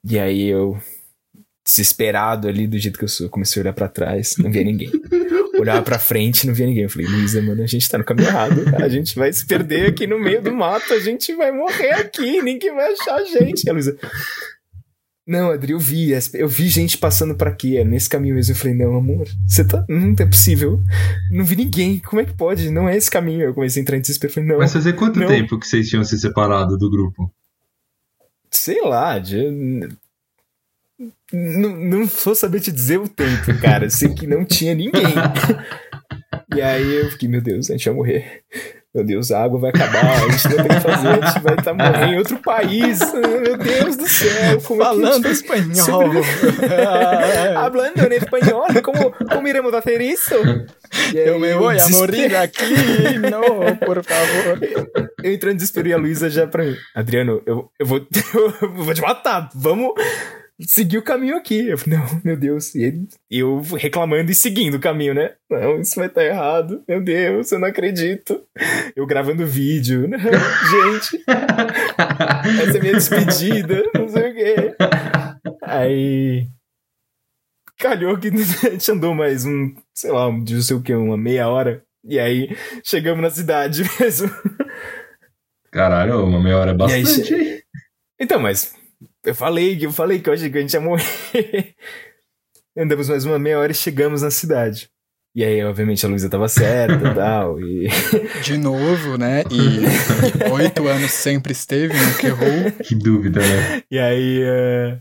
E 0.07 0.19
aí 0.19 0.47
eu, 0.47 0.79
desesperado 1.65 2.47
ali, 2.47 2.67
do 2.67 2.79
jeito 2.79 2.99
que 2.99 3.05
eu 3.05 3.09
sou, 3.09 3.29
comecei 3.31 3.61
a 3.61 3.63
olhar 3.63 3.73
para 3.73 3.89
trás, 3.89 4.37
não 4.37 4.51
via 4.51 4.65
ninguém. 4.65 4.91
Olhava 5.59 5.83
pra 5.83 5.99
frente, 5.99 6.47
não 6.47 6.53
via 6.53 6.67
ninguém. 6.67 6.83
Eu 6.83 6.91
falei, 6.91 7.07
Luísa, 7.07 7.41
mano, 7.41 7.63
a 7.63 7.67
gente 7.67 7.89
tá 7.89 7.97
no 7.97 8.05
caminho 8.05 8.29
errado. 8.29 8.61
A 8.83 8.89
gente 8.89 9.15
vai 9.15 9.33
se 9.33 9.47
perder 9.47 9.91
aqui 9.91 10.07
no 10.07 10.19
meio 10.19 10.43
do 10.43 10.53
mato, 10.53 10.93
a 10.93 10.99
gente 10.99 11.35
vai 11.35 11.53
morrer 11.53 11.93
aqui, 11.93 12.43
ninguém 12.43 12.75
vai 12.75 12.93
achar 12.93 13.15
a 13.15 13.25
gente. 13.25 13.65
E 13.65 13.71
a 13.71 13.73
Luísa, 13.73 13.97
não, 15.27 15.51
Adri, 15.51 15.73
eu 15.73 15.79
vi, 15.79 16.11
eu 16.35 16.47
vi 16.47 16.69
gente 16.69 16.99
passando 16.99 17.35
para 17.35 17.49
aqui, 17.49 17.79
é 17.79 17.85
nesse 17.85 18.11
caminho 18.11 18.35
mesmo. 18.35 18.53
Eu 18.53 18.59
falei, 18.59 18.75
não, 18.75 18.95
amor, 18.95 19.27
você 19.47 19.65
tá. 19.65 19.83
Não 19.89 20.15
é 20.19 20.27
possível. 20.27 20.83
Não 21.31 21.45
vi 21.45 21.57
ninguém. 21.57 21.99
Como 21.99 22.21
é 22.21 22.27
que 22.27 22.35
pode? 22.35 22.71
Não 22.71 22.87
é 22.87 22.95
esse 22.95 23.11
caminho. 23.11 23.41
Eu 23.41 23.55
comecei 23.55 23.81
a 23.81 23.83
entrar 23.83 23.97
em 23.97 24.03
desespero. 24.03 24.33
Falei, 24.33 24.51
não. 24.51 24.59
Mas 24.59 24.75
fazia 24.75 24.93
quanto 24.93 25.19
não. 25.19 25.27
tempo 25.27 25.59
que 25.59 25.67
vocês 25.67 25.89
tinham 25.89 26.05
se 26.05 26.19
separado 26.19 26.77
do 26.77 26.91
grupo? 26.91 27.33
Sei 28.51 28.83
lá, 28.83 29.19
de... 29.19 29.51
não, 31.33 31.75
não 31.75 32.07
vou 32.07 32.35
saber 32.35 32.61
te 32.61 32.71
dizer 32.71 33.01
o 33.01 33.09
tempo, 33.09 33.59
cara. 33.63 33.89
Sei 33.89 34.11
que 34.11 34.27
não 34.27 34.45
tinha 34.45 34.75
ninguém. 34.75 35.15
e 36.55 36.61
aí 36.61 36.97
eu 36.97 37.11
fiquei, 37.11 37.31
meu 37.31 37.41
Deus, 37.41 37.71
a 37.71 37.73
gente 37.73 37.87
vai 37.87 37.95
morrer 37.95 38.45
meu 38.95 39.03
Deus, 39.03 39.33
a 39.33 39.43
água 39.43 39.59
vai 39.59 39.71
acabar, 39.71 40.05
a 40.05 40.31
gente 40.31 40.49
não 40.51 40.57
tem 40.57 40.69
que 40.69 40.81
fazer, 40.81 41.09
a 41.09 41.15
gente 41.15 41.43
vai 41.43 41.55
estar 41.55 41.63
tá 41.63 41.75
morrendo 41.75 42.13
em 42.13 42.19
outro 42.19 42.39
país. 42.39 43.01
Meu 43.13 43.59
Deus 43.59 43.97
do 43.97 44.07
céu, 44.07 44.61
como 44.63 44.83
é 44.83 44.85
Falando 44.85 45.27
é 45.27 45.31
espanhol. 45.33 46.13
Hablando 47.59 48.13
em 48.13 48.17
espanhol, 48.17 48.67
como, 48.85 49.11
como 49.11 49.49
iremos 49.49 49.73
fazer 49.73 50.01
isso? 50.01 50.35
eu 51.13 51.41
me 51.41 51.55
vou 51.55 51.71
a 51.71 51.89
morir 51.89 52.37
aqui, 52.37 53.19
não, 53.19 53.77
por 53.79 54.01
favor. 54.05 54.61
Eu 55.25 55.33
entrando 55.33 55.55
em 55.55 55.57
desespero 55.57 55.89
e 55.89 55.93
a 55.93 55.97
Luísa 55.97 56.31
já 56.31 56.47
pra 56.47 56.63
mim, 56.63 56.77
Adriano, 56.95 57.43
eu, 57.47 57.69
eu, 57.77 57.87
vou, 57.87 57.99
eu 58.63 58.73
vou 58.75 58.95
te 58.95 59.01
matar, 59.01 59.51
vamos 59.57 59.93
seguir 60.61 60.99
o 60.99 61.03
caminho 61.03 61.37
aqui. 61.37 61.69
Eu 61.69 61.79
falei, 61.79 61.99
não, 61.99 62.21
meu 62.25 62.37
Deus. 62.37 62.75
E 62.75 63.07
eu 63.31 63.61
reclamando 63.77 64.31
e 64.31 64.35
seguindo 64.35 64.75
o 64.75 64.81
caminho, 64.81 65.15
né? 65.15 65.35
Não, 65.51 65.81
isso 65.81 65.97
vai 65.97 66.07
estar 66.07 66.21
tá 66.21 66.27
errado. 66.27 66.83
Meu 66.89 67.03
Deus, 67.03 67.51
eu 67.53 67.59
não 67.59 67.69
acredito. 67.69 68.43
Eu 68.95 69.07
gravando 69.07 69.47
vídeo. 69.47 70.09
Não, 70.09 70.19
gente, 70.19 71.25
essa 72.63 72.79
é 72.79 72.81
minha 72.81 72.93
despedida, 72.95 73.83
não 73.95 74.09
sei 74.09 74.31
o 74.31 74.35
quê. 74.35 74.77
Aí. 75.63 76.49
Calhou 77.79 78.17
que 78.17 78.29
a 78.67 78.71
gente 78.71 78.93
andou 78.93 79.15
mais 79.15 79.45
um, 79.45 79.75
sei 79.93 80.11
lá, 80.11 80.31
não 80.31 80.63
sei 80.63 80.77
o 80.77 80.83
que, 80.83 80.95
uma 80.95 81.17
meia 81.17 81.49
hora. 81.49 81.83
E 82.05 82.19
aí 82.19 82.57
chegamos 82.85 83.23
na 83.23 83.31
cidade 83.31 83.83
mesmo. 83.99 84.31
Caralho, 85.71 86.25
uma 86.25 86.41
meia 86.41 86.59
hora 86.59 86.71
é 86.71 86.75
bastante. 86.75 87.35
Aí, 87.35 87.63
então, 88.21 88.39
mas 88.39 88.75
eu 89.25 89.35
falei, 89.35 89.79
eu 89.81 89.93
falei 89.93 90.21
que 90.21 90.29
eu 90.29 90.35
achei 90.35 90.51
que 90.51 90.59
a 90.59 90.61
gente 90.61 90.75
ia 90.75 90.81
morrer. 90.81 91.75
Andamos 92.77 93.09
mais 93.09 93.25
uma 93.25 93.39
meia 93.39 93.59
hora 93.59 93.73
e 93.73 93.75
chegamos 93.75 94.23
na 94.23 94.31
cidade. 94.31 94.91
E 95.37 95.45
aí, 95.45 95.65
obviamente, 95.65 96.07
a 96.07 96.09
Luísa 96.09 96.29
tava 96.29 96.49
certa 96.49 97.09
e 97.09 97.15
tal. 97.15 97.61
E... 97.61 97.89
De 98.45 98.57
novo, 98.57 99.19
né? 99.19 99.43
E 99.51 100.49
oito 100.53 100.87
anos 100.87 101.11
sempre 101.11 101.53
esteve, 101.53 101.93
nunca 101.93 102.27
errou. 102.27 102.71
Que 102.85 102.95
dúvida, 102.95 103.41
né? 103.41 103.83
E 103.91 103.99
aí, 103.99 104.45
uh... 104.45 105.01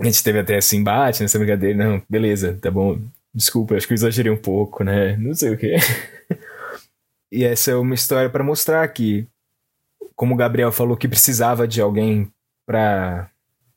a 0.00 0.04
gente 0.04 0.24
teve 0.24 0.40
até 0.40 0.58
esse 0.58 0.76
embate 0.76 1.22
nessa 1.22 1.38
brincadeira. 1.38 1.78
Não, 1.78 2.02
beleza, 2.10 2.58
tá 2.60 2.68
bom. 2.68 2.98
Desculpa, 3.32 3.76
acho 3.76 3.86
que 3.86 3.92
eu 3.92 3.96
exagerei 3.96 4.32
um 4.32 4.36
pouco, 4.36 4.82
né? 4.82 5.16
Não 5.16 5.34
sei 5.34 5.54
o 5.54 5.56
quê. 5.56 5.76
e 7.30 7.44
essa 7.44 7.70
é 7.70 7.76
uma 7.76 7.94
história 7.94 8.28
para 8.28 8.42
mostrar 8.42 8.88
que, 8.88 9.24
como 10.16 10.34
o 10.34 10.36
Gabriel 10.36 10.72
falou 10.72 10.96
que 10.96 11.06
precisava 11.06 11.68
de 11.68 11.80
alguém 11.80 12.28
para 12.70 13.28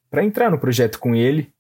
para 0.08 0.24
entrar 0.24 0.52
no 0.52 0.60
projeto 0.60 1.00
com 1.00 1.16
ele. 1.16 1.52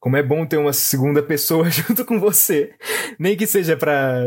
Como 0.00 0.16
é 0.16 0.22
bom 0.22 0.44
ter 0.44 0.56
uma 0.56 0.72
segunda 0.72 1.22
pessoa 1.22 1.70
junto 1.70 2.04
com 2.04 2.18
você, 2.18 2.74
nem 3.16 3.36
que 3.36 3.46
seja 3.46 3.76
para 3.76 4.26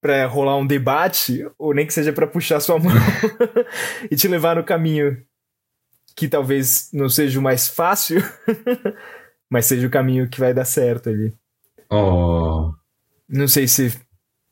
para 0.00 0.26
rolar 0.26 0.56
um 0.56 0.66
debate 0.66 1.46
ou 1.58 1.74
nem 1.74 1.86
que 1.86 1.92
seja 1.92 2.12
para 2.12 2.26
puxar 2.26 2.60
sua 2.60 2.78
mão 2.78 2.92
e 4.10 4.16
te 4.16 4.28
levar 4.28 4.56
no 4.56 4.64
caminho 4.64 5.22
que 6.16 6.28
talvez 6.28 6.88
não 6.92 7.08
seja 7.08 7.38
o 7.38 7.42
mais 7.42 7.68
fácil, 7.68 8.22
mas 9.50 9.66
seja 9.66 9.86
o 9.86 9.90
caminho 9.90 10.28
que 10.28 10.40
vai 10.40 10.54
dar 10.54 10.64
certo 10.64 11.08
ali. 11.10 11.34
Oh. 11.90 12.72
Não 13.28 13.48
sei 13.48 13.66
se 13.66 13.98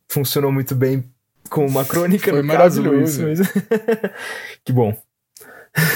funcionou 0.08 0.50
muito 0.50 0.74
bem 0.74 1.04
com 1.48 1.66
uma 1.66 1.84
crônica 1.84 2.30
Foi 2.30 2.42
no 2.42 2.48
maravilhoso. 2.48 3.26
caso, 3.26 3.42
mas... 3.44 4.60
que 4.64 4.72
bom. 4.72 4.96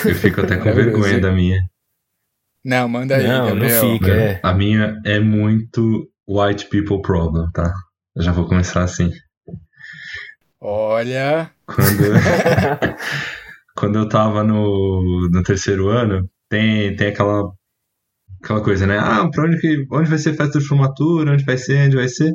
Eu 0.04 0.14
fico 0.14 0.40
até 0.40 0.56
com 0.56 0.72
vergonha 0.72 1.20
da 1.20 1.32
minha. 1.32 1.60
Não, 2.64 2.88
manda 2.88 3.16
aí, 3.16 3.26
não, 3.26 3.46
Gabriel. 3.46 3.84
Não 3.84 3.92
fica, 3.92 4.10
é. 4.10 4.40
A 4.42 4.52
minha 4.52 5.00
é 5.04 5.20
muito 5.20 6.10
white 6.28 6.68
people 6.68 7.00
problem, 7.00 7.48
tá? 7.52 7.72
Eu 8.14 8.22
já 8.22 8.32
vou 8.32 8.46
começar 8.46 8.82
assim. 8.82 9.12
Olha. 10.60 11.50
Quando, 11.66 12.02
quando 13.76 13.98
eu 13.98 14.08
tava 14.08 14.42
no, 14.42 15.28
no 15.30 15.42
terceiro 15.42 15.88
ano, 15.88 16.28
tem, 16.48 16.96
tem 16.96 17.08
aquela, 17.08 17.52
aquela 18.42 18.62
coisa, 18.62 18.86
né? 18.86 18.98
Ah, 18.98 19.28
pra 19.30 19.44
onde, 19.44 19.60
que, 19.60 19.86
onde 19.92 20.08
vai 20.08 20.18
ser 20.18 20.34
festa 20.34 20.58
de 20.58 20.66
formatura? 20.66 21.32
Onde 21.32 21.44
vai 21.44 21.58
ser? 21.58 21.86
Onde 21.86 21.96
vai 21.96 22.08
ser? 22.08 22.32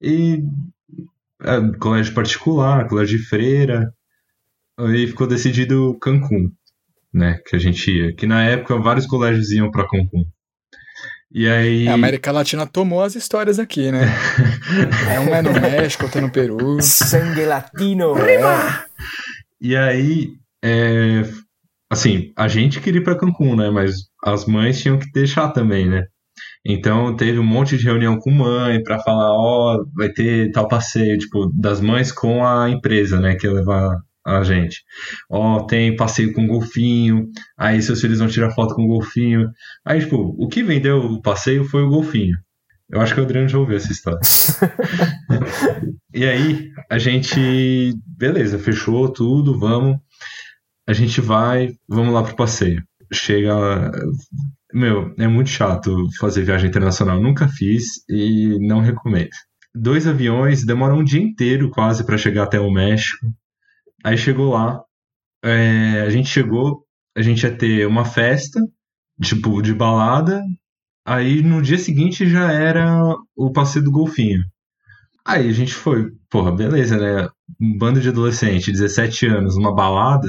E. 0.00 0.40
É, 1.42 1.78
colégio 1.78 2.14
particular, 2.14 2.86
colégio 2.88 3.18
de 3.18 3.24
freira. 3.24 3.92
Aí 4.78 5.06
ficou 5.06 5.26
decidido 5.26 5.98
Cancún 6.00 6.52
né? 7.14 7.38
Que 7.46 7.56
a 7.56 7.58
gente 7.58 7.90
ia. 7.90 8.14
Que 8.14 8.26
na 8.26 8.44
época 8.44 8.76
vários 8.78 9.06
colégios 9.06 9.50
iam 9.52 9.70
para 9.70 9.88
Cancún. 9.88 10.24
E 11.32 11.48
aí. 11.48 11.88
A 11.88 11.94
América 11.94 12.32
Latina 12.32 12.66
tomou 12.66 13.02
as 13.02 13.14
histórias 13.14 13.58
aqui, 13.58 13.90
né? 13.90 14.06
é 15.14 15.20
um 15.20 15.34
é 15.34 15.40
no 15.40 15.52
México, 15.52 16.04
outro 16.04 16.18
é 16.18 16.22
no 16.22 16.30
Peru. 16.30 16.80
Sangue 16.82 17.44
latino! 17.44 18.14
Prima! 18.14 18.84
E 19.60 19.76
aí. 19.76 20.32
É... 20.62 21.22
Assim, 21.90 22.32
a 22.36 22.48
gente 22.48 22.80
queria 22.80 23.00
ir 23.00 23.04
pra 23.04 23.16
Cancún, 23.16 23.54
né? 23.56 23.70
Mas 23.70 23.94
as 24.24 24.46
mães 24.46 24.80
tinham 24.80 24.98
que 24.98 25.10
deixar 25.12 25.50
também, 25.50 25.88
né? 25.88 26.04
Então 26.66 27.14
teve 27.14 27.38
um 27.38 27.44
monte 27.44 27.76
de 27.76 27.84
reunião 27.84 28.18
com 28.18 28.30
mãe 28.30 28.82
para 28.82 28.98
falar, 28.98 29.30
ó, 29.32 29.76
oh, 29.76 29.86
vai 29.94 30.08
ter 30.08 30.50
tal 30.50 30.66
passeio, 30.66 31.18
tipo, 31.18 31.50
das 31.54 31.80
mães 31.80 32.10
com 32.10 32.44
a 32.44 32.70
empresa, 32.70 33.20
né, 33.20 33.34
que 33.34 33.46
ia 33.46 33.52
levar 33.52 33.98
a 34.24 34.42
gente. 34.42 34.82
Ó, 35.30 35.58
oh, 35.58 35.66
tem 35.66 35.94
passeio 35.94 36.32
com 36.32 36.46
golfinho, 36.46 37.28
aí 37.58 37.82
seus 37.82 38.00
filhos 38.00 38.18
vão 38.18 38.28
tirar 38.28 38.50
foto 38.52 38.74
com 38.74 38.86
golfinho. 38.86 39.50
Aí, 39.84 40.00
tipo, 40.00 40.34
o 40.38 40.48
que 40.48 40.62
vendeu 40.62 40.98
o 40.98 41.20
passeio 41.20 41.64
foi 41.64 41.82
o 41.82 41.90
golfinho. 41.90 42.36
Eu 42.90 43.00
acho 43.00 43.14
que 43.14 43.20
o 43.20 43.24
Adriano 43.24 43.48
já 43.48 43.58
ouviu 43.58 43.76
essa 43.76 43.92
história. 43.92 44.20
e 46.14 46.24
aí, 46.24 46.70
a 46.90 46.98
gente. 46.98 47.92
Beleza, 48.06 48.58
fechou 48.58 49.08
tudo, 49.12 49.58
vamos. 49.58 49.98
A 50.86 50.92
gente 50.92 51.20
vai, 51.20 51.72
vamos 51.88 52.12
lá 52.12 52.22
pro 52.22 52.36
passeio. 52.36 52.82
Chega. 53.12 53.90
Meu, 54.72 55.14
é 55.18 55.26
muito 55.26 55.50
chato 55.50 56.08
fazer 56.18 56.44
viagem 56.44 56.68
internacional. 56.68 57.20
Nunca 57.20 57.48
fiz 57.48 57.84
e 58.08 58.58
não 58.60 58.80
recomendo. 58.80 59.30
Dois 59.74 60.06
aviões 60.06 60.64
demoram 60.64 60.98
um 60.98 61.04
dia 61.04 61.20
inteiro 61.20 61.70
quase 61.70 62.04
para 62.04 62.18
chegar 62.18 62.44
até 62.44 62.60
o 62.60 62.70
México. 62.70 63.26
Aí 64.04 64.18
chegou 64.18 64.52
lá, 64.52 64.82
é, 65.42 66.02
a 66.02 66.10
gente 66.10 66.28
chegou, 66.28 66.84
a 67.16 67.22
gente 67.22 67.42
ia 67.44 67.56
ter 67.56 67.86
uma 67.86 68.04
festa, 68.04 68.60
tipo, 69.22 69.62
de 69.62 69.74
balada. 69.74 70.42
Aí 71.06 71.42
no 71.42 71.62
dia 71.62 71.78
seguinte 71.78 72.28
já 72.28 72.52
era 72.52 73.14
o 73.36 73.52
passeio 73.52 73.84
do 73.84 73.90
golfinho. 73.92 74.42
Aí 75.26 75.48
a 75.48 75.52
gente 75.52 75.74
foi, 75.74 76.10
porra, 76.30 76.52
beleza, 76.52 76.98
né? 76.98 77.28
Um 77.60 77.78
bando 77.78 78.00
de 78.00 78.08
adolescente, 78.10 78.72
17 78.72 79.26
anos, 79.26 79.56
uma 79.56 79.74
balada. 79.74 80.28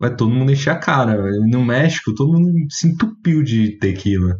vai 0.00 0.14
todo 0.16 0.34
mundo 0.34 0.52
encher 0.52 0.70
a 0.70 0.78
cara. 0.78 1.16
No 1.48 1.64
México, 1.64 2.14
todo 2.14 2.32
mundo 2.32 2.52
se 2.70 2.88
entupiu 2.88 3.42
de 3.42 3.78
tequila. 3.78 4.38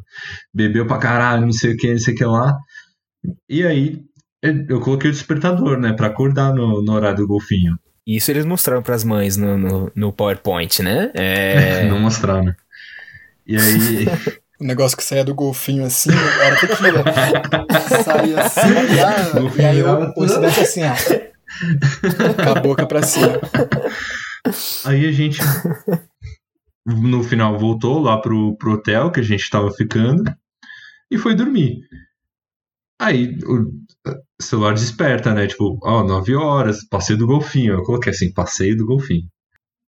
Bebeu 0.55 0.87
pra 0.87 0.99
caralho, 0.99 1.43
não 1.47 1.53
sei 1.53 1.75
o 1.75 1.77
que, 1.77 1.91
não 1.93 1.99
sei 1.99 2.15
o 2.15 2.17
que 2.17 2.25
lá. 2.25 2.57
E 3.49 3.65
aí, 3.67 4.03
eu 4.69 4.81
coloquei 4.81 5.11
o 5.11 5.13
despertador, 5.13 5.79
né, 5.81 5.93
pra 5.95 6.09
acordar 6.09 6.55
no, 6.55 6.83
no 6.83 6.93
horário 6.93 7.19
do 7.19 7.27
golfinho. 7.27 7.79
Isso 8.07 8.31
eles 8.31 8.45
mostraram 8.45 8.83
pras 8.83 9.03
mães 9.03 9.37
no, 9.37 9.57
no, 9.57 9.93
no 9.95 10.13
PowerPoint, 10.13 10.83
né? 10.83 11.11
É... 11.15 11.85
não 11.89 12.01
mostraram. 12.01 12.55
E 13.47 13.57
aí. 13.57 14.07
O 14.61 14.65
negócio 14.65 14.97
que 14.97 15.03
saía 15.03 15.25
do 15.25 15.35
golfinho 15.35 15.85
assim, 15.85 16.11
era 16.41 16.57
tequila. 16.61 17.05
saía 18.05 18.41
assim, 18.41 18.61
e, 18.71 19.61
e 19.61 19.65
aí 19.65 19.83
o, 19.83 20.13
o 20.17 20.25
incidente 20.25 20.61
assim, 20.61 20.83
ó. 20.85 20.95
Com 22.45 22.51
a 22.51 22.61
boca 22.61 22.87
pra 22.87 23.03
cima. 23.03 23.41
Aí 24.85 25.07
a 25.07 25.13
gente, 25.13 25.41
no 26.87 27.25
final, 27.25 27.59
voltou 27.59 28.01
lá 28.01 28.17
pro, 28.21 28.57
pro 28.57 28.75
hotel 28.75 29.11
que 29.11 29.21
a 29.21 29.25
gente 29.25 29.51
tava 29.51 29.73
ficando 29.73 30.23
e 31.11 31.19
foi 31.19 31.35
dormir. 31.35 31.81
Aí 32.99 33.37
o 33.45 33.73
celular 34.47 34.75
desperta, 34.75 35.35
né? 35.35 35.47
Tipo, 35.47 35.79
ó, 35.83 36.01
oh, 36.01 36.05
9 36.05 36.35
horas, 36.37 36.87
passeio 36.89 37.19
do 37.19 37.27
golfinho. 37.27 37.75
Eu 37.75 37.83
coloquei 37.83 38.13
assim, 38.13 38.33
passeio 38.33 38.77
do 38.77 38.87
golfinho. 38.87 39.29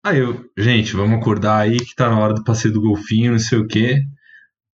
Aí 0.05 0.19
eu, 0.19 0.45
gente, 0.59 0.95
vamos 0.97 1.19
acordar 1.19 1.59
aí 1.61 1.77
que 1.77 1.95
tá 1.95 2.11
na 2.11 2.19
hora 2.19 2.35
do 2.35 2.45
passeio 2.45 2.74
do 2.74 2.81
golfinho, 2.81 3.33
não 3.33 3.39
sei 3.39 3.59
o 3.59 3.66
quê. 3.66 4.03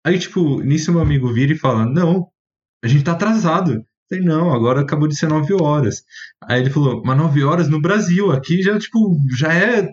Aí, 0.05 0.19
tipo, 0.19 0.61
nisso 0.63 0.93
meu 0.93 1.01
amigo 1.01 1.33
vira 1.33 1.53
e 1.53 1.59
fala: 1.59 1.87
Não, 1.87 2.29
a 2.85 2.89
gente 2.89 3.05
tá 3.05 3.13
atrasado. 3.13 3.85
falei, 4.09 4.25
não, 4.25 4.53
agora 4.53 4.81
acabou 4.81 5.09
de 5.09 5.17
ser 5.17 5.29
9 5.29 5.55
horas. 5.55 6.03
Aí 6.43 6.61
ele 6.61 6.71
falou, 6.71 7.03
mas 7.05 7.17
9 7.17 7.45
horas 7.45 7.69
no 7.69 7.81
Brasil, 7.81 8.33
aqui 8.33 8.63
já, 8.63 8.79
tipo, 8.79 9.17
já 9.39 9.55
é. 9.55 9.89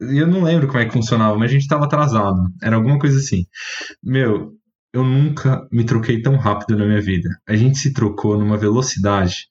Eu 0.00 0.26
não 0.26 0.42
lembro 0.42 0.66
como 0.66 0.80
é 0.80 0.86
que 0.86 0.92
funcionava, 0.92 1.38
mas 1.38 1.50
a 1.50 1.54
gente 1.54 1.68
tava 1.68 1.84
atrasado. 1.84 2.36
Era 2.62 2.76
alguma 2.76 2.98
coisa 2.98 3.18
assim. 3.18 3.46
Meu, 4.02 4.52
eu 4.94 5.02
nunca 5.02 5.66
me 5.72 5.84
troquei 5.84 6.22
tão 6.22 6.36
rápido 6.36 6.78
na 6.78 6.86
minha 6.86 7.00
vida. 7.00 7.28
A 7.48 7.56
gente 7.56 7.78
se 7.78 7.92
trocou 7.92 8.38
numa 8.38 8.56
velocidade 8.56 9.48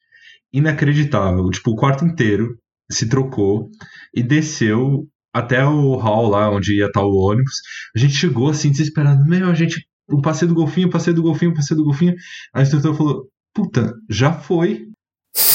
inacreditável. 0.54 1.50
Tipo, 1.50 1.72
o 1.72 1.76
quarto 1.76 2.06
inteiro 2.06 2.58
se 2.90 3.10
trocou 3.10 3.70
e 4.16 4.24
desceu 4.24 5.06
até 5.34 5.66
o 5.66 5.96
hall 5.98 6.30
lá 6.30 6.50
onde 6.50 6.78
ia 6.78 6.86
estar 6.86 7.04
o 7.04 7.18
ônibus. 7.18 7.56
A 7.94 8.00
gente 8.00 8.14
chegou 8.14 8.50
assim, 8.50 8.72
desesperado. 8.72 9.26
Meu, 9.26 9.50
a 9.50 9.54
gente. 9.54 9.86
O 10.10 10.22
passeio 10.22 10.50
do 10.50 10.56
golfinho, 10.56 10.90
passeio 10.90 11.16
do 11.16 11.22
golfinho, 11.22 11.54
passeio 11.54 11.78
do 11.78 11.84
golfinho. 11.84 12.16
A 12.54 12.62
instrutora 12.62 12.94
falou: 12.94 13.28
Puta, 13.54 13.94
já 14.10 14.32
foi. 14.32 14.88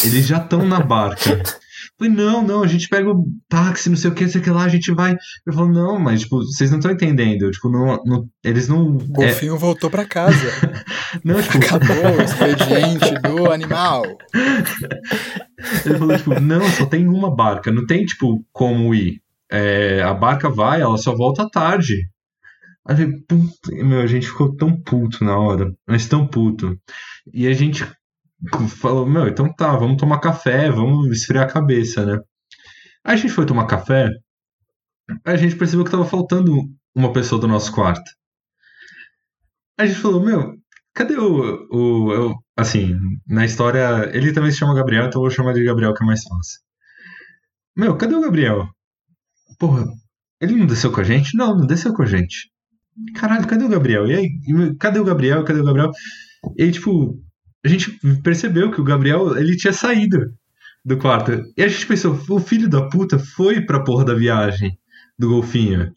Eles 0.04 0.26
já 0.26 0.36
estão 0.36 0.66
na 0.66 0.80
barca. 0.80 1.42
Falei, 1.98 2.14
não, 2.14 2.46
não, 2.46 2.62
a 2.62 2.66
gente 2.68 2.88
pega 2.88 3.10
o 3.10 3.26
táxi, 3.48 3.90
não 3.90 3.96
sei 3.96 4.08
o 4.08 4.14
que, 4.14 4.28
sei 4.28 4.40
o 4.40 4.44
que 4.44 4.50
lá, 4.50 4.62
a 4.62 4.68
gente 4.68 4.92
vai. 4.92 5.16
Eu 5.44 5.52
falo, 5.52 5.68
não, 5.68 5.98
mas, 5.98 6.20
tipo, 6.20 6.38
vocês 6.38 6.70
não 6.70 6.78
estão 6.78 6.92
entendendo. 6.92 7.50
Tipo, 7.50 7.68
não, 7.68 8.00
não, 8.04 8.28
eles 8.44 8.68
não. 8.68 8.86
O 8.86 8.98
golfinho 9.08 9.56
é... 9.56 9.58
voltou 9.58 9.90
pra 9.90 10.04
casa. 10.04 10.46
não, 11.24 11.42
tipo... 11.42 11.58
Acabou 11.58 12.16
o 12.16 12.22
expediente 12.22 13.14
do 13.20 13.50
animal. 13.50 14.04
Ele 15.84 15.98
falou, 15.98 16.16
tipo, 16.16 16.40
não, 16.40 16.62
só 16.70 16.86
tem 16.86 17.08
uma 17.08 17.34
barca, 17.34 17.72
não 17.72 17.84
tem, 17.84 18.04
tipo, 18.04 18.44
como 18.52 18.94
ir. 18.94 19.20
É, 19.50 20.00
a 20.02 20.14
barca 20.14 20.48
vai, 20.48 20.80
ela 20.80 20.98
só 20.98 21.16
volta 21.16 21.42
à 21.42 21.50
tarde. 21.50 22.08
Aí, 22.86 23.20
puta, 23.26 23.74
meu, 23.84 24.00
a 24.00 24.06
gente 24.06 24.28
ficou 24.28 24.54
tão 24.54 24.80
puto 24.80 25.24
na 25.24 25.36
hora, 25.36 25.74
mas 25.86 26.06
tão 26.06 26.26
puto. 26.26 26.78
E 27.34 27.46
a 27.48 27.52
gente 27.52 27.84
falou, 28.80 29.06
meu, 29.06 29.28
então 29.28 29.52
tá, 29.52 29.76
vamos 29.76 29.96
tomar 29.96 30.20
café, 30.20 30.70
vamos 30.70 31.08
esfriar 31.08 31.44
a 31.44 31.52
cabeça, 31.52 32.04
né? 32.04 32.18
Aí 33.04 33.14
a 33.14 33.16
gente 33.16 33.32
foi 33.32 33.46
tomar 33.46 33.66
café, 33.66 34.10
a 35.24 35.36
gente 35.36 35.56
percebeu 35.56 35.84
que 35.84 35.90
tava 35.90 36.04
faltando 36.04 36.52
uma 36.94 37.12
pessoa 37.12 37.40
do 37.40 37.48
nosso 37.48 37.72
quarto. 37.72 38.10
A 39.78 39.86
gente 39.86 40.00
falou, 40.00 40.24
meu, 40.24 40.54
cadê 40.92 41.16
o, 41.16 41.66
o, 41.70 42.30
o, 42.30 42.34
assim, 42.56 42.94
na 43.26 43.44
história, 43.44 44.10
ele 44.12 44.32
também 44.32 44.50
se 44.50 44.58
chama 44.58 44.74
Gabriel, 44.74 45.06
então 45.06 45.20
eu 45.20 45.28
vou 45.28 45.30
chamar 45.30 45.54
de 45.54 45.64
Gabriel 45.64 45.94
que 45.94 46.02
é 46.02 46.06
mais 46.06 46.22
fácil. 46.22 46.60
Meu, 47.76 47.96
cadê 47.96 48.14
o 48.14 48.20
Gabriel? 48.20 48.68
Porra, 49.58 49.84
ele 50.40 50.56
não 50.56 50.66
desceu 50.66 50.92
com 50.92 51.00
a 51.00 51.04
gente? 51.04 51.36
Não, 51.36 51.56
não 51.56 51.66
desceu 51.66 51.94
com 51.94 52.02
a 52.02 52.06
gente. 52.06 52.50
Caralho, 53.14 53.46
cadê 53.46 53.64
o 53.64 53.68
Gabriel? 53.68 54.06
E 54.08 54.14
aí, 54.14 54.76
cadê 54.78 54.98
o 54.98 55.04
Gabriel? 55.04 55.44
Cadê 55.44 55.60
o 55.60 55.64
Gabriel? 55.64 55.90
E 56.56 56.64
aí, 56.64 56.72
tipo, 56.72 57.16
a 57.64 57.68
gente 57.68 57.98
percebeu 58.22 58.70
que 58.70 58.80
o 58.80 58.84
Gabriel, 58.84 59.36
ele 59.36 59.56
tinha 59.56 59.72
saído 59.72 60.32
do 60.84 60.96
quarto. 60.96 61.42
E 61.56 61.62
a 61.62 61.68
gente 61.68 61.86
pensou, 61.86 62.18
o 62.28 62.40
filho 62.40 62.68
da 62.68 62.88
puta 62.88 63.18
foi 63.18 63.60
pra 63.60 63.82
porra 63.82 64.04
da 64.04 64.14
viagem 64.14 64.78
do 65.18 65.28
golfinho. 65.28 65.92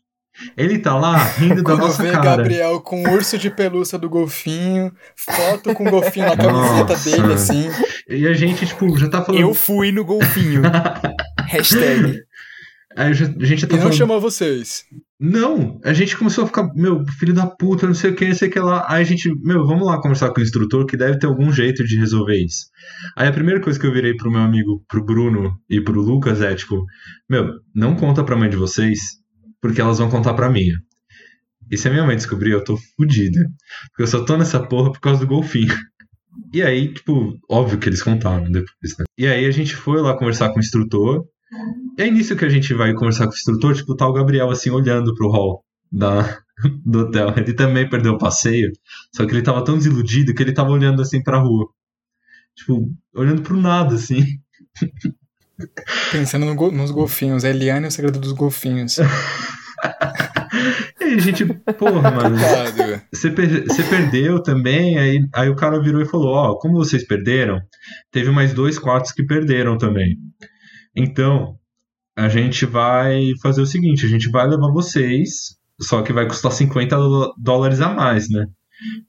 Ele 0.58 0.80
tá 0.80 0.98
lá 0.98 1.18
rindo 1.18 1.62
da 1.64 1.76
nossa 1.76 2.02
vê 2.02 2.12
cara. 2.12 2.38
Gabriel 2.38 2.82
com 2.82 3.04
o 3.04 3.12
urso 3.14 3.38
de 3.38 3.50
pelúcia 3.50 3.98
do 3.98 4.10
golfinho, 4.10 4.92
foto 5.16 5.74
com 5.74 5.88
o 5.88 5.92
golfinho 5.92 6.26
na 6.26 6.38
camiseta 6.38 6.94
nossa. 6.94 7.10
dele, 7.10 7.34
assim. 7.34 7.70
E 8.10 8.28
a 8.28 8.34
gente, 8.34 8.66
tipo, 8.66 8.98
já 8.98 9.10
tá 9.10 9.24
falando. 9.24 9.42
Eu 9.42 9.54
fui 9.54 9.92
no 9.92 10.04
golfinho. 10.04 10.62
Hashtag. 11.48 12.20
Aí 12.96 13.10
a 13.10 13.14
gente 13.14 13.58
já 13.58 13.68
tá 13.68 13.76
e 13.76 13.78
não 13.78 13.84
falando... 13.84 13.98
chamou 13.98 14.20
vocês. 14.20 14.86
Não, 15.24 15.80
a 15.86 15.94
gente 15.94 16.18
começou 16.18 16.46
a 16.46 16.48
ficar, 16.48 16.74
meu, 16.74 17.06
filho 17.20 17.32
da 17.32 17.46
puta, 17.46 17.86
não 17.86 17.94
sei 17.94 18.10
o 18.10 18.16
que, 18.16 18.28
não 18.28 18.34
sei 18.34 18.50
o 18.50 18.52
que 18.52 18.60
lá. 18.60 18.88
Aí 18.90 19.04
a 19.04 19.06
gente, 19.06 19.30
meu, 19.44 19.68
vamos 19.68 19.86
lá 19.86 20.02
conversar 20.02 20.32
com 20.34 20.40
o 20.40 20.44
instrutor 20.44 20.84
que 20.88 20.98
deve 20.98 21.20
ter 21.20 21.28
algum 21.28 21.52
jeito 21.52 21.84
de 21.84 21.96
resolver 21.96 22.44
isso. 22.44 22.66
Aí 23.16 23.28
a 23.28 23.32
primeira 23.32 23.62
coisa 23.62 23.80
que 23.80 23.86
eu 23.86 23.94
virei 23.94 24.16
pro 24.16 24.32
meu 24.32 24.42
amigo, 24.42 24.84
pro 24.88 25.06
Bruno 25.06 25.56
e 25.70 25.80
pro 25.80 26.02
Lucas 26.02 26.42
é 26.42 26.56
tipo, 26.56 26.84
meu, 27.30 27.54
não 27.76 27.96
conta 27.96 28.24
pra 28.24 28.36
mãe 28.36 28.50
de 28.50 28.58
vocês, 28.58 28.98
porque 29.62 29.80
elas 29.80 30.00
vão 30.00 30.10
contar 30.10 30.34
pra 30.34 30.50
minha. 30.50 30.76
E 31.70 31.78
se 31.78 31.88
a 31.88 31.92
minha 31.92 32.04
mãe 32.04 32.16
descobrir, 32.16 32.54
eu 32.54 32.64
tô 32.64 32.76
fodida. 32.98 33.40
Porque 33.90 34.02
eu 34.02 34.08
só 34.08 34.26
tô 34.26 34.36
nessa 34.36 34.60
porra 34.60 34.92
por 34.92 35.02
causa 35.02 35.20
do 35.20 35.28
golfinho. 35.28 35.72
E 36.52 36.64
aí, 36.64 36.92
tipo, 36.92 37.38
óbvio 37.48 37.78
que 37.78 37.88
eles 37.88 38.02
contaram 38.02 38.46
depois, 38.46 38.98
né? 38.98 39.06
E 39.18 39.28
aí 39.28 39.46
a 39.46 39.52
gente 39.52 39.76
foi 39.76 40.02
lá 40.02 40.18
conversar 40.18 40.50
com 40.50 40.58
o 40.58 40.60
instrutor. 40.60 41.24
É 41.98 42.08
início 42.08 42.36
que 42.36 42.46
a 42.46 42.50
gente 42.50 42.74
vai 42.74 42.94
conversar 42.94 43.26
com 43.26 43.32
o 43.32 43.36
instrutor, 43.36 43.76
tipo, 43.76 43.96
tá 43.96 44.08
o 44.08 44.14
Gabriel 44.14 44.50
assim 44.50 44.70
olhando 44.70 45.14
pro 45.16 45.30
hall 45.30 45.64
da, 45.92 46.40
do 46.86 47.02
hotel. 47.02 47.34
Ele 47.38 47.54
também 47.54 47.90
perdeu 47.90 48.14
o 48.14 48.18
passeio, 48.18 48.72
só 49.14 49.26
que 49.26 49.34
ele 49.34 49.42
tava 49.42 49.64
tão 49.64 49.78
desiludido 49.78 50.34
que 50.34 50.42
ele 50.42 50.54
tava 50.54 50.72
olhando 50.72 51.02
assim 51.02 51.22
pra 51.22 51.40
rua. 51.40 51.68
Tipo, 52.56 52.90
olhando 53.14 53.42
pro 53.42 53.58
nada, 53.58 53.96
assim. 53.96 54.24
Pensando 56.12 56.46
no, 56.46 56.72
nos 56.72 56.92
golfinhos, 56.92 57.44
Eliane 57.44 57.86
e 57.86 57.90
o 57.90 57.92
segredo 57.92 58.20
dos 58.20 58.32
golfinhos. 58.32 58.98
e 61.00 61.04
a 61.04 61.20
gente, 61.20 61.46
porra, 61.46 62.12
mano, 62.12 62.36
você, 63.12 63.30
per 63.30 63.68
você 63.68 63.84
perdeu 63.84 64.42
também, 64.42 64.98
aí, 64.98 65.20
aí 65.34 65.50
o 65.50 65.56
cara 65.56 65.82
virou 65.82 66.02
e 66.02 66.08
falou, 66.08 66.34
ó, 66.34 66.52
oh, 66.52 66.58
como 66.58 66.76
vocês 66.76 67.06
perderam, 67.06 67.60
teve 68.12 68.32
mais 68.32 68.54
dois 68.54 68.80
quartos 68.80 69.12
que 69.12 69.24
perderam 69.24 69.78
também. 69.78 70.18
Então, 70.96 71.56
a 72.16 72.28
gente 72.28 72.66
vai 72.66 73.32
fazer 73.42 73.62
o 73.62 73.66
seguinte: 73.66 74.06
a 74.06 74.10
gente 74.10 74.30
vai 74.30 74.48
levar 74.48 74.72
vocês, 74.72 75.58
só 75.80 76.02
que 76.02 76.14
vai 76.14 76.28
custar 76.28 76.52
50 76.52 76.96
dólares 77.38 77.82
a 77.82 77.90
mais, 77.90 78.30
né? 78.30 78.46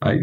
Aí, 0.02 0.20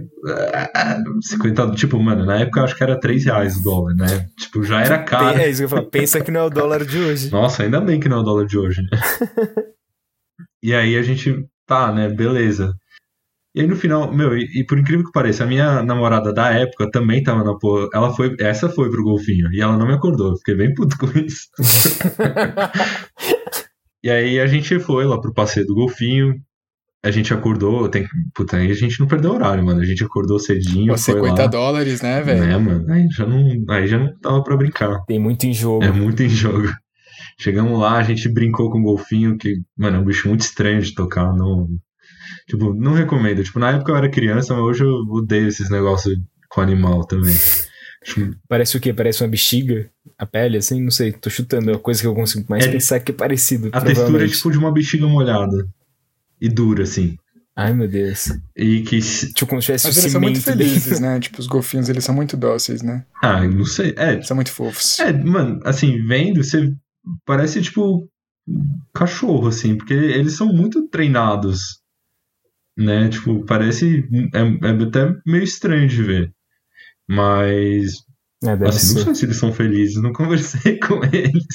50, 1.22 1.72
tipo, 1.72 2.00
mano, 2.00 2.24
na 2.24 2.40
época 2.40 2.60
eu 2.60 2.64
acho 2.66 2.76
que 2.76 2.84
era 2.84 3.00
3 3.00 3.26
reais 3.26 3.58
o 3.58 3.64
dólar, 3.64 3.96
né? 3.96 4.28
Tipo, 4.38 4.64
já 4.64 4.82
era 4.82 5.02
caro. 5.04 5.40
É 5.40 5.50
isso 5.50 5.62
que 5.62 5.66
eu 5.66 5.70
falo, 5.70 5.90
pensa 5.90 6.22
que 6.22 6.30
não 6.30 6.42
é 6.42 6.44
o 6.44 6.50
dólar 6.50 6.86
de 6.86 7.00
hoje. 7.00 7.30
Nossa, 7.32 7.64
ainda 7.64 7.82
bem 7.82 8.00
que 8.00 8.08
não 8.08 8.18
é 8.18 8.20
o 8.20 8.24
dólar 8.24 8.46
de 8.46 8.58
hoje, 8.58 8.82
né? 8.84 8.90
e 10.62 10.74
aí 10.74 10.96
a 10.96 11.02
gente, 11.02 11.48
tá, 11.66 11.92
né, 11.92 12.08
beleza. 12.10 12.76
E 13.60 13.64
aí 13.64 13.68
no 13.68 13.76
final, 13.76 14.10
meu, 14.10 14.38
e, 14.38 14.62
e, 14.62 14.64
por 14.64 14.80
incrível 14.80 15.04
que 15.04 15.12
pareça, 15.12 15.44
a 15.44 15.48
minha 15.48 15.84
namorada 15.84 16.32
da 16.32 16.50
época 16.50 16.90
também 16.90 17.22
tava 17.22 17.44
na 17.44 17.58
porra. 17.58 17.90
Ela 17.94 18.16
foi, 18.16 18.34
essa 18.40 18.70
foi 18.70 18.90
pro 18.90 19.04
golfinho 19.04 19.52
e 19.52 19.60
ela 19.60 19.78
não 19.78 19.86
me 19.86 19.96
acordou. 19.96 20.38
Fiquei 20.38 20.56
bem 20.56 20.74
puto 20.74 20.98
com 20.98 21.08
isso. 21.20 21.50
e 24.02 24.10
aí 24.10 24.40
a 24.40 24.48
gente 24.48 24.80
foi 24.80 25.04
lá 25.04 25.20
pro 25.20 25.34
passeio 25.34 25.68
do 25.68 25.76
golfinho. 25.76 26.36
A 27.04 27.12
gente 27.12 27.34
acordou, 27.34 27.90
tem, 27.90 28.08
puta, 28.34 28.56
aí 28.56 28.72
a 28.72 28.74
gente 28.74 28.98
não 28.98 29.08
perdeu 29.08 29.34
horário, 29.34 29.66
mano. 29.66 29.82
A 29.82 29.86
gente 29.86 30.06
acordou 30.06 30.40
cedinho. 30.40 30.94
Pô, 30.94 30.98
50 30.98 31.42
lá. 31.42 31.48
dólares, 31.48 32.02
né, 32.02 32.22
velho? 32.22 32.40
Né, 32.40 32.58
mano? 32.58 32.86
Aí 32.90 33.08
já, 33.12 33.26
não, 33.26 33.66
aí 33.72 33.88
já 33.88 34.00
não 34.00 34.18
tava 34.22 34.42
pra 34.42 34.56
brincar. 34.56 35.04
Tem 35.06 35.20
muito 35.20 35.46
em 35.46 35.54
jogo. 35.54 35.84
É 35.84 35.92
muito 35.92 36.24
em 36.24 36.30
jogo. 36.30 36.70
Chegamos 37.38 37.78
lá, 37.78 37.98
a 37.98 38.04
gente 38.04 38.30
brincou 38.30 38.72
com 38.72 38.80
o 38.80 38.84
golfinho, 38.84 39.38
que, 39.38 39.56
mano, 39.78 39.98
é 39.98 40.00
um 40.00 40.06
bicho 40.06 40.30
muito 40.30 40.42
estranho 40.42 40.82
de 40.82 40.94
tocar. 40.94 41.34
Não, 41.34 41.68
Tipo, 42.48 42.74
não 42.74 42.94
recomendo. 42.94 43.44
Tipo, 43.44 43.60
na 43.60 43.72
época 43.72 43.92
eu 43.92 43.98
era 43.98 44.10
criança, 44.10 44.54
mas 44.54 44.64
hoje 44.64 44.84
eu 44.84 44.94
odeio 45.10 45.48
esses 45.48 45.70
negócios 45.70 46.18
com 46.50 46.62
animal 46.62 47.06
também. 47.06 47.36
Parece 48.48 48.78
o 48.78 48.80
quê? 48.80 48.94
Parece 48.94 49.24
uma 49.24 49.30
bexiga? 49.30 49.90
A 50.18 50.26
pele, 50.26 50.58
assim? 50.58 50.82
Não 50.82 50.92
sei, 50.92 51.12
tô 51.12 51.30
chutando. 51.30 51.70
É 51.70 51.74
uma 51.74 51.80
coisa 51.80 52.02
que 52.02 52.08
eu 52.08 52.16
consigo 52.16 52.46
mais 52.50 52.66
é, 52.66 52.72
pensar 52.72 53.00
que 53.00 53.12
é 53.12 53.16
parecido. 53.16 53.70
A 53.72 53.82
textura 53.82 54.26
é 54.26 54.28
tipo 54.28 54.52
de 54.52 54.58
uma 54.58 54.72
bexiga 54.72 55.08
molhada. 55.08 55.68
E 56.42 56.48
dura, 56.48 56.84
assim. 56.84 57.18
Ai, 57.56 57.74
meu 57.74 57.90
Deus. 57.90 58.32
E 58.56 58.82
que. 58.84 59.00
Tipo, 59.02 59.48
como 59.48 59.62
se 59.62 59.66
tivesse 59.66 59.88
Mas 59.88 59.98
eles 59.98 60.12
são 60.14 60.22
muito 60.22 60.42
felizes, 60.42 61.00
né? 61.00 61.20
Tipo, 61.20 61.40
os 61.40 61.48
golfinhos, 61.48 61.90
eles 61.90 62.06
são 62.06 62.16
muito 62.16 62.38
dóceis, 62.38 62.82
né? 62.82 63.06
Ah, 63.22 63.46
não 63.46 63.66
sei. 63.66 63.94
É. 63.98 64.22
São 64.22 64.36
muito 64.36 64.52
fofos. 64.52 64.98
É, 65.00 65.12
mano, 65.12 65.60
assim, 65.66 66.06
vendo, 66.06 66.42
você. 66.42 66.74
Parece, 67.26 67.62
tipo, 67.62 68.08
cachorro, 68.94 69.48
assim, 69.48 69.76
porque 69.76 69.94
eles 69.94 70.34
são 70.34 70.48
muito 70.48 70.88
treinados, 70.88 71.80
né? 72.80 73.10
Tipo, 73.10 73.44
parece. 73.46 74.08
É, 74.34 74.68
é 74.68 74.84
até 74.84 75.16
meio 75.26 75.44
estranho 75.44 75.88
de 75.88 76.02
ver. 76.02 76.32
Mas. 77.08 78.08
É, 78.42 78.52
assim, 78.68 78.96
não 78.96 79.04
sei 79.04 79.16
se 79.16 79.26
eles 79.26 79.36
são 79.36 79.52
felizes, 79.52 80.02
não 80.02 80.14
conversei 80.14 80.80
com 80.80 81.04
eles 81.04 81.46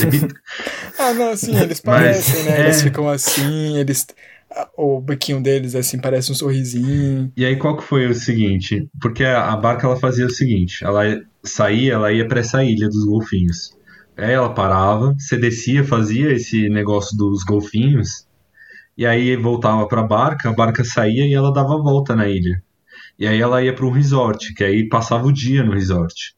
direito. 0.00 0.34
ah, 0.98 1.14
não, 1.14 1.30
assim, 1.30 1.56
eles 1.56 1.80
parecem, 1.80 2.34
Mas, 2.34 2.44
né? 2.44 2.60
É... 2.60 2.64
Eles 2.64 2.82
ficam 2.82 3.08
assim, 3.08 3.78
eles 3.78 4.06
o 4.76 5.00
biquinho 5.00 5.42
deles 5.42 5.74
assim 5.74 5.98
parece 5.98 6.30
um 6.30 6.34
sorrisinho. 6.34 7.32
E 7.34 7.44
aí 7.44 7.56
qual 7.56 7.76
que 7.78 7.82
foi 7.82 8.06
o 8.06 8.14
seguinte? 8.14 8.86
Porque 9.00 9.24
a 9.24 9.56
barca 9.56 9.86
ela 9.86 9.96
fazia 9.96 10.26
o 10.26 10.30
seguinte, 10.30 10.84
ela 10.84 11.02
saía, 11.42 11.94
ela 11.94 12.12
ia 12.12 12.28
para 12.28 12.40
essa 12.40 12.62
ilha 12.62 12.88
dos 12.88 13.04
golfinhos. 13.06 13.74
Aí 14.16 14.32
ela 14.32 14.54
parava, 14.54 15.14
você 15.18 15.36
descia, 15.36 15.82
fazia 15.82 16.30
esse 16.30 16.68
negócio 16.68 17.16
dos 17.16 17.42
golfinhos, 17.42 18.26
e 18.96 19.06
aí 19.06 19.36
voltava 19.36 19.86
para 19.88 20.00
a 20.00 20.06
barca, 20.06 20.48
a 20.48 20.52
barca 20.52 20.84
saía 20.84 21.26
e 21.26 21.34
ela 21.34 21.52
dava 21.52 21.74
a 21.74 21.82
volta 21.82 22.14
na 22.14 22.28
ilha. 22.28 22.62
E 23.18 23.26
aí 23.26 23.40
ela 23.40 23.62
ia 23.62 23.74
para 23.74 23.86
um 23.86 23.90
resort, 23.90 24.54
que 24.54 24.64
aí 24.64 24.88
passava 24.88 25.26
o 25.26 25.32
dia 25.32 25.62
no 25.62 25.72
resort. 25.72 26.34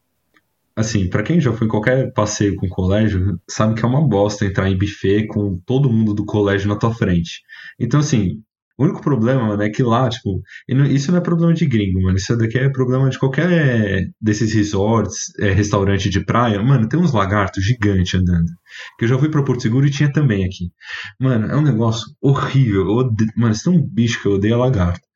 Assim, 0.75 1.09
para 1.09 1.23
quem 1.23 1.41
já 1.41 1.53
foi 1.53 1.67
qualquer 1.67 2.13
passeio 2.13 2.55
com 2.57 2.69
colégio, 2.69 3.41
sabe 3.49 3.75
que 3.75 3.85
é 3.85 3.89
uma 3.89 4.07
bosta 4.07 4.45
entrar 4.45 4.69
em 4.69 4.77
buffet 4.77 5.27
com 5.27 5.59
todo 5.65 5.91
mundo 5.91 6.13
do 6.13 6.25
colégio 6.25 6.69
na 6.69 6.77
tua 6.77 6.93
frente. 6.93 7.43
Então, 7.81 8.01
assim, 8.01 8.43
o 8.79 8.85
único 8.85 9.01
problema, 9.01 9.47
mano, 9.47 9.63
é 9.63 9.71
que 9.71 9.83
lá, 9.83 10.09
tipo, 10.09 10.43
isso 10.69 11.11
não 11.11 11.19
é 11.19 11.21
problema 11.23 11.55
de 11.55 11.67
gringo, 11.67 12.03
mano. 12.03 12.17
Isso 12.17 12.37
daqui 12.37 12.59
é 12.59 12.69
problema 12.69 13.09
de 13.09 13.19
qualquer 13.19 14.11
desses 14.21 14.53
resorts, 14.53 15.33
é, 15.41 15.51
restaurante 15.51 16.11
de 16.11 16.25
praia. 16.25 16.63
Mano, 16.63 16.89
tem 16.89 17.01
uns 17.01 17.13
lagartos 17.13 17.65
gigantes 17.65 18.15
andando. 18.15 18.51
Que 18.99 19.05
eu 19.05 19.09
já 19.09 19.19
fui 19.19 19.31
pra 19.31 19.43
Porto 19.43 19.63
Seguro 19.63 19.87
e 19.87 19.91
tinha 19.91 20.13
também 20.13 20.45
aqui. 20.45 20.71
Mano, 21.19 21.47
é 21.47 21.57
um 21.57 21.63
negócio 21.63 22.07
horrível. 22.21 22.87
Odeio, 22.89 23.31
mano, 23.37 23.53
isso 23.55 23.69
é 23.69 23.73
um 23.73 23.83
bicho 23.83 24.21
que 24.21 24.29
eu 24.29 24.33
odeio 24.33 24.59
lagarto. 24.59 25.07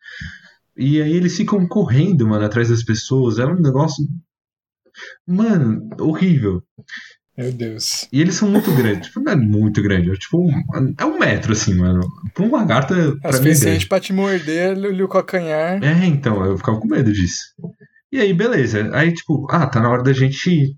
E 0.76 1.02
aí 1.02 1.12
eles 1.12 1.36
ficam 1.36 1.66
correndo, 1.68 2.26
mano, 2.26 2.44
atrás 2.44 2.68
das 2.70 2.82
pessoas. 2.82 3.38
É 3.38 3.46
um 3.46 3.60
negócio 3.60 4.04
Mano, 5.26 5.88
horrível. 6.00 6.62
Meu 7.40 7.52
Deus. 7.52 8.06
E 8.12 8.20
eles 8.20 8.34
são 8.34 8.50
muito 8.50 8.70
grandes. 8.74 9.08
Tipo, 9.08 9.20
não 9.20 9.32
é 9.32 9.36
muito 9.36 9.82
grande. 9.82 10.10
É 10.10 10.14
tipo 10.14 10.38
um, 10.38 10.94
é 10.98 11.04
um 11.06 11.18
metro, 11.18 11.52
assim, 11.52 11.74
mano. 11.74 12.06
Pra 12.34 12.44
um 12.44 12.50
lagarto 12.50 12.92
é. 12.92 13.16
É 13.24 13.32
suficiente 13.32 13.88
pra 13.88 13.98
te 13.98 14.12
morder 14.12 14.76
o 14.76 15.08
calcanhar. 15.08 15.82
É, 15.82 16.04
então, 16.04 16.44
eu 16.44 16.58
ficava 16.58 16.78
com 16.78 16.86
medo 16.86 17.10
disso. 17.10 17.54
E 18.12 18.18
aí, 18.20 18.34
beleza. 18.34 18.90
Aí, 18.92 19.14
tipo, 19.14 19.46
ah, 19.50 19.66
tá 19.66 19.80
na 19.80 19.88
hora 19.88 20.02
da 20.02 20.12
gente 20.12 20.50
ir. 20.50 20.76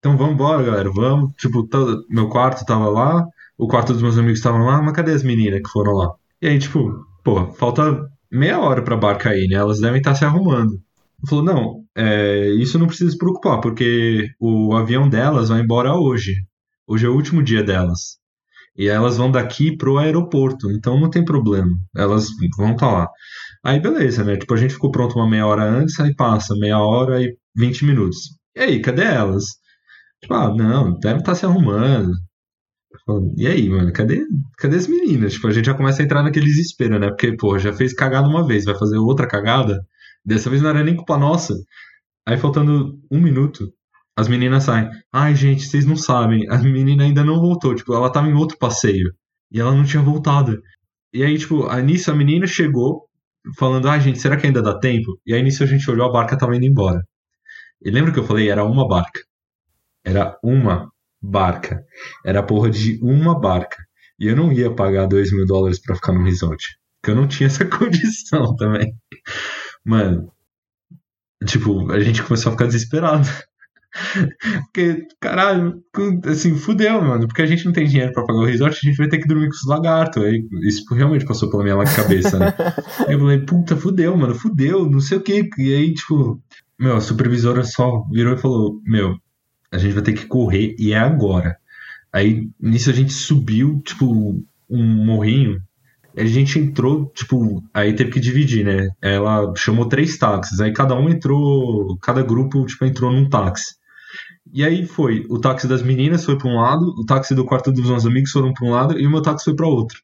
Então 0.00 0.16
vamos 0.16 0.34
embora, 0.34 0.64
galera. 0.64 0.90
Vamos. 0.90 1.32
Tipo, 1.36 1.64
todo, 1.68 2.04
meu 2.10 2.28
quarto 2.28 2.66
tava 2.66 2.88
lá, 2.88 3.24
o 3.56 3.68
quarto 3.68 3.92
dos 3.92 4.02
meus 4.02 4.18
amigos 4.18 4.38
estavam 4.38 4.66
lá, 4.66 4.82
mas 4.82 4.94
cadê 4.94 5.12
as 5.12 5.22
meninas 5.22 5.60
que 5.62 5.70
foram 5.70 5.92
lá? 5.92 6.12
E 6.42 6.48
aí, 6.48 6.58
tipo, 6.58 7.06
pô, 7.22 7.52
falta 7.52 8.10
meia 8.28 8.58
hora 8.58 8.82
pra 8.82 8.96
barca 8.96 9.30
aí, 9.30 9.46
né? 9.46 9.54
Elas 9.54 9.78
devem 9.78 9.98
estar 9.98 10.10
tá 10.10 10.16
se 10.16 10.24
arrumando 10.24 10.80
falou: 11.28 11.44
não, 11.44 11.79
é, 11.96 12.50
isso 12.50 12.78
não 12.78 12.86
precisa 12.86 13.10
se 13.10 13.18
preocupar, 13.18 13.60
porque 13.60 14.28
o 14.40 14.74
avião 14.74 15.08
delas 15.08 15.48
vai 15.48 15.60
embora 15.60 15.94
hoje. 15.94 16.34
Hoje 16.86 17.06
é 17.06 17.08
o 17.08 17.14
último 17.14 17.42
dia 17.42 17.62
delas. 17.62 18.18
E 18.76 18.88
elas 18.88 19.16
vão 19.16 19.30
daqui 19.30 19.76
pro 19.76 19.98
aeroporto, 19.98 20.70
então 20.70 20.98
não 21.00 21.10
tem 21.10 21.24
problema. 21.24 21.70
Elas 21.96 22.28
vão 22.56 22.72
estar 22.72 22.86
tá 22.86 22.92
lá. 22.92 23.08
Aí 23.64 23.80
beleza, 23.80 24.24
né? 24.24 24.36
Tipo, 24.36 24.54
a 24.54 24.56
gente 24.56 24.74
ficou 24.74 24.90
pronto 24.90 25.16
uma 25.16 25.28
meia 25.28 25.46
hora 25.46 25.64
antes, 25.64 25.98
aí 26.00 26.14
passa 26.14 26.54
meia 26.56 26.78
hora 26.78 27.22
e 27.22 27.36
20 27.56 27.84
minutos. 27.84 28.18
E 28.56 28.60
aí, 28.60 28.80
cadê 28.82 29.02
elas? 29.04 29.44
Tipo, 30.22 30.34
ah, 30.34 30.54
não, 30.54 30.98
deve 30.98 31.20
estar 31.20 31.32
tá 31.32 31.34
se 31.34 31.46
arrumando. 31.46 32.12
E 33.36 33.46
aí, 33.46 33.68
mano, 33.68 33.92
cadê, 33.92 34.24
cadê 34.58 34.76
as 34.76 34.86
meninas? 34.86 35.34
Tipo, 35.34 35.48
a 35.48 35.52
gente 35.52 35.66
já 35.66 35.74
começa 35.74 36.02
a 36.02 36.04
entrar 36.04 36.22
naquele 36.22 36.46
desespero, 36.46 36.98
né? 36.98 37.08
Porque, 37.08 37.36
pô, 37.36 37.58
já 37.58 37.72
fez 37.72 37.92
cagada 37.94 38.28
uma 38.28 38.46
vez, 38.46 38.64
vai 38.64 38.78
fazer 38.78 38.98
outra 38.98 39.26
cagada. 39.28 39.80
Dessa 40.24 40.50
vez 40.50 40.62
não 40.62 40.70
era 40.70 40.84
nem 40.84 40.96
culpa 40.96 41.16
nossa. 41.16 41.54
Aí 42.26 42.36
faltando 42.36 42.98
um 43.10 43.20
minuto, 43.20 43.72
as 44.16 44.28
meninas 44.28 44.64
saem. 44.64 44.88
Ai, 45.12 45.34
gente, 45.34 45.66
vocês 45.66 45.86
não 45.86 45.96
sabem. 45.96 46.48
A 46.50 46.58
menina 46.58 47.04
ainda 47.04 47.24
não 47.24 47.40
voltou. 47.40 47.74
Tipo, 47.74 47.94
ela 47.94 48.12
tava 48.12 48.28
em 48.28 48.34
outro 48.34 48.58
passeio. 48.58 49.12
E 49.50 49.60
ela 49.60 49.74
não 49.74 49.84
tinha 49.84 50.02
voltado. 50.02 50.60
E 51.12 51.24
aí, 51.24 51.38
tipo, 51.38 51.66
aí 51.68 51.82
nisso 51.82 52.10
a 52.10 52.14
menina 52.14 52.46
chegou 52.46 53.08
falando, 53.58 53.88
ai, 53.88 54.00
gente, 54.00 54.20
será 54.20 54.36
que 54.36 54.46
ainda 54.46 54.62
dá 54.62 54.78
tempo? 54.78 55.18
E 55.26 55.34
aí 55.34 55.42
nisso 55.42 55.62
a 55.62 55.66
gente 55.66 55.90
olhou, 55.90 56.06
a 56.06 56.12
barca 56.12 56.36
tava 56.36 56.54
indo 56.56 56.66
embora. 56.66 57.02
E 57.82 57.90
lembra 57.90 58.12
que 58.12 58.18
eu 58.18 58.24
falei? 58.24 58.50
Era 58.50 58.64
uma 58.64 58.86
barca. 58.86 59.20
Era 60.04 60.38
uma 60.42 60.90
barca. 61.20 61.82
Era 62.24 62.40
a 62.40 62.42
porra 62.42 62.70
de 62.70 62.98
uma 63.02 63.38
barca. 63.38 63.76
E 64.18 64.26
eu 64.26 64.36
não 64.36 64.52
ia 64.52 64.74
pagar 64.74 65.06
dois 65.06 65.32
mil 65.32 65.46
dólares 65.46 65.80
pra 65.80 65.96
ficar 65.96 66.12
no 66.12 66.22
resort. 66.22 66.62
Porque 67.00 67.10
eu 67.10 67.16
não 67.20 67.26
tinha 67.26 67.46
essa 67.46 67.64
condição 67.66 68.54
também. 68.56 68.92
Mano, 69.84 70.32
tipo, 71.44 71.90
a 71.90 72.00
gente 72.00 72.22
começou 72.22 72.50
a 72.50 72.52
ficar 72.52 72.66
desesperado. 72.66 73.28
Porque, 74.66 75.06
caralho, 75.18 75.82
assim, 76.26 76.56
fudeu, 76.56 77.02
mano. 77.02 77.26
Porque 77.26 77.42
a 77.42 77.46
gente 77.46 77.64
não 77.64 77.72
tem 77.72 77.86
dinheiro 77.86 78.12
pra 78.12 78.24
pagar 78.24 78.38
o 78.38 78.44
resort, 78.44 78.78
a 78.80 78.88
gente 78.88 78.96
vai 78.96 79.08
ter 79.08 79.18
que 79.18 79.26
dormir 79.26 79.48
com 79.48 79.54
os 79.54 79.66
lagartos. 79.66 80.22
Aí, 80.22 80.46
isso 80.62 80.84
realmente 80.94 81.24
passou 81.24 81.50
pela 81.50 81.64
minha 81.64 81.84
cabeça, 81.84 82.38
né? 82.38 82.54
aí 83.06 83.14
eu 83.14 83.18
falei, 83.18 83.40
puta, 83.40 83.76
fudeu, 83.76 84.16
mano, 84.16 84.34
fudeu, 84.34 84.88
não 84.88 85.00
sei 85.00 85.18
o 85.18 85.22
que. 85.22 85.48
E 85.58 85.74
aí, 85.74 85.92
tipo, 85.92 86.40
meu, 86.80 86.96
a 86.96 87.00
supervisora 87.00 87.62
só 87.62 88.06
virou 88.10 88.34
e 88.34 88.38
falou: 88.38 88.80
Meu, 88.86 89.14
a 89.70 89.76
gente 89.76 89.92
vai 89.92 90.02
ter 90.02 90.14
que 90.14 90.24
correr 90.24 90.74
e 90.78 90.94
é 90.94 90.98
agora. 90.98 91.58
Aí, 92.10 92.48
nisso 92.58 92.88
a 92.88 92.92
gente 92.94 93.12
subiu, 93.12 93.82
tipo, 93.84 94.42
um 94.68 95.04
morrinho 95.04 95.62
a 96.16 96.24
gente 96.24 96.58
entrou, 96.58 97.10
tipo, 97.14 97.62
aí 97.72 97.94
teve 97.94 98.10
que 98.10 98.20
dividir, 98.20 98.64
né? 98.64 98.88
Ela 99.00 99.52
chamou 99.56 99.88
três 99.88 100.18
táxis, 100.18 100.60
aí 100.60 100.72
cada 100.72 100.94
um 100.94 101.08
entrou, 101.08 101.96
cada 101.98 102.22
grupo, 102.22 102.64
tipo, 102.66 102.84
entrou 102.84 103.12
num 103.12 103.28
táxi. 103.28 103.74
E 104.52 104.64
aí 104.64 104.84
foi, 104.84 105.24
o 105.28 105.38
táxi 105.38 105.68
das 105.68 105.82
meninas 105.82 106.24
foi 106.24 106.36
para 106.36 106.48
um 106.48 106.56
lado, 106.56 106.86
o 106.98 107.04
táxi 107.04 107.34
do 107.34 107.44
quarto 107.44 107.70
dos 107.70 107.88
meus 107.88 108.04
amigos 108.04 108.30
foram 108.32 108.52
para 108.52 108.66
um 108.66 108.70
lado 108.70 108.98
e 108.98 109.06
o 109.06 109.10
meu 109.10 109.22
táxi 109.22 109.44
foi 109.44 109.54
para 109.54 109.68
outro. 109.68 109.98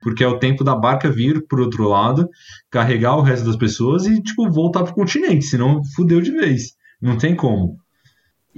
Porque 0.00 0.22
é 0.22 0.28
o 0.28 0.38
tempo 0.38 0.62
da 0.62 0.76
barca 0.76 1.10
vir 1.10 1.44
pro 1.48 1.64
outro 1.64 1.88
lado, 1.88 2.28
carregar 2.70 3.16
o 3.16 3.22
resto 3.22 3.44
das 3.46 3.56
pessoas 3.56 4.06
e, 4.06 4.22
tipo, 4.22 4.48
voltar 4.48 4.84
pro 4.84 4.94
continente, 4.94 5.44
senão 5.44 5.82
fudeu 5.96 6.20
de 6.20 6.30
vez. 6.30 6.74
Não 7.02 7.18
tem 7.18 7.34
como. 7.34 7.76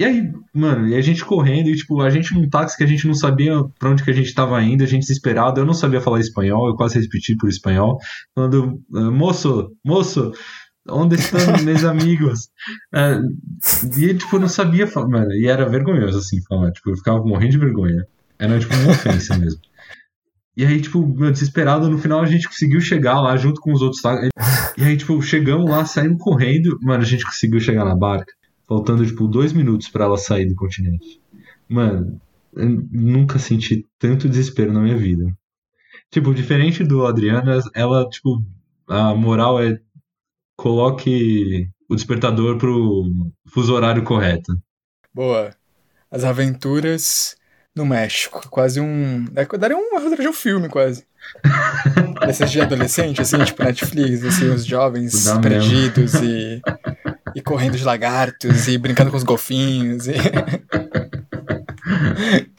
E 0.01 0.05
aí, 0.05 0.32
mano, 0.55 0.89
e 0.89 0.94
a 0.94 1.01
gente 1.02 1.22
correndo, 1.22 1.68
e 1.68 1.77
tipo, 1.77 2.01
a 2.01 2.09
gente 2.09 2.32
num 2.32 2.48
táxi 2.48 2.74
que 2.74 2.82
a 2.82 2.86
gente 2.86 3.06
não 3.06 3.12
sabia 3.12 3.52
pra 3.78 3.90
onde 3.90 4.02
que 4.02 4.10
a 4.10 4.14
gente 4.14 4.32
tava 4.35 4.62
indo, 4.62 4.82
a 4.82 4.86
gente 4.86 5.02
desesperado, 5.02 5.60
eu 5.60 5.66
não 5.66 5.74
sabia 5.74 6.01
falar 6.01 6.20
espanhol, 6.20 6.68
eu 6.68 6.74
quase 6.74 6.98
repeti 6.98 7.36
por 7.36 7.51
espanhol, 7.51 7.98
falando, 8.35 8.81
ah, 8.94 9.10
moço, 9.10 9.70
moço, 9.85 10.32
onde 10.89 11.16
estão 11.16 11.39
meus 11.62 11.85
amigos? 11.85 12.48
Uh, 12.94 14.01
e 14.01 14.14
tipo, 14.14 14.39
não 14.39 14.48
sabia 14.48 14.86
falar, 14.86 15.06
mano, 15.06 15.32
e 15.32 15.47
era 15.47 15.68
vergonhoso 15.68 16.16
assim 16.16 16.40
falar, 16.48 16.72
tipo, 16.72 16.89
eu 16.89 16.97
ficava 16.97 17.22
morrendo 17.22 17.52
de 17.52 17.59
vergonha. 17.59 18.06
Era 18.39 18.59
tipo 18.59 18.74
uma 18.77 18.93
ofensa 18.93 19.36
mesmo. 19.36 19.60
E 20.56 20.64
aí, 20.64 20.81
tipo, 20.81 21.06
meu, 21.06 21.31
desesperado, 21.31 21.90
no 21.90 21.98
final 21.98 22.22
a 22.22 22.27
gente 22.27 22.48
conseguiu 22.48 22.81
chegar 22.81 23.20
lá 23.20 23.36
junto 23.36 23.60
com 23.60 23.70
os 23.70 23.82
outros 23.82 24.01
táxis. 24.01 24.31
E 24.78 24.82
aí, 24.82 24.97
tipo, 24.97 25.20
chegamos 25.20 25.70
lá, 25.70 25.85
saímos 25.85 26.22
correndo, 26.22 26.78
mano, 26.81 27.02
a 27.02 27.06
gente 27.06 27.27
conseguiu 27.27 27.60
chegar 27.60 27.85
na 27.85 27.94
barca 27.94 28.32
faltando 28.70 29.05
tipo 29.05 29.26
dois 29.26 29.52
minutos 29.52 29.88
para 29.88 30.05
ela 30.05 30.16
sair 30.16 30.47
do 30.47 30.55
continente. 30.55 31.20
Mano, 31.68 32.20
eu 32.52 32.68
nunca 32.92 33.36
senti 33.36 33.84
tanto 33.98 34.28
desespero 34.28 34.72
na 34.72 34.80
minha 34.80 34.97
vida. 34.97 35.36
Tipo, 36.09 36.32
diferente 36.32 36.84
do 36.84 37.05
Adriano, 37.05 37.51
ela, 37.74 38.09
tipo, 38.09 38.40
a 38.86 39.12
moral 39.12 39.60
é 39.60 39.80
coloque 40.56 41.68
o 41.88 41.97
despertador 41.97 42.59
pro 42.59 43.32
fuso 43.48 43.74
horário 43.74 44.05
correto. 44.05 44.52
Boa. 45.12 45.52
As 46.09 46.22
aventuras 46.22 47.36
no 47.74 47.84
México. 47.84 48.48
Quase 48.51 48.80
um. 48.80 49.24
É, 49.34 49.44
daria 49.59 49.76
um 49.76 49.98
roteiro 49.98 50.22
de 50.22 50.28
um 50.28 50.32
filme, 50.32 50.68
quase. 50.68 51.05
Desses 52.27 52.51
de 52.51 52.61
adolescente, 52.61 53.20
assim, 53.20 53.39
tipo 53.44 53.62
Netflix, 53.62 54.24
assim, 54.24 54.48
os 54.48 54.65
jovens 54.65 55.28
perdidos 55.40 56.15
e 56.15 56.61
e 57.35 57.40
correndo 57.40 57.77
de 57.77 57.85
lagartos 57.85 58.69
e 58.69 58.78
brincando 58.78 59.11
com 59.11 59.16
os 59.16 59.23
golfinhos. 59.23 60.07
E... 60.07 60.15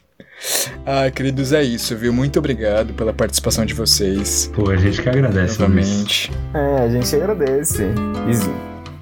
ah, 0.86 1.10
queridos, 1.10 1.52
é 1.52 1.62
isso, 1.62 1.96
viu? 1.96 2.12
Muito 2.12 2.38
obrigado 2.38 2.92
pela 2.94 3.12
participação 3.12 3.64
de 3.64 3.74
vocês. 3.74 4.50
Pô, 4.54 4.70
a 4.70 4.76
gente 4.76 5.02
que 5.02 5.08
agradece. 5.08 5.60
Novamente. 5.60 6.30
É, 6.54 6.84
a 6.84 6.88
gente 6.88 7.14
agradece. 7.14 7.86
E 8.28 8.32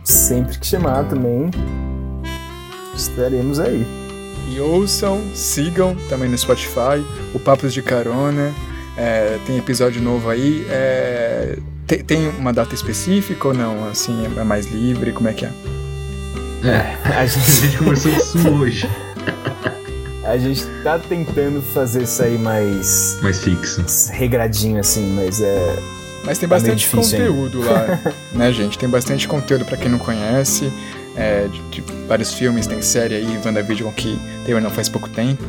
sempre 0.05 0.59
que 0.59 0.66
chamar 0.66 1.05
também, 1.05 1.51
estaremos 2.94 3.60
aí. 3.60 3.86
E 4.52 4.59
ouçam, 4.59 5.22
sigam 5.32 5.94
também 6.09 6.28
no 6.28 6.36
Spotify, 6.36 7.05
o 7.32 7.38
Papos 7.38 7.72
de 7.72 7.82
Carona. 7.82 8.52
É, 8.96 9.38
tem 9.46 9.56
episódio 9.58 10.02
novo 10.02 10.28
aí. 10.28 10.66
É, 10.68 11.56
tem, 11.86 11.98
tem 12.00 12.28
uma 12.28 12.52
data 12.52 12.74
específica 12.74 13.48
ou 13.48 13.54
não? 13.54 13.88
Assim, 13.88 14.26
é 14.36 14.44
mais 14.44 14.66
livre? 14.66 15.12
Como 15.12 15.28
é 15.28 15.32
que 15.32 15.44
é? 15.44 15.52
É, 16.64 17.14
a 17.16 17.26
gente, 17.26 17.76
conversou 17.78 18.12
isso 18.12 18.48
hoje. 18.48 18.88
A 20.24 20.36
gente 20.36 20.64
tá 20.84 20.98
tentando 20.98 21.62
fazer 21.62 22.02
isso 22.02 22.22
aí 22.22 22.38
mais. 22.38 23.18
Mais 23.22 23.42
fixo. 23.42 23.84
Regradinho, 24.12 24.78
assim, 24.78 25.12
mas 25.14 25.40
é. 25.40 25.76
Mas 26.24 26.38
tem 26.38 26.48
tá 26.48 26.54
bastante 26.54 26.86
conteúdo 26.88 27.60
lá, 27.60 27.98
né, 28.32 28.52
gente? 28.52 28.78
Tem 28.78 28.88
bastante 28.88 29.26
conteúdo 29.26 29.64
para 29.64 29.76
quem 29.76 29.90
não 29.90 29.98
conhece. 29.98 30.70
É, 31.16 31.48
de, 31.48 31.60
de, 31.70 31.84
vários 32.06 32.32
filmes, 32.32 32.66
tem 32.66 32.80
série 32.82 33.16
aí, 33.16 33.40
WandaVision 33.44 33.90
que 33.92 34.18
terminou 34.44 34.70
faz 34.70 34.88
pouco 34.88 35.08
tempo. 35.08 35.42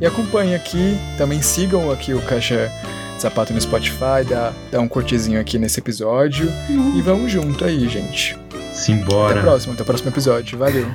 E 0.00 0.06
acompanhe 0.06 0.54
aqui, 0.54 0.98
também 1.16 1.40
sigam 1.40 1.90
aqui 1.90 2.12
o 2.12 2.20
Caixa 2.22 2.70
Sapato 3.18 3.52
no 3.52 3.60
Spotify, 3.60 4.24
dá, 4.28 4.52
dá 4.70 4.80
um 4.80 4.88
curtizinho 4.88 5.40
aqui 5.40 5.58
nesse 5.58 5.80
episódio. 5.80 6.52
Uhum. 6.68 6.98
E 6.98 7.02
vamos 7.02 7.30
junto 7.30 7.64
aí, 7.64 7.88
gente. 7.88 8.36
Simbora. 8.72 9.32
Até 9.32 9.40
o 9.40 9.42
próximo, 9.42 9.72
até 9.72 9.82
o 9.82 9.86
próximo 9.86 10.10
episódio. 10.10 10.58
Valeu. 10.58 10.86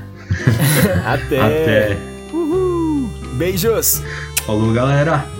até. 1.06 1.40
Até. 1.40 1.98
Uhul. 2.34 3.10
Beijos. 3.36 4.04
Falou, 4.46 4.74
galera. 4.74 5.39